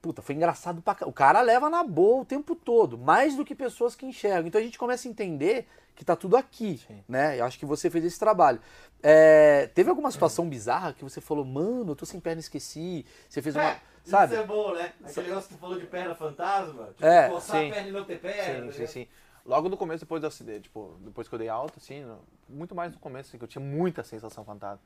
Puta, 0.00 0.22
foi 0.22 0.34
engraçado 0.34 0.80
pra. 0.80 0.96
O 1.06 1.12
cara 1.12 1.40
leva 1.40 1.68
na 1.68 1.82
boa 1.82 2.22
o 2.22 2.24
tempo 2.24 2.54
todo, 2.54 2.96
mais 2.96 3.34
do 3.36 3.44
que 3.44 3.54
pessoas 3.54 3.96
que 3.96 4.06
enxergam. 4.06 4.46
Então 4.46 4.60
a 4.60 4.64
gente 4.64 4.78
começa 4.78 5.08
a 5.08 5.10
entender 5.10 5.66
que 5.96 6.04
tá 6.04 6.14
tudo 6.14 6.36
aqui, 6.36 6.80
né? 7.08 7.40
Eu 7.40 7.44
acho 7.46 7.58
que 7.58 7.64
você 7.64 7.88
fez 7.88 8.04
esse 8.04 8.18
trabalho. 8.18 8.60
É, 9.02 9.68
teve 9.74 9.90
alguma 9.90 10.10
situação 10.10 10.48
bizarra 10.48 10.92
que 10.92 11.02
você 11.02 11.20
falou, 11.20 11.44
mano, 11.44 11.92
eu 11.92 11.96
tô 11.96 12.04
sem 12.04 12.20
perna, 12.20 12.40
esqueci. 12.40 13.04
Você 13.28 13.40
fez 13.42 13.56
uma. 13.56 13.64
É, 13.64 13.80
Sabe? 14.04 14.34
Isso 14.34 14.42
é 14.42 14.46
bom, 14.46 14.74
né? 14.74 14.92
Aquele 15.02 15.28
negócio 15.28 15.48
que 15.48 15.54
tu 15.54 15.60
falou 15.60 15.78
de 15.80 15.86
perna 15.86 16.14
fantasma. 16.14 16.88
Tipo, 16.88 17.06
É, 17.06 17.28
coçar 17.30 17.60
sim. 17.60 17.70
a 17.70 17.74
perna 17.74 17.88
e 17.88 17.92
não 17.92 18.04
ter 18.04 18.20
perna. 18.20 18.66
Sim, 18.66 18.72
sim, 18.72 18.80
né? 18.80 18.86
sim. 18.86 19.08
Logo 19.46 19.68
no 19.68 19.76
começo, 19.76 20.00
depois 20.04 20.20
do 20.22 20.26
acidente, 20.26 20.62
tipo, 20.62 20.96
depois 21.00 21.28
que 21.28 21.34
eu 21.34 21.38
dei 21.38 21.48
alta, 21.48 21.74
assim, 21.78 22.04
muito 22.48 22.74
mais 22.74 22.92
no 22.94 22.98
começo, 22.98 23.28
assim, 23.28 23.38
que 23.38 23.44
eu 23.44 23.48
tinha 23.48 23.62
muita 23.62 24.02
sensação 24.02 24.42
fantasma. 24.44 24.80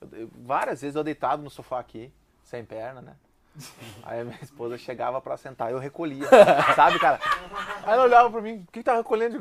Eu- 0.00 0.08
eu- 0.20 0.30
várias 0.44 0.80
vezes 0.82 0.94
eu 0.94 1.02
deitado 1.02 1.42
no 1.42 1.50
sofá 1.50 1.80
aqui, 1.80 2.12
sem 2.44 2.64
perna, 2.64 3.02
né? 3.02 3.16
Aí 4.04 4.20
a 4.20 4.24
minha 4.24 4.38
esposa 4.40 4.78
chegava 4.78 5.20
pra 5.20 5.36
sentar, 5.36 5.72
eu 5.72 5.78
recolhia, 5.80 6.28
sabe, 6.76 7.00
cara? 7.00 7.18
Aí 7.82 7.94
ela 7.94 8.04
olhava 8.04 8.30
pra 8.30 8.40
mim, 8.40 8.64
o 8.68 8.70
que 8.70 8.84
tá 8.84 8.94
recolhendo? 8.94 9.36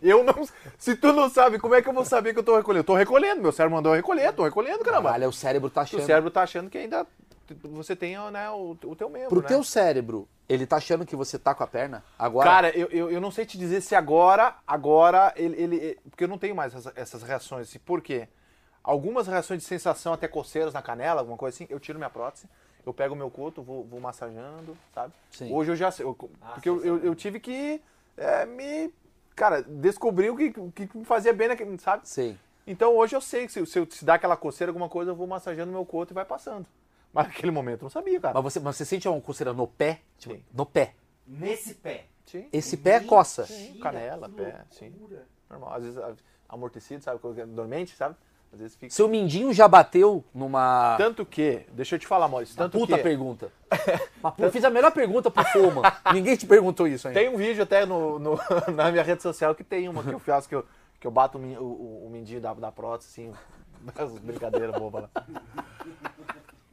Eu 0.00 0.24
não, 0.24 0.34
se 0.78 0.96
tu 0.96 1.12
não 1.12 1.28
sabe, 1.28 1.58
como 1.58 1.74
é 1.74 1.82
que 1.82 1.88
eu 1.88 1.92
vou 1.92 2.04
saber 2.06 2.32
que 2.32 2.38
eu 2.38 2.42
tô 2.42 2.56
recolhendo? 2.56 2.80
Eu 2.80 2.84
tô 2.86 2.94
recolhendo, 2.94 3.42
meu 3.42 3.52
cérebro 3.52 3.76
mandou 3.76 3.92
eu 3.92 3.96
recolher, 3.96 4.32
tô 4.32 4.44
recolhendo, 4.44 4.82
caramba. 4.82 5.10
Caralho, 5.10 5.28
o 5.28 5.32
cérebro 5.32 5.68
tá 5.68 5.80
O 5.82 5.84
achando. 5.84 6.06
cérebro 6.06 6.30
tá 6.30 6.42
achando 6.42 6.70
que 6.70 6.78
ainda 6.78 7.06
você 7.54 7.94
tem 7.96 8.16
né, 8.30 8.50
o, 8.50 8.76
o 8.84 8.96
teu 8.96 9.08
membro, 9.08 9.28
Pro 9.30 9.42
né? 9.42 9.48
teu 9.48 9.62
cérebro, 9.64 10.28
ele 10.48 10.66
tá 10.66 10.76
achando 10.76 11.04
que 11.06 11.16
você 11.16 11.38
tá 11.38 11.54
com 11.54 11.62
a 11.62 11.66
perna 11.66 12.04
agora? 12.18 12.48
Cara, 12.48 12.70
eu, 12.76 12.88
eu, 12.88 13.10
eu 13.10 13.20
não 13.20 13.30
sei 13.30 13.44
te 13.46 13.58
dizer 13.58 13.80
se 13.80 13.94
agora, 13.94 14.56
agora, 14.66 15.32
ele, 15.36 15.60
ele- 15.62 15.98
porque 16.10 16.24
eu 16.24 16.28
não 16.28 16.38
tenho 16.38 16.54
mais 16.54 16.74
essas, 16.74 16.92
essas 16.96 17.22
reações. 17.22 17.76
Por 17.78 18.00
quê? 18.00 18.28
Algumas 18.82 19.26
reações 19.26 19.60
de 19.62 19.68
sensação, 19.68 20.12
até 20.12 20.26
coceiras 20.26 20.72
na 20.72 20.80
canela, 20.82 21.20
alguma 21.20 21.36
coisa 21.36 21.54
assim, 21.54 21.66
eu 21.68 21.78
tiro 21.78 21.98
minha 21.98 22.10
prótese, 22.10 22.46
eu 22.84 22.94
pego 22.94 23.14
o 23.14 23.16
meu 23.16 23.30
coto, 23.30 23.62
vou, 23.62 23.84
vou 23.84 24.00
massageando, 24.00 24.76
sabe? 24.94 25.12
Sim. 25.30 25.52
Hoje 25.52 25.70
eu 25.72 25.76
já 25.76 25.90
sei, 25.90 26.06
eu- 26.06 26.16
Ah, 26.40 26.52
porque 26.54 26.68
eu, 26.68 26.84
eu, 26.84 26.98
eu 26.98 27.14
tive 27.14 27.38
que 27.38 27.80
é, 28.16 28.46
me, 28.46 28.92
cara, 29.36 29.62
descobrir 29.62 30.30
o 30.30 30.36
que, 30.36 30.52
o 30.58 30.72
que 30.72 30.88
me 30.96 31.04
fazia 31.04 31.32
bem, 31.32 31.48
naquele, 31.48 31.78
sabe? 31.78 32.08
Sei. 32.08 32.36
Então 32.66 32.96
hoje 32.96 33.14
eu 33.14 33.20
sei 33.20 33.46
que 33.46 33.52
se, 33.52 33.64
se, 33.66 33.78
eu- 33.78 33.86
se 33.90 34.04
dá 34.04 34.14
aquela 34.14 34.36
coceira, 34.36 34.70
alguma 34.70 34.88
coisa, 34.88 35.10
eu 35.10 35.14
vou 35.14 35.26
massageando 35.26 35.70
meu 35.72 35.84
coto 35.84 36.12
e 36.12 36.14
vai 36.14 36.24
passando. 36.24 36.66
Mas 37.12 37.26
naquele 37.26 37.50
momento 37.50 37.80
eu 37.82 37.84
não 37.86 37.90
sabia, 37.90 38.20
cara. 38.20 38.34
Mas 38.34 38.42
você, 38.44 38.60
mas 38.60 38.76
você 38.76 38.84
sente 38.84 39.08
uma 39.08 39.20
coceira 39.20 39.52
no 39.52 39.66
pé? 39.66 40.00
Tipo, 40.18 40.34
Sim. 40.34 40.42
no 40.52 40.64
pé. 40.64 40.94
Nesse 41.26 41.74
pé. 41.74 42.06
Sim. 42.26 42.46
Esse 42.52 42.76
pé 42.76 42.92
é 42.96 43.00
coça. 43.00 43.46
Mentira, 43.48 43.80
canela, 43.80 44.28
pé, 44.28 44.60
sim. 44.70 44.92
Normal, 45.48 45.74
às 45.74 45.82
vezes 45.84 45.98
amortecido, 46.48 47.02
sabe? 47.02 47.18
quando 47.18 47.38
é 47.40 47.46
Dormente, 47.46 47.96
sabe? 47.96 48.14
Às 48.52 48.58
vezes 48.60 48.76
fica. 48.76 48.92
Seu 48.92 49.08
mindinho 49.08 49.52
já 49.52 49.66
bateu 49.68 50.24
numa. 50.34 50.96
Tanto 50.96 51.24
que, 51.26 51.64
deixa 51.72 51.94
eu 51.94 51.98
te 51.98 52.06
falar, 52.06 52.28
Maurício, 52.28 52.56
tanto 52.56 52.78
Puta 52.78 52.96
que 52.96 53.02
pergunta. 53.02 53.50
Mas, 54.22 54.34
pô, 54.34 54.44
eu 54.44 54.50
fiz 54.52 54.64
a 54.64 54.70
melhor 54.70 54.92
pergunta 54.92 55.30
pro 55.30 55.44
Foma. 55.46 55.82
Ninguém 56.12 56.36
te 56.36 56.46
perguntou 56.46 56.86
isso 56.86 57.06
ainda. 57.08 57.18
tem 57.20 57.28
um 57.28 57.36
vídeo 57.36 57.62
até 57.62 57.86
no, 57.86 58.18
no- 58.18 58.38
na 58.74 58.90
minha 58.90 59.02
rede 59.04 59.22
social 59.22 59.54
que 59.54 59.62
tem 59.64 59.88
uma 59.88 60.02
que 60.02 60.12
eu 60.12 60.18
faço 60.18 60.48
que 60.48 60.54
eu, 60.54 60.64
que 60.98 61.06
eu 61.06 61.10
bato 61.12 61.38
o, 61.38 61.40
o, 61.40 62.06
o- 62.06 62.10
mindinho 62.10 62.40
da, 62.40 62.52
da 62.54 62.72
prótese, 62.72 63.08
assim, 63.10 63.32
as 63.96 64.10
brincadeiras 64.18 64.74
bobas 64.76 65.04
lá. 65.14 65.26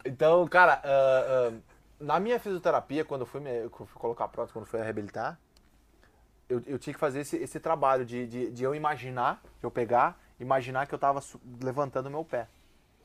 Então, 0.07 0.47
cara, 0.47 0.81
ah, 0.83 1.51
ah, 1.51 1.53
na 1.99 2.19
minha 2.19 2.39
fisioterapia, 2.39 3.03
quando 3.03 3.21
eu 3.21 3.25
fui, 3.27 3.39
me, 3.41 3.49
eu 3.63 3.69
fui 3.69 3.87
colocar 3.99 4.25
a 4.25 4.27
prótese, 4.27 4.53
quando 4.53 4.65
eu 4.65 4.69
fui 4.69 4.79
reabilitar, 4.81 5.37
eu, 6.49 6.61
eu 6.65 6.79
tinha 6.79 6.93
que 6.93 6.99
fazer 6.99 7.19
esse, 7.21 7.35
esse 7.37 7.59
trabalho 7.59 8.05
de, 8.05 8.25
de, 8.25 8.51
de 8.51 8.63
eu 8.63 8.73
imaginar, 8.73 9.41
de 9.59 9.65
eu 9.65 9.71
pegar, 9.71 10.17
imaginar 10.39 10.87
que 10.87 10.93
eu 10.95 10.99
tava 10.99 11.21
levantando 11.61 12.09
meu 12.09 12.23
pé, 12.23 12.47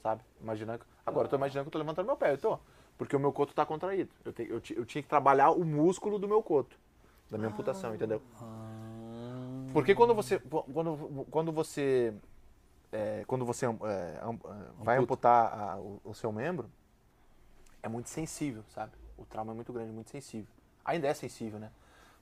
sabe? 0.03 0.23
Imaginando 0.41 0.79
que- 0.81 0.85
agora 1.05 1.27
eu 1.27 1.31
tô 1.31 1.37
imaginando 1.37 1.65
que 1.65 1.69
eu 1.69 1.73
tô 1.73 1.79
levantando 1.79 2.07
meu 2.07 2.17
pé, 2.17 2.33
eu 2.33 2.39
tô. 2.39 2.59
Porque 2.97 3.17
o 3.17 3.21
meu 3.21 3.33
coto 3.33 3.53
tá 3.55 3.67
contraído. 3.67 4.11
Eu, 4.25 4.33
te- 4.33 4.49
eu, 4.49 4.61
ti- 4.61 4.75
eu 4.77 4.85
tinha 4.85 5.03
que 5.03 5.09
trabalhar 5.09 5.51
o 5.51 5.65
músculo 5.65 6.19
do 6.19 6.29
meu 6.29 6.43
coto, 6.43 6.77
da 7.31 7.37
minha 7.39 7.49
amputação, 7.51 7.95
entendeu? 7.95 8.23
Porque 9.73 9.95
quando 9.95 10.15
você, 10.15 10.39
quando, 10.39 11.27
quando 11.31 11.51
você, 11.51 12.15
é, 12.93 13.25
quando 13.27 13.45
você 13.45 13.65
é, 13.67 13.69
é, 13.71 14.21
vai 14.79 14.99
Amputa. 14.99 15.01
amputar 15.01 15.59
a- 15.59 15.77
o, 15.79 16.01
o 16.05 16.15
seu 16.15 16.31
membro, 16.31 16.71
é 17.83 17.89
muito 17.89 18.09
sensível, 18.09 18.63
sabe? 18.69 18.93
O 19.19 19.25
trauma 19.25 19.53
é 19.53 19.55
muito 19.55 19.73
grande, 19.73 19.93
muito 19.93 20.11
sensível. 20.11 20.47
Ainda 20.85 21.07
é 21.09 21.15
sensível, 21.15 21.59
né? 21.59 21.71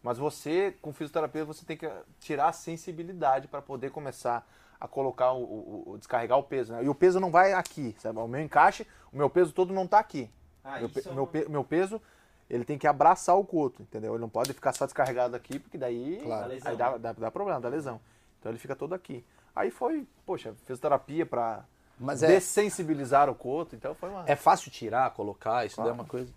Mas 0.03 0.19
você, 0.19 0.73
com 0.81 0.93
fisioterapia, 0.93 1.45
você 1.45 1.65
tem 1.65 1.77
que 1.77 1.91
tirar 2.19 2.49
a 2.49 2.53
sensibilidade 2.53 3.49
para 3.49 3.61
poder 3.61 3.91
começar 3.91 4.47
a 4.81 4.89
colocar 4.89 5.33
o, 5.33 5.43
o- 5.43 5.91
o- 5.93 5.99
descarregar 5.99 6.39
o 6.39 6.43
peso, 6.43 6.73
né? 6.73 6.83
E 6.83 6.89
o 6.89 6.95
peso 6.95 7.21
não 7.21 7.31
vai 7.31 7.53
aqui, 7.53 7.95
sabe? 7.99 8.19
O 8.19 8.27
meu 8.27 8.41
encaixe, 8.41 8.87
o 9.13 9.17
meu 9.17 9.29
peso 9.29 9.53
todo 9.53 9.75
não 9.75 9.87
tá 9.87 9.99
aqui. 9.99 10.31
Ah, 10.65 10.79
meu, 10.79 10.87
isso 10.87 11.03
pe- 11.03 11.09
é 11.09 11.13
meu, 11.13 11.25
uma- 11.25 11.31
pe- 11.31 11.49
meu 11.51 11.65
peso, 11.65 12.01
ele 12.49 12.65
tem 12.65 12.79
que 12.79 12.87
abraçar 12.87 13.37
o 13.37 13.45
coto, 13.45 13.83
entendeu? 13.83 14.15
Ele 14.15 14.21
não 14.23 14.29
pode 14.29 14.55
ficar 14.55 14.73
só 14.73 14.87
descarregado 14.87 15.37
aqui, 15.37 15.59
porque 15.59 15.77
daí 15.77 16.21
Claro. 16.23 16.59
Dá 16.61 16.75
dá, 16.75 16.91
né? 16.93 16.99
dá, 16.99 17.13
dá 17.13 17.31
problema, 17.31 17.61
dá 17.61 17.69
lesão. 17.69 18.01
Então 18.39 18.51
ele 18.51 18.59
fica 18.59 18.75
todo 18.75 18.95
aqui. 18.95 19.23
Aí 19.55 19.71
foi, 19.71 20.07
poxa, 20.25 20.55
fez 20.65 20.79
terapia 20.79 21.27
pra 21.27 21.63
Mas 22.03 22.23
é, 22.23 22.29
dessensibilizar 22.29 23.29
o 23.29 23.35
coto, 23.35 23.77
então 23.77 23.95
foi 23.95 24.09
uma... 24.09 24.25
é 24.27 24.35
fácil 24.35 24.71
tirar, 24.71 25.11
colocar, 25.11 25.67
isso 25.67 25.77
daí 25.77 25.85
é 25.85 25.89
Claro. 25.89 26.03
uma 26.03 26.09
coisa. 26.09 26.33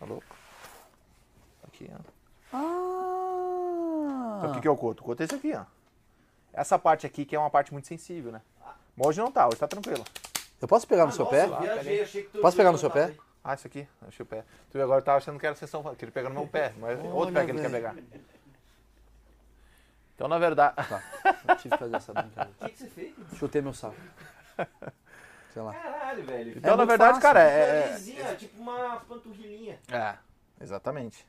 Tá 0.00 0.04
louco? 0.04 0.24
Aqui, 1.66 1.88
ó. 1.92 2.56
Ah! 2.56 4.36
Então 4.38 4.50
o 4.50 4.54
que, 4.54 4.60
que 4.62 4.68
é 4.68 4.70
o 4.70 4.76
coto? 4.76 5.02
O 5.02 5.06
coto 5.06 5.22
é 5.22 5.24
esse 5.26 5.34
aqui, 5.34 5.54
ó. 5.54 5.64
Essa 6.52 6.78
parte 6.78 7.06
aqui 7.06 7.24
que 7.24 7.36
é 7.36 7.38
uma 7.38 7.50
parte 7.50 7.72
muito 7.72 7.86
sensível, 7.86 8.32
né? 8.32 8.40
Mas 8.96 9.06
hoje 9.08 9.20
não 9.20 9.30
tá, 9.30 9.46
hoje 9.46 9.56
tá 9.58 9.68
tranquilo. 9.68 10.04
Eu 10.60 10.66
posso 10.66 10.86
pegar 10.88 11.04
no 11.04 11.10
Ah, 11.10 11.12
seu 11.12 11.24
nossa, 11.24 11.36
pé? 11.36 11.46
viajei, 11.60 12.02
achei 12.02 12.22
que 12.22 12.30
tu 12.30 12.40
Posso 12.40 12.56
pegar 12.56 12.72
no 12.72 12.78
seu 12.78 12.90
pé? 12.90 13.14
Ah, 13.44 13.54
isso 13.54 13.66
aqui, 13.66 13.86
achei 14.08 14.24
o 14.24 14.26
pé. 14.26 14.44
Tu 14.72 14.82
agora 14.82 15.00
tava 15.02 15.18
achando 15.18 15.38
que 15.38 15.46
era 15.46 15.54
sessão, 15.54 15.82
que 15.94 16.04
ele 16.04 16.10
pega 16.10 16.28
no 16.28 16.34
meu 16.34 16.48
pé, 16.48 16.72
mas 16.78 16.98
outro 17.04 17.32
pé 17.32 17.44
que 17.44 17.52
ele 17.52 17.60
quer 17.60 17.70
pegar. 17.70 17.94
Então, 20.14 20.26
na 20.28 20.38
verdade, 20.38 20.74
Tá. 20.88 21.02
Eu 21.46 21.56
tive 21.56 21.70
que 21.74 21.78
fazer 21.78 21.96
essa 21.96 22.12
brincadeira. 22.14 22.56
O 22.60 22.64
que, 22.64 22.70
que 22.72 22.78
você 22.78 22.88
fez? 22.88 23.14
Chutei 23.38 23.60
meu 23.62 23.72
saco. 23.74 23.94
Sei 25.52 25.62
lá. 25.62 25.72
Caralho, 25.72 26.22
velho. 26.24 26.50
então, 26.58 26.70
na 26.72 26.76
muito 26.78 26.88
verdade, 26.88 27.10
fácil. 27.14 27.22
cara, 27.22 27.40
É, 27.42 27.48
é, 27.48 27.88
é- 27.88 27.92
lisinha, 27.92 28.34
tipo 28.36 28.60
uma 28.60 28.96
panturrilhinha. 29.08 29.78
é, 29.90 30.14
exatamente. 30.60 31.26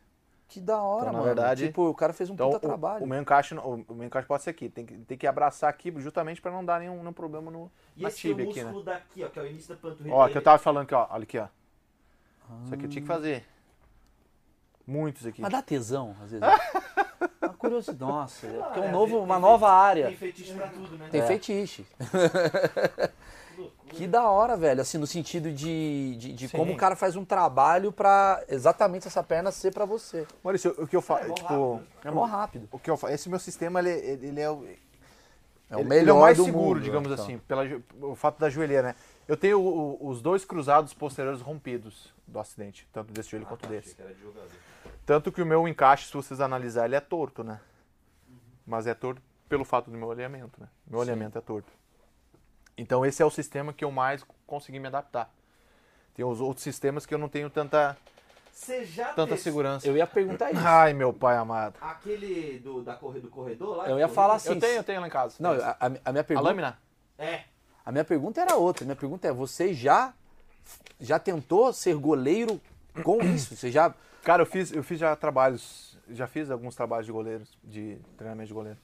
Que 0.49 0.61
da 0.61 0.81
hora, 0.81 1.01
Então, 1.01 1.13
na 1.13 1.19
mano. 1.19 1.25
verdade- 1.25 1.67
tipo, 1.67 1.89
o 1.89 1.93
cara 1.93 2.13
fez 2.13 2.29
um 2.29 2.33
Então, 2.33 2.49
puta 2.49 2.65
o, 2.65 2.69
trabalho. 2.69 3.03
o 3.03 3.07
meu 3.07 3.19
encaixe, 3.21 3.53
o, 3.53 3.85
o 3.87 3.93
meu 3.93 4.07
encaixe 4.07 4.25
pode 4.27 4.43
ser 4.43 4.49
aqui. 4.51 4.69
Tem 4.69 4.85
que, 4.85 4.97
tem 4.99 5.17
que 5.17 5.27
abraçar 5.27 5.69
aqui 5.69 5.93
justamente 5.97 6.41
pra 6.41 6.51
não 6.51 6.63
dar 6.63 6.79
nenhum, 6.79 6.97
nenhum 6.99 7.11
problema 7.13 7.51
no, 7.51 7.69
E 7.97 8.03
na 8.03 8.11
tíbia 8.11 8.45
aqui, 8.45 8.55
né? 8.59 8.63
músculo 8.63 8.83
daqui, 8.83 9.23
ó, 9.25 9.27
que 9.29 9.39
é 9.39 9.41
o 9.41 9.45
início 9.47 9.75
da 9.75 9.81
panturrilha. 9.81 10.15
Ó, 10.15 10.27
que 10.29 10.37
eu 10.37 10.41
tava 10.41 10.57
falando 10.57 10.83
aqui, 10.85 10.95
ó. 10.95 11.05
Olha 11.09 11.23
aqui, 11.23 11.37
ó. 11.37 11.47
Isso 12.63 12.73
aqui 12.73 12.85
eu 12.85 12.89
tinha 12.89 13.01
que 13.01 13.07
fazer. 13.07 13.45
Muitos 14.85 15.25
aqui. 15.25 15.41
Mas 15.41 15.51
dá 15.51 15.61
tesão, 15.61 16.15
às 16.23 16.31
vezes. 16.31 16.39
curiosidade. 17.69 18.11
Nossa, 18.11 18.47
Ah, 18.47 18.63
porque 18.63 18.79
é 18.79 18.81
um 18.83 18.85
é, 18.85 18.91
novo, 18.91 19.13
tem- 19.15 19.23
uma 19.23 19.35
tem 19.35 19.41
nova 19.41 19.69
área. 19.71 20.07
Tem 20.07 20.15
fetiche 20.15 20.53
pra 20.53 20.67
tudo, 20.67 20.97
né? 20.97 21.07
Tem 21.11 21.21
É. 21.21 21.25
fetiche. 21.27 21.85
Que 23.89 24.05
da 24.05 24.29
hora, 24.29 24.55
velho. 24.57 24.81
Assim, 24.81 24.97
no 24.97 25.07
sentido 25.07 25.51
de, 25.51 26.15
de, 26.17 26.33
de 26.33 26.49
como 26.49 26.73
o 26.73 26.77
cara 26.77 26.95
faz 26.95 27.15
um 27.15 27.23
trabalho 27.25 27.91
pra 27.91 28.43
exatamente 28.49 29.07
essa 29.07 29.23
perna 29.23 29.49
ser 29.51 29.73
pra 29.73 29.85
você. 29.85 30.27
Maurício, 30.43 30.75
o 30.77 30.85
que 30.85 30.95
eu 30.95 30.99
É, 30.99 31.01
falo, 31.01 31.27
mó 31.29 31.33
tipo, 31.33 31.47
rápido. 31.73 31.87
É 32.03 32.11
mó 32.11 32.25
rápido. 32.25 32.69
o 32.71 32.77
que 32.77 32.89
eu 32.91 32.97
falo, 32.97 33.13
esse 33.13 33.29
meu 33.29 33.39
sistema, 33.39 33.79
ele, 33.79 33.89
ele, 33.89 34.39
é 34.41 34.49
o, 34.51 34.63
É 35.69 35.75
o 35.75 35.79
ele, 35.79 35.89
melhor 35.89 36.01
ele 36.01 36.09
é 36.09 36.13
o 36.13 36.19
mais 36.19 36.37
do 36.37 36.43
seguro, 36.45 36.65
mundo, 36.75 36.81
digamos 36.81 37.11
então. 37.11 37.23
assim, 37.23 37.37
pela, 37.47 37.65
jo- 37.67 37.81
o 38.01 38.13
fato 38.13 38.37
da 38.39 38.49
joelheira, 38.49 38.89
né? 38.89 38.95
Eu 39.27 39.35
tenho 39.37 39.59
o- 39.59 40.07
os 40.07 40.21
dois 40.21 40.45
cruzados 40.45 40.93
posteriores 40.93 41.41
rompidos 41.41 42.13
do 42.27 42.39
acidente, 42.39 42.87
tanto 42.93 43.11
desse 43.11 43.29
joelho 43.31 43.45
Ah, 43.45 43.49
quanto 43.49 43.61
tá, 43.61 43.67
desse. 43.69 43.95
que 43.95 44.01
era 44.01 44.13
de 44.13 44.21
jogador. 44.21 44.49
Tanto 45.07 45.31
que 45.31 45.41
o 45.41 45.45
meu 45.45 45.65
encaixe, 45.67 46.05
se 46.07 46.13
vocês 46.13 46.41
analisarem, 46.41 46.89
ele 46.89 46.95
é 46.97 46.99
torto, 46.99 47.41
né? 47.43 47.59
Mas 48.65 48.85
é 48.85 48.93
torto 48.93 49.21
pelo 49.47 49.63
fato 49.63 49.89
do 49.89 49.97
meu 49.97 50.11
alinhamento, 50.11 50.59
né? 50.61 50.67
Meu 50.85 50.99
Sim. 50.99 51.09
alinhamento 51.09 51.37
é 51.37 51.41
torto. 51.41 51.71
Então 52.77 53.05
esse 53.05 53.23
é 53.23 53.25
o 53.25 53.31
sistema 53.31 53.71
que 53.71 53.85
eu 53.85 53.89
mais 53.89 54.23
consegui 54.45 54.79
me 54.79 54.87
adaptar. 54.87 55.31
Tem 56.13 56.25
os 56.25 56.41
outros 56.41 56.61
sistemas 56.63 57.05
que 57.05 57.13
eu 57.13 57.17
não 57.17 57.29
tenho 57.29 57.49
tanta, 57.49 57.95
Você 58.51 58.83
já 58.83 59.05
tanta 59.13 59.27
testou 59.29 59.37
segurança. 59.37 59.87
Eu 59.87 59.95
ia 59.95 60.05
perguntar 60.05 60.51
isso. 60.51 60.59
Ai, 60.61 60.91
meu 60.93 61.13
pai 61.13 61.37
amado. 61.37 61.75
Aquele 61.79 62.59
do, 62.59 62.81
da 62.83 62.95
corre, 62.95 63.21
do 63.21 63.29
corredor 63.29 63.77
lá? 63.77 63.83
Eu 63.85 63.91
ia 63.97 64.05
corrida? 64.05 64.09
falar 64.09 64.35
assim. 64.35 64.49
Eu 64.49 64.59
tenho, 64.59 64.75
eu 64.75 64.83
tenho 64.83 64.99
lá 64.99 65.07
em 65.07 65.09
casa. 65.09 65.35
Não, 65.39 65.51
a, 65.53 65.69
a- 65.79 65.85
a 65.85 65.89
minha 66.11 66.21
a 66.21 66.23
pergunta. 66.23 66.41
lâmina? 66.49 66.77
É. 67.17 67.43
A 67.85 67.91
minha 67.93 68.03
pergunta 68.03 68.41
era 68.41 68.55
outra. 68.57 68.83
Minha 68.83 68.95
pergunta 68.97 69.25
é: 69.27 69.31
você 69.31 69.73
já, 69.73 70.13
já 70.99 71.17
tentou 71.17 71.71
ser 71.71 71.95
goleiro 71.95 72.59
com 73.03 73.21
isso? 73.23 73.55
Você 73.55 73.71
já. 73.71 73.93
Cara, 74.27 74.41
eu 74.41 74.45
fiz, 74.45 74.73
eu 74.73 74.83
fiz 74.83 74.99
já 74.99 75.15
trabalhos, 75.15 75.97
já 76.09 76.27
fiz 76.27 76.51
alguns 76.51 76.75
trabalhos 76.75 77.05
de 77.05 77.13
goleiros, 77.13 77.57
de 77.63 77.97
treinamento 78.17 78.49
de 78.49 78.53
goleiro. 78.53 78.77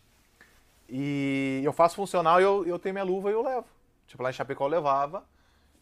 E 0.88 1.60
eu 1.62 1.74
faço 1.74 1.98
funcional 1.98 2.40
e 2.40 2.46
eu, 2.46 2.66
eu 2.66 2.80
tenho 2.80 2.94
minha 2.94 3.04
luva 3.04 3.30
e 3.30 3.34
eu 3.34 3.44
levo. 3.44 3.66
Tipo, 4.08 4.24
lá 4.24 4.30
em 4.30 4.34
Chapecó 4.34 4.64
eu 4.64 4.70
levava, 4.70 5.22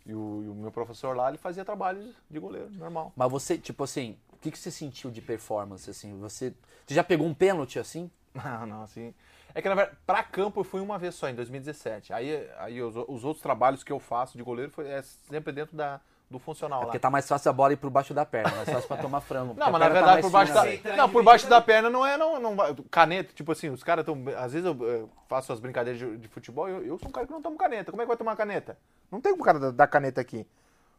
e 0.03 0.15
o, 0.15 0.41
e 0.43 0.49
o 0.49 0.55
meu 0.55 0.71
professor 0.71 1.15
lá, 1.15 1.29
ele 1.29 1.37
fazia 1.37 1.63
trabalhos 1.63 2.15
de 2.27 2.39
goleiro, 2.39 2.71
normal. 2.71 3.13
Mas 3.15 3.29
você, 3.29 3.55
tipo 3.55 3.83
assim, 3.83 4.17
o 4.33 4.37
que, 4.37 4.49
que 4.49 4.57
você 4.57 4.71
sentiu 4.71 5.11
de 5.11 5.21
performance, 5.21 5.87
assim? 5.87 6.17
Você, 6.17 6.55
você 6.83 6.95
já 6.95 7.03
pegou 7.03 7.27
um 7.27 7.33
pênalti, 7.35 7.77
assim? 7.77 8.09
Não, 8.33 8.65
não, 8.65 8.81
assim... 8.81 9.13
É 9.53 9.61
que, 9.61 9.69
na 9.69 9.75
verdade, 9.75 9.97
pra 10.07 10.23
campo 10.23 10.61
eu 10.61 10.63
fui 10.63 10.81
uma 10.81 10.97
vez 10.97 11.13
só, 11.13 11.29
em 11.29 11.35
2017. 11.35 12.13
Aí, 12.13 12.49
aí 12.57 12.81
os, 12.81 12.95
os 12.95 13.23
outros 13.23 13.43
trabalhos 13.43 13.83
que 13.83 13.91
eu 13.91 13.99
faço 13.99 14.35
de 14.35 14.43
goleiro 14.43 14.71
foi, 14.71 14.87
é 14.87 15.03
sempre 15.03 15.51
dentro 15.53 15.77
da, 15.77 16.01
do 16.31 16.39
funcional 16.39 16.79
É 16.79 16.81
lá. 16.81 16.85
porque 16.87 16.99
tá 16.99 17.09
mais 17.09 17.27
fácil 17.27 17.49
a 17.49 17.53
bola 17.53 17.73
ir 17.73 17.77
por 17.77 17.89
baixo 17.89 18.13
da 18.13 18.25
perna, 18.25 18.55
mais 18.55 18.69
fácil 18.69 18.87
pra 18.87 18.97
tomar 18.97 19.19
frango. 19.21 19.53
Não, 19.57 19.71
mas 19.71 19.79
na 19.79 19.87
tá 19.87 19.89
verdade, 19.93 20.05
mais 20.13 20.25
por 20.25 20.31
baixo 20.31 20.53
da. 20.53 20.63
né? 20.63 20.79
Não, 20.95 21.09
por 21.09 21.23
baixo 21.23 21.47
da 21.47 21.61
perna 21.61 21.89
não 21.89 22.05
é. 22.05 22.17
Não, 22.17 22.39
não. 22.39 22.55
Caneta, 22.89 23.33
tipo 23.33 23.51
assim, 23.51 23.69
os 23.69 23.83
caras 23.83 24.03
estão. 24.07 24.17
Às 24.37 24.53
vezes 24.53 24.65
eu 24.65 24.77
eh, 24.89 25.03
faço 25.27 25.51
as 25.51 25.59
brincadeiras 25.59 25.99
de, 25.99 26.17
de 26.17 26.27
futebol 26.27 26.67
eu, 26.69 26.83
eu 26.83 26.97
sou 26.97 27.09
um 27.09 27.11
cara 27.11 27.27
que 27.27 27.33
não 27.33 27.41
tomo 27.41 27.57
caneta. 27.57 27.91
Como 27.91 28.01
é 28.01 28.05
que 28.05 28.09
vai 28.09 28.17
tomar 28.17 28.35
caneta? 28.35 28.77
Não 29.11 29.19
tem 29.19 29.33
como 29.33 29.43
o 29.43 29.45
cara 29.45 29.71
dar 29.71 29.87
caneta 29.87 30.21
aqui. 30.21 30.47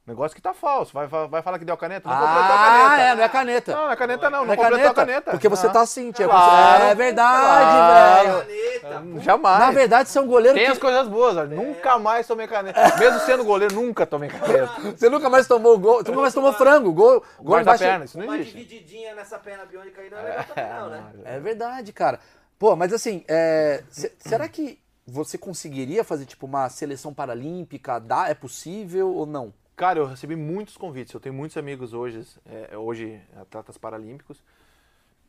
Negócio 0.05 0.35
que 0.35 0.43
tá 0.43 0.53
falso. 0.53 0.93
Vai, 0.93 1.07
vai, 1.07 1.29
vai 1.29 1.43
falar 1.43 1.61
que 1.61 1.65
deu 1.65 1.77
caneta? 1.77 2.09
Não 2.09 2.17
completou 2.17 2.43
a 2.43 2.45
Ah, 2.45 2.89
caneta. 2.89 3.03
é, 3.03 3.15
não 3.15 3.23
é 3.25 3.29
caneta. 3.29 3.73
Não, 3.73 3.85
não 3.85 3.93
é 3.93 3.97
caneta 3.97 4.31
não. 4.31 4.39
Não, 4.41 4.47
Não 4.47 4.53
é 4.53 4.57
completou 4.57 4.79
a 4.91 4.95
caneta, 4.95 5.07
caneta. 5.07 5.31
Porque 5.31 5.49
você 5.49 5.67
Ah. 5.69 5.71
tá 5.71 5.81
assim, 5.83 6.11
tia. 6.11 6.27
Claro, 6.27 6.85
É 6.85 6.95
verdade, 6.97 7.41
claro. 7.41 8.29
velho. 8.29 8.81
Caneta. 8.83 9.13
pô. 9.13 9.21
Jamais. 9.21 9.59
Na 9.61 9.71
verdade, 9.71 10.09
você 10.09 10.19
é 10.19 10.21
um 10.23 10.27
goleiro 10.27 10.57
Tem 10.59 10.67
que... 10.67 10.73
as 10.73 10.79
coisas 10.79 11.07
boas, 11.07 11.37
ó. 11.37 11.45
Nunca 11.45 11.99
mais 12.01 12.27
tomei 12.27 12.49
caneta. 12.49 12.97
Mesmo 12.99 13.21
sendo 13.21 13.45
goleiro, 13.45 13.77
nunca 13.77 14.05
tomei 14.05 14.29
caneta. 14.29 14.73
Você 14.97 15.09
nunca 15.09 15.31
mais 15.31 15.47
tomou 15.47 15.79
gol, 15.79 15.99
você 16.03 16.11
nunca 16.11 16.23
mais 16.23 16.35
tomou 16.35 16.53
frango, 16.53 16.93
gol, 16.93 17.23
gol 17.41 17.61
embaixo... 17.61 17.85
perna, 17.85 18.05
isso 18.05 18.19
não 18.19 18.27
Uma 18.27 18.37
existe. 18.39 18.57
divididinha 18.57 19.15
nessa 19.15 19.39
perna 19.39 19.65
biônica 19.67 20.01
aí 20.01 20.11
não 20.11 20.19
é 20.19 20.23
legal 20.23 20.45
também, 20.47 20.73
não, 20.73 20.91
né? 20.91 21.05
É 21.25 21.39
verdade, 21.39 21.93
cara. 21.93 22.19
Pô, 22.59 22.75
mas 22.75 22.93
assim, 22.93 23.25
é, 23.29 23.85
se- 23.89 24.13
será 24.19 24.49
que 24.49 24.81
você 25.07 25.39
conseguiria 25.39 26.03
fazer 26.03 26.25
tipo 26.27 26.45
uma 26.47 26.69
seleção 26.69 27.15
paralímpica? 27.15 28.01
Dá, 28.01 28.29
é 28.29 28.35
possível 28.35 29.15
ou 29.15 29.27
não? 29.27 29.53
Cara, 29.83 29.99
eu 29.99 30.07
recebi 30.07 30.37
muitos 30.37 30.77
convites. 30.77 31.13
Eu 31.13 31.19
tenho 31.19 31.35
muitos 31.35 31.57
amigos 31.57 31.93
hoje, 31.93 32.25
é, 32.47 32.79
hoje 32.79 33.21
atletas 33.35 33.77
paralímpicos. 33.77 34.41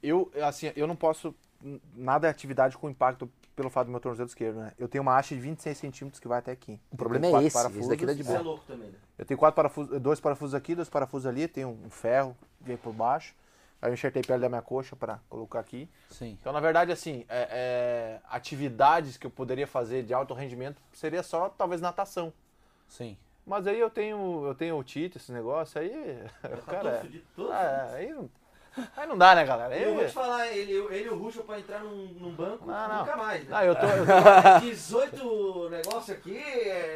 Eu, 0.03 0.31
assim, 0.43 0.71
eu 0.75 0.85
não 0.85 0.95
posso 0.95 1.33
nada 1.95 2.27
é 2.27 2.29
atividade 2.29 2.77
com 2.77 2.87
impacto 2.87 3.27
pelo 3.55 3.71
fato 3.71 3.87
do 3.87 3.89
meu 3.91 3.99
tornozelo 3.99 4.27
esquerdo, 4.27 4.57
né? 4.57 4.71
Eu 4.77 4.87
tenho 4.87 5.01
uma 5.01 5.17
haste 5.17 5.33
de 5.33 5.41
26 5.41 5.75
centímetros 5.75 6.19
que 6.19 6.27
vai 6.27 6.37
até 6.37 6.51
aqui. 6.51 6.79
O 6.91 6.95
problema 6.95 7.25
é 7.25 7.45
esse, 7.45 7.57
esse 7.79 7.89
daqui 7.89 8.05
dá 8.05 8.13
de 8.13 8.21
Isso 8.21 8.29
é 8.29 8.33
boa. 8.35 8.45
louco 8.45 8.63
também, 8.67 8.89
né? 8.89 8.97
Eu 9.17 9.25
tenho 9.25 9.39
quatro 9.39 9.55
parafusos, 9.55 9.99
dois 9.99 10.19
parafusos 10.19 10.53
aqui, 10.53 10.75
dois 10.75 10.87
parafusos 10.87 11.25
ali, 11.25 11.47
tenho 11.47 11.69
um 11.69 11.89
ferro 11.89 12.37
que 12.59 12.63
vem 12.63 12.77
por 12.77 12.93
baixo. 12.93 13.33
Aí 13.81 13.89
eu 13.89 13.95
enxertei 13.95 14.21
perto 14.21 14.39
da 14.39 14.49
minha 14.49 14.61
coxa 14.61 14.95
para 14.95 15.19
colocar 15.29 15.61
aqui. 15.61 15.89
Sim. 16.11 16.37
Então, 16.39 16.53
na 16.53 16.59
verdade, 16.59 16.91
assim, 16.91 17.25
é- 17.27 17.47
é, 17.49 18.21
atividades 18.29 19.17
que 19.17 19.25
eu 19.25 19.31
poderia 19.31 19.65
fazer 19.65 20.03
de 20.03 20.13
alto 20.13 20.35
rendimento 20.35 20.79
seria 20.93 21.23
só 21.23 21.49
talvez 21.49 21.81
natação. 21.81 22.31
Sim. 22.87 23.17
Mas 23.45 23.67
aí 23.67 23.79
eu 23.79 23.89
tenho, 23.89 24.45
eu 24.47 24.55
tenho 24.55 24.77
otite, 24.77 25.17
esse 25.17 25.31
negócio 25.31 25.79
aí. 25.81 26.17
Tá 26.41 26.71
cara, 26.71 26.99
fudido, 27.01 27.51
é, 27.51 27.95
aí, 27.97 28.13
não, 28.13 28.29
aí 28.95 29.07
não 29.07 29.17
dá, 29.17 29.35
né, 29.35 29.45
galera? 29.45 29.73
Aí, 29.75 29.83
Eu 29.83 29.95
vou 29.95 30.05
te 30.05 30.11
falar, 30.13 30.47
ele, 30.47 30.71
ele 30.71 31.05
e 31.05 31.09
o 31.09 31.17
Russo 31.19 31.43
pra 31.43 31.59
entrar 31.59 31.79
num, 31.83 32.05
num 32.19 32.31
banco, 32.31 32.65
Não, 32.65 32.87
não. 32.87 32.99
nunca 32.99 33.17
mais, 33.17 33.47
não, 33.49 33.57
né? 33.57 33.67
eu 33.67 33.75
tô, 33.75 33.85
eu 33.85 34.05
tô- 34.05 34.59
18 34.65 35.69
negócio 35.69 36.13
aqui, 36.13 36.37
é, 36.37 36.95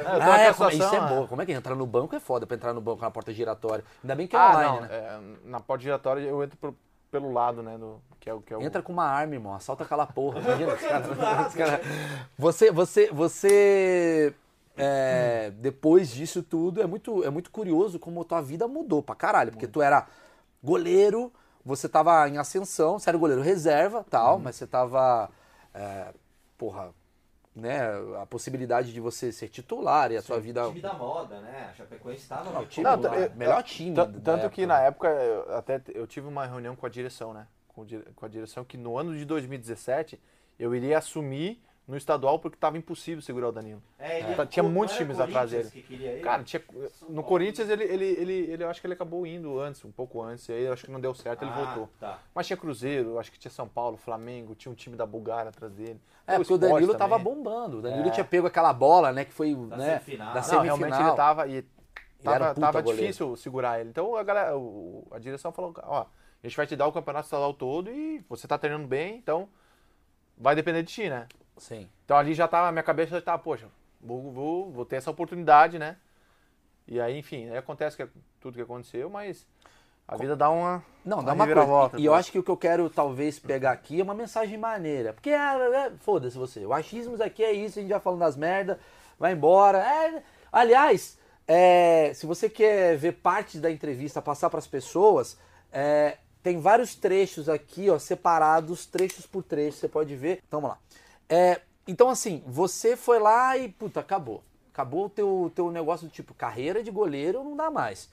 é- 0.00 0.02
tô 0.04 0.10
Ah, 0.22 0.38
é, 0.38 0.52
como- 0.52 0.70
isso 0.70 0.82
é 0.82 0.86
situação, 0.86 1.08
boa. 1.08 1.26
Como 1.26 1.40
é 1.42 1.46
que 1.46 1.52
é? 1.52 1.54
entrar 1.56 1.74
no 1.74 1.86
banco 1.86 2.14
é 2.14 2.20
foda 2.20 2.46
pra 2.46 2.56
entrar 2.56 2.72
no 2.74 2.80
banco 2.80 3.00
na 3.02 3.10
porta 3.10 3.32
giratória. 3.32 3.84
Ainda 4.04 4.14
bem 4.14 4.26
que 4.26 4.36
é 4.36 4.38
ah, 4.38 4.50
online, 4.50 4.74
não, 4.74 4.80
né? 4.82 4.88
é, 4.92 5.20
na 5.48 5.60
porta 5.60 5.82
giratória 5.82 6.20
eu 6.20 6.42
entro 6.44 6.56
pro- 6.58 6.76
pelo 7.10 7.32
lado, 7.32 7.62
né, 7.62 7.78
do, 7.78 8.00
que 8.20 8.28
é 8.28 8.34
o 8.34 8.40
que 8.42 8.52
é 8.52 8.56
o 8.58 8.62
Entra 8.62 8.82
com 8.82 8.92
uma 8.92 9.04
arma, 9.06 9.32
irmão. 9.34 9.54
Assalta 9.54 9.84
aquela 9.84 10.06
porra. 10.06 10.40
Imagina 10.44 10.74
os 10.74 10.80
caras. 10.82 11.08
os 11.48 11.54
caras- 11.54 11.80
Você, 12.38 12.70
você, 12.70 13.10
você. 13.10 14.34
É, 14.76 15.50
depois 15.56 16.10
disso 16.10 16.42
tudo, 16.42 16.82
é 16.82 16.86
muito, 16.86 17.24
é 17.24 17.30
muito 17.30 17.50
curioso 17.50 17.98
como 17.98 18.20
a 18.20 18.24
tua 18.24 18.40
vida 18.40 18.66
mudou 18.68 19.02
pra 19.02 19.14
caralho. 19.14 19.50
Porque 19.52 19.66
tu 19.66 19.80
era 19.82 20.06
goleiro, 20.62 21.32
você 21.64 21.88
tava 21.88 22.28
em 22.28 22.38
ascensão, 22.38 22.98
você 22.98 23.08
era 23.10 23.18
goleiro 23.18 23.42
reserva 23.42 24.04
tal, 24.08 24.38
mas 24.38 24.56
você 24.56 24.66
tava. 24.66 25.30
é, 25.74 26.12
porra, 26.58 26.90
né? 27.54 27.80
A 28.20 28.26
possibilidade 28.26 28.92
de 28.92 29.00
você 29.00 29.32
ser 29.32 29.48
titular 29.48 30.12
e 30.12 30.16
a 30.16 30.22
sua 30.22 30.38
vida. 30.38 30.66
time 30.68 30.80
da 30.82 30.92
moda, 30.92 31.40
né? 31.40 31.68
A 31.70 31.74
Chapecoense 31.74 32.22
estava 32.22 32.50
Não, 32.50 32.60
no 32.60 32.66
time 32.66 32.84
Não, 32.84 33.14
eu- 33.14 33.30
melhor 33.34 33.62
time. 33.62 33.94
Tanto 33.96 34.28
época. 34.28 34.48
que 34.50 34.66
na 34.66 34.80
época 34.82 35.08
eu, 35.08 35.56
até 35.56 35.80
eu 35.94 36.06
tive 36.06 36.28
uma 36.28 36.44
reunião 36.44 36.76
com 36.76 36.84
a 36.84 36.88
direção, 36.90 37.32
né? 37.32 37.46
Com, 37.68 37.86
com 38.14 38.26
a 38.26 38.28
direção 38.28 38.62
que 38.64 38.76
no 38.76 38.98
ano 38.98 39.16
de 39.16 39.24
2017 39.24 40.20
eu 40.58 40.74
iria 40.74 40.98
assumir 40.98 41.62
no 41.86 41.96
estadual 41.96 42.38
porque 42.40 42.56
estava 42.56 42.76
impossível 42.76 43.22
segurar 43.22 43.48
o 43.48 43.52
Danilo. 43.52 43.80
É, 43.98 44.18
ele 44.20 44.30
ia- 44.34 44.46
tinha 44.46 44.62
muitos 44.62 44.96
times 44.96 45.20
atrás 45.20 45.50
dele. 45.52 45.70
que? 45.70 46.20
Cara, 46.20 46.42
tinha, 46.42 46.60
no 47.08 47.22
Corinthians 47.22 47.68
ele, 47.70 47.84
ele, 47.84 48.04
ele, 48.04 48.32
ele, 48.32 48.64
eu 48.64 48.68
acho 48.68 48.80
que 48.80 48.86
ele 48.88 48.94
acabou 48.94 49.24
indo 49.24 49.60
antes, 49.60 49.84
um 49.84 49.92
pouco 49.92 50.20
antes, 50.20 50.48
e 50.48 50.52
aí 50.52 50.64
eu 50.64 50.72
acho 50.72 50.84
que 50.84 50.90
não 50.90 51.00
deu 51.00 51.14
certo, 51.14 51.42
ele 51.42 51.52
Ah, 51.52 51.64
voltou. 51.64 51.88
Tá. 52.00 52.18
Mas 52.34 52.46
tinha 52.48 52.56
Cruzeiro, 52.56 53.18
acho 53.20 53.30
que 53.30 53.38
tinha 53.38 53.52
São 53.52 53.68
Paulo, 53.68 53.96
Flamengo, 53.96 54.54
tinha 54.56 54.72
um 54.72 54.74
time 54.74 54.96
da 54.96 55.06
Bulgária 55.06 55.50
atrás 55.50 55.72
dele. 55.72 56.00
É, 56.26 56.36
porque 56.38 56.52
o 56.52 56.58
Danilo 56.58 56.94
tava 56.96 57.18
também. 57.18 57.34
bombando. 57.34 57.78
O 57.78 57.82
Danilo 57.82 58.08
É. 58.08 58.10
tinha 58.10 58.24
pego 58.24 58.48
aquela 58.48 58.72
bola, 58.72 59.12
né? 59.12 59.24
Que 59.24 59.32
foi 59.32 59.54
né, 59.54 60.00
semifinal. 60.00 60.34
da 60.34 60.40
Não, 60.40 60.48
Não, 60.48 60.60
realmente 60.62 60.88
semifinal. 60.96 61.08
ele 61.08 61.16
tava 61.16 61.46
e 61.46 61.64
tava, 62.24 62.50
um 62.50 62.54
tava 62.54 62.80
goleiro. 62.82 63.02
difícil 63.06 63.36
segurar 63.36 63.78
ele. 63.78 63.90
Então 63.90 64.16
a, 64.16 64.24
galera, 64.24 64.58
o- 64.58 65.06
a 65.12 65.20
direção 65.20 65.52
falou, 65.52 65.72
ó, 65.84 66.00
a 66.00 66.46
gente 66.48 66.56
vai 66.56 66.66
te 66.66 66.74
dar 66.74 66.88
o 66.88 66.92
campeonato 66.92 67.26
estadual 67.26 67.54
todo 67.54 67.88
e 67.92 68.18
você 68.28 68.48
tá 68.48 68.58
treinando 68.58 68.88
bem, 68.88 69.16
então 69.18 69.48
vai 70.36 70.56
depender 70.56 70.82
de 70.82 70.92
ti, 70.92 71.08
né? 71.08 71.28
Sim. 71.56 71.88
Então 72.04 72.16
ali 72.16 72.34
já 72.34 72.46
tava, 72.46 72.70
minha 72.72 72.82
cabeça 72.82 73.16
já 73.16 73.22
tava, 73.22 73.42
poxa, 73.42 73.68
vou, 74.00 74.30
vou, 74.30 74.70
vou 74.70 74.84
ter 74.84 74.96
essa 74.96 75.10
oportunidade, 75.10 75.78
né? 75.78 75.96
E 76.86 77.00
aí, 77.00 77.18
enfim, 77.18 77.48
aí 77.48 77.56
acontece 77.56 77.96
que, 77.96 78.08
tudo 78.40 78.54
que 78.54 78.62
aconteceu, 78.62 79.10
mas 79.10 79.46
a 80.06 80.16
vida 80.16 80.36
dá 80.36 80.48
uma. 80.50 80.84
Não, 81.04 81.18
uma 81.18 81.24
dá 81.24 81.32
uma 81.32 81.44
reviravolta, 81.44 81.98
E, 81.98 82.04
eu 82.04 82.12
pô. 82.12 82.18
acho 82.18 82.30
que 82.30 82.38
o 82.38 82.42
que 82.42 82.50
eu 82.50 82.56
quero 82.56 82.88
talvez 82.88 83.38
pegar 83.38 83.72
aqui 83.72 84.00
é 84.00 84.04
uma 84.04 84.14
mensagem 84.14 84.56
maneira. 84.56 85.12
Porque, 85.12 85.30
ah, 85.30 85.58
é, 85.74 85.92
foda-se 86.00 86.38
você. 86.38 86.64
O 86.64 86.72
achismos 86.72 87.20
aqui 87.20 87.42
é 87.42 87.52
isso, 87.52 87.78
a 87.78 87.82
gente 87.82 87.90
já 87.90 87.98
falando 87.98 88.20
das 88.20 88.36
merda, 88.36 88.78
vai 89.18 89.32
embora. 89.32 89.78
É, 89.78 90.22
aliás, 90.52 91.18
é, 91.46 92.12
se 92.14 92.24
você 92.24 92.48
quer 92.48 92.96
ver 92.96 93.12
parte 93.12 93.58
da 93.58 93.70
entrevista, 93.70 94.22
passar 94.22 94.48
para 94.48 94.60
as 94.60 94.66
pessoas, 94.66 95.36
é, 95.72 96.18
tem 96.40 96.60
vários 96.60 96.94
trechos 96.94 97.48
aqui, 97.48 97.90
ó, 97.90 97.98
separados, 97.98 98.86
trechos 98.86 99.26
por 99.26 99.42
trecho, 99.42 99.78
você 99.78 99.88
pode 99.88 100.14
ver. 100.14 100.40
Então, 100.46 100.60
vamos 100.60 100.76
lá. 100.76 100.82
É, 101.28 101.60
então, 101.86 102.08
assim, 102.08 102.42
você 102.46 102.96
foi 102.96 103.18
lá 103.18 103.56
e, 103.56 103.68
puta, 103.68 104.00
acabou. 104.00 104.42
Acabou 104.72 105.06
o 105.06 105.10
teu, 105.10 105.50
teu 105.54 105.70
negócio 105.70 106.06
do 106.06 106.12
tipo, 106.12 106.34
carreira 106.34 106.82
de 106.82 106.90
goleiro 106.90 107.42
não 107.42 107.56
dá 107.56 107.70
mais. 107.70 108.10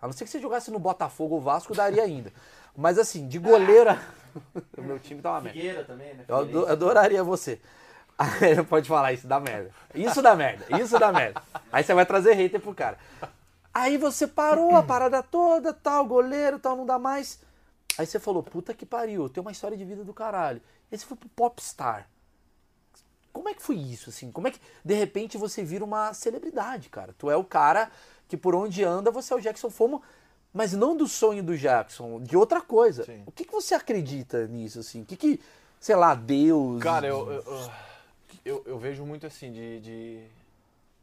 A 0.00 0.06
não 0.06 0.12
ser 0.12 0.24
que 0.24 0.30
você 0.30 0.40
jogasse 0.40 0.70
no 0.70 0.78
Botafogo 0.78 1.34
ou 1.36 1.40
Vasco, 1.40 1.74
daria 1.74 2.02
ainda. 2.02 2.32
Mas 2.76 2.98
assim, 2.98 3.26
de 3.28 3.38
goleiro. 3.38 3.90
a- 3.90 3.98
o 4.78 4.82
meu 4.82 4.98
time 4.98 5.20
tá 5.20 5.30
uma 5.32 5.40
merda. 5.40 5.58
Figueira 5.58 5.84
também, 5.84 6.14
né? 6.14 6.24
Eu 6.28 6.36
ado- 6.36 6.46
Figueirense. 6.46 6.72
adoraria 6.72 7.24
você. 7.24 7.60
Pode 8.68 8.88
falar, 8.88 9.12
isso 9.12 9.26
dá 9.26 9.38
merda. 9.38 9.70
Isso 9.94 10.22
dá 10.22 10.34
merda, 10.34 10.64
isso 10.80 10.98
dá 10.98 11.12
merda. 11.12 11.42
Aí 11.70 11.84
você 11.84 11.92
vai 11.94 12.06
trazer 12.06 12.32
hater 12.34 12.60
pro 12.60 12.74
cara. 12.74 12.98
Aí 13.74 13.98
você 13.98 14.26
parou 14.26 14.74
a 14.74 14.82
parada 14.82 15.22
toda, 15.22 15.72
tal, 15.74 16.06
goleiro, 16.06 16.58
tal, 16.58 16.76
não 16.76 16.86
dá 16.86 16.98
mais. 16.98 17.40
Aí 17.98 18.06
você 18.06 18.18
falou, 18.18 18.42
puta 18.42 18.72
que 18.72 18.86
pariu, 18.86 19.28
tem 19.28 19.40
uma 19.42 19.52
história 19.52 19.76
de 19.76 19.84
vida 19.84 20.02
do 20.02 20.14
caralho. 20.14 20.62
Aí 20.90 20.96
você 20.96 21.04
foi 21.04 21.16
pro 21.16 21.28
Popstar. 21.28 22.08
Como 23.36 23.50
é 23.50 23.54
que 23.54 23.62
foi 23.62 23.76
isso, 23.76 24.08
assim? 24.08 24.32
Como 24.32 24.48
é 24.48 24.50
que, 24.50 24.58
de 24.82 24.94
repente, 24.94 25.36
você 25.36 25.62
vira 25.62 25.84
uma 25.84 26.14
celebridade, 26.14 26.88
cara? 26.88 27.14
Tu 27.18 27.30
é 27.30 27.36
o 27.36 27.44
cara 27.44 27.90
que 28.26 28.34
por 28.34 28.54
onde 28.54 28.82
anda, 28.82 29.10
você 29.10 29.34
é 29.34 29.36
o 29.36 29.40
Jackson 29.40 29.68
Fomo, 29.68 30.02
mas 30.54 30.72
não 30.72 30.96
do 30.96 31.06
sonho 31.06 31.42
do 31.42 31.54
Jackson, 31.54 32.18
de 32.22 32.34
outra 32.34 32.62
coisa. 32.62 33.04
Sim. 33.04 33.22
O 33.26 33.30
que, 33.30 33.44
que 33.44 33.52
você 33.52 33.74
acredita 33.74 34.46
nisso, 34.46 34.78
assim? 34.80 35.02
O 35.02 35.04
que 35.04 35.18
que, 35.18 35.38
sei 35.78 35.94
lá, 35.96 36.14
Deus... 36.14 36.82
Cara, 36.82 37.06
eu, 37.06 37.30
eu, 37.30 37.42
eu, 37.42 37.70
eu- 38.42 38.62
eu 38.64 38.78
vejo 38.78 39.04
muito 39.04 39.26
assim 39.26 39.52
de. 39.52 39.80
de- 39.80 40.26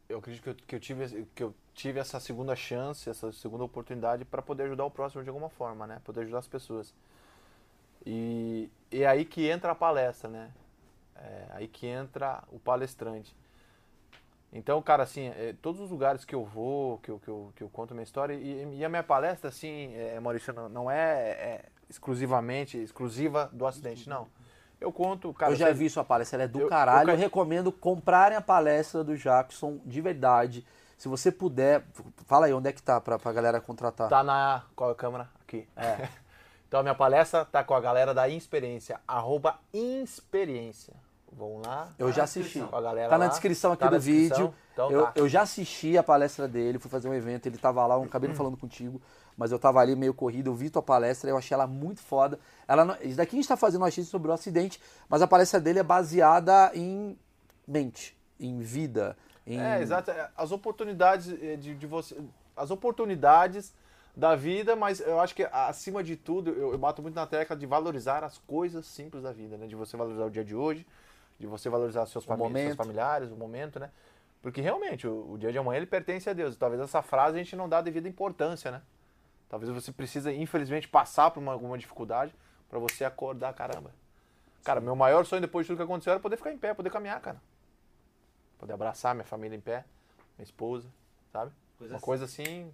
eu 0.08 0.18
acredito 0.18 0.42
que 0.42 0.50
eu, 0.50 0.54
que, 0.66 0.74
eu 0.74 0.80
tive, 0.80 1.26
que 1.36 1.42
eu 1.44 1.54
tive 1.72 2.00
essa 2.00 2.18
segunda 2.18 2.56
chance, 2.56 3.08
essa 3.08 3.30
segunda 3.30 3.62
oportunidade 3.62 4.24
para 4.24 4.42
poder 4.42 4.64
ajudar 4.64 4.84
o 4.84 4.90
próximo 4.90 5.22
de 5.22 5.28
alguma 5.28 5.48
forma, 5.48 5.86
né? 5.86 6.00
Poder 6.04 6.22
ajudar 6.22 6.40
as 6.40 6.48
pessoas. 6.48 6.92
E, 8.04 8.68
e 8.90 9.02
é 9.02 9.06
aí 9.06 9.24
que 9.24 9.48
entra 9.48 9.70
a 9.70 9.74
palestra, 9.74 10.28
né? 10.28 10.50
É 11.16 11.46
aí 11.50 11.68
que 11.68 11.86
entra 11.86 12.42
o 12.50 12.58
palestrante. 12.58 13.34
Então, 14.52 14.80
cara, 14.80 15.02
assim, 15.02 15.28
é, 15.28 15.54
todos 15.60 15.80
os 15.80 15.90
lugares 15.90 16.24
que 16.24 16.34
eu 16.34 16.44
vou, 16.44 16.98
que 16.98 17.10
eu, 17.10 17.18
que 17.18 17.28
eu, 17.28 17.52
que 17.56 17.62
eu 17.62 17.68
conto 17.68 17.92
minha 17.92 18.04
história, 18.04 18.34
e, 18.34 18.76
e 18.78 18.84
a 18.84 18.88
minha 18.88 19.02
palestra, 19.02 19.48
assim, 19.48 19.92
é, 19.96 20.18
Maurício, 20.20 20.52
não, 20.52 20.68
não 20.68 20.90
é, 20.90 21.30
é 21.30 21.64
exclusivamente, 21.90 22.78
exclusiva 22.78 23.50
do 23.52 23.66
acidente, 23.66 24.08
não. 24.08 24.28
Eu 24.80 24.92
conto, 24.92 25.32
cara... 25.34 25.52
eu 25.52 25.56
já 25.56 25.66
você- 25.68 25.74
vi 25.74 25.90
sua 25.90 26.04
palestra, 26.04 26.36
ela 26.36 26.44
é 26.44 26.48
do 26.48 26.58
eu- 26.58 26.62
eu 26.64 26.68
caralho. 26.68 27.10
Eu, 27.10 27.14
ca- 27.16 27.20
recomendo 27.20 27.72
comprarem 27.72 28.36
a 28.36 28.40
palestra 28.40 29.02
do 29.02 29.16
Jackson 29.16 29.80
de 29.84 30.00
verdade. 30.00 30.64
Se 30.96 31.08
você 31.08 31.32
puder, 31.32 31.84
fala 32.26 32.46
aí 32.46 32.52
onde 32.52 32.68
é 32.68 32.72
que 32.72 32.82
tá 32.82 33.00
pra, 33.00 33.18
pra 33.18 33.32
galera 33.32 33.60
contratar. 33.60 34.08
Tá 34.08 34.22
na. 34.22 34.62
Qual 34.76 34.90
é 34.90 34.92
a 34.92 34.96
câmera? 34.96 35.28
Aqui. 35.40 35.66
É. 35.74 36.08
então 36.68 36.78
a 36.80 36.82
minha 36.82 36.94
palestra 36.94 37.44
tá 37.44 37.64
com 37.64 37.74
a 37.74 37.80
galera 37.80 38.14
da 38.14 38.28
Insperiência. 38.28 39.00
Arroba 39.08 39.58
Insperiência. 39.72 40.94
Vão 41.36 41.60
lá. 41.64 41.88
Eu 41.98 42.10
já 42.12 42.18
na 42.18 42.24
assisti. 42.24 42.60
Com 42.60 42.76
a 42.76 42.80
galera 42.80 43.08
Tá 43.08 43.18
na 43.18 43.24
lá. 43.24 43.30
descrição 43.30 43.72
aqui 43.72 43.80
Tá 43.80 43.90
na 43.90 43.98
do 43.98 44.00
descrição? 44.02 44.36
vídeo. 44.36 44.54
Então 44.72 44.90
eu, 44.90 45.02
tá. 45.04 45.12
eu 45.16 45.28
já 45.28 45.42
assisti 45.42 45.98
a 45.98 46.02
palestra 46.02 46.46
dele, 46.48 46.78
fui 46.78 46.90
fazer 46.90 47.08
um 47.08 47.14
evento, 47.14 47.46
ele 47.46 47.58
tava 47.58 47.84
lá, 47.86 47.94
eu 47.96 48.02
acabei 48.04 48.28
não 48.28 48.36
falando 48.36 48.56
contigo, 48.56 49.00
mas 49.36 49.50
eu 49.52 49.58
tava 49.58 49.80
ali 49.80 49.94
meio 49.96 50.12
corrido, 50.14 50.50
eu 50.50 50.54
vi 50.54 50.70
tua 50.70 50.82
palestra, 50.82 51.28
eu 51.30 51.36
achei 51.36 51.54
ela 51.54 51.66
muito 51.66 52.00
foda. 52.00 52.38
Ela 52.68 52.84
não- 52.84 52.96
isso 53.02 53.16
daqui 53.16 53.36
a 53.36 53.38
gente 53.38 53.48
tá 53.48 53.56
fazendo 53.56 53.82
um 53.82 53.84
achismo 53.84 54.10
sobre 54.10 54.30
o 54.30 54.34
acidente, 54.34 54.80
mas 55.08 55.22
a 55.22 55.26
palestra 55.26 55.60
dele 55.60 55.78
é 55.80 55.82
baseada 55.82 56.70
em 56.74 57.16
mente, 57.66 58.16
em 58.38 58.60
vida, 58.60 59.16
em... 59.46 59.60
É, 59.60 59.80
exato. 59.82 60.10
É, 60.10 60.28
As 60.36 60.50
oportunidades 60.52 61.28
eh, 61.42 61.56
de, 61.56 61.74
de 61.74 61.86
você. 61.86 62.16
As 62.56 62.70
oportunidades 62.70 63.74
da 64.16 64.36
vida, 64.36 64.76
mas 64.76 65.00
eu 65.00 65.18
acho 65.20 65.34
que 65.34 65.42
acima 65.52 66.02
de 66.02 66.14
tudo, 66.16 66.50
eu, 66.50 66.72
eu 66.72 66.78
bato 66.78 67.02
muito 67.02 67.14
na 67.16 67.26
tecla 67.26 67.56
de 67.56 67.66
valorizar 67.66 68.22
as 68.22 68.38
coisas 68.38 68.86
simples 68.86 69.22
da 69.24 69.32
vida, 69.32 69.56
né? 69.56 69.66
De 69.66 69.74
você 69.74 69.96
valorizar 69.96 70.24
o 70.24 70.30
dia 70.30 70.44
de 70.44 70.54
hoje, 70.54 70.86
de 71.38 71.46
você 71.46 71.68
valorizar 71.68 72.06
seus, 72.06 72.24
fami- 72.24 72.42
momento. 72.42 72.64
seus 72.66 72.76
familiares, 72.76 73.30
o 73.30 73.36
momento, 73.36 73.78
né? 73.78 73.90
Porque 74.42 74.60
realmente, 74.60 75.06
o, 75.06 75.32
o 75.32 75.38
dia 75.38 75.50
de 75.50 75.58
amanhã 75.58 75.78
ele 75.78 75.86
pertence 75.86 76.28
a 76.28 76.32
Deus. 76.32 76.56
Talvez 76.56 76.80
essa 76.80 77.02
frase 77.02 77.36
a 77.38 77.42
gente 77.42 77.56
não 77.56 77.68
dá 77.68 77.78
a 77.78 77.82
devida 77.82 78.08
importância, 78.08 78.70
né? 78.70 78.82
Talvez 79.48 79.72
você 79.72 79.92
precisa, 79.92 80.32
infelizmente, 80.32 80.88
passar 80.88 81.30
por 81.30 81.40
uma, 81.40 81.52
alguma 81.52 81.78
dificuldade 81.78 82.34
para 82.68 82.78
você 82.78 83.04
acordar, 83.04 83.52
caramba. 83.54 83.90
Cara, 84.64 84.80
meu 84.80 84.96
maior 84.96 85.24
sonho 85.26 85.40
depois 85.42 85.66
de 85.66 85.68
tudo 85.68 85.76
que 85.78 85.82
aconteceu 85.84 86.12
era 86.12 86.20
poder 86.20 86.36
ficar 86.36 86.52
em 86.52 86.58
pé, 86.58 86.72
poder 86.74 86.90
caminhar, 86.90 87.20
cara. 87.20 87.40
Poder 88.58 88.72
abraçar 88.72 89.14
minha 89.14 89.24
família 89.24 89.56
em 89.56 89.60
pé, 89.60 89.84
minha 90.38 90.44
esposa, 90.44 90.88
sabe? 91.32 91.52
Coisa 91.78 91.92
uma 91.92 91.96
assim. 91.96 92.04
coisa 92.04 92.24
assim. 92.24 92.72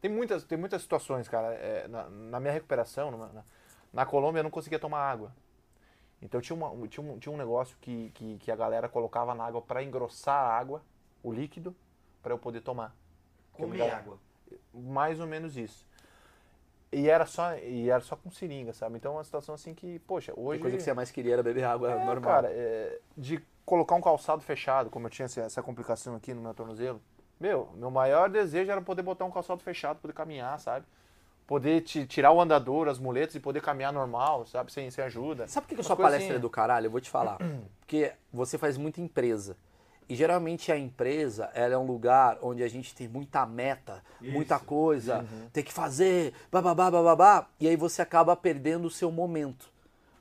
Tem 0.00 0.10
muitas, 0.10 0.44
tem 0.44 0.58
muitas 0.58 0.82
situações, 0.82 1.28
cara. 1.28 1.52
É, 1.54 1.86
na, 1.88 2.08
na 2.08 2.40
minha 2.40 2.52
recuperação, 2.52 3.10
numa- 3.10 3.28
na, 3.28 3.42
na 3.92 4.06
Colômbia, 4.06 4.40
eu 4.40 4.44
não 4.44 4.50
conseguia 4.50 4.78
tomar 4.78 5.00
água. 5.00 5.32
Então 6.22 6.40
tinha, 6.40 6.56
uma, 6.56 6.70
um- 6.70 6.86
tinha, 6.86 7.04
um, 7.04 7.18
tinha 7.18 7.32
um 7.32 7.36
negócio 7.36 7.76
que, 7.80 8.10
que, 8.14 8.38
que 8.38 8.50
a 8.50 8.56
galera 8.56 8.88
colocava 8.88 9.34
na 9.34 9.44
água 9.44 9.60
para 9.60 9.82
engrossar 9.82 10.36
a 10.36 10.56
água, 10.56 10.82
o 11.22 11.32
líquido, 11.32 11.74
para 12.22 12.32
eu 12.32 12.38
poder 12.38 12.60
tomar. 12.62 12.94
Comer 13.52 13.78
dava- 13.78 13.96
água. 13.96 14.18
mais 14.72 15.20
ou 15.20 15.26
menos 15.26 15.56
isso. 15.56 15.86
E 16.92 17.08
era 17.08 17.24
só, 17.24 17.56
e 17.56 17.88
era 17.88 18.00
só 18.02 18.14
com 18.16 18.30
seringa, 18.30 18.72
sabe? 18.74 18.96
Então 18.96 19.12
é 19.12 19.16
uma 19.16 19.24
situação 19.24 19.54
assim 19.54 19.74
que, 19.74 19.98
poxa, 20.00 20.32
A 20.32 20.38
hoje. 20.38 20.60
coisa 20.60 20.76
que 20.76 20.82
você 20.82 20.92
mais 20.92 21.10
queria 21.10 21.32
era 21.34 21.42
beber 21.42 21.64
água 21.64 21.90
É, 21.90 22.04
normal. 22.04 22.22
cara, 22.34 22.48
é, 22.52 23.00
de 23.16 23.42
colocar 23.64 23.94
um 23.94 24.00
calçado 24.02 24.42
fechado, 24.42 24.90
como 24.90 25.06
eu 25.06 25.10
tinha 25.10 25.24
essa, 25.24 25.40
essa 25.40 25.62
complicação 25.62 26.14
aqui 26.14 26.34
no 26.34 26.42
meu 26.42 26.52
tornozelo. 26.52 27.00
Meu, 27.40 27.70
meu 27.74 27.90
maior 27.90 28.28
desejo 28.28 28.70
era 28.70 28.80
poder 28.82 29.02
botar 29.02 29.24
um 29.24 29.30
calçado 29.30 29.62
fechado, 29.62 30.00
poder 30.00 30.12
caminhar, 30.12 30.58
sabe? 30.60 30.84
Poder 31.52 31.82
te, 31.82 32.06
tirar 32.06 32.32
o 32.32 32.40
andador, 32.40 32.88
as 32.88 32.98
muletas 32.98 33.34
e 33.34 33.38
poder 33.40 33.60
caminhar 33.60 33.92
normal, 33.92 34.46
sabe? 34.46 34.72
Sem, 34.72 34.90
sem 34.90 35.04
ajuda. 35.04 35.46
Sabe 35.46 35.66
por 35.66 35.68
que, 35.68 35.76
que 35.76 35.82
sua 35.82 35.94
palestra 35.94 36.36
é 36.36 36.38
do 36.38 36.48
caralho? 36.48 36.86
Eu 36.86 36.90
vou 36.90 36.98
te 36.98 37.10
falar. 37.10 37.36
Porque 37.80 38.10
você 38.32 38.56
faz 38.56 38.78
muita 38.78 39.02
empresa. 39.02 39.54
E 40.08 40.14
geralmente 40.14 40.72
a 40.72 40.78
empresa 40.78 41.50
ela 41.52 41.74
é 41.74 41.76
um 41.76 41.84
lugar 41.86 42.38
onde 42.40 42.62
a 42.62 42.68
gente 42.68 42.94
tem 42.94 43.06
muita 43.06 43.44
meta, 43.44 44.02
muita 44.18 44.56
Isso. 44.56 44.64
coisa, 44.64 45.18
Uhum. 45.18 45.48
tem 45.52 45.62
que 45.62 45.74
fazer, 45.74 46.32
bababá, 46.50 46.90
bababá, 46.90 47.46
e 47.60 47.68
aí 47.68 47.76
você 47.76 48.00
acaba 48.00 48.34
perdendo 48.34 48.86
o 48.86 48.90
seu 48.90 49.12
momento. 49.12 49.70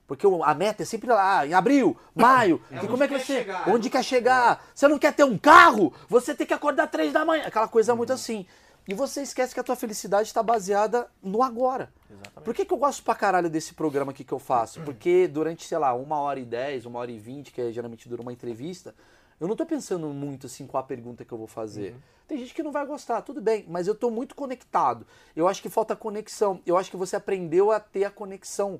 Porque 0.05 0.27
a 0.43 0.53
meta 0.53 0.83
é 0.83 0.85
sempre 0.85 1.09
lá, 1.09 1.47
em 1.47 1.53
abril, 1.53 1.95
maio, 2.13 2.61
É 2.69 2.83
e 2.83 2.87
como 2.89 3.03
é 3.03 3.07
que 3.07 3.13
vai 3.13 3.23
ser? 3.23 3.37
chegar, 3.37 3.69
onde 3.69 3.89
quer 3.89 4.03
chegar? 4.03 4.61
Você 4.75 4.85
não 4.85 4.99
quer 4.99 5.13
ter 5.13 5.23
um 5.23 5.37
carro? 5.37 5.93
Você 6.09 6.35
tem 6.35 6.45
que 6.45 6.53
acordar 6.53 6.87
três 6.87 7.13
da 7.13 7.23
manhã. 7.23 7.45
Aquela 7.47 7.69
coisa 7.69 7.93
Uhum. 7.93 7.97
muito 7.99 8.11
assim. 8.11 8.45
E 8.87 8.93
você 8.93 9.21
esquece 9.21 9.53
que 9.53 9.59
a 9.59 9.63
tua 9.63 9.75
felicidade 9.75 10.27
está 10.27 10.41
baseada 10.41 11.07
no 11.21 11.43
agora. 11.43 11.91
Exatamente. 12.09 12.43
Por 12.43 12.53
que, 12.53 12.65
que 12.65 12.73
eu 12.73 12.77
gosto 12.77 13.03
pra 13.03 13.15
caralho 13.15 13.49
desse 13.49 13.73
programa 13.73 14.11
aqui 14.11 14.23
que 14.23 14.33
eu 14.33 14.39
faço? 14.39 14.81
Porque 14.85 15.27
durante, 15.27 15.65
sei 15.65 15.77
lá, 15.77 15.93
uma 15.93 16.19
hora 16.19 16.39
e 16.39 16.45
dez, 16.45 16.85
uma 16.85 16.99
hora 16.99 17.11
e 17.11 17.19
vinte, 17.19 17.51
que 17.51 17.61
é, 17.61 17.71
geralmente 17.71 18.09
dura 18.09 18.21
uma 18.21 18.33
entrevista, 18.33 18.95
eu 19.39 19.47
não 19.47 19.55
tô 19.55 19.65
pensando 19.65 20.07
muito 20.07 20.47
assim 20.47 20.67
qual 20.67 20.83
a 20.83 20.85
pergunta 20.85 21.25
que 21.25 21.31
eu 21.31 21.37
vou 21.37 21.47
fazer. 21.47 21.95
Tem 22.27 22.37
gente 22.37 22.53
que 22.53 22.63
não 22.63 22.71
vai 22.71 22.85
gostar, 22.85 23.21
tudo 23.23 23.41
bem, 23.41 23.65
mas 23.67 23.87
eu 23.87 23.95
tô 23.95 24.09
muito 24.09 24.35
conectado. 24.35 25.05
Eu 25.35 25.47
acho 25.47 25.61
que 25.61 25.69
falta 25.69 25.95
conexão. 25.95 26.61
Eu 26.65 26.77
acho 26.77 26.89
que 26.89 26.95
você 26.95 27.15
aprendeu 27.15 27.71
a 27.71 27.79
ter 27.79 28.05
a 28.05 28.09
conexão. 28.11 28.79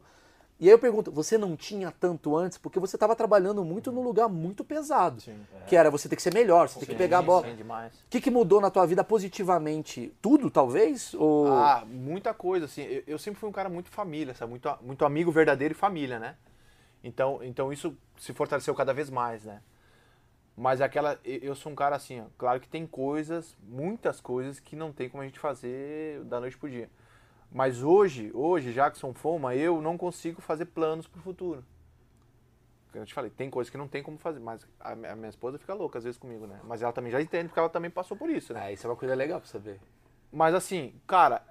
E 0.61 0.67
aí 0.67 0.71
eu 0.71 0.77
pergunto, 0.77 1.11
você 1.11 1.39
não 1.39 1.57
tinha 1.57 1.89
tanto 1.89 2.37
antes? 2.37 2.55
Porque 2.55 2.79
você 2.79 2.95
estava 2.95 3.15
trabalhando 3.15 3.65
muito 3.65 3.91
num 3.91 4.03
lugar 4.03 4.29
muito 4.29 4.63
pesado. 4.63 5.19
Sim. 5.19 5.35
Que 5.65 5.75
era 5.75 5.89
você 5.89 6.07
ter 6.07 6.15
que 6.15 6.21
ser 6.21 6.31
melhor, 6.31 6.69
você 6.69 6.81
ter 6.81 6.85
que 6.85 6.93
pegar 6.93 7.17
a 7.17 7.21
bola. 7.23 7.47
O 7.47 7.91
que, 8.07 8.21
que 8.21 8.29
mudou 8.29 8.61
na 8.61 8.69
tua 8.69 8.85
vida 8.85 9.03
positivamente? 9.03 10.13
Tudo, 10.21 10.51
talvez? 10.51 11.15
Ou... 11.15 11.47
Ah, 11.51 11.83
muita 11.83 12.31
coisa, 12.31 12.65
assim. 12.65 12.83
Eu, 12.83 13.03
eu 13.07 13.17
sempre 13.17 13.39
fui 13.39 13.49
um 13.49 13.51
cara 13.51 13.69
muito 13.69 13.89
família, 13.89 14.35
sabe? 14.35 14.51
Muito, 14.51 14.69
muito 14.83 15.03
amigo 15.03 15.31
verdadeiro 15.31 15.73
e 15.73 15.75
família, 15.75 16.19
né? 16.19 16.35
Então, 17.03 17.39
então 17.41 17.73
isso 17.73 17.97
se 18.19 18.31
fortaleceu 18.31 18.75
cada 18.75 18.93
vez 18.93 19.09
mais, 19.09 19.43
né? 19.43 19.63
Mas 20.55 20.79
aquela. 20.79 21.19
Eu 21.25 21.39
eu 21.39 21.55
sou 21.55 21.71
um 21.71 21.75
cara 21.75 21.95
assim, 21.95 22.21
ó. 22.21 22.25
Claro 22.37 22.59
que 22.59 22.69
tem 22.69 22.85
coisas, 22.85 23.57
muitas 23.67 24.21
coisas 24.21 24.59
que 24.59 24.75
não 24.75 24.91
tem 24.91 25.09
como 25.09 25.23
a 25.23 25.25
gente 25.25 25.39
fazer 25.39 26.23
da 26.25 26.39
noite 26.39 26.55
pro 26.55 26.69
dia. 26.69 26.87
Mas 27.51 27.83
hoje, 27.83 28.31
hoje, 28.33 28.73
Jackson 28.73 29.13
Foma, 29.13 29.55
eu 29.55 29.81
não 29.81 29.97
consigo 29.97 30.41
fazer 30.41 30.65
planos 30.65 31.07
pro 31.07 31.21
futuro. 31.21 31.63
eu 32.93 33.05
te 33.05 33.13
falei, 33.13 33.29
tem 33.31 33.49
coisas 33.49 33.69
que 33.69 33.77
não 33.77 33.87
tem 33.87 34.03
como 34.03 34.17
fazer, 34.17 34.39
mas 34.39 34.67
a, 34.79 34.95
mi- 34.95 35.07
a 35.07 35.15
minha 35.15 35.29
esposa 35.29 35.57
fica 35.57 35.73
louca 35.73 35.97
às 35.97 36.03
vezes 36.03 36.17
comigo, 36.19 36.45
né? 36.45 36.59
Mas 36.63 36.81
ela 36.81 36.91
também 36.91 37.11
já 37.11 37.21
entende, 37.21 37.47
porque 37.47 37.59
ela 37.59 37.69
também 37.69 37.89
passou 37.89 38.17
por 38.17 38.29
isso, 38.29 38.53
né? 38.53 38.69
É, 38.69 38.73
isso 38.73 38.85
é 38.85 38.89
uma 38.89 38.95
coisa 38.97 39.15
legal 39.15 39.39
pra 39.39 39.49
saber. 39.49 39.79
Mas 40.31 40.53
assim, 40.53 40.93
cara, 41.07 41.41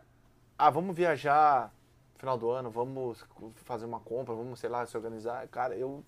ah, 0.58 0.70
vamos 0.70 0.94
viajar 0.94 1.72
final 2.18 2.36
do 2.36 2.50
ano, 2.50 2.70
vamos 2.70 3.24
fazer 3.56 3.86
uma 3.86 4.00
compra, 4.00 4.34
vamos, 4.34 4.60
sei 4.60 4.68
lá, 4.68 4.84
se 4.86 4.96
organizar. 4.96 5.46
Cara, 5.48 5.74
eu 5.76 6.04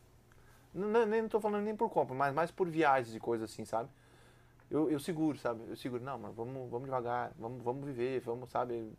n- 0.74 0.86
n- 0.86 1.06
nem 1.06 1.22
não 1.22 1.28
tô 1.28 1.40
falando 1.40 1.64
nem 1.64 1.76
por 1.76 1.90
compra, 1.90 2.14
mas 2.14 2.34
mais 2.34 2.50
por 2.50 2.68
viagens 2.68 3.14
e 3.16 3.20
coisas 3.20 3.50
assim, 3.50 3.64
sabe? 3.64 3.88
Eu, 4.70 4.90
eu 4.90 5.00
seguro, 5.00 5.38
sabe? 5.38 5.62
Eu 5.68 5.76
seguro, 5.76 6.02
não, 6.02 6.18
mas 6.18 6.34
vamos, 6.34 6.70
vamos 6.70 6.86
devagar, 6.86 7.32
vamos, 7.38 7.62
vamos 7.62 7.84
viver, 7.84 8.20
vamos, 8.20 8.50
sabe? 8.50 8.92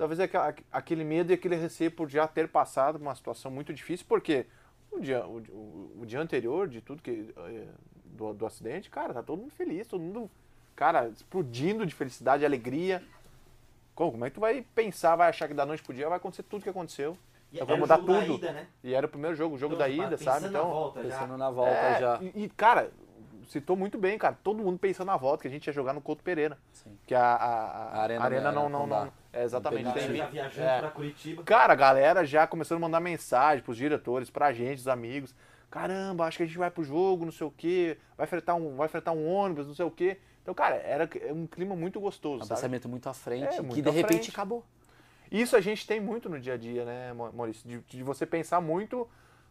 Talvez 0.00 0.18
é 0.18 0.30
aquele 0.72 1.04
medo 1.04 1.30
e 1.30 1.34
aquele 1.34 1.56
receio 1.56 1.90
por 1.90 2.08
já 2.08 2.26
ter 2.26 2.48
passado 2.48 2.98
por 2.98 3.02
uma 3.04 3.14
situação 3.14 3.50
muito 3.50 3.70
difícil, 3.70 4.06
porque 4.08 4.46
o 4.90 4.98
dia, 4.98 5.26
o, 5.26 5.40
o- 5.50 5.96
o 6.00 6.06
dia 6.06 6.18
anterior 6.18 6.66
de 6.66 6.80
tudo 6.80 7.02
que 7.02 7.34
eh, 7.36 7.66
do, 8.06 8.32
do 8.32 8.46
acidente, 8.46 8.88
cara, 8.88 9.12
tá 9.12 9.22
todo 9.22 9.38
mundo 9.42 9.50
feliz, 9.52 9.86
todo 9.86 10.00
mundo, 10.00 10.30
cara, 10.74 11.08
explodindo 11.08 11.84
de 11.84 11.94
felicidade, 11.94 12.46
alegria. 12.46 13.02
Como, 13.94 14.12
como 14.12 14.24
é 14.24 14.30
que 14.30 14.34
tu 14.36 14.40
vai 14.40 14.64
pensar, 14.74 15.16
vai 15.16 15.28
achar 15.28 15.46
que 15.48 15.52
da 15.52 15.66
noite 15.66 15.82
pro 15.82 15.92
dia 15.92 16.08
vai 16.08 16.16
acontecer 16.16 16.44
tudo 16.44 16.62
que 16.62 16.70
aconteceu? 16.70 17.14
E 17.52 17.56
Então 17.58 17.66
era 17.66 17.66
vai 17.66 17.76
o 17.76 17.80
mudar 17.80 17.98
tudo. 17.98 18.36
ida, 18.36 18.52
né? 18.52 18.68
E 18.82 18.94
era 18.94 19.04
o 19.04 19.08
primeiro 19.10 19.36
jogo, 19.36 19.56
o 19.56 19.58
jogo 19.58 19.74
Então, 19.74 19.86
da 19.86 19.92
ida, 19.92 20.16
pensando 20.16 20.24
sabe? 20.24 20.40
na 20.44 20.48
Então, 20.48 20.70
volta 20.70 21.02
já. 21.02 21.08
Pensando 21.10 21.36
na 21.36 21.50
volta 21.50 21.72
é, 21.72 22.00
já. 22.00 22.18
E, 22.22 22.44
e, 22.44 22.48
cara, 22.48 22.90
citou 23.48 23.76
muito 23.76 23.98
bem, 23.98 24.16
cara. 24.16 24.34
Todo 24.42 24.62
mundo 24.62 24.78
pensando 24.78 25.08
na 25.08 25.18
volta, 25.18 25.42
que 25.42 25.48
a 25.48 25.50
gente 25.50 25.66
ia 25.66 25.74
jogar 25.74 25.92
no 25.92 26.00
Couto 26.00 26.22
Pereira. 26.22 26.56
Sim. 26.72 26.96
Que 27.06 27.14
a, 27.14 27.20
a, 27.20 27.66
a- 27.66 27.98
A 27.98 28.02
arena 28.02 28.22
a 28.22 28.24
arena 28.24 28.50
não 28.50 28.52
não, 28.52 28.60
era- 28.62 28.70
não, 28.70 28.86
não 28.86 29.04
não, 29.04 29.12
é 29.32 29.42
exatamente. 29.44 29.92
Tem 29.92 30.14
já 30.16 30.26
viajando 30.26 30.68
É. 30.68 30.78
pra 30.80 30.90
Curitiba. 30.90 31.42
Cara, 31.42 31.72
a 31.72 31.76
galera 31.76 32.24
já 32.24 32.46
começando 32.46 32.78
a 32.78 32.80
mandar 32.80 33.00
mensagem 33.00 33.62
pros 33.64 33.76
diretores, 33.76 34.30
pra 34.30 34.52
gente, 34.52 34.78
os 34.78 34.88
amigos. 34.88 35.34
Caramba, 35.70 36.24
acho 36.26 36.36
que 36.36 36.42
a 36.42 36.46
gente 36.46 36.58
vai 36.58 36.70
pro 36.70 36.82
jogo, 36.82 37.24
não 37.24 37.32
sei 37.32 37.46
o 37.46 37.50
quê. 37.50 37.96
Vai 38.16 38.26
fretar 38.26 38.56
um, 38.56 38.74
vai 38.76 38.88
fretar 38.88 39.14
um 39.14 39.26
ônibus, 39.28 39.66
não 39.66 39.74
sei 39.74 39.84
o 39.86 39.90
quê. 39.90 40.18
Então, 40.42 40.52
cara, 40.54 40.74
era 40.76 41.08
um 41.32 41.46
clima 41.46 41.76
muito 41.76 42.00
gostoso, 42.00 42.42
Um 42.42 42.46
sabe? 42.46 42.58
pensamento 42.60 42.88
muito 42.88 43.08
à 43.08 43.14
frente, 43.14 43.44
É, 43.54 43.56
que 43.56 43.62
muito 43.62 43.82
de 43.82 43.88
à 43.88 43.92
repente 43.92 44.14
frente. 44.14 44.30
acabou. 44.30 44.64
Isso 45.30 45.54
a 45.54 45.60
gente 45.60 45.86
tem 45.86 46.00
muito 46.00 46.28
no 46.28 46.40
dia 46.40 46.54
a 46.54 46.56
dia, 46.56 46.84
né, 46.84 47.12
Mau- 47.12 47.32
Maurício? 47.32 47.68
De, 47.68 47.78
de 47.86 48.02
você 48.02 48.26
pensar 48.26 48.60
muito 48.60 49.08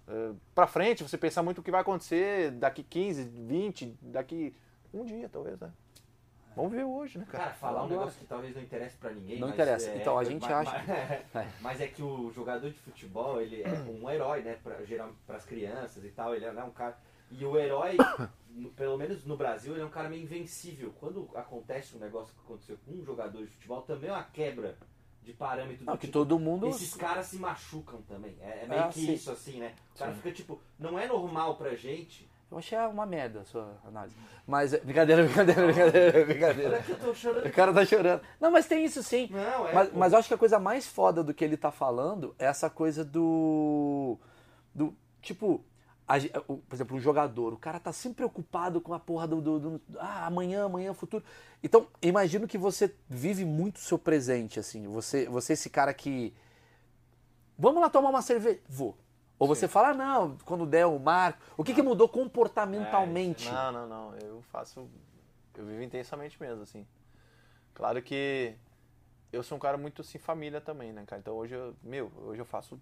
eh, 0.10 0.32
pra 0.54 0.68
frente, 0.68 1.04
você 1.04 1.18
pensar 1.18 1.42
muito 1.42 1.60
o 1.60 1.64
que 1.64 1.72
vai 1.72 1.80
acontecer 1.80 2.52
daqui 2.52 2.84
15, 2.84 3.24
20, 3.24 3.96
daqui 4.02 4.54
um 4.94 5.06
dia, 5.06 5.30
talvez, 5.30 5.58
né? 5.58 5.70
Vamos 6.56 6.72
ver 6.72 6.84
hoje, 6.84 7.18
né, 7.20 7.26
cara? 7.30 7.44
Cara, 7.46 7.56
falar 7.56 7.84
um 7.84 7.88
negócio 7.88 8.20
que 8.20 8.26
talvez 8.26 8.56
não 8.56 8.62
interesse 8.62 8.98
pra 8.98 9.12
ninguém. 9.12 9.40
Não 9.40 9.48
mas 9.48 9.56
interessa. 9.56 9.90
é- 9.90 9.98
Então, 9.98 10.18
a 10.18 10.24
gente 10.24 10.42
mas, 10.42 10.52
acha- 10.52 10.84
Mas, 10.86 10.90
É. 11.46 11.48
mas 11.62 11.82
é 11.82 11.88
que 11.88 12.02
o 12.02 12.32
jogador 12.32 12.70
de 12.70 12.80
futebol, 12.80 13.40
ele 13.42 13.62
é 13.64 13.70
um 13.90 14.10
herói, 14.10 14.42
né? 14.42 14.58
Pra, 14.64 14.84
geral, 14.84 15.12
pras 15.26 15.46
crianças 15.46 16.04
e 16.04 16.10
tal. 16.10 16.36
Ele 16.36 16.46
é 16.46 16.52
né, 16.52 16.64
um 16.64 16.72
cara. 16.72 16.98
E 17.32 17.46
o 17.46 17.58
herói, 17.58 17.96
pelo 18.76 18.98
menos 18.98 19.24
no 19.26 19.38
Brasil, 19.38 19.74
ele 19.74 19.82
é 19.82 19.86
um 19.86 19.90
cara 19.90 20.10
meio 20.10 20.24
invencível. 20.24 20.94
Quando 21.00 21.30
acontece 21.36 21.96
um 21.96 22.00
negócio 22.00 22.34
que 22.34 22.42
aconteceu 22.42 22.78
com 22.86 22.92
um 22.94 23.06
jogador 23.06 23.42
de 23.46 23.48
futebol, 23.52 23.82
também 23.84 24.10
é 24.10 24.14
uma 24.14 24.24
quebra 24.24 24.76
de 25.24 25.32
parâmetro 25.34 25.86
Não, 25.86 25.94
do 25.94 26.00
que 26.00 26.08
tipo, 26.08 26.18
todo 26.20 26.40
mundo. 26.40 26.68
Esses 26.68 26.96
caras 26.96 27.28
se 27.28 27.38
machucam 27.38 28.02
também. 28.02 28.36
É, 28.42 28.64
é 28.64 28.68
meio 28.68 28.82
Ah, 28.84 28.88
que 28.88 29.00
sim. 29.02 29.14
isso, 29.14 29.32
assim, 29.32 29.60
né? 29.60 29.76
O 29.96 30.00
cara 30.00 30.12
Sim. 30.12 30.18
fica 30.18 30.32
tipo, 30.32 30.60
não 30.80 30.98
é 30.98 31.08
normal 31.08 31.56
pra 31.56 31.76
gente. 31.76 32.28
Eu 32.52 32.58
achei 32.58 32.78
uma 32.80 33.06
merda 33.06 33.42
a 33.42 33.46
sua 33.46 33.78
análise. 33.86 34.16
Mas. 34.48 34.74
é- 34.74 34.80
Brincadeira, 34.80 35.22
brincadeira, 35.28 35.66
brincadeira, 35.68 36.26
brincadeira. 36.26 36.84
O 37.48 37.52
cara 37.52 37.72
tá 37.74 37.86
chorando. 37.86 38.22
Não, 38.40 38.50
mas 38.50 38.66
tem 38.66 38.84
isso 38.84 39.04
sim. 39.04 39.30
Não, 39.32 39.68
é. 39.68 39.74
Mas, 39.74 39.94
mas 39.94 40.14
eu 40.14 40.20
acho 40.20 40.28
que 40.28 40.34
a 40.34 40.38
coisa 40.38 40.60
mais 40.60 40.88
foda 40.88 41.24
do 41.24 41.34
que 41.34 41.44
ele 41.46 41.56
tá 41.58 41.72
falando 41.72 42.34
é 42.40 42.46
essa 42.46 42.70
coisa 42.70 43.06
do. 43.06 44.18
do 44.74 44.96
tipo, 45.22 45.64
por 46.68 46.74
exemplo, 46.76 46.98
um 46.98 47.00
jogador, 47.00 47.54
o 47.54 47.58
cara 47.58 47.80
tá 47.80 47.94
sempre 47.94 48.16
preocupado 48.18 48.82
com 48.82 48.96
a 48.96 49.00
porra 49.00 49.28
do. 49.28 49.40
do- 49.42 49.60
do- 49.60 49.82
ah, 50.00 50.26
amanhã, 50.26 50.66
amanhã, 50.66 50.92
futuro. 50.92 51.24
Então, 51.64 51.86
imagino 52.02 52.48
que 52.48 52.58
você 52.58 52.96
vive 53.08 53.46
muito 53.46 53.76
o 53.76 53.80
seu 53.82 54.00
presente, 54.00 54.60
assim. 54.60 54.88
Você, 54.88 55.28
você 55.30 55.52
é 55.52 55.56
esse 55.56 55.70
cara 55.70 55.94
que. 55.94 56.34
Vamos 57.58 57.80
lá 57.82 57.90
tomar 57.90 58.10
uma 58.10 58.22
cerveja? 58.24 58.60
Vou. 58.68 58.98
Ou 59.40 59.48
você 59.48 59.70
fala, 59.70 59.90
ah, 59.90 59.94
não, 59.94 60.38
quando 60.46 60.66
der 60.66 60.86
o 60.86 61.00
marco. 61.00 61.40
O 61.56 61.64
que, 61.64 61.74
que 61.74 61.82
mudou 61.82 62.10
comportamentalmente? 62.10 63.50
Não, 63.50 63.72
não, 63.72 63.88
não. 63.88 64.16
Eu 64.18 64.42
faço. 64.52 64.86
Eu 65.58 65.66
vivo 65.66 65.82
intensamente 65.82 66.40
mesmo, 66.42 66.62
assim. 66.62 66.86
Claro 67.74 68.02
que 68.02 68.54
eu 69.32 69.42
sou 69.42 69.58
um 69.58 69.60
cara 69.60 69.78
muito 69.78 70.02
assim, 70.02 70.18
família 70.18 70.60
também, 70.60 70.92
né, 70.92 71.06
cara? 71.08 71.22
Então 71.22 71.36
hoje 71.36 71.56
eu, 71.56 71.74
meu, 71.82 72.12
hoje 72.26 72.42
eu 72.42 72.46
faço 72.46 72.80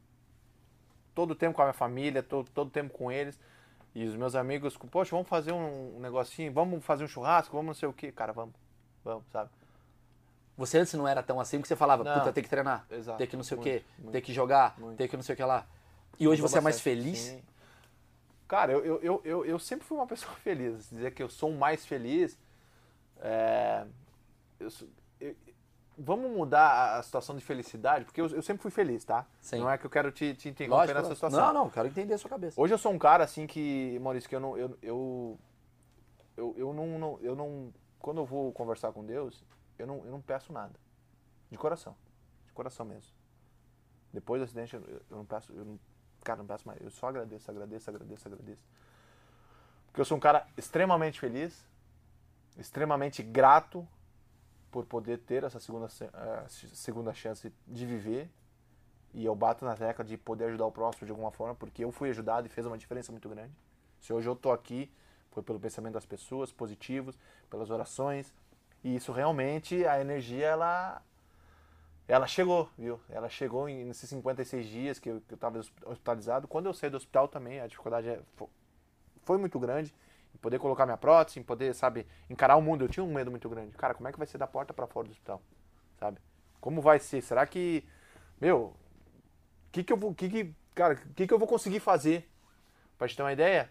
todo 1.13 1.31
o 1.31 1.35
tempo 1.35 1.55
com 1.55 1.61
a 1.61 1.65
minha 1.65 1.73
família, 1.73 2.23
todo, 2.23 2.49
todo 2.49 2.67
o 2.67 2.71
tempo 2.71 2.91
com 2.91 3.11
eles. 3.11 3.39
E 3.93 4.05
os 4.05 4.15
meus 4.15 4.35
amigos, 4.35 4.75
poxa, 4.77 5.11
vamos 5.11 5.27
fazer 5.27 5.51
um, 5.51 5.99
negocinho, 5.99 6.51
vamos 6.51 6.83
fazer 6.83 7.03
um 7.03 7.07
churrasco, 7.07 7.55
vamos 7.55 7.67
não 7.67 7.73
sei 7.73 7.87
o 7.87 7.93
quê. 7.93 8.11
Cara, 8.11 8.33
vamos, 8.33 8.55
vamos, 9.03 9.23
sabe? 9.31 9.49
Você 10.57 10.79
antes 10.79 10.93
não 10.95 11.07
era 11.07 11.21
tão 11.21 11.39
assim 11.39 11.61
que 11.61 11.67
você 11.67 11.75
falava, 11.75 12.03
Não. 12.03 12.13
puta, 12.19 12.33
tem 12.33 12.43
que 12.43 12.49
treinar, 12.49 12.85
Exato. 12.89 13.19
tem 13.19 13.27
que 13.27 13.35
não 13.35 13.43
sei 13.43 13.57
o 13.57 13.61
Muito, 13.61 13.71
quê, 13.71 13.85
muito, 13.99 14.11
tem 14.11 14.21
que 14.21 14.33
jogar, 14.33 14.73
muito. 14.79 14.97
tem 14.97 15.07
que 15.07 15.15
não 15.15 15.23
sei 15.23 15.33
o 15.33 15.35
que 15.35 15.43
lá. 15.43 15.67
E 16.19 16.27
hoje 16.27 16.41
você 16.41 16.57
é 16.57 16.61
mais 16.61 16.79
feliz? 16.79 17.19
sim. 17.19 17.43
Cara, 18.47 18.71
eu, 18.71 19.01
eu, 19.01 19.21
eu, 19.25 19.45
eu, 19.45 19.59
sempre 19.59 19.85
fui 19.85 19.97
uma 19.97 20.07
pessoa 20.07 20.33
feliz. 20.41 20.89
Dizer 20.89 21.11
que 21.13 21.21
eu 21.21 21.29
sou 21.29 21.49
um 21.51 21.57
mais 21.57 21.85
feliz. 21.85 22.37
é, 23.19 23.85
eu 24.59 24.69
eu- 25.19 25.35
vamos 25.97 26.29
mudar 26.31 26.97
a- 26.97 27.03
situação 27.03 27.35
de 27.35 27.43
felicidade, 27.43 28.05
porque 28.05 28.21
eu, 28.21 28.27
eu 28.27 28.41
sempre 28.41 28.61
fui 28.61 28.69
feliz, 28.71 29.03
tá? 29.03 29.25
Sim. 29.41 29.59
Não 29.59 29.69
é 29.69 29.77
que 29.77 29.85
eu 29.85 29.89
quero 29.89 30.11
te, 30.11 30.33
te 30.35 30.47
interromper 30.49 30.75
Lógico, 30.93 30.99
nessa 30.99 31.15
situação. 31.15 31.39
Não, 31.39 31.53
não, 31.53 31.69
quero 31.69 31.87
entender 31.87 32.13
a 32.13 32.17
sua 32.17 32.29
cabeça. 32.29 32.59
Hoje 32.61 32.73
eu 32.73 32.77
sou 32.77 32.91
um 32.93 32.99
cara 32.99 33.23
assim 33.23 33.47
que, 33.47 33.97
Maurício, 33.99 34.29
que 34.29 34.35
eu 34.35 34.39
não. 34.39 34.55
Eu, 34.57 34.77
eu, 34.81 35.39
eu, 36.37 36.55
eu 36.57 36.73
não, 36.73 36.99
não- 36.99 37.19
Eu 37.21 37.35
não. 37.35 37.73
Quando 37.99 38.21
eu 38.21 38.25
vou 38.25 38.53
conversar 38.53 38.91
com 38.93 39.03
Deus, 39.03 39.43
eu 39.77 39.87
não, 39.87 39.97
eu 40.05 40.11
não 40.11 40.21
peço 40.21 40.53
nada. 40.53 40.79
De 41.49 41.57
coração. 41.57 41.95
De 42.45 42.53
coração 42.53 42.85
mesmo. 42.85 43.11
Depois 44.13 44.39
do 44.39 44.45
acidente, 44.45 44.75
eu, 44.75 44.81
eu 45.09 45.17
não 45.17 45.25
peço. 45.25 45.51
Eu 45.51 45.65
não, 45.65 45.79
cara, 46.27 46.39
não 46.39 46.45
peço 46.45 46.67
mais. 46.67 46.79
Eu 46.81 46.89
só 46.91 47.07
agradeço, 47.07 47.49
agradeço, 47.49 47.89
agradeço, 47.89 48.27
agradeço. 48.27 48.61
Porque 49.87 50.01
eu 50.01 50.05
sou 50.05 50.17
um 50.17 50.19
cara 50.19 50.45
extremamente 50.57 51.19
feliz, 51.19 51.65
extremamente 52.57 53.23
grato 53.23 53.87
por 54.71 54.85
poder 54.85 55.19
ter 55.19 55.43
essa 55.43 55.59
segunda, 55.59 55.87
se- 55.89 56.03
eh, 56.03 56.45
segunda 56.49 57.13
chance 57.13 57.51
de 57.65 57.85
viver. 57.85 58.29
E 59.13 59.25
eu 59.25 59.33
bato 59.33 59.63
na 59.65 59.75
tecla 59.75 60.03
de 60.03 60.17
poder 60.17 60.45
ajudar 60.45 60.65
o 60.65 60.71
próximo 60.71 61.05
de 61.05 61.11
alguma 61.11 61.31
forma, 61.31 61.55
porque 61.55 61.83
eu 61.83 61.91
fui 61.91 62.09
ajudado 62.09 62.45
e 62.45 62.49
fez 62.49 62.67
uma 62.67 62.77
diferença 62.77 63.11
muito 63.11 63.27
grande. 63.29 63.53
Se 64.01 64.11
hoje 64.13 64.27
eu 64.27 64.35
tô 64.35 64.51
aqui, 64.51 64.91
foi 65.31 65.41
pelo 65.41 65.59
pensamento 65.59 65.93
das 65.93 66.05
pessoas, 66.05 66.51
positivos, 66.51 67.17
pelas 67.49 67.69
orações. 67.69 68.33
E 68.83 68.95
isso 68.95 69.11
realmente, 69.11 69.85
a 69.85 69.99
energia, 70.01 70.45
ela 70.47 71.01
ela 72.07 72.27
chegou, 72.27 72.69
viu? 72.77 72.99
Ela 73.09 73.29
chegou 73.29 73.67
em- 73.67 73.83
nesses 73.85 74.09
56 74.09 74.65
dias 74.67 74.99
que 74.99 75.09
eu, 75.09 75.21
que 75.21 75.33
eu 75.33 75.37
tava 75.37 75.59
hospitalizado. 75.85 76.47
Quando 76.47 76.67
eu 76.67 76.73
saí 76.73 76.89
do 76.89 76.97
hospital 76.97 77.27
também, 77.27 77.59
a 77.59 77.67
dificuldade 77.67 78.07
é- 78.09 78.21
fo- 78.35 78.49
foi 79.23 79.37
muito 79.37 79.59
grande. 79.59 79.93
Em 80.33 80.37
poder 80.37 80.59
colocar 80.59 80.85
minha 80.85 80.97
prótese, 80.97 81.39
em 81.39 81.43
poder, 81.43 81.73
sabe, 81.75 82.05
encarar 82.29 82.55
o 82.57 82.61
mundo. 82.61 82.85
Eu 82.85 82.89
tinha 82.89 83.03
um 83.03 83.13
medo 83.13 83.31
muito 83.31 83.49
grande. 83.49 83.71
Cara, 83.77 83.93
como 83.93 84.07
é 84.07 84.11
que 84.11 84.17
vai 84.17 84.27
ser 84.27 84.37
da 84.37 84.47
porta 84.47 84.73
para 84.73 84.87
fora 84.87 85.07
do 85.07 85.11
hospital? 85.11 85.41
Sabe? 85.99 86.19
Como 86.61 86.81
vai 86.81 86.99
ser? 86.99 87.21
Será 87.21 87.45
que, 87.45 87.83
meu, 88.39 88.73
que 89.71 89.83
que 89.83 89.91
eu 89.93 89.97
vou, 89.97 90.13
que 90.13 90.29
que, 90.29 90.53
cara, 90.75 90.95
que 90.95 91.27
que 91.27 91.33
eu 91.33 91.39
vou 91.39 91.47
conseguir 91.47 91.79
fazer? 91.79 92.29
Pra 92.97 93.07
gente 93.07 93.17
ter 93.17 93.23
uma 93.23 93.33
ideia, 93.33 93.69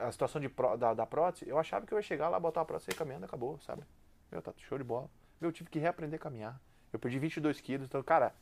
a 0.00 0.10
situação 0.12 0.40
de 0.40 0.48
da, 0.78 0.94
da 0.94 1.06
prótese, 1.06 1.48
eu 1.48 1.58
achava 1.58 1.86
que 1.86 1.92
eu 1.92 1.98
ia 1.98 2.02
chegar 2.02 2.28
lá, 2.28 2.38
botar 2.40 2.62
a 2.62 2.64
prótese 2.64 2.90
e 2.90 2.94
caminhando, 2.94 3.24
acabou, 3.24 3.58
sabe? 3.60 3.82
Meu, 4.30 4.40
tá 4.42 4.52
show 4.58 4.78
de 4.78 4.84
bola. 4.84 5.08
Meu, 5.40 5.50
eu 5.50 5.52
tive 5.52 5.70
que 5.70 5.78
reaprender 5.78 6.18
a 6.18 6.22
caminhar. 6.22 6.60
Eu 6.94 6.98
perdi 7.00 7.18
22 7.18 7.60
quilos, 7.60 7.86
então, 7.88 8.00
cara, 8.04 8.32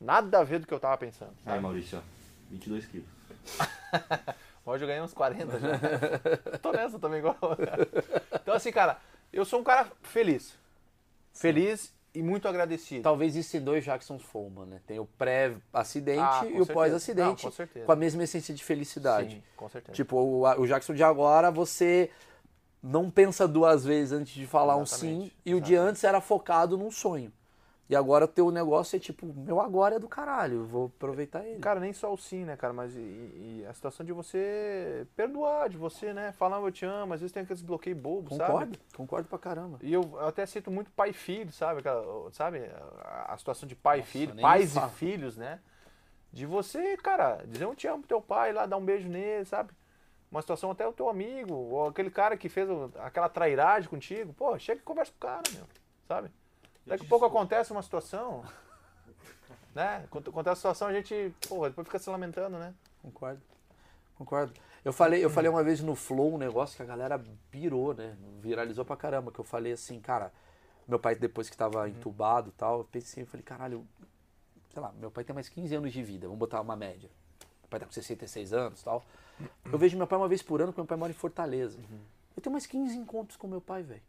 nada 0.00 0.38
a 0.38 0.42
ver 0.42 0.58
do 0.58 0.66
que 0.66 0.72
eu 0.72 0.80
tava 0.80 0.96
pensando. 0.96 1.32
Aí, 1.44 1.52
Sabe? 1.52 1.60
Maurício, 1.60 1.98
ó, 1.98 2.02
22 2.50 2.86
quilos. 2.86 3.06
Hoje 4.64 4.84
eu 4.84 4.88
ganhei 4.88 5.02
uns 5.02 5.12
40 5.12 5.58
já. 5.58 5.78
Tô 6.62 6.72
nessa 6.72 6.98
também 6.98 7.18
igual. 7.18 7.36
Então, 8.40 8.54
assim, 8.54 8.72
cara, 8.72 8.98
eu 9.30 9.44
sou 9.44 9.60
um 9.60 9.62
cara 9.62 9.86
feliz. 10.02 10.56
Feliz 11.34 11.92
e 12.14 12.22
muito 12.22 12.48
agradecido. 12.48 13.02
Talvez 13.02 13.50
tem 13.50 13.60
dois 13.60 13.84
Jacksons 13.84 14.22
Foreman, 14.22 14.64
né? 14.64 14.80
Tem 14.86 14.98
o 14.98 15.04
pré-acidente 15.04 16.20
Ah, 16.22 16.46
e 16.46 16.58
o 16.58 16.66
pós-acidente, 16.66 17.42
com 17.44 17.50
certeza. 17.50 17.84
com 17.84 17.92
a 17.92 17.96
mesma 17.96 18.24
essência 18.24 18.54
de 18.54 18.64
felicidade. 18.64 19.34
Sim, 19.34 19.42
com 19.54 19.68
certeza. 19.68 19.94
Tipo, 19.94 20.16
o, 20.16 20.60
o 20.60 20.66
Jackson 20.66 20.94
de 20.94 21.04
agora, 21.04 21.50
você 21.50 22.10
não 22.82 23.10
pensa 23.10 23.46
duas 23.46 23.84
vezes 23.84 24.12
antes 24.12 24.32
de 24.32 24.46
falar 24.46 24.76
um 24.78 24.86
sim, 24.86 24.94
Exatamente, 25.06 25.36
e 25.44 25.54
o 25.54 25.60
de 25.60 25.74
exatamente. 25.74 25.90
antes 25.90 26.04
era 26.04 26.20
focado 26.22 26.78
num 26.78 26.90
sonho. 26.90 27.30
E 27.90 27.96
agora 27.96 28.24
o 28.24 28.28
teu 28.28 28.52
negócio 28.52 28.94
é 28.94 29.00
tipo, 29.00 29.26
meu 29.26 29.60
agora 29.60 29.96
é 29.96 29.98
do 29.98 30.06
caralho, 30.06 30.58
eu 30.58 30.64
vou 30.64 30.86
aproveitar 30.96 31.44
ele. 31.44 31.58
Cara, 31.58 31.80
nem 31.80 31.92
só 31.92 32.14
o 32.14 32.16
sim, 32.16 32.44
né, 32.44 32.56
cara? 32.56 32.72
Mas 32.72 32.94
e, 32.94 33.00
e 33.00 33.66
a 33.68 33.74
situação 33.74 34.06
de 34.06 34.12
você 34.12 35.04
perdoar, 35.16 35.68
de 35.68 35.76
você, 35.76 36.14
né? 36.14 36.30
Falar 36.30 36.60
eu 36.60 36.70
te 36.70 36.84
amo, 36.84 37.14
às 37.14 37.20
vezes 37.20 37.32
tem 37.32 37.42
aqueles 37.42 37.62
bloqueios 37.62 37.98
bobos, 37.98 38.38
Concordo, 38.38 38.76
sabe? 38.76 38.78
concordo 38.96 39.28
pra 39.28 39.40
caramba. 39.40 39.80
E 39.82 39.92
eu 39.92 40.20
até 40.20 40.46
sinto 40.46 40.70
muito 40.70 40.88
pai 40.92 41.10
e 41.10 41.12
filho, 41.12 41.50
sabe? 41.50 41.80
Aquela, 41.80 42.30
sabe? 42.30 42.60
A, 43.02 43.34
a 43.34 43.36
situação 43.36 43.68
de 43.68 43.74
pai 43.74 43.98
Nossa, 43.98 44.08
e 44.08 44.12
filho, 44.12 44.40
pais 44.40 44.76
e 44.76 44.88
filhos, 44.90 45.36
né? 45.36 45.58
De 46.32 46.46
você, 46.46 46.96
cara, 46.96 47.42
dizer 47.44 47.66
um 47.66 47.74
te 47.74 47.88
amo 47.88 47.98
pro 47.98 48.08
teu 48.08 48.22
pai 48.22 48.52
lá, 48.52 48.66
dar 48.66 48.76
um 48.76 48.84
beijo 48.84 49.08
nele, 49.08 49.44
sabe? 49.44 49.72
Uma 50.30 50.42
situação 50.42 50.70
até 50.70 50.86
o 50.86 50.92
teu 50.92 51.08
amigo, 51.08 51.54
ou 51.54 51.88
aquele 51.88 52.08
cara 52.08 52.36
que 52.36 52.48
fez 52.48 52.68
aquela 53.00 53.28
trairagem 53.28 53.90
contigo, 53.90 54.32
pô, 54.32 54.56
chega 54.60 54.80
e 54.80 54.84
conversa 54.84 55.10
com 55.10 55.26
o 55.26 55.28
cara, 55.28 55.42
meu, 55.52 55.64
sabe? 56.06 56.30
Daqui 56.86 57.04
a 57.04 57.08
pouco 57.08 57.24
acontece 57.24 57.72
uma 57.72 57.82
situação, 57.82 58.44
né? 59.74 60.06
Quando 60.10 60.30
acontece 60.30 60.52
a 60.52 60.56
situação, 60.56 60.88
a 60.88 60.92
gente, 60.92 61.34
pô, 61.48 61.68
depois 61.68 61.86
fica 61.86 61.98
se 61.98 62.10
lamentando, 62.10 62.58
né? 62.58 62.74
Concordo. 63.02 63.40
Concordo. 64.16 64.52
Eu 64.84 64.92
falei, 64.92 65.24
eu 65.24 65.30
falei 65.30 65.50
uma 65.50 65.62
vez 65.62 65.80
no 65.80 65.94
Flow 65.94 66.34
um 66.34 66.38
negócio 66.38 66.76
que 66.76 66.82
a 66.82 66.86
galera 66.86 67.22
pirou, 67.50 67.94
né? 67.94 68.16
Viralizou 68.40 68.84
pra 68.84 68.96
caramba. 68.96 69.30
Que 69.30 69.38
eu 69.38 69.44
falei 69.44 69.72
assim, 69.72 70.00
cara, 70.00 70.32
meu 70.88 70.98
pai 70.98 71.14
depois 71.14 71.50
que 71.50 71.56
tava 71.56 71.88
entubado 71.88 72.48
e 72.48 72.52
tal, 72.52 72.78
eu 72.78 72.84
pensei, 72.84 73.22
eu 73.22 73.26
falei, 73.26 73.44
caralho, 73.44 73.86
sei 74.72 74.82
lá, 74.82 74.92
meu 74.98 75.10
pai 75.10 75.22
tem 75.22 75.34
mais 75.34 75.48
15 75.48 75.74
anos 75.74 75.92
de 75.92 76.02
vida, 76.02 76.26
vamos 76.26 76.38
botar 76.38 76.60
uma 76.60 76.76
média. 76.76 77.10
Meu 77.62 77.68
pai 77.68 77.80
tá 77.80 77.86
com 77.86 77.92
66 77.92 78.52
anos 78.52 78.80
e 78.80 78.84
tal. 78.84 79.04
Eu 79.70 79.78
vejo 79.78 79.96
meu 79.96 80.06
pai 80.06 80.18
uma 80.18 80.28
vez 80.28 80.42
por 80.42 80.60
ano, 80.60 80.72
porque 80.72 80.80
meu 80.80 80.88
pai 80.88 80.98
mora 80.98 81.12
em 81.12 81.14
Fortaleza. 81.14 81.78
Eu 82.36 82.42
tenho 82.42 82.52
mais 82.52 82.66
15 82.66 82.96
encontros 82.96 83.36
com 83.36 83.46
meu 83.46 83.60
pai, 83.60 83.82
velho. 83.82 84.02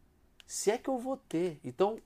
Se 0.46 0.72
é 0.72 0.78
que 0.78 0.90
eu 0.90 0.98
vou 0.98 1.18
ter. 1.18 1.60
Então, 1.64 2.00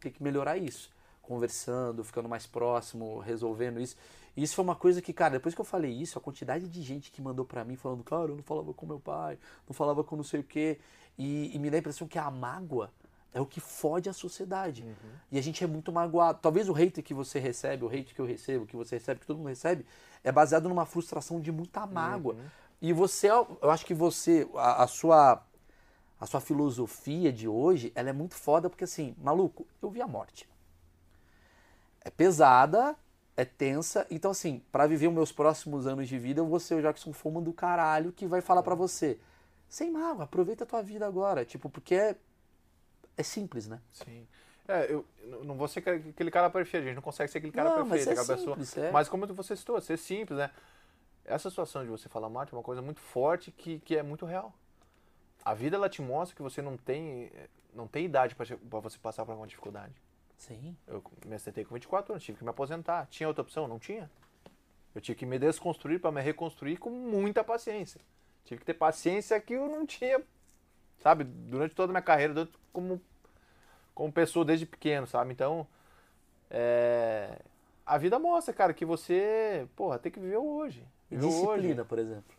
tem 0.00 0.12
que 0.12 0.22
melhorar 0.22 0.56
isso. 0.56 0.90
Conversando, 1.22 2.02
ficando 2.02 2.28
mais 2.28 2.46
próximo, 2.46 3.18
resolvendo 3.18 3.80
isso. 3.80 3.96
E 4.36 4.42
isso 4.42 4.54
foi 4.54 4.64
uma 4.64 4.74
coisa 4.74 5.02
que, 5.02 5.12
cara, 5.12 5.32
depois 5.32 5.54
que 5.54 5.60
eu 5.60 5.64
falei 5.64 5.92
isso, 5.92 6.18
a 6.18 6.20
quantidade 6.20 6.68
de 6.68 6.82
gente 6.82 7.10
que 7.10 7.20
mandou 7.20 7.44
pra 7.44 7.64
mim 7.64 7.76
falando, 7.76 8.02
cara, 8.02 8.30
eu 8.30 8.36
não 8.36 8.42
falava 8.42 8.72
com 8.72 8.86
meu 8.86 9.00
pai, 9.00 9.38
não 9.68 9.74
falava 9.74 10.02
com 10.02 10.16
não 10.16 10.24
sei 10.24 10.40
o 10.40 10.44
quê. 10.44 10.78
E, 11.18 11.54
e 11.54 11.58
me 11.58 11.70
dá 11.70 11.76
a 11.76 11.80
impressão 11.80 12.08
que 12.08 12.18
a 12.18 12.30
mágoa 12.30 12.90
é 13.32 13.40
o 13.40 13.46
que 13.46 13.60
fode 13.60 14.08
a 14.08 14.12
sociedade. 14.12 14.84
E 15.30 15.38
a 15.38 15.42
gente 15.42 15.62
é 15.62 15.66
muito 15.66 15.92
magoado. 15.92 16.38
Talvez 16.40 16.68
o 16.68 16.74
hate 16.74 17.02
que 17.02 17.14
você 17.14 17.38
recebe, 17.38 17.84
o 17.84 17.88
hate 17.88 18.14
que 18.14 18.20
eu 18.20 18.26
recebo, 18.26 18.66
que 18.66 18.76
você 18.76 18.96
recebe, 18.96 19.20
que 19.20 19.26
todo 19.26 19.36
mundo 19.36 19.48
recebe, 19.48 19.84
é 20.24 20.32
baseado 20.32 20.68
numa 20.68 20.86
frustração 20.86 21.40
de 21.40 21.52
muita 21.52 21.86
mágoa. 21.86 22.34
E 22.82 22.92
você, 22.92 23.30
eu 23.30 23.70
acho 23.70 23.84
que 23.84 23.94
você, 23.94 24.48
a, 24.54 24.84
a 24.84 24.86
sua 24.86 25.42
a 26.20 26.26
sua 26.26 26.40
filosofia 26.40 27.32
de 27.32 27.48
hoje, 27.48 27.90
ela 27.94 28.10
é 28.10 28.12
muito 28.12 28.34
foda 28.34 28.68
porque 28.68 28.84
assim, 28.84 29.16
maluco, 29.18 29.66
eu 29.80 29.88
vi 29.88 30.02
a 30.02 30.06
morte. 30.06 30.46
É 32.02 32.10
pesada, 32.10 32.94
é 33.36 33.44
tensa, 33.44 34.06
então 34.10 34.30
assim, 34.30 34.62
pra 34.70 34.86
viver 34.86 35.08
os 35.08 35.14
meus 35.14 35.32
próximos 35.32 35.86
anos 35.86 36.08
de 36.08 36.18
vida, 36.18 36.40
eu 36.40 36.46
vou 36.46 36.60
ser 36.60 36.74
o 36.74 36.82
Jackson 36.82 37.12
Foman 37.12 37.42
do 37.42 37.52
caralho 37.52 38.12
que 38.12 38.26
vai 38.26 38.42
falar 38.42 38.62
pra 38.62 38.74
você, 38.74 39.18
sem 39.68 39.90
mágoa, 39.90 40.24
aproveita 40.24 40.64
a 40.64 40.66
tua 40.66 40.82
vida 40.82 41.06
agora, 41.06 41.44
tipo, 41.44 41.70
porque 41.70 41.94
é, 41.94 42.16
é 43.16 43.22
simples, 43.22 43.66
né? 43.66 43.80
Sim. 43.90 44.26
É, 44.68 44.92
eu 44.92 45.04
não 45.42 45.56
vou 45.56 45.66
ser 45.66 45.80
aquele 45.88 46.30
cara 46.30 46.50
perfeito, 46.50 46.84
a 46.84 46.86
gente 46.86 46.96
não 46.96 47.02
consegue 47.02 47.30
ser 47.30 47.38
aquele 47.38 47.52
cara 47.52 47.70
Não, 47.70 47.78
mas 47.78 48.04
perfeito, 48.04 48.08
é 48.10 48.12
aquela 48.12 48.38
pessoa. 48.38 48.56
simples, 48.56 48.76
é. 48.76 48.90
Mas 48.90 49.08
como 49.08 49.26
você 49.26 49.56
citou, 49.56 49.80
ser 49.80 49.96
simples, 49.96 50.38
né? 50.38 50.50
Essa 51.24 51.48
situação 51.48 51.82
de 51.82 51.90
você 51.90 52.08
falar 52.08 52.28
morte 52.28 52.52
é 52.52 52.56
uma 52.56 52.62
coisa 52.62 52.82
muito 52.82 53.00
forte 53.00 53.50
que, 53.50 53.78
que 53.80 53.96
é 53.96 54.02
muito 54.02 54.26
real. 54.26 54.54
A 55.44 55.54
vida 55.54 55.76
ela 55.76 55.88
te 55.88 56.02
mostra 56.02 56.36
que 56.36 56.42
você 56.42 56.60
não 56.62 56.76
tem 56.76 57.30
não 57.72 57.86
tem 57.86 58.04
idade 58.04 58.34
para 58.34 58.44
você 58.80 58.98
passar 58.98 59.24
por 59.24 59.30
alguma 59.30 59.46
dificuldade. 59.46 59.94
Sim. 60.36 60.76
Eu 60.88 61.02
me 61.24 61.36
acidentei 61.36 61.64
com 61.64 61.74
24 61.74 62.12
anos, 62.12 62.24
tive 62.24 62.38
que 62.38 62.44
me 62.44 62.50
aposentar. 62.50 63.06
Tinha 63.10 63.28
outra 63.28 63.42
opção? 63.42 63.68
Não 63.68 63.78
tinha. 63.78 64.10
Eu 64.94 65.00
tive 65.00 65.16
que 65.18 65.24
me 65.26 65.38
desconstruir 65.38 66.00
para 66.00 66.10
me 66.10 66.20
reconstruir 66.20 66.78
com 66.78 66.90
muita 66.90 67.44
paciência. 67.44 68.00
Tive 68.44 68.58
que 68.60 68.66
ter 68.66 68.74
paciência 68.74 69.38
que 69.40 69.52
eu 69.52 69.68
não 69.68 69.86
tinha, 69.86 70.20
sabe, 70.98 71.22
durante 71.24 71.74
toda 71.74 71.92
a 71.92 71.94
minha 71.94 72.02
carreira, 72.02 72.34
durante- 72.34 72.58
como, 72.72 73.00
como 73.94 74.12
pessoa 74.12 74.44
desde 74.44 74.66
pequeno, 74.66 75.06
sabe? 75.06 75.32
Então, 75.32 75.64
é, 76.50 77.38
a 77.86 77.96
vida 77.98 78.18
mostra, 78.18 78.52
cara, 78.52 78.74
que 78.74 78.84
você, 78.84 79.68
porra, 79.76 79.98
tem 79.98 80.10
que 80.10 80.18
viver 80.18 80.38
hoje. 80.38 80.84
E 81.10 81.14
Viver 81.16 81.28
disciplina, 81.28 81.82
hoje. 81.82 81.88
por 81.88 81.98
exemplo. 81.98 82.34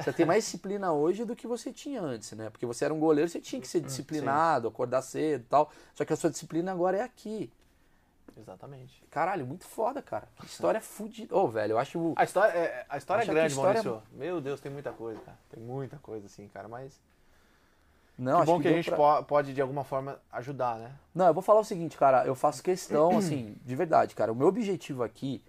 Você 0.00 0.12
tem 0.12 0.26
mais 0.26 0.44
disciplina 0.44 0.92
hoje 0.92 1.24
do 1.24 1.36
que 1.36 1.46
você 1.46 1.72
tinha 1.72 2.00
antes, 2.02 2.32
né? 2.32 2.50
Porque 2.50 2.66
você 2.66 2.84
era 2.84 2.92
um 2.94 2.98
goleiro, 2.98 3.30
você 3.30 3.40
tinha 3.40 3.60
que 3.60 3.68
ser 3.68 3.80
disciplinado, 3.80 4.66
acordar 4.68 5.00
cedo 5.02 5.42
e 5.42 5.44
tal. 5.44 5.70
Só 5.94 6.04
que 6.04 6.12
a 6.12 6.16
sua 6.16 6.28
disciplina 6.30 6.72
agora 6.72 6.96
é 6.96 7.02
aqui. 7.02 7.52
Exatamente. 8.36 9.02
Caralho, 9.10 9.46
muito 9.46 9.64
foda, 9.66 10.00
cara. 10.00 10.28
Que 10.40 10.46
história 10.46 10.80
fudida. 10.80 11.36
Ô, 11.36 11.46
velho, 11.48 11.72
eu 11.72 11.78
acho. 11.78 12.14
A 12.16 12.24
história 12.24 12.52
é, 12.52 12.86
a 12.88 12.96
história 12.96 13.22
é 13.22 13.24
que 13.24 13.30
grande, 13.30 13.46
a 13.46 13.48
história- 13.48 13.82
Maurício. 13.82 14.08
Meu 14.12 14.40
Deus, 14.40 14.60
tem 14.60 14.72
muita 14.72 14.92
coisa, 14.92 15.20
cara. 15.20 15.38
Tem 15.50 15.62
muita 15.62 15.98
coisa, 15.98 16.26
assim, 16.26 16.48
cara. 16.48 16.66
Mas 16.68 16.98
Não, 18.18 18.36
que 18.36 18.42
acho 18.42 18.52
bom 18.52 18.60
que, 18.60 18.68
a 18.68 18.70
deu 18.70 18.82
gente 18.82 18.90
pra- 18.90 19.18
po- 19.18 19.24
pode, 19.24 19.52
de 19.52 19.60
alguma 19.60 19.84
forma, 19.84 20.18
ajudar, 20.32 20.78
né? 20.78 20.92
Não, 21.14 21.26
eu 21.26 21.34
vou 21.34 21.42
falar 21.42 21.60
o 21.60 21.64
seguinte, 21.64 21.96
cara, 21.96 22.24
eu 22.26 22.34
faço 22.34 22.62
questão, 22.62 23.18
assim, 23.18 23.56
de 23.64 23.76
verdade, 23.76 24.14
cara. 24.14 24.32
O 24.32 24.34
meu 24.34 24.46
objetivo 24.48 25.02
aqui, 25.02 25.42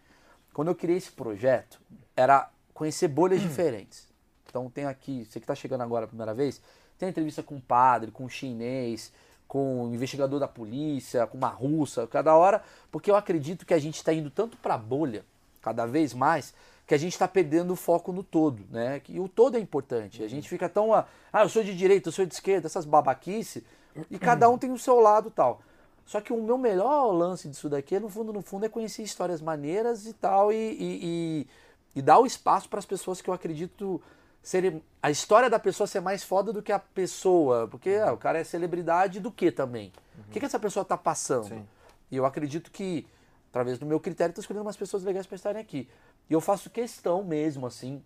quando 0.54 0.68
eu 0.68 0.76
criei 0.76 0.98
esse 0.98 1.12
projeto, 1.12 1.80
era 2.16 2.50
conhecer 2.74 3.08
bolhas 3.08 3.40
diferentes. 3.42 4.11
Então 4.52 4.70
tem 4.70 4.86
aqui, 4.86 5.26
você 5.26 5.40
que 5.40 5.48
tá 5.48 5.56
chegando 5.56 5.82
agora 5.82 6.06
a 6.06 6.08
primeira 6.08 6.34
vez, 6.34 6.62
tem 7.00 7.10
entrevista 7.10 7.42
com 7.42 7.56
um 7.56 7.60
padre, 7.60 8.12
com 8.12 8.26
um 8.26 8.30
chinês, 8.30 9.12
com 9.48 9.86
um 9.86 9.94
investigador 9.94 10.40
da 10.40 10.48
polícia, 10.48 11.26
com 11.26 11.38
uma 11.38 11.48
russa, 11.48 12.06
cada 12.06 12.36
hora, 12.36 12.62
porque 12.92 13.10
eu 13.10 13.16
acredito 13.16 13.66
que 13.66 13.74
a 13.74 13.80
gente 13.80 13.96
está 13.96 14.14
indo 14.14 14.30
tanto 14.30 14.56
pra 14.58 14.78
bolha, 14.78 15.26
cada 15.62 15.86
vez 15.86 16.14
mais, 16.14 16.54
que 16.86 16.94
a 16.94 16.98
gente 16.98 17.14
está 17.14 17.28
perdendo 17.28 17.72
o 17.72 17.76
foco 17.76 18.12
no 18.12 18.24
todo, 18.24 18.64
né? 18.70 19.00
Que 19.00 19.20
o 19.20 19.28
todo 19.28 19.56
é 19.56 19.60
importante. 19.60 20.24
A 20.24 20.28
gente 20.28 20.48
fica 20.50 20.68
tão, 20.68 20.94
ah, 20.94 21.06
eu 21.34 21.50
sou 21.50 21.64
de 21.64 21.76
direita, 21.76 22.10
eu 22.10 22.12
sou 22.12 22.26
de 22.26 22.34
esquerda, 22.34 22.68
essas 22.68 22.86
babaquice, 22.86 23.64
e 24.10 24.20
cada 24.20 24.50
um 24.50 24.58
tem 24.58 24.72
o 24.72 24.78
seu 24.78 25.00
lado 25.00 25.30
e 25.30 25.32
tal. 25.32 25.62
Só 26.06 26.20
que 26.20 26.34
o 26.34 26.42
meu 26.42 26.58
melhor 26.58 27.12
lance 27.12 27.48
disso 27.48 27.70
daqui, 27.70 28.00
no 28.00 28.10
fundo, 28.10 28.34
no 28.34 28.42
fundo, 28.42 28.66
é 28.66 28.70
conhecer 28.70 29.04
histórias 29.04 29.42
maneiras 29.42 30.06
e 30.06 30.14
tal, 30.14 30.52
e, 30.52 30.56
e, 30.56 31.00
e, 31.04 31.48
e 31.96 32.02
dar 32.02 32.20
o 32.20 32.26
espaço 32.26 32.68
para 32.68 32.80
as 32.80 32.86
pessoas 32.86 33.22
que 33.22 33.30
eu 33.30 33.34
acredito 33.34 34.02
serem. 34.42 34.84
A 35.02 35.10
história 35.10 35.50
da 35.50 35.60
pessoa 35.60 35.88
ser 35.88 36.00
mais 36.00 36.24
foda 36.24 36.54
do 36.54 36.62
que 36.62 36.72
a 36.72 36.80
pessoa. 36.80 37.68
Porque 37.68 37.92
ah, 37.92 38.14
o 38.14 38.18
cara 38.18 38.40
é 38.40 38.44
celebridade 38.44 39.20
do 39.20 39.32
que 39.32 39.52
também? 39.52 39.92
O 40.28 40.32
que, 40.32 40.40
que 40.40 40.46
essa 40.46 40.60
pessoa 40.60 40.86
tá 40.86 40.98
passando? 40.98 41.48
Sim. 41.48 41.68
E 42.10 42.18
eu 42.18 42.26
acredito 42.26 42.72
que, 42.72 43.08
através 43.50 43.80
do 43.80 43.86
meu 43.86 44.00
critério, 44.00 44.32
estou 44.32 44.42
escolhendo 44.42 44.66
umas 44.66 44.78
pessoas 44.78 45.04
legais 45.04 45.26
para 45.26 45.36
estarem 45.36 45.62
aqui. 45.62 45.90
E 46.30 46.34
eu 46.34 46.42
faço 46.42 46.70
questão 46.70 47.24
mesmo, 47.24 47.66
assim, 47.66 48.04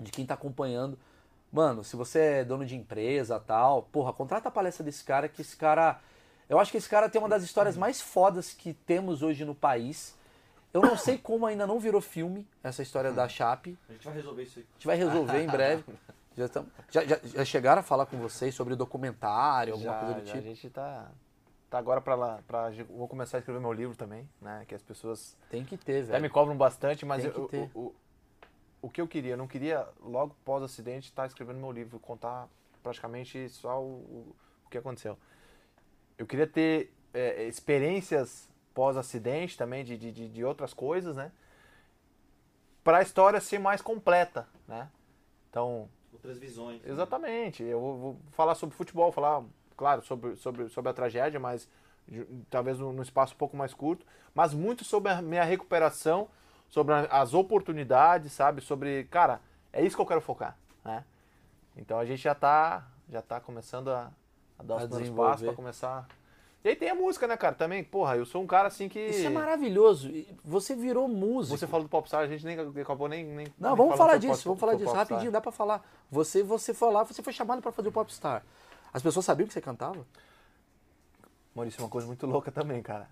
de 0.00 0.10
quem 0.10 0.24
tá 0.24 0.34
acompanhando. 0.34 0.98
Mano, 1.52 1.84
se 1.84 1.96
você 1.96 2.18
é 2.18 2.44
dono 2.44 2.64
de 2.64 2.74
empresa 2.74 3.38
tal, 3.38 3.82
porra, 3.82 4.12
contrata 4.12 4.48
a 4.48 4.52
palestra 4.52 4.84
desse 4.84 5.04
cara, 5.04 5.28
que 5.28 5.42
esse 5.42 5.56
cara. 5.56 6.00
Eu 6.48 6.58
acho 6.58 6.70
que 6.70 6.78
esse 6.78 6.88
cara 6.88 7.08
tem 7.08 7.20
uma 7.20 7.28
das 7.28 7.42
histórias 7.42 7.76
mais 7.76 8.00
fodas 8.00 8.52
que 8.52 8.72
temos 8.72 9.22
hoje 9.22 9.44
no 9.44 9.54
país. 9.54 10.14
Eu 10.72 10.80
não 10.80 10.96
sei 10.96 11.18
como 11.18 11.44
ainda 11.46 11.66
não 11.66 11.78
virou 11.78 12.00
filme 12.00 12.48
essa 12.62 12.82
história 12.82 13.12
da 13.12 13.28
Chape. 13.28 13.78
A 13.88 13.92
gente 13.92 14.04
vai 14.06 14.14
resolver 14.14 14.42
isso 14.42 14.58
aí. 14.58 14.64
A 14.70 14.72
gente 14.74 14.86
vai 14.86 14.96
resolver 14.96 15.42
em 15.42 15.46
breve. 15.46 15.84
Já, 16.34 16.48
tam- 16.48 16.66
já, 16.88 17.04
já, 17.04 17.20
já 17.22 17.44
chegaram 17.44 17.80
a 17.80 17.82
falar 17.82 18.06
com 18.06 18.16
vocês 18.16 18.54
sobre 18.54 18.74
documentário, 18.74 19.74
alguma 19.74 19.92
Já, 19.92 19.98
coisa 20.00 20.14
do 20.14 20.20
já, 20.20 20.32
tipo? 20.32 20.38
A 20.38 20.40
gente 20.40 20.70
tá, 20.70 21.10
tá 21.68 21.76
agora 21.76 22.00
pra 22.00 22.14
lá. 22.14 22.40
Pra, 22.46 22.70
vou 22.88 23.06
começar 23.06 23.36
a 23.36 23.40
escrever 23.40 23.60
meu 23.60 23.70
livro 23.70 23.94
também, 23.94 24.26
né? 24.40 24.64
Que 24.66 24.74
as 24.74 24.80
pessoas 24.82 25.36
Tem 25.50 25.62
que 25.62 25.76
ter, 25.76 26.04
até 26.04 26.12
me 26.14 26.20
velho. 26.20 26.32
cobram 26.32 26.56
bastante, 26.56 27.04
mas 27.04 27.22
Tem 27.22 27.30
eu- 27.60 27.70
o, 27.74 27.78
o, 27.78 27.94
o 28.80 28.88
que 28.88 28.98
eu 29.02 29.06
queria, 29.06 29.32
eu 29.34 29.36
não 29.36 29.46
queria, 29.46 29.86
logo 30.00 30.34
pós 30.42 30.62
acidente, 30.62 31.08
estar 31.10 31.26
escrevendo 31.26 31.58
meu 31.58 31.70
livro, 31.70 32.00
contar 32.00 32.48
praticamente 32.82 33.50
só 33.50 33.78
o, 33.78 33.84
o, 33.84 34.36
o 34.64 34.70
que 34.70 34.78
aconteceu. 34.78 35.18
Eu 36.16 36.26
queria 36.26 36.46
ter 36.46 36.94
é, 37.12 37.44
experiências 37.44 38.48
pós-acidente 38.74 39.56
também, 39.56 39.84
de, 39.84 39.96
de, 39.96 40.28
de- 40.28 40.44
outras 40.44 40.72
coisas, 40.74 41.16
né? 41.16 41.30
Para 42.84 42.98
a 42.98 43.02
história 43.02 43.40
ser 43.40 43.58
mais 43.58 43.80
completa, 43.80 44.48
né? 44.66 44.88
Então, 45.50 45.88
Outras 46.12 46.38
visões. 46.38 46.82
né? 46.82 46.90
Exatamente. 46.90 47.62
Eu 47.62 47.80
vou, 47.80 47.98
vou 47.98 48.20
falar 48.32 48.54
sobre 48.54 48.74
futebol, 48.76 49.12
falar, 49.12 49.42
claro, 49.76 50.02
sobre, 50.02 50.36
sobre, 50.36 50.68
sobre 50.68 50.90
a 50.90 50.94
tragédia, 50.94 51.38
mas 51.38 51.68
talvez 52.50 52.78
num 52.78 53.00
espaço 53.02 53.34
um 53.34 53.38
pouco 53.38 53.56
mais 53.56 53.72
curto, 53.72 54.04
mas 54.34 54.52
muito 54.52 54.84
sobre 54.84 55.12
a 55.12 55.22
minha 55.22 55.44
recuperação, 55.44 56.28
sobre 56.68 56.94
a- 56.94 57.06
as 57.20 57.34
oportunidades, 57.34 58.32
sabe? 58.32 58.60
Sobre, 58.60 59.04
cara, 59.04 59.40
é 59.72 59.82
isso 59.84 59.94
que 59.96 60.02
eu 60.02 60.06
quero 60.06 60.20
focar, 60.20 60.56
né? 60.84 61.04
Então 61.76 61.98
a 61.98 62.04
gente 62.04 62.22
já 62.22 62.34
tá, 62.34 62.86
já 63.08 63.22
tá 63.22 63.40
começando 63.40 63.88
a, 63.88 64.10
a 64.58 64.62
dar 64.62 64.74
A 64.74 64.84
os 64.84 65.10
passos 65.10 65.44
para 65.46 65.54
começar. 65.54 66.08
E 66.64 66.68
aí 66.68 66.76
tem 66.76 66.88
a 66.90 66.94
música, 66.94 67.26
né, 67.26 67.36
cara? 67.36 67.54
Também, 67.54 67.82
porra, 67.82 68.16
eu 68.16 68.24
sou 68.24 68.40
um 68.42 68.46
cara 68.46 68.68
assim 68.68 68.88
que. 68.88 68.98
Isso 69.00 69.26
é 69.26 69.30
maravilhoso. 69.30 70.12
Você 70.44 70.76
virou 70.76 71.08
músico. 71.08 71.56
Você 71.58 71.66
falou 71.66 71.84
do 71.86 71.90
Popstar, 71.90 72.20
a 72.20 72.26
gente 72.28 72.44
nem 72.46 72.56
acabou 72.80 73.08
nem. 73.08 73.24
nem 73.24 73.46
Não, 73.58 73.70
nem 73.70 73.76
vamos 73.76 73.96
falar 73.96 74.16
disso, 74.18 74.32
pop- 74.34 74.44
vamos 74.44 74.60
falar 74.60 74.74
disso. 74.76 74.92
Rapidinho, 74.92 75.32
dá 75.32 75.40
pra 75.40 75.50
falar. 75.50 75.84
Você, 76.10 76.42
você 76.42 76.72
foi 76.72 76.92
lá, 76.92 77.02
você 77.02 77.20
foi 77.22 77.32
chamado 77.32 77.60
pra 77.60 77.72
fazer 77.72 77.88
o 77.88 77.92
Popstar. 77.92 78.44
As 78.92 79.02
pessoas 79.02 79.24
sabiam 79.24 79.46
que 79.46 79.52
você 79.52 79.60
cantava? 79.60 80.06
Maurício, 81.54 81.82
uma 81.82 81.88
coisa 81.88 82.06
muito 82.06 82.26
louca 82.26 82.50
também, 82.52 82.80
cara. 82.82 83.08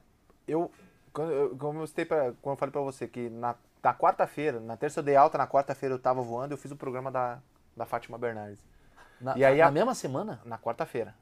Eu, 0.47 0.71
quando 1.13 1.33
eu, 1.33 1.57
como 1.57 1.81
eu, 1.81 1.87
citei 1.87 2.05
pra, 2.05 2.33
quando 2.41 2.55
eu 2.55 2.57
falei 2.57 2.73
pra 2.73 2.81
você 2.81 3.07
que 3.09 3.29
na, 3.31 3.55
na 3.83 3.95
quarta-feira, 3.95 4.61
na 4.61 4.77
terça 4.77 5.01
eu 5.01 5.05
dei 5.05 5.17
alta, 5.17 5.37
na 5.37 5.47
quarta-feira 5.47 5.95
eu 5.95 5.99
tava 5.99 6.23
voando, 6.23 6.55
eu 6.55 6.59
fiz 6.59 6.71
o 6.71 6.77
programa 6.77 7.11
da, 7.11 7.39
da 7.77 7.85
Fátima 7.85 8.17
Bernardes. 8.17 8.59
Na, 9.21 9.37
E 9.37 9.45
aí 9.45 9.59
na 9.59 9.67
a- 9.67 9.71
mesma 9.71 9.95
semana? 9.95 10.41
Na 10.45 10.57
quarta-feira. 10.57 11.15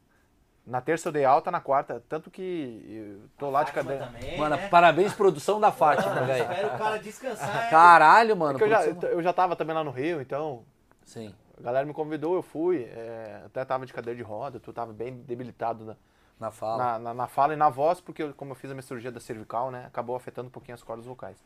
Na 0.68 0.80
terça 0.82 1.08
eu 1.08 1.12
dei 1.12 1.24
alta, 1.24 1.50
na 1.50 1.60
quarta, 1.60 2.02
tanto 2.08 2.30
que 2.30 2.84
eu 3.22 3.28
tô 3.38 3.48
lá 3.50 3.62
de 3.62 3.72
Fátima 3.72 3.92
cadeira. 3.96 4.12
Também, 4.12 4.38
Mano, 4.38 4.56
né? 4.56 4.68
parabéns, 4.68 5.14
produção 5.14 5.58
da 5.58 5.72
Fátima, 5.72 6.14
velho. 6.26 6.42
Espera 6.42 6.74
o 6.74 6.78
cara 6.78 6.98
descansar. 6.98 7.66
é. 7.66 7.70
Caralho, 7.70 8.36
mano. 8.36 8.58
Porque 8.58 8.64
eu 8.64 8.76
já, 8.76 8.84
eu 9.08 9.22
já 9.22 9.32
tava 9.32 9.56
também 9.56 9.74
lá 9.74 9.82
no 9.82 9.90
Rio, 9.90 10.20
então 10.20 10.62
Sim. 11.04 11.34
a 11.58 11.62
galera 11.62 11.86
me 11.86 11.94
convidou, 11.94 12.34
eu 12.34 12.42
fui. 12.42 12.84
é, 12.84 13.42
até 13.46 13.64
tava 13.64 13.86
de 13.86 13.94
cadeira 13.94 14.16
de 14.16 14.22
roda, 14.22 14.60
tu 14.60 14.70
tava 14.72 14.92
bem 14.92 15.14
debilitado 15.22 15.84
na, 15.86 15.96
Na 16.38 16.50
fala. 16.50 16.76
na, 16.76 16.98
na- 16.98 17.14
na 17.14 17.26
fala 17.26 17.54
e 17.54 17.56
na 17.56 17.70
voz, 17.70 17.98
porque 18.00 18.22
eu- 18.24 18.34
como 18.34 18.50
eu 18.52 18.54
fiz 18.54 18.70
a 18.70 18.74
minha 18.74 18.82
cirurgia 18.82 19.10
da 19.10 19.20
cervical, 19.20 19.70
né, 19.70 19.84
acabou 19.86 20.14
afetando 20.16 20.48
um 20.48 20.52
pouquinho 20.52 20.74
as 20.74 20.82
cordas 20.82 21.06
vocais. 21.06 21.38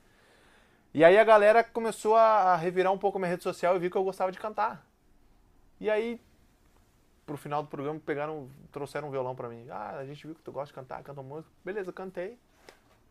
E 0.92 1.04
aí 1.04 1.16
a 1.16 1.22
galera 1.24 1.62
começou 1.62 2.16
a, 2.16 2.52
a 2.52 2.56
revirar 2.56 2.92
um 2.92 2.98
pouco 2.98 3.18
a 3.18 3.20
minha 3.20 3.30
rede 3.30 3.44
social 3.44 3.76
e 3.76 3.78
viu 3.78 3.90
que 3.90 3.96
eu 3.96 4.02
gostava 4.04 4.32
de 4.32 4.38
cantar. 4.40 4.84
E 5.80 5.88
aí, 5.88 6.20
pro 7.26 7.36
final 7.36 7.62
do 7.62 7.68
programa, 7.68 8.00
pegaram, 8.04 8.48
trouxeram 8.70 9.08
um 9.08 9.10
violão 9.10 9.34
pra 9.34 9.48
mim. 9.48 9.66
Ah, 9.70 9.96
a 9.98 10.04
gente 10.04 10.26
viu 10.26 10.34
que 10.34 10.42
tu 10.42 10.52
gosta 10.52 10.68
de 10.68 10.74
cantar, 10.74 11.02
canta 11.02 11.22
música. 11.22 11.52
Beleza, 11.64 11.92
cantei. 11.92 12.38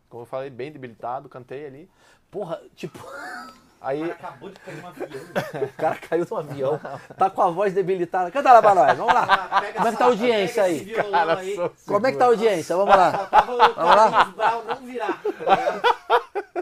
Como 0.10 0.24
eu 0.24 0.26
falei, 0.26 0.50
bem 0.50 0.72
debilitado, 0.72 1.30
cantei 1.30 1.66
ali. 1.66 1.90
Porra, 2.30 2.62
tipo, 2.76 3.00
O 3.82 3.88
Aí, 3.88 4.00
cara 4.00 4.14
acabou 4.14 4.50
de 4.52 4.60
cair 4.60 4.84
um 4.84 4.88
avião. 4.88 5.10
o 5.66 5.74
cara 5.74 5.96
caiu 5.96 6.26
do 6.26 6.36
avião, 6.36 6.80
tá 7.18 7.32
com 7.32 7.42
a 7.42 7.50
voz 7.50 7.74
debilitada. 7.74 8.30
Canta 8.30 8.54
lá 8.54 8.62
pra 8.62 8.76
nós, 8.76 8.96
vamos 8.96 9.12
lá. 9.12 9.24
Ah, 9.52 9.62
Como 9.74 9.88
é 9.88 9.92
que 9.92 9.98
tá 9.98 10.04
a 10.06 10.08
audiência 10.08 10.64
aí? 10.64 10.86
cara, 11.10 11.40
aí. 11.40 11.58
Como 11.88 12.06
é 12.06 12.12
que 12.12 12.18
tá 12.20 12.26
a 12.26 12.28
audiência? 12.28 12.76
Vamos 12.78 12.96
lá. 12.96 13.28
O 13.76 13.82
lá. 13.82 14.26
Brown 14.26 14.64
não 14.66 14.86
virar. 14.86 15.20
tá? 15.24 16.62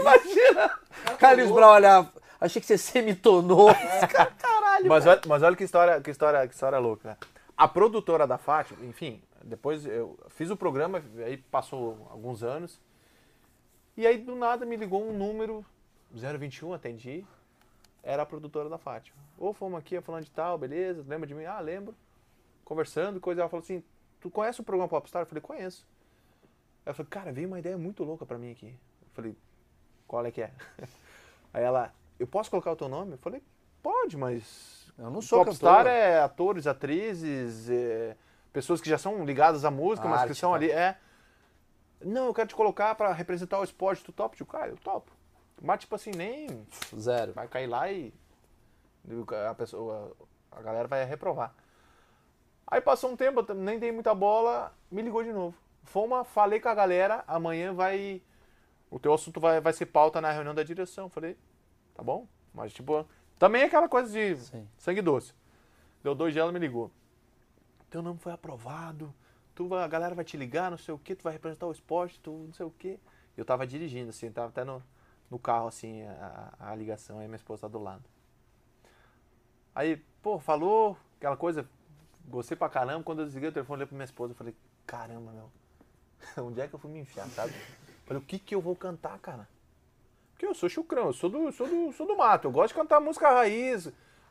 Imagina! 0.00 0.70
Carlos. 1.18 1.50
Brown 1.50 1.72
olhar. 1.72 2.06
Achei 2.40 2.60
que 2.60 2.66
você 2.66 2.78
semitonou. 2.78 3.68
Cara, 4.10 4.30
Caralho. 4.38 4.88
Mas 4.88 5.06
olha, 5.06 5.20
mas 5.26 5.42
olha 5.42 5.56
que 5.56 5.64
história, 5.64 6.00
que 6.00 6.10
história, 6.10 6.46
que 6.48 6.54
história 6.54 6.78
louca. 6.78 7.10
né? 7.10 7.16
A 7.56 7.68
produtora 7.68 8.26
da 8.26 8.38
Fátima, 8.38 8.84
enfim, 8.86 9.22
depois 9.44 9.84
eu 9.84 10.18
fiz 10.28 10.48
o 10.50 10.56
programa, 10.56 11.02
aí 11.24 11.36
passou 11.36 12.08
alguns 12.10 12.42
anos. 12.42 12.80
E 13.96 14.06
aí 14.06 14.16
do 14.16 14.34
nada 14.34 14.64
me 14.64 14.76
ligou 14.76 15.06
um 15.06 15.12
número 15.12 15.64
021, 16.14 16.72
atendi. 16.72 17.26
Era 18.02 18.22
a 18.22 18.26
produtora 18.26 18.70
da 18.70 18.78
Fátima. 18.78 19.18
Ou 19.36 19.52
fomos 19.52 19.78
aqui 19.78 20.00
falando 20.00 20.24
de 20.24 20.30
tal, 20.30 20.56
beleza, 20.56 21.04
lembra 21.06 21.26
de 21.26 21.34
mim? 21.34 21.44
Ah, 21.44 21.60
lembro. 21.60 21.94
Conversando, 22.64 23.20
coisa. 23.20 23.42
Ela 23.42 23.50
falou 23.50 23.62
assim: 23.62 23.82
Tu 24.20 24.30
conhece 24.30 24.60
o 24.60 24.64
programa 24.64 24.88
Popstar? 24.88 25.22
Eu 25.22 25.26
falei: 25.26 25.42
Conheço. 25.42 25.86
Ela 26.86 26.94
falou: 26.94 27.10
Cara, 27.10 27.30
veio 27.30 27.46
uma 27.48 27.58
ideia 27.58 27.76
muito 27.76 28.02
louca 28.04 28.24
pra 28.24 28.38
mim 28.38 28.52
aqui. 28.52 28.68
Eu 28.68 29.08
falei: 29.12 29.36
Qual 30.06 30.24
é 30.24 30.30
que 30.30 30.40
é? 30.40 30.50
Aí 31.52 31.62
ela: 31.62 31.92
Eu 32.20 32.26
posso 32.26 32.50
colocar 32.50 32.70
o 32.70 32.76
teu 32.76 32.88
nome? 32.88 33.12
Eu 33.12 33.18
falei: 33.18 33.42
Pode, 33.82 34.16
mas 34.16 34.92
Eu 34.98 35.10
não 35.10 35.22
sou 35.22 35.42
Popstar 35.42 35.78
cantor. 35.78 35.90
é 35.90 36.20
atores, 36.20 36.66
atrizes, 36.66 37.70
é, 37.70 38.14
pessoas 38.52 38.80
que 38.80 38.90
já 38.90 38.98
são 38.98 39.24
ligadas 39.24 39.64
à 39.64 39.70
música, 39.70 40.06
mas 40.06 40.20
que 40.20 40.28
Arte, 40.28 40.38
são 40.38 40.50
tá. 40.50 40.56
ali. 40.56 40.70
É. 40.70 40.98
Não, 42.04 42.26
eu 42.26 42.34
quero 42.34 42.48
te 42.48 42.54
colocar 42.54 42.94
pra 42.94 43.12
representar 43.12 43.58
o 43.58 43.64
esporte, 43.64 44.04
tu 44.04 44.12
top? 44.12 44.38
Eu, 44.38 44.46
cara, 44.46 44.68
eu 44.68 44.76
topo. 44.76 45.10
Mas, 45.62 45.80
tipo 45.80 45.94
assim, 45.94 46.10
nem 46.10 46.66
Zero. 46.98 47.32
vai 47.32 47.48
cair 47.48 47.66
lá 47.66 47.90
e 47.90 48.12
a 49.48 49.54
pessoa, 49.54 50.14
a 50.50 50.60
galera 50.62 50.88
vai 50.88 51.04
reprovar. 51.04 51.54
Aí 52.66 52.80
passou 52.80 53.10
um 53.10 53.16
tempo, 53.16 53.44
eu 53.46 53.54
nem 53.54 53.78
dei 53.78 53.92
muita 53.92 54.14
bola, 54.14 54.74
me 54.90 55.02
ligou 55.02 55.22
de 55.22 55.32
novo. 55.32 55.56
Foma, 55.84 56.24
falei 56.24 56.60
com 56.60 56.68
a 56.68 56.74
galera, 56.74 57.24
amanhã 57.26 57.72
vai. 57.72 58.22
O 58.90 58.98
teu 58.98 59.12
assunto 59.12 59.40
vai, 59.40 59.60
vai 59.60 59.72
ser 59.72 59.86
pauta 59.86 60.20
na 60.20 60.30
reunião 60.30 60.54
da 60.54 60.62
direção. 60.62 61.08
Falei, 61.08 61.36
tá 62.00 62.02
bom? 62.02 62.26
Mas, 62.54 62.72
tipo, 62.72 63.06
também 63.38 63.60
é 63.60 63.66
aquela 63.66 63.86
coisa 63.86 64.10
de 64.10 64.34
Sim. 64.36 64.66
sangue 64.78 65.02
doce. 65.02 65.34
Deu 66.02 66.14
dois 66.14 66.32
dias, 66.32 66.42
ela 66.42 66.50
me 66.50 66.58
ligou. 66.58 66.90
Teu 67.90 68.00
nome 68.00 68.18
foi 68.18 68.32
aprovado, 68.32 69.12
tu 69.54 69.68
vai- 69.68 69.84
a 69.84 69.86
galera 69.88 70.14
vai 70.14 70.24
te 70.24 70.34
ligar, 70.34 70.70
não 70.70 70.78
sei 70.78 70.94
o 70.94 70.98
que, 70.98 71.14
tu 71.14 71.22
vai 71.22 71.34
representar 71.34 71.66
o 71.66 71.72
esporte, 71.72 72.18
tu 72.20 72.30
não 72.46 72.54
sei 72.54 72.64
o 72.64 72.70
que. 72.70 72.98
Eu 73.36 73.44
tava 73.44 73.66
dirigindo, 73.66 74.08
assim, 74.08 74.32
tava 74.32 74.48
até 74.48 74.64
no, 74.64 74.82
no 75.30 75.38
carro, 75.38 75.68
assim, 75.68 76.02
a, 76.04 76.54
a 76.58 76.74
ligação, 76.74 77.18
aí 77.18 77.26
minha 77.26 77.36
esposa 77.36 77.62
tá 77.62 77.68
do 77.68 77.78
lado. 77.78 78.04
Aí, 79.74 79.96
pô, 80.22 80.38
falou 80.38 80.96
aquela 81.18 81.36
coisa, 81.36 81.68
gostei 82.28 82.56
pra 82.56 82.68
caramba. 82.70 83.04
Quando 83.04 83.20
eu 83.20 83.26
desliguei 83.26 83.50
o 83.50 83.52
telefone, 83.52 83.78
olhei 83.78 83.86
pra 83.86 83.96
minha 83.96 84.04
esposa 84.04 84.32
e 84.32 84.36
falei, 84.36 84.56
caramba, 84.86 85.32
meu, 85.32 85.50
onde 86.46 86.62
é 86.62 86.66
que 86.66 86.74
eu 86.74 86.78
fui 86.78 86.90
me 86.90 87.00
enfiar, 87.00 87.28
sabe? 87.28 87.52
Falei, 88.06 88.22
o 88.22 88.26
que 88.26 88.38
que 88.38 88.54
eu 88.54 88.60
vou 88.62 88.74
cantar, 88.74 89.18
cara? 89.18 89.46
Porque 90.40 90.46
eu 90.46 90.54
sou 90.54 90.70
chucrão, 90.70 91.08
eu 91.08 91.12
sou 91.12 91.28
do, 91.28 91.52
sou 91.52 91.68
do, 91.68 91.92
sou 91.92 92.06
do 92.06 92.16
mato, 92.16 92.48
eu 92.48 92.50
gosto 92.50 92.68
de 92.68 92.80
cantar 92.80 92.98
música 92.98 93.30
raiz, 93.30 93.88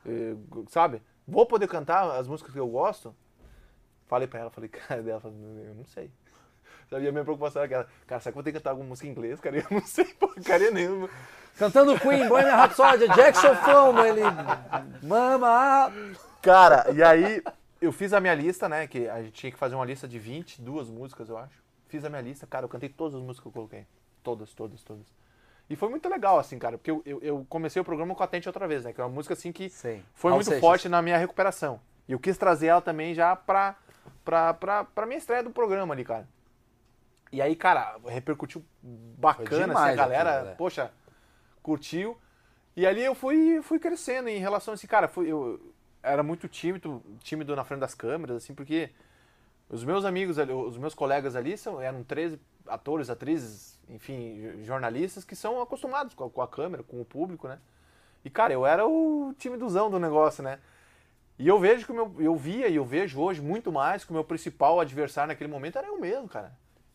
eh, 0.08 0.34
sabe? 0.68 1.04
Vou 1.28 1.46
poder 1.46 1.68
cantar 1.68 2.18
as 2.18 2.28
músicas 2.28 2.52
que 2.52 2.60
eu 2.60 2.68
gosto? 2.68 3.16
Falei 4.08 4.28
pra 4.28 4.40
ela, 4.40 4.50
falei, 4.50 4.72
cara, 4.74 5.04
dela, 5.04 5.22
eu 5.24 5.76
não 5.76 5.86
sei. 5.86 6.10
Sabe, 6.90 7.06
e 7.06 7.08
a 7.08 7.12
minha 7.12 7.24
preocupação 7.24 7.62
era 7.62 7.68
aquela, 7.68 7.88
cara, 8.08 8.20
será 8.20 8.32
que 8.32 8.40
eu 8.40 8.42
vou 8.42 8.44
ter 8.44 8.52
que 8.52 8.58
cantar 8.58 8.72
alguma 8.72 8.90
música 8.90 9.08
em 9.08 9.12
inglês, 9.12 9.40
cara? 9.40 9.58
Eu 9.62 9.66
não 9.70 9.86
sei 9.86 10.06
porcaria 10.06 10.72
nenhuma. 10.72 11.08
Cantando 11.60 12.00
Queen, 12.00 12.28
Bohemian 12.28 12.56
Rhapsody, 12.56 13.08
Jackson 13.10 13.54
Fama, 13.58 14.08
ele... 14.08 14.22
Mama... 15.04 15.94
Cara, 16.42 16.92
e 16.92 17.04
aí 17.04 17.44
eu 17.80 17.92
fiz 17.92 18.14
a 18.14 18.20
minha 18.20 18.34
lista, 18.34 18.68
né? 18.68 18.88
Que 18.88 19.08
a 19.08 19.22
gente 19.22 19.34
tinha 19.34 19.52
que 19.52 19.60
fazer 19.60 19.76
uma 19.76 19.86
lista 19.86 20.08
de 20.08 20.18
22 20.18 20.90
músicas, 20.90 21.30
eu 21.30 21.38
acho. 21.38 21.62
Fiz 21.88 22.04
a 22.04 22.10
minha 22.10 22.22
lista, 22.22 22.48
cara, 22.48 22.66
eu 22.66 22.70
cantei 22.70 22.90
todas 22.90 23.14
as 23.14 23.22
músicas 23.22 23.42
que 23.42 23.48
eu 23.50 23.52
coloquei. 23.52 23.86
Todas, 24.24 24.52
todas, 24.56 24.82
todas. 24.82 25.06
E 25.70 25.76
foi 25.76 25.88
muito 25.88 26.10
legal, 26.10 26.40
assim, 26.40 26.58
cara, 26.58 26.78
porque 26.78 26.90
eu, 26.90 27.02
eu, 27.06 27.20
eu 27.22 27.46
comecei 27.48 27.80
o 27.80 27.86
programa 27.86 28.16
com 28.16 28.24
a 28.24 28.28
Tente 28.28 28.50
outra 28.50 28.68
vez, 28.68 28.84
né? 28.84 28.92
Que 28.92 29.00
é 29.00 29.04
uma 29.04 29.10
música, 29.10 29.34
assim, 29.34 29.52
que 29.52 29.70
Sim. 29.70 30.04
foi 30.16 30.32
muito 30.32 30.46
Seixas. 30.46 30.62
forte 30.62 30.90
na 30.90 31.02
minha 31.02 31.18
recuperação. 31.18 31.80
E 32.08 32.12
eu 32.12 32.20
quis 32.20 32.38
trazer 32.38 32.68
ela 32.68 32.82
também 32.82 33.14
já 33.14 33.36
pra, 33.36 33.76
pra, 34.26 34.54
pra, 34.54 34.84
pra 34.84 35.06
minha 35.06 35.20
estreia 35.20 35.44
do 35.44 35.52
programa 35.52 35.94
ali, 35.94 36.04
cara. 36.04 36.28
E 37.32 37.40
aí, 37.40 37.56
cara, 37.56 37.98
repercutiu 38.08 38.66
bacana, 38.82 39.74
assim, 39.74 39.92
a 39.92 39.96
galera, 39.96 40.32
aquilo, 40.32 40.50
né? 40.50 40.56
poxa, 40.58 40.92
curtiu. 41.62 42.18
E 42.76 42.88
ali 42.88 43.04
eu 43.04 43.14
fui, 43.14 43.62
fui 43.62 43.78
crescendo 43.78 44.30
em 44.30 44.40
relação 44.40 44.72
a 44.72 44.76
esse 44.76 44.88
cara. 44.88 45.08
Fui, 45.08 45.28
eu 45.28 45.74
era 46.02 46.24
muito 46.24 46.48
tímido, 46.48 47.04
tímido 47.22 47.56
na 47.56 47.64
frente 47.64 47.82
das 47.82 47.94
câmeras, 47.94 48.38
assim, 48.38 48.56
porque 48.56 48.90
os 49.70 49.84
meus 49.84 50.06
amigos 50.06 50.40
ali, 50.40 50.52
os 50.52 50.78
meus 50.78 50.96
colegas 50.96 51.36
ali 51.36 51.56
são, 51.56 51.80
eram 51.80 52.04
13 52.04 52.40
atores, 52.68 53.10
atrizes, 53.10 53.79
enfim, 53.90 54.36
jo- 54.42 54.64
jornalistas 54.64 55.24
que 55.24 55.36
são 55.36 55.62
acostumados 55.62 56.14
com 56.14 56.26
a, 56.26 56.30
com 56.30 56.42
a 56.42 56.48
câmera, 56.48 56.84
com 56.84 57.00
o 57.02 57.06
público, 57.06 57.48
né? 57.48 57.60
E, 58.24 58.30
cara, 58.30 58.54
eu 58.54 58.66
era 58.66 58.86
o 58.88 59.34
timidozão 59.38 59.90
do 59.90 60.00
negócio, 60.00 60.44
né? 60.44 60.60
E 61.38 61.48
eu 61.48 61.58
vejo 61.58 61.86
que 61.86 61.92
o 61.92 61.96
meu, 61.96 62.16
eu 62.20 62.36
via 62.36 62.68
e 62.68 62.76
eu 62.76 62.84
vejo 62.84 63.20
hoje 63.22 63.42
muito 63.42 63.72
mais 63.72 64.04
que 64.04 64.12
o 64.12 64.14
meu 64.14 64.24
principal 64.26 64.80
adversário 64.80 65.30
naquele 65.30 65.50
momento 65.50 65.78
era 65.78 65.88
eu 65.88 65.98
mesmo, 65.98 66.28
cara. 66.28 66.52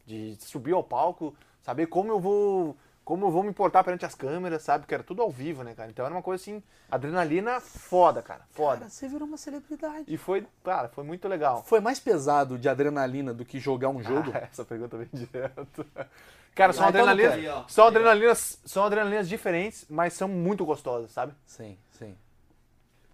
De 0.07 0.37
subir 0.39 0.75
ao 0.75 0.85
palco, 0.85 1.35
saber 1.62 1.87
como 1.87 2.12
eu 2.12 2.21
vou, 2.21 2.77
como 3.07 3.25
eu 3.25 3.31
vou 3.31 3.43
me 3.43 3.55
portar 3.55 3.83
perante 3.83 4.05
as 4.05 4.15
câmeras, 4.15 4.62
sabe? 4.62 4.83
Porque 4.83 4.93
era 4.95 5.03
tudo 5.03 5.23
ao 5.23 5.31
vivo, 5.31 5.62
né, 5.65 5.75
cara? 5.75 5.91
Então 5.91 6.05
era 6.05 6.15
uma 6.15 6.23
coisa 6.23 6.43
assim, 6.43 6.62
adrenalina 6.91 7.59
foda, 7.59 8.21
cara, 8.23 8.43
foda. 8.51 8.81
Cara, 8.81 8.91
você 8.91 9.09
virou 9.09 9.27
uma 9.27 9.39
celebridade. 9.39 10.05
E 10.07 10.19
foi, 10.19 10.47
cara, 10.62 10.91
foi 10.91 11.05
muito 11.05 11.27
legal. 11.27 11.65
Foi 11.65 11.81
mais 11.81 11.99
pesado 11.99 12.59
de 12.59 12.69
adrenalina 12.69 13.33
do 13.33 13.47
que 13.47 13.59
jogar 13.59 13.89
um 13.89 14.01
jogo? 14.05 14.31
Ah, 14.35 14.47
essa 14.53 14.62
pergunta 14.65 14.99
vem 14.99 15.09
direto. 15.11 15.87
Cara, 16.55 16.72
são 16.72 16.86
adrenalinas. 16.86 17.35
Aí, 17.35 17.64
são 17.68 17.86
adrenalinas, 17.86 18.60
são 18.64 18.85
adrenalinas 18.85 19.28
diferentes, 19.28 19.86
mas 19.89 20.12
são 20.12 20.28
muito 20.28 20.64
gostosas, 20.64 21.10
sabe? 21.10 21.32
Sim, 21.44 21.76
sim. 21.90 22.16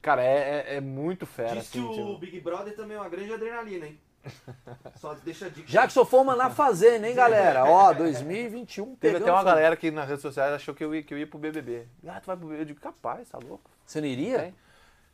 Cara, 0.02 0.22
é, 0.22 0.66
é, 0.68 0.76
é 0.76 0.80
muito 0.80 1.26
fera, 1.26 1.56
Diz 1.56 1.70
que 1.70 1.78
assim, 1.78 1.88
o 1.88 1.92
tipo. 1.92 2.18
Big 2.18 2.40
Brother 2.40 2.74
também 2.74 2.96
é 2.96 3.00
uma 3.00 3.08
grande 3.08 3.32
adrenalina, 3.32 3.86
hein? 3.86 3.98
Só 4.96 5.14
deixa 5.14 5.46
a 5.46 5.48
dica. 5.48 5.66
Jackson 5.66 6.04
Foma 6.04 6.36
na 6.36 6.50
fazenda, 6.50 7.08
hein, 7.08 7.14
galera? 7.14 7.64
Ó, 7.64 7.92
2021 7.94 8.96
Teve 8.96 9.16
até 9.16 9.32
uma 9.32 9.42
galera 9.42 9.76
que 9.76 9.90
nas 9.90 10.06
redes 10.06 10.22
sociais 10.22 10.52
achou 10.52 10.74
que 10.74 10.84
eu 10.84 10.94
ia, 10.94 11.02
que 11.02 11.14
eu 11.14 11.18
ia 11.18 11.26
pro 11.26 11.38
BBB. 11.38 11.86
Ah, 12.06 12.20
tu 12.20 12.26
vai 12.26 12.36
pro 12.36 12.46
BBB? 12.46 12.62
Eu 12.62 12.66
digo, 12.66 12.80
capaz, 12.80 13.28
tá 13.30 13.38
louco? 13.38 13.70
Você 13.84 14.00
não 14.00 14.08
iria? 14.08 14.54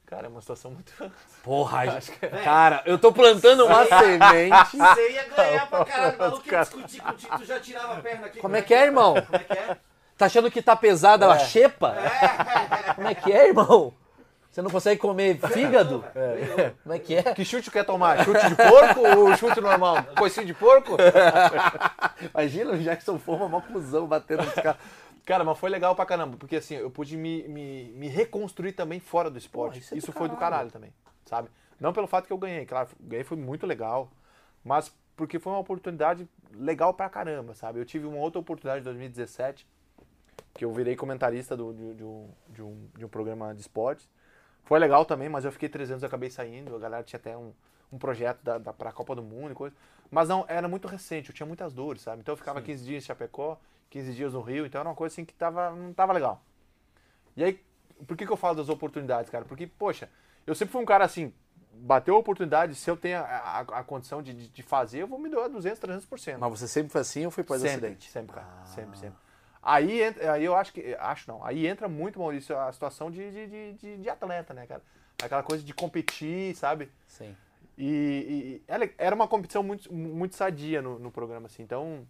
Cara, 0.06 0.26
é 0.26 0.28
uma 0.28 0.40
situação 0.40 0.70
muito... 0.70 0.92
Porra, 1.42 2.00
cara, 2.44 2.82
eu 2.86 2.96
tô 2.96 3.12
plantando 3.12 3.66
uma 3.66 3.84
semente. 3.86 4.76
Você 4.78 5.10
ia 5.10 5.28
ganhar 5.28 5.68
pra 5.68 5.84
caralho, 5.84 6.18
maluco 6.18 6.48
ia 6.48 6.60
discutir 6.60 7.00
contigo, 7.02 7.38
tu 7.38 7.44
já 7.44 7.60
tirava 7.60 7.94
a 7.94 8.00
perna 8.00 8.26
aqui. 8.26 8.38
Como 8.38 8.56
é 8.56 8.62
que 8.62 8.72
é, 8.72 8.84
irmão? 8.84 9.14
Como 9.14 9.36
é 9.36 9.38
que 9.40 9.52
é? 9.52 9.76
Tá 10.16 10.26
achando 10.26 10.50
que 10.50 10.62
tá 10.62 10.74
pesada 10.74 11.30
a 11.30 11.38
xepa? 11.38 11.94
Como 12.94 13.08
é 13.08 13.14
que 13.14 13.32
é, 13.32 13.48
irmão? 13.48 13.92
Você 14.50 14.62
não 14.62 14.70
consegue 14.70 14.98
comer 14.98 15.38
fígado? 15.52 16.02
É. 16.14 16.72
Como 16.82 16.94
é 16.94 16.98
que 16.98 17.14
é? 17.14 17.22
Que 17.34 17.44
chute 17.44 17.70
quer 17.70 17.84
tomar? 17.84 18.24
Chute 18.24 18.48
de 18.48 18.54
porco 18.54 19.00
ou 19.18 19.36
chute 19.36 19.60
normal? 19.60 20.02
Coicinho 20.16 20.46
de 20.46 20.54
porco? 20.54 20.96
Imagina 22.34 22.70
o 22.72 22.78
Jackson 22.78 23.18
Foma, 23.18 23.48
mó 23.48 23.60
cuzão, 23.60 24.06
batendo 24.06 24.44
nos 24.44 24.54
caras. 24.54 24.76
Cara, 25.26 25.42
mas 25.42 25.58
foi 25.58 25.68
legal 25.68 25.94
pra 25.96 26.06
caramba, 26.06 26.36
porque 26.36 26.54
assim, 26.54 26.76
eu 26.76 26.88
pude 26.88 27.16
me, 27.16 27.46
me, 27.48 27.90
me 27.90 28.08
reconstruir 28.08 28.72
também 28.72 29.00
fora 29.00 29.28
do 29.28 29.36
esporte. 29.36 29.74
Pô, 29.74 29.78
isso 29.80 29.94
é 29.94 29.98
isso 29.98 30.06
do 30.06 30.12
foi 30.12 30.28
do 30.28 30.36
caralho. 30.36 30.50
caralho 30.52 30.70
também, 30.70 30.94
sabe? 31.24 31.50
Não 31.80 31.92
pelo 31.92 32.06
fato 32.06 32.28
que 32.28 32.32
eu 32.32 32.38
ganhei, 32.38 32.64
claro, 32.64 32.88
ganhei 33.00 33.24
foi 33.24 33.36
muito 33.36 33.66
legal, 33.66 34.08
mas 34.64 34.94
porque 35.16 35.40
foi 35.40 35.52
uma 35.52 35.58
oportunidade 35.58 36.28
legal 36.54 36.94
pra 36.94 37.08
caramba, 37.08 37.54
sabe? 37.54 37.80
Eu 37.80 37.84
tive 37.84 38.06
uma 38.06 38.18
outra 38.18 38.38
oportunidade 38.38 38.82
em 38.82 38.84
2017, 38.84 39.66
que 40.54 40.64
eu 40.64 40.72
virei 40.72 40.94
comentarista 40.94 41.56
do, 41.56 41.74
de, 41.74 41.94
de 41.94 42.04
um, 42.04 42.30
de, 42.50 42.62
um, 42.62 42.88
de 42.96 43.04
um 43.04 43.08
programa 43.08 43.52
de 43.52 43.62
esportes. 43.62 44.08
Foi 44.62 44.78
legal 44.78 45.04
também, 45.04 45.28
mas 45.28 45.44
eu 45.44 45.50
fiquei 45.50 45.68
três 45.68 45.90
anos 45.90 46.04
e 46.04 46.06
acabei 46.06 46.30
saindo. 46.30 46.74
A 46.74 46.78
galera 46.78 47.02
tinha 47.02 47.18
até 47.18 47.36
um, 47.36 47.52
um 47.92 47.98
projeto 47.98 48.42
da, 48.44 48.58
da, 48.58 48.72
pra 48.72 48.92
Copa 48.92 49.14
do 49.14 49.22
Mundo 49.22 49.52
e 49.52 49.54
coisa. 49.54 49.74
Mas 50.08 50.28
não, 50.28 50.44
era 50.48 50.68
muito 50.68 50.86
recente, 50.86 51.30
eu 51.30 51.34
tinha 51.34 51.46
muitas 51.46 51.72
dores, 51.72 52.02
sabe? 52.02 52.20
Então 52.20 52.32
eu 52.32 52.36
ficava 52.36 52.62
15 52.62 52.84
dias 52.84 53.02
em 53.02 53.06
Chapecó, 53.06 53.58
15 53.96 54.12
dias 54.12 54.34
no 54.34 54.42
Rio, 54.42 54.66
então 54.66 54.78
era 54.78 54.88
uma 54.88 54.94
coisa 54.94 55.14
assim 55.14 55.24
que 55.24 55.32
tava, 55.32 55.70
não 55.70 55.92
tava 55.94 56.12
legal. 56.12 56.42
E 57.34 57.42
aí, 57.42 57.60
por 58.06 58.14
que, 58.14 58.26
que 58.26 58.32
eu 58.32 58.36
falo 58.36 58.56
das 58.56 58.68
oportunidades, 58.68 59.30
cara? 59.30 59.44
Porque, 59.46 59.66
poxa, 59.66 60.10
eu 60.46 60.54
sempre 60.54 60.72
fui 60.72 60.82
um 60.82 60.84
cara 60.84 61.04
assim, 61.04 61.32
bateu 61.72 62.14
a 62.14 62.18
oportunidade, 62.18 62.74
se 62.74 62.90
eu 62.90 62.96
tenho 62.96 63.18
a, 63.18 63.22
a, 63.22 63.60
a 63.60 63.84
condição 63.84 64.22
de, 64.22 64.48
de, 64.48 64.62
fazer, 64.62 65.00
eu 65.00 65.06
vou 65.06 65.18
me 65.18 65.30
doar 65.30 65.48
200, 65.48 65.80
300%. 65.80 66.36
Mas 66.38 66.50
você 66.50 66.68
sempre 66.68 66.92
foi 66.92 67.00
assim 67.00 67.24
ou 67.24 67.30
foi 67.30 67.42
pós 67.42 67.62
sempre, 67.62 67.74
acidente? 67.86 68.10
Sempre, 68.10 68.34
cara. 68.34 68.66
Sempre, 68.66 68.98
sempre. 68.98 69.18
Aí, 69.62 70.02
entra- 70.02 70.32
aí 70.34 70.44
eu 70.44 70.54
acho 70.54 70.72
que. 70.74 70.94
Acho 70.94 71.30
não. 71.30 71.42
Aí 71.44 71.66
entra 71.66 71.88
muito, 71.88 72.18
Maurício, 72.18 72.56
a 72.56 72.70
situação 72.72 73.10
de, 73.10 73.30
de, 73.30 73.46
de, 73.46 73.72
de- 73.72 73.96
de 74.02 74.10
atleta, 74.10 74.52
né, 74.52 74.66
cara? 74.66 74.82
Aquela 75.22 75.42
coisa 75.42 75.64
de 75.64 75.72
competir, 75.72 76.54
sabe? 76.54 76.90
Sim. 77.08 77.34
E, 77.78 77.86
e- 77.86 78.62
ela- 78.68 78.88
era 78.98 79.14
uma 79.14 79.26
competição 79.26 79.62
muito, 79.62 79.92
muito 79.92 80.36
sadia 80.36 80.82
no, 80.82 80.98
no 80.98 81.10
programa, 81.10 81.46
assim. 81.46 81.62
Então, 81.62 82.06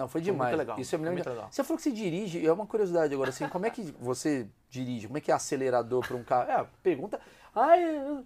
Não, 0.00 0.08
foi 0.08 0.22
Foi 0.22 0.32
demais. 0.32 0.48
muito 0.56 0.58
legal, 0.58 0.80
Isso 0.80 0.94
é 0.94 0.98
foi 0.98 1.10
muito 1.10 1.28
legal. 1.28 1.48
Você 1.50 1.62
falou 1.62 1.76
que 1.76 1.82
você 1.82 1.92
dirige, 1.92 2.46
é 2.46 2.50
uma 2.50 2.66
curiosidade 2.66 3.12
agora, 3.12 3.28
assim, 3.28 3.46
como 3.50 3.66
é 3.66 3.70
que 3.70 3.82
você 4.00 4.48
dirige? 4.70 5.06
Como 5.08 5.18
é 5.18 5.20
que 5.20 5.30
é 5.30 5.34
acelerador 5.34 6.06
para 6.08 6.16
um 6.16 6.24
carro? 6.24 6.50
É, 6.50 6.66
pergunta. 6.82 7.20
Ai, 7.54 7.84
eu- 7.84 8.24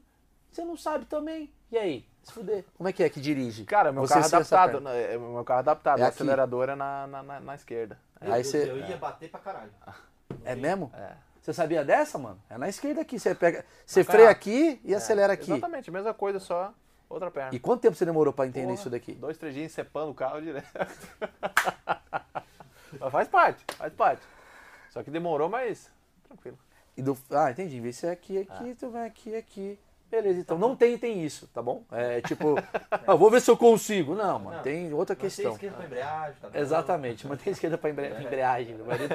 você 0.53 0.65
não 0.65 0.77
sabe 0.77 1.05
também. 1.07 1.53
E 1.73 1.77
aí? 1.77 2.07
Se 2.23 2.33
fuder. 2.33 2.65
Como 2.77 2.89
é 2.89 2.93
que 2.93 3.03
é 3.03 3.09
que 3.09 3.21
dirige? 3.21 3.65
cara, 3.65 3.91
meu 3.91 4.03
Você 4.03 4.15
carro 4.15 4.27
adaptado. 4.27 4.81
né, 4.81 5.15
é, 5.15 5.19
Meu 5.19 5.43
carro 5.43 5.59
adaptado. 5.59 5.99
É 5.99 6.05
a 6.05 6.09
aceleradora 6.09 6.75
é 6.75 6.77
na, 6.77 7.07
na, 7.09 7.23
na, 7.25 7.41
na 7.41 7.55
esquerda. 7.57 7.99
Aí 8.21 8.31
Deus, 8.35 8.47
você- 8.47 8.71
Eu 8.71 8.79
ia 8.79 8.97
bater 8.97 9.29
pra 9.29 9.41
caralho. 9.41 9.73
É 10.45 10.55
mesmo? 10.55 10.93
É. 10.95 11.15
Você 11.43 11.53
sabia 11.53 11.85
dessa, 11.85 12.17
mano? 12.19 12.41
É 12.49 12.57
na 12.57 12.69
esquerda 12.69 13.01
aqui. 13.01 13.19
Você 13.19 13.35
pega. 13.35 13.65
Você 13.85 14.05
freia 14.05 14.31
aqui 14.31 14.81
e 14.85 14.95
acelera 14.95 15.33
aqui. 15.33 15.51
Exatamente, 15.51 15.91
a 15.91 15.93
mesma 15.93 16.15
coisa, 16.15 16.39
só 16.39 16.73
outra 17.15 17.31
perna. 17.31 17.55
E 17.55 17.59
quanto 17.59 17.81
tempo 17.81 17.97
você 17.97 18.05
demorou 18.05 18.32
pra 18.32 18.47
entender 18.47 18.66
Porra, 18.66 18.74
isso 18.74 18.91
daqui? 18.91 19.15
Dois, 19.15 19.39
três 19.39 19.55
dias 19.55 19.73
encepando 19.73 20.11
o 20.11 20.15
carro 20.15 20.41
direto. 20.41 20.66
mas 23.01 23.12
faz 23.12 23.28
parte, 23.28 23.65
faz 23.77 23.93
parte. 23.93 24.23
Só 24.91 25.03
que 25.03 25.11
demorou, 25.11 25.49
mas 25.49 25.91
tranquilo. 26.24 26.59
E 26.97 27.03
do... 27.03 27.16
Ah, 27.31 27.51
entendi. 27.51 27.81
Vez 27.81 27.97
de 27.97 28.01
ser 28.03 28.09
aqui, 28.09 28.39
aqui, 28.39 28.74
tu 28.74 28.91
vem 28.91 29.03
aqui, 29.03 29.35
aqui. 29.35 29.78
Beleza, 30.15 30.41
então 30.41 30.57
não 30.57 30.77
tem, 30.77 30.97
tem 30.97 31.24
isso, 31.24 31.49
tá 31.49 31.61
bom? 31.61 31.82
É 31.91 32.20
tipo, 32.20 32.55
ah, 33.07 33.15
vou 33.16 33.31
ver 33.31 33.41
se 33.41 33.51
eu 33.51 33.57
consigo. 33.57 34.15
Não, 34.15 34.39
mano, 34.39 34.57
Não, 34.59 34.62
tem 34.62 34.93
outra 34.93 35.15
Mantém 35.16 35.28
questão. 35.28 35.53
esquerda 35.53 35.77
pra 35.77 35.86
embreagem, 35.86 36.36
tá 36.41 36.49
bom? 36.49 36.59
Exatamente, 36.59 37.27
mantém 37.27 37.51
a 37.51 37.53
esquerda 37.53 37.77
pra 37.77 37.91
embrea- 37.91 38.23
embreagem. 38.23 38.74
A 38.81 38.85
maioria- 38.85 39.09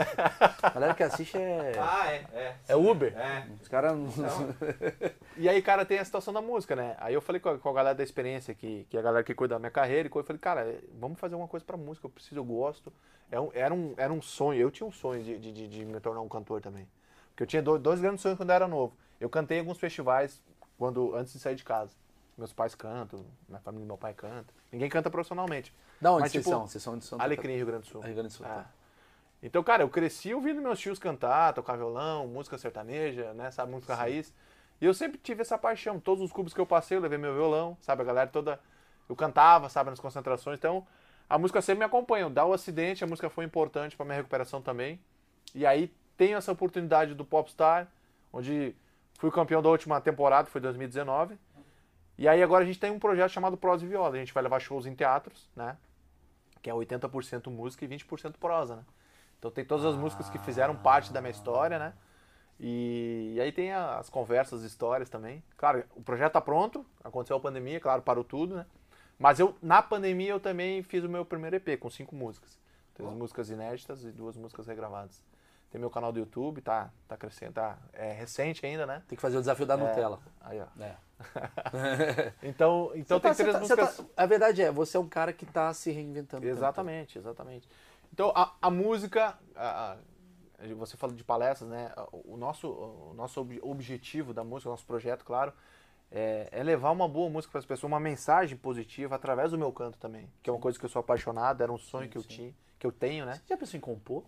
a 0.62 0.70
galera 0.70 0.94
que 0.94 1.04
assiste 1.04 1.38
é, 1.38 1.74
Ah, 1.80 2.12
é, 2.12 2.26
é. 2.34 2.56
é 2.68 2.76
Uber. 2.76 3.18
É. 3.18 3.46
Os 3.62 3.68
caras 3.70 3.94
não. 3.94 4.08
Não. 4.08 4.56
E 5.38 5.48
aí, 5.48 5.62
cara, 5.62 5.86
tem 5.86 6.00
a 6.00 6.04
situação 6.06 6.34
da 6.34 6.42
música, 6.42 6.76
né? 6.76 6.96
Aí 7.00 7.14
eu 7.14 7.22
falei 7.22 7.40
com 7.40 7.50
a, 7.50 7.58
com 7.58 7.70
a 7.70 7.74
galera 7.74 7.96
da 7.96 8.04
experiência, 8.04 8.54
que, 8.54 8.86
que 8.90 8.98
é 8.98 9.00
a 9.00 9.04
galera 9.04 9.24
que 9.24 9.34
cuida 9.34 9.56
da 9.56 9.60
minha 9.60 9.72
carreira, 9.72 10.10
e 10.10 10.12
eu 10.14 10.24
falei, 10.24 10.40
cara, 10.40 10.62
é, 10.62 10.80
vamos 11.00 11.18
fazer 11.20 11.36
uma 11.36 11.48
coisa 11.48 11.66
pra 11.66 11.78
música, 11.78 12.06
eu 12.08 12.10
preciso, 12.12 12.36
eu 12.42 12.44
gosto. 12.44 12.92
É 13.32 13.40
um- 13.40 13.52
era, 13.54 13.74
um, 13.74 13.94
era 13.96 14.12
um 14.12 14.22
sonho, 14.22 14.60
eu 14.60 14.70
tinha 14.70 14.86
um 14.86 14.92
sonho 14.92 15.24
de, 15.24 15.38
de, 15.40 15.52
de- 15.54 15.68
de 15.70 15.86
me 15.86 16.00
tornar 16.02 16.20
um 16.22 16.28
cantor 16.28 16.60
também. 16.60 16.86
Porque 17.30 17.44
eu 17.44 17.48
tinha 17.48 17.62
dois, 17.62 17.82
dois 17.82 18.02
grandes 18.02 18.20
sonhos 18.22 18.36
quando 18.38 18.50
eu 18.50 18.56
era 18.56 18.68
novo. 18.68 18.94
Eu 19.22 19.30
cantei 19.30 19.58
em 19.58 19.60
alguns 19.62 19.78
festivais 19.78 20.42
quando, 20.80 21.14
antes 21.14 21.34
de 21.34 21.40
sair 21.40 21.56
de 21.56 21.64
casa. 21.64 21.94
Meus 22.38 22.54
pais 22.54 22.74
cantam, 22.74 23.26
minha 23.50 23.60
família 23.60 23.86
meu 23.86 23.98
pai 23.98 24.14
canta. 24.14 24.54
Ninguém 24.72 24.90
canta 24.90 25.10
profissionalmente. 25.10 25.74
Da 26.00 26.14
onde 26.14 26.22
Mas, 26.22 26.32
vocês 26.32 26.46
tipo, 26.46 26.56
são? 26.56 26.68
Vocês 26.68 26.82
são 26.82 26.98
de 26.98 27.04
Santa 27.04 27.22
Alecrim, 27.22 27.56
Rio 27.58 27.66
Grande 27.66 27.82
do 27.82 27.88
Sul. 27.88 28.02
Rio 28.02 28.14
Grande 28.14 28.30
do 28.30 28.34
Sul, 28.34 28.46
É. 28.46 28.50
tá. 28.50 28.66
Então, 29.44 29.62
cara, 29.62 29.84
eu 29.84 29.90
cresci 29.90 30.34
ouvindo 30.34 30.62
meus 30.62 30.80
tios 30.80 30.98
cantar, 30.98 31.54
tocar 31.54 31.76
violão, 31.76 32.28
música 32.28 32.58
sertaneja, 32.58 33.34
né, 33.34 33.52
sabe, 33.52 33.72
música 33.72 33.94
raiz. 33.94 34.34
E 34.80 34.86
eu 34.86 34.94
sempre 34.94 35.18
tive 35.18 35.42
essa 35.42 35.58
paixão. 35.58 36.00
Todos 36.00 36.24
os 36.24 36.32
clubes 36.32 36.54
que 36.54 36.62
eu 36.62 36.66
passei, 36.66 36.98
eu 36.98 37.02
levei 37.02 37.18
meu 37.18 37.34
violão, 37.34 37.78
sabe, 37.82 38.02
a 38.02 38.06
galera 38.06 38.30
toda. 38.30 38.60
Eu 39.10 39.16
cantava, 39.16 39.68
sabe, 39.68 39.90
nas 39.90 40.00
concentrações. 40.00 40.58
Então, 40.58 40.88
a 41.30 41.38
música 41.38 41.62
sempre 41.62 41.80
me 41.80 41.86
acompanha. 41.86 42.30
Dá 42.30 42.46
o 42.46 42.54
acidente, 42.54 43.04
a 43.04 43.08
música 43.08 43.30
foi 43.30 43.44
importante 43.44 43.98
pra 43.98 44.06
minha 44.06 44.16
recuperação 44.16 44.62
também. 44.62 45.00
E 45.54 45.66
aí, 45.66 45.94
tenho 46.16 46.38
essa 46.38 46.52
oportunidade 46.52 47.14
do 47.16 47.26
Popstar, 47.26 47.88
onde 48.32 48.76
fui 49.20 49.30
campeão 49.30 49.62
da 49.62 49.70
última 49.70 50.02
temporada, 50.02 50.50
foi 50.50 50.60
2019. 50.60 51.38
E 52.18 52.28
aí, 52.28 52.42
agora 52.42 52.64
a 52.64 52.68
gente 52.68 52.80
tem 52.80 52.92
um 52.92 53.00
projeto 53.00 53.32
chamado 53.32 53.56
Prosa 53.56 53.86
e 53.86 53.88
Viola. 53.88 54.16
A 54.16 54.20
gente 54.20 54.34
vai 54.34 54.42
levar 54.42 54.60
shows 54.60 54.88
em 54.88 54.96
teatros, 54.96 55.48
né? 55.56 55.78
que 56.62 56.70
é 56.70 56.74
80% 56.74 57.50
música 57.50 57.86
e 57.86 57.88
20% 57.88 58.34
prosa, 58.40 58.78
né? 58.78 58.86
Então 59.38 59.50
tem 59.50 59.64
todas 59.64 59.86
as 59.86 59.96
músicas 59.96 60.30
que 60.30 60.38
fizeram 60.40 60.76
parte 60.76 61.14
da 61.14 61.22
minha 61.22 61.32
história, 61.32 61.80
né? 61.80 61.94
E, 62.60 63.34
e 63.36 63.42
aí 63.42 63.52
tem 63.52 63.72
as 63.72 64.10
conversas, 64.10 64.62
as 64.62 64.66
histórias 64.66 65.10
também. 65.10 65.42
Claro, 65.56 65.84
o 65.96 66.02
projeto 66.02 66.34
tá 66.34 66.42
pronto, 66.42 66.86
aconteceu 67.02 67.38
a 67.38 67.40
pandemia, 67.40 67.80
claro, 67.80 68.02
parou 68.02 68.24
tudo, 68.24 68.56
né? 68.56 68.66
Mas 69.18 69.40
eu, 69.40 69.56
na 69.62 69.82
pandemia, 69.82 70.32
eu 70.32 70.40
também 70.40 70.84
fiz 70.84 71.04
o 71.04 71.10
meu 71.10 71.26
primeiro 71.26 71.56
EP 71.56 71.80
com 71.80 71.90
cinco 71.90 72.16
músicas. 72.16 72.60
Três 72.94 73.12
músicas 73.14 73.50
inéditas 73.50 74.04
e 74.04 74.12
duas 74.12 74.36
músicas 74.36 74.68
regravadas. 74.68 75.24
Tem 75.72 75.80
meu 75.80 75.90
canal 75.90 76.12
do 76.12 76.18
YouTube, 76.20 76.62
tá, 76.62 76.90
tá 77.08 77.16
crescendo, 77.16 77.54
tá, 77.54 77.78
é 77.94 78.12
recente 78.12 78.66
ainda, 78.66 78.86
né? 78.88 79.04
Tem 79.08 79.16
que 79.16 79.22
fazer 79.22 79.38
o 79.38 79.40
desafio 79.40 79.66
da 79.68 79.78
Nutella. 79.78 80.20
Aí, 80.42 80.60
ó. 80.60 80.84
É. 80.84 80.96
Então, 82.42 82.92
então 82.96 83.20
Você 83.20 83.22
tem 83.22 83.32
tá- 83.32 83.36
três 83.36 83.54
tá- 83.54 83.60
músicas... 83.60 83.98
tá- 83.98 84.06
a 84.18 84.26
verdade 84.26 84.62
é, 84.62 84.72
você 84.72 84.98
é 84.98 85.00
um 85.00 85.08
cara 85.08 85.32
que 85.34 85.46
tá 85.46 85.74
se 85.74 85.92
reinventando. 85.92 86.42
o 86.44 86.46
tempo 86.46 86.58
Exatamente, 86.58 87.18
exatamente. 87.20 87.70
Então, 88.12 88.32
a, 88.36 88.54
a 88.62 88.72
música, 88.72 89.38
a- 89.56 89.94
a- 89.94 89.98
você 90.76 90.98
falou 90.98 91.16
de 91.16 91.24
palestras, 91.24 91.70
né? 91.70 91.92
O 92.12 92.36
nosso, 92.36 92.68
o 92.70 93.14
nosso 93.16 93.42
ob- 93.42 93.60
objetivo 93.62 94.34
da 94.34 94.44
música, 94.44 94.70
o 94.70 94.74
nosso 94.74 94.86
projeto, 94.86 95.24
claro, 95.24 95.54
é, 96.12 96.48
é 96.52 96.64
levar 96.64 96.90
uma 96.92 97.08
boa 97.08 97.30
música 97.30 97.52
para 97.52 97.60
as 97.60 97.66
pessoas, 97.66 97.90
uma 97.92 98.00
mensagem 98.00 98.58
positiva 98.58 99.16
através 99.16 99.52
do 99.52 99.58
meu 99.58 99.72
canto 99.72 99.98
também, 100.00 100.28
que 100.42 100.50
é 100.50 100.54
uma 100.54 100.60
coisa 100.60 100.80
que 100.80 100.84
eu 100.86 100.90
sou 100.90 101.00
apaixonado, 101.02 101.62
era 101.62 101.72
um 101.72 101.78
sonho 101.78 102.10
que 102.10 102.18
eu 102.18 102.24
tinha, 102.24 102.54
que 102.80 102.88
eu 102.88 102.92
tenho, 102.92 103.26
né? 103.26 103.36
Você 103.36 103.44
já 103.50 103.58
pensou 103.58 103.78
em 103.78 103.82
compor? 103.82 104.24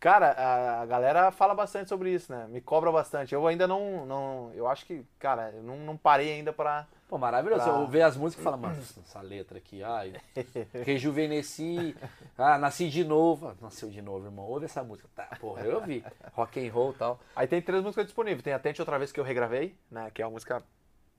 Cara, 0.00 0.30
a, 0.30 0.82
a 0.82 0.86
galera 0.86 1.30
fala 1.32 1.54
bastante 1.54 1.88
sobre 1.88 2.10
isso, 2.12 2.30
né? 2.32 2.46
Me 2.48 2.60
cobra 2.60 2.90
bastante. 2.92 3.34
Eu 3.34 3.46
ainda 3.46 3.66
não, 3.66 4.06
não 4.06 4.52
eu 4.54 4.68
acho 4.68 4.86
que, 4.86 5.04
cara, 5.18 5.50
eu 5.50 5.62
não, 5.62 5.76
não 5.78 5.96
parei 5.96 6.32
ainda 6.32 6.52
para 6.52 6.86
Pô, 7.08 7.16
maravilhoso. 7.18 7.64
Pra- 7.64 7.72
Eu 7.72 7.86
ver 7.88 8.02
as 8.02 8.16
músicas 8.16 8.42
e 8.42 8.44
falar, 8.44 8.56
mano, 8.58 8.76
essa 9.02 9.20
letra 9.20 9.58
aqui, 9.58 9.82
ai, 9.82 10.12
rejuvenesci, 10.84 11.96
ah, 12.36 12.58
nasci 12.58 12.88
de 12.88 13.02
novo. 13.02 13.48
Ah, 13.48 13.54
Nasceu 13.60 13.88
de 13.90 14.02
novo, 14.02 14.26
irmão. 14.26 14.44
Ouve 14.44 14.66
essa 14.66 14.84
música. 14.84 15.08
Tá, 15.16 15.24
porra, 15.40 15.62
eu 15.62 15.76
ouvi. 15.76 16.04
Rock 16.34 16.64
and 16.64 16.72
roll 16.72 16.92
e 16.92 16.94
tal. 16.94 17.18
Aí 17.34 17.46
tem 17.46 17.60
três 17.62 17.82
músicas 17.82 18.04
disponíveis. 18.06 18.42
Tem 18.42 18.52
Atente 18.52 18.80
Outra 18.80 18.98
Vez 18.98 19.10
que 19.10 19.18
eu 19.18 19.24
regravei, 19.24 19.74
né? 19.90 20.10
Que 20.12 20.22
é 20.22 20.26
uma 20.26 20.32
música 20.32 20.62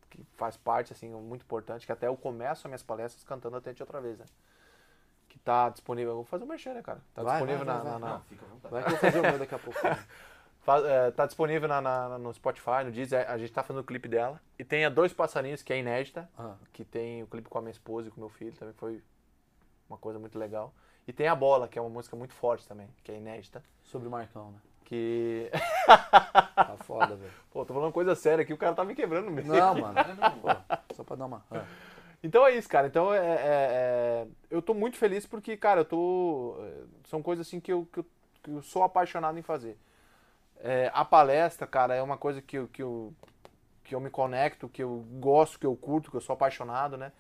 que 0.10 0.24
faz 0.38 0.56
parte, 0.58 0.94
assim, 0.94 1.10
muito 1.10 1.42
importante, 1.44 1.86
que 1.86 1.92
até 1.92 2.08
eu 2.08 2.16
começo 2.16 2.62
as 2.62 2.70
minhas 2.70 2.84
palestras 2.84 3.24
cantando 3.24 3.58
Atente 3.58 3.82
Outra 3.84 4.00
Vez, 4.00 4.18
né? 4.18 4.26
Que 5.30 5.40
tá 5.40 5.70
disponível. 5.70 6.12
Eu 6.12 6.16
vou 6.18 6.26
fazer 6.26 6.44
o 6.44 6.48
merchan, 6.48 6.74
né, 6.74 6.82
cara? 6.82 7.00
Tá 7.14 7.24
Vai, 7.24 7.38
disponível 7.38 7.66
vai, 7.66 7.76
na. 7.76 7.82
vai, 7.82 7.92
na- 7.94 7.98
vai. 8.00 8.10
na- 8.10 8.16
Não, 8.18 8.22
fica 8.26 8.46
à 8.46 8.50
vontade. 8.50 8.74
Vai 8.74 8.84
que 8.84 8.88
eu 8.88 8.92
vou 8.92 9.00
fazer 9.00 9.20
o 9.20 9.22
meu 9.22 9.40
daqui 9.40 9.56
a 9.56 9.60
pouco. 9.60 9.80
É, 10.86 11.10
tá 11.10 11.26
disponível 11.26 11.68
na, 11.68 11.82
na- 11.82 12.20
no 12.20 12.32
Spotify, 12.32 12.84
no 12.86 12.92
Deezer. 12.92 13.28
A 13.32 13.40
gente 13.40 13.52
tá 13.52 13.64
fazendo 13.64 13.82
o 13.82 13.84
clipe 13.84 14.08
dela. 14.08 14.40
E 14.60 14.64
tem 14.64 14.86
a 14.86 14.90
Dois 14.90 15.12
Passarinhos, 15.12 15.64
que 15.64 15.74
é 15.74 15.80
inédita. 15.80 16.30
Ah. 16.38 16.54
Que 16.72 16.86
tem 16.86 17.24
o 17.24 17.28
clipe 17.28 17.50
com 17.50 17.58
a 17.58 17.62
minha 17.62 17.72
esposa 17.72 18.08
e 18.08 18.12
com 18.12 18.18
o 18.18 18.20
meu 18.20 18.30
filho. 18.30 18.52
Também 18.54 18.76
foi 18.76 19.02
uma 19.90 19.98
coisa 19.98 20.20
muito 20.20 20.38
legal. 20.38 20.72
E 21.08 21.14
tem 21.14 21.28
a 21.28 21.34
Bola, 21.34 21.68
que 21.68 21.80
é 21.80 21.82
uma 21.82 21.90
música 21.90 22.16
muito 22.16 22.36
forte 22.36 22.68
também, 22.68 22.88
que 23.04 23.12
é 23.12 23.16
inédita. 23.18 23.64
Sobre 23.84 24.08
o 24.08 24.12
Marcão, 24.12 24.52
né? 24.52 24.60
Que. 24.86 25.50
Tá 26.56 26.76
foda, 26.86 27.16
velho. 27.16 27.32
Pô, 27.50 27.66
tô 27.66 27.74
falando 27.74 27.92
coisa 27.92 28.14
séria 28.14 28.44
aqui, 28.44 28.54
o 28.54 28.58
cara 28.58 28.76
tá 28.76 28.86
me 28.86 28.94
quebrando 28.94 29.32
mesmo. 29.32 29.52
Não, 29.52 29.74
mano. 29.74 29.96
Pô, 30.42 30.50
só 30.94 31.04
pra 31.04 31.16
dar 31.16 31.26
uma. 31.26 31.44
ah. 31.50 31.64
Então 32.24 32.46
é 32.46 32.56
isso, 32.56 32.68
cara. 32.68 32.88
Então 32.88 33.14
é, 33.14 33.18
é- 33.20 34.24
é- 34.24 34.28
eu 34.50 34.62
tô 34.62 34.74
muito 34.74 34.98
feliz 34.98 35.26
porque, 35.26 35.56
cara, 35.58 35.82
eu 35.82 35.86
tô. 35.86 36.56
é, 36.60 36.74
São 37.10 37.22
coisas 37.22 37.48
assim 37.48 37.60
que 37.60 37.72
eu, 37.72 37.88
que 37.92 38.00
eu, 38.00 38.06
que 38.44 38.52
eu 38.52 38.62
sou 38.62 38.84
apaixonado 38.84 39.38
em 39.38 39.42
fazer. 39.42 39.78
É, 40.62 40.92
a 40.94 41.06
palestra, 41.06 41.66
cara, 41.68 41.96
é 41.96 42.02
uma 42.02 42.18
coisa 42.18 42.42
que 42.42 42.58
eu, 42.58 42.68
que, 42.68 42.84
eu, 42.84 43.14
que 43.84 43.96
eu 43.96 44.00
me 44.00 44.10
conecto, 44.10 44.70
que 44.70 44.84
eu 44.84 45.06
gosto, 45.20 45.60
que 45.60 45.66
eu 45.66 45.76
curto, 45.76 46.12
que 46.12 46.18
eu 46.18 46.22
sou 46.22 46.34
apaixonado, 46.34 46.98
né? 46.98 47.12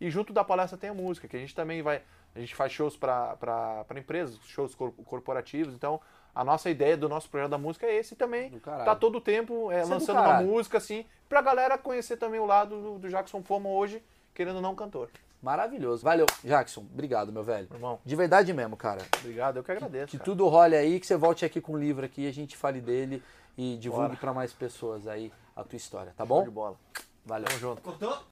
E 0.00 0.10
junto 0.10 0.32
da 0.32 0.44
palestra 0.44 0.78
tem 0.78 0.90
a 0.90 0.94
música, 0.94 1.28
que 1.28 1.36
a 1.36 1.40
gente 1.40 1.54
também 1.54 1.82
vai. 1.82 2.02
A 2.34 2.40
gente 2.40 2.54
faz 2.54 2.72
shows 2.72 2.96
para 2.96 3.84
empresas, 3.96 4.38
shows 4.46 4.74
cor- 4.74 4.92
corporativos. 5.04 5.74
Então, 5.74 6.00
a 6.34 6.44
nossa 6.44 6.68
ideia 6.70 6.96
do 6.96 7.08
nosso 7.08 7.30
projeto 7.30 7.50
da 7.50 7.58
música 7.58 7.86
é 7.86 7.94
esse 7.96 8.16
também. 8.16 8.50
Tá 8.84 8.94
todo 8.96 9.16
o 9.18 9.20
tempo 9.20 9.70
é, 9.70 9.80
é 9.80 9.82
do 9.82 9.88
lançando 9.90 10.18
uma 10.20 10.32
música, 10.44 10.78
assim, 10.78 11.06
pra 11.28 11.40
galera 11.42 11.78
conhecer 11.78 12.16
também 12.16 12.40
o 12.40 12.46
lado 12.46 12.80
do, 12.80 12.98
do 12.98 13.08
Jackson 13.08 13.42
Foma 13.42 13.68
hoje, 13.68 14.02
querendo 14.34 14.56
ou 14.56 14.62
não 14.62 14.74
cantor. 14.74 15.08
Maravilhoso. 15.42 16.02
Valeu. 16.02 16.26
Jackson, 16.42 16.80
obrigado, 16.80 17.30
meu 17.30 17.42
velho. 17.42 17.68
Irmão, 17.72 17.98
De 18.04 18.16
verdade 18.16 18.52
mesmo, 18.54 18.76
cara. 18.76 19.02
obrigado, 19.18 19.58
eu 19.58 19.64
que 19.64 19.70
agradeço. 19.72 20.06
Que 20.06 20.16
cara. 20.18 20.24
tudo 20.24 20.48
role 20.48 20.74
aí, 20.74 20.98
que 20.98 21.06
você 21.06 21.16
volte 21.16 21.44
aqui 21.44 21.60
com 21.60 21.74
um 21.74 21.78
livro 21.78 22.04
aqui, 22.04 22.26
a 22.26 22.32
gente 22.32 22.56
fale 22.56 22.80
dele 22.80 23.22
e 23.56 23.76
divulgue 23.76 24.16
pra 24.16 24.32
mais 24.32 24.52
pessoas 24.52 25.06
aí 25.06 25.30
a 25.54 25.62
tua 25.62 25.76
história, 25.76 26.12
tá 26.16 26.26
Show 26.26 26.36
bom? 26.38 26.44
de 26.44 26.50
bola. 26.50 26.76
Valeu. 27.26 27.46
Tamo 27.46 27.60
junto. 27.60 27.82
Contou? 27.82 28.24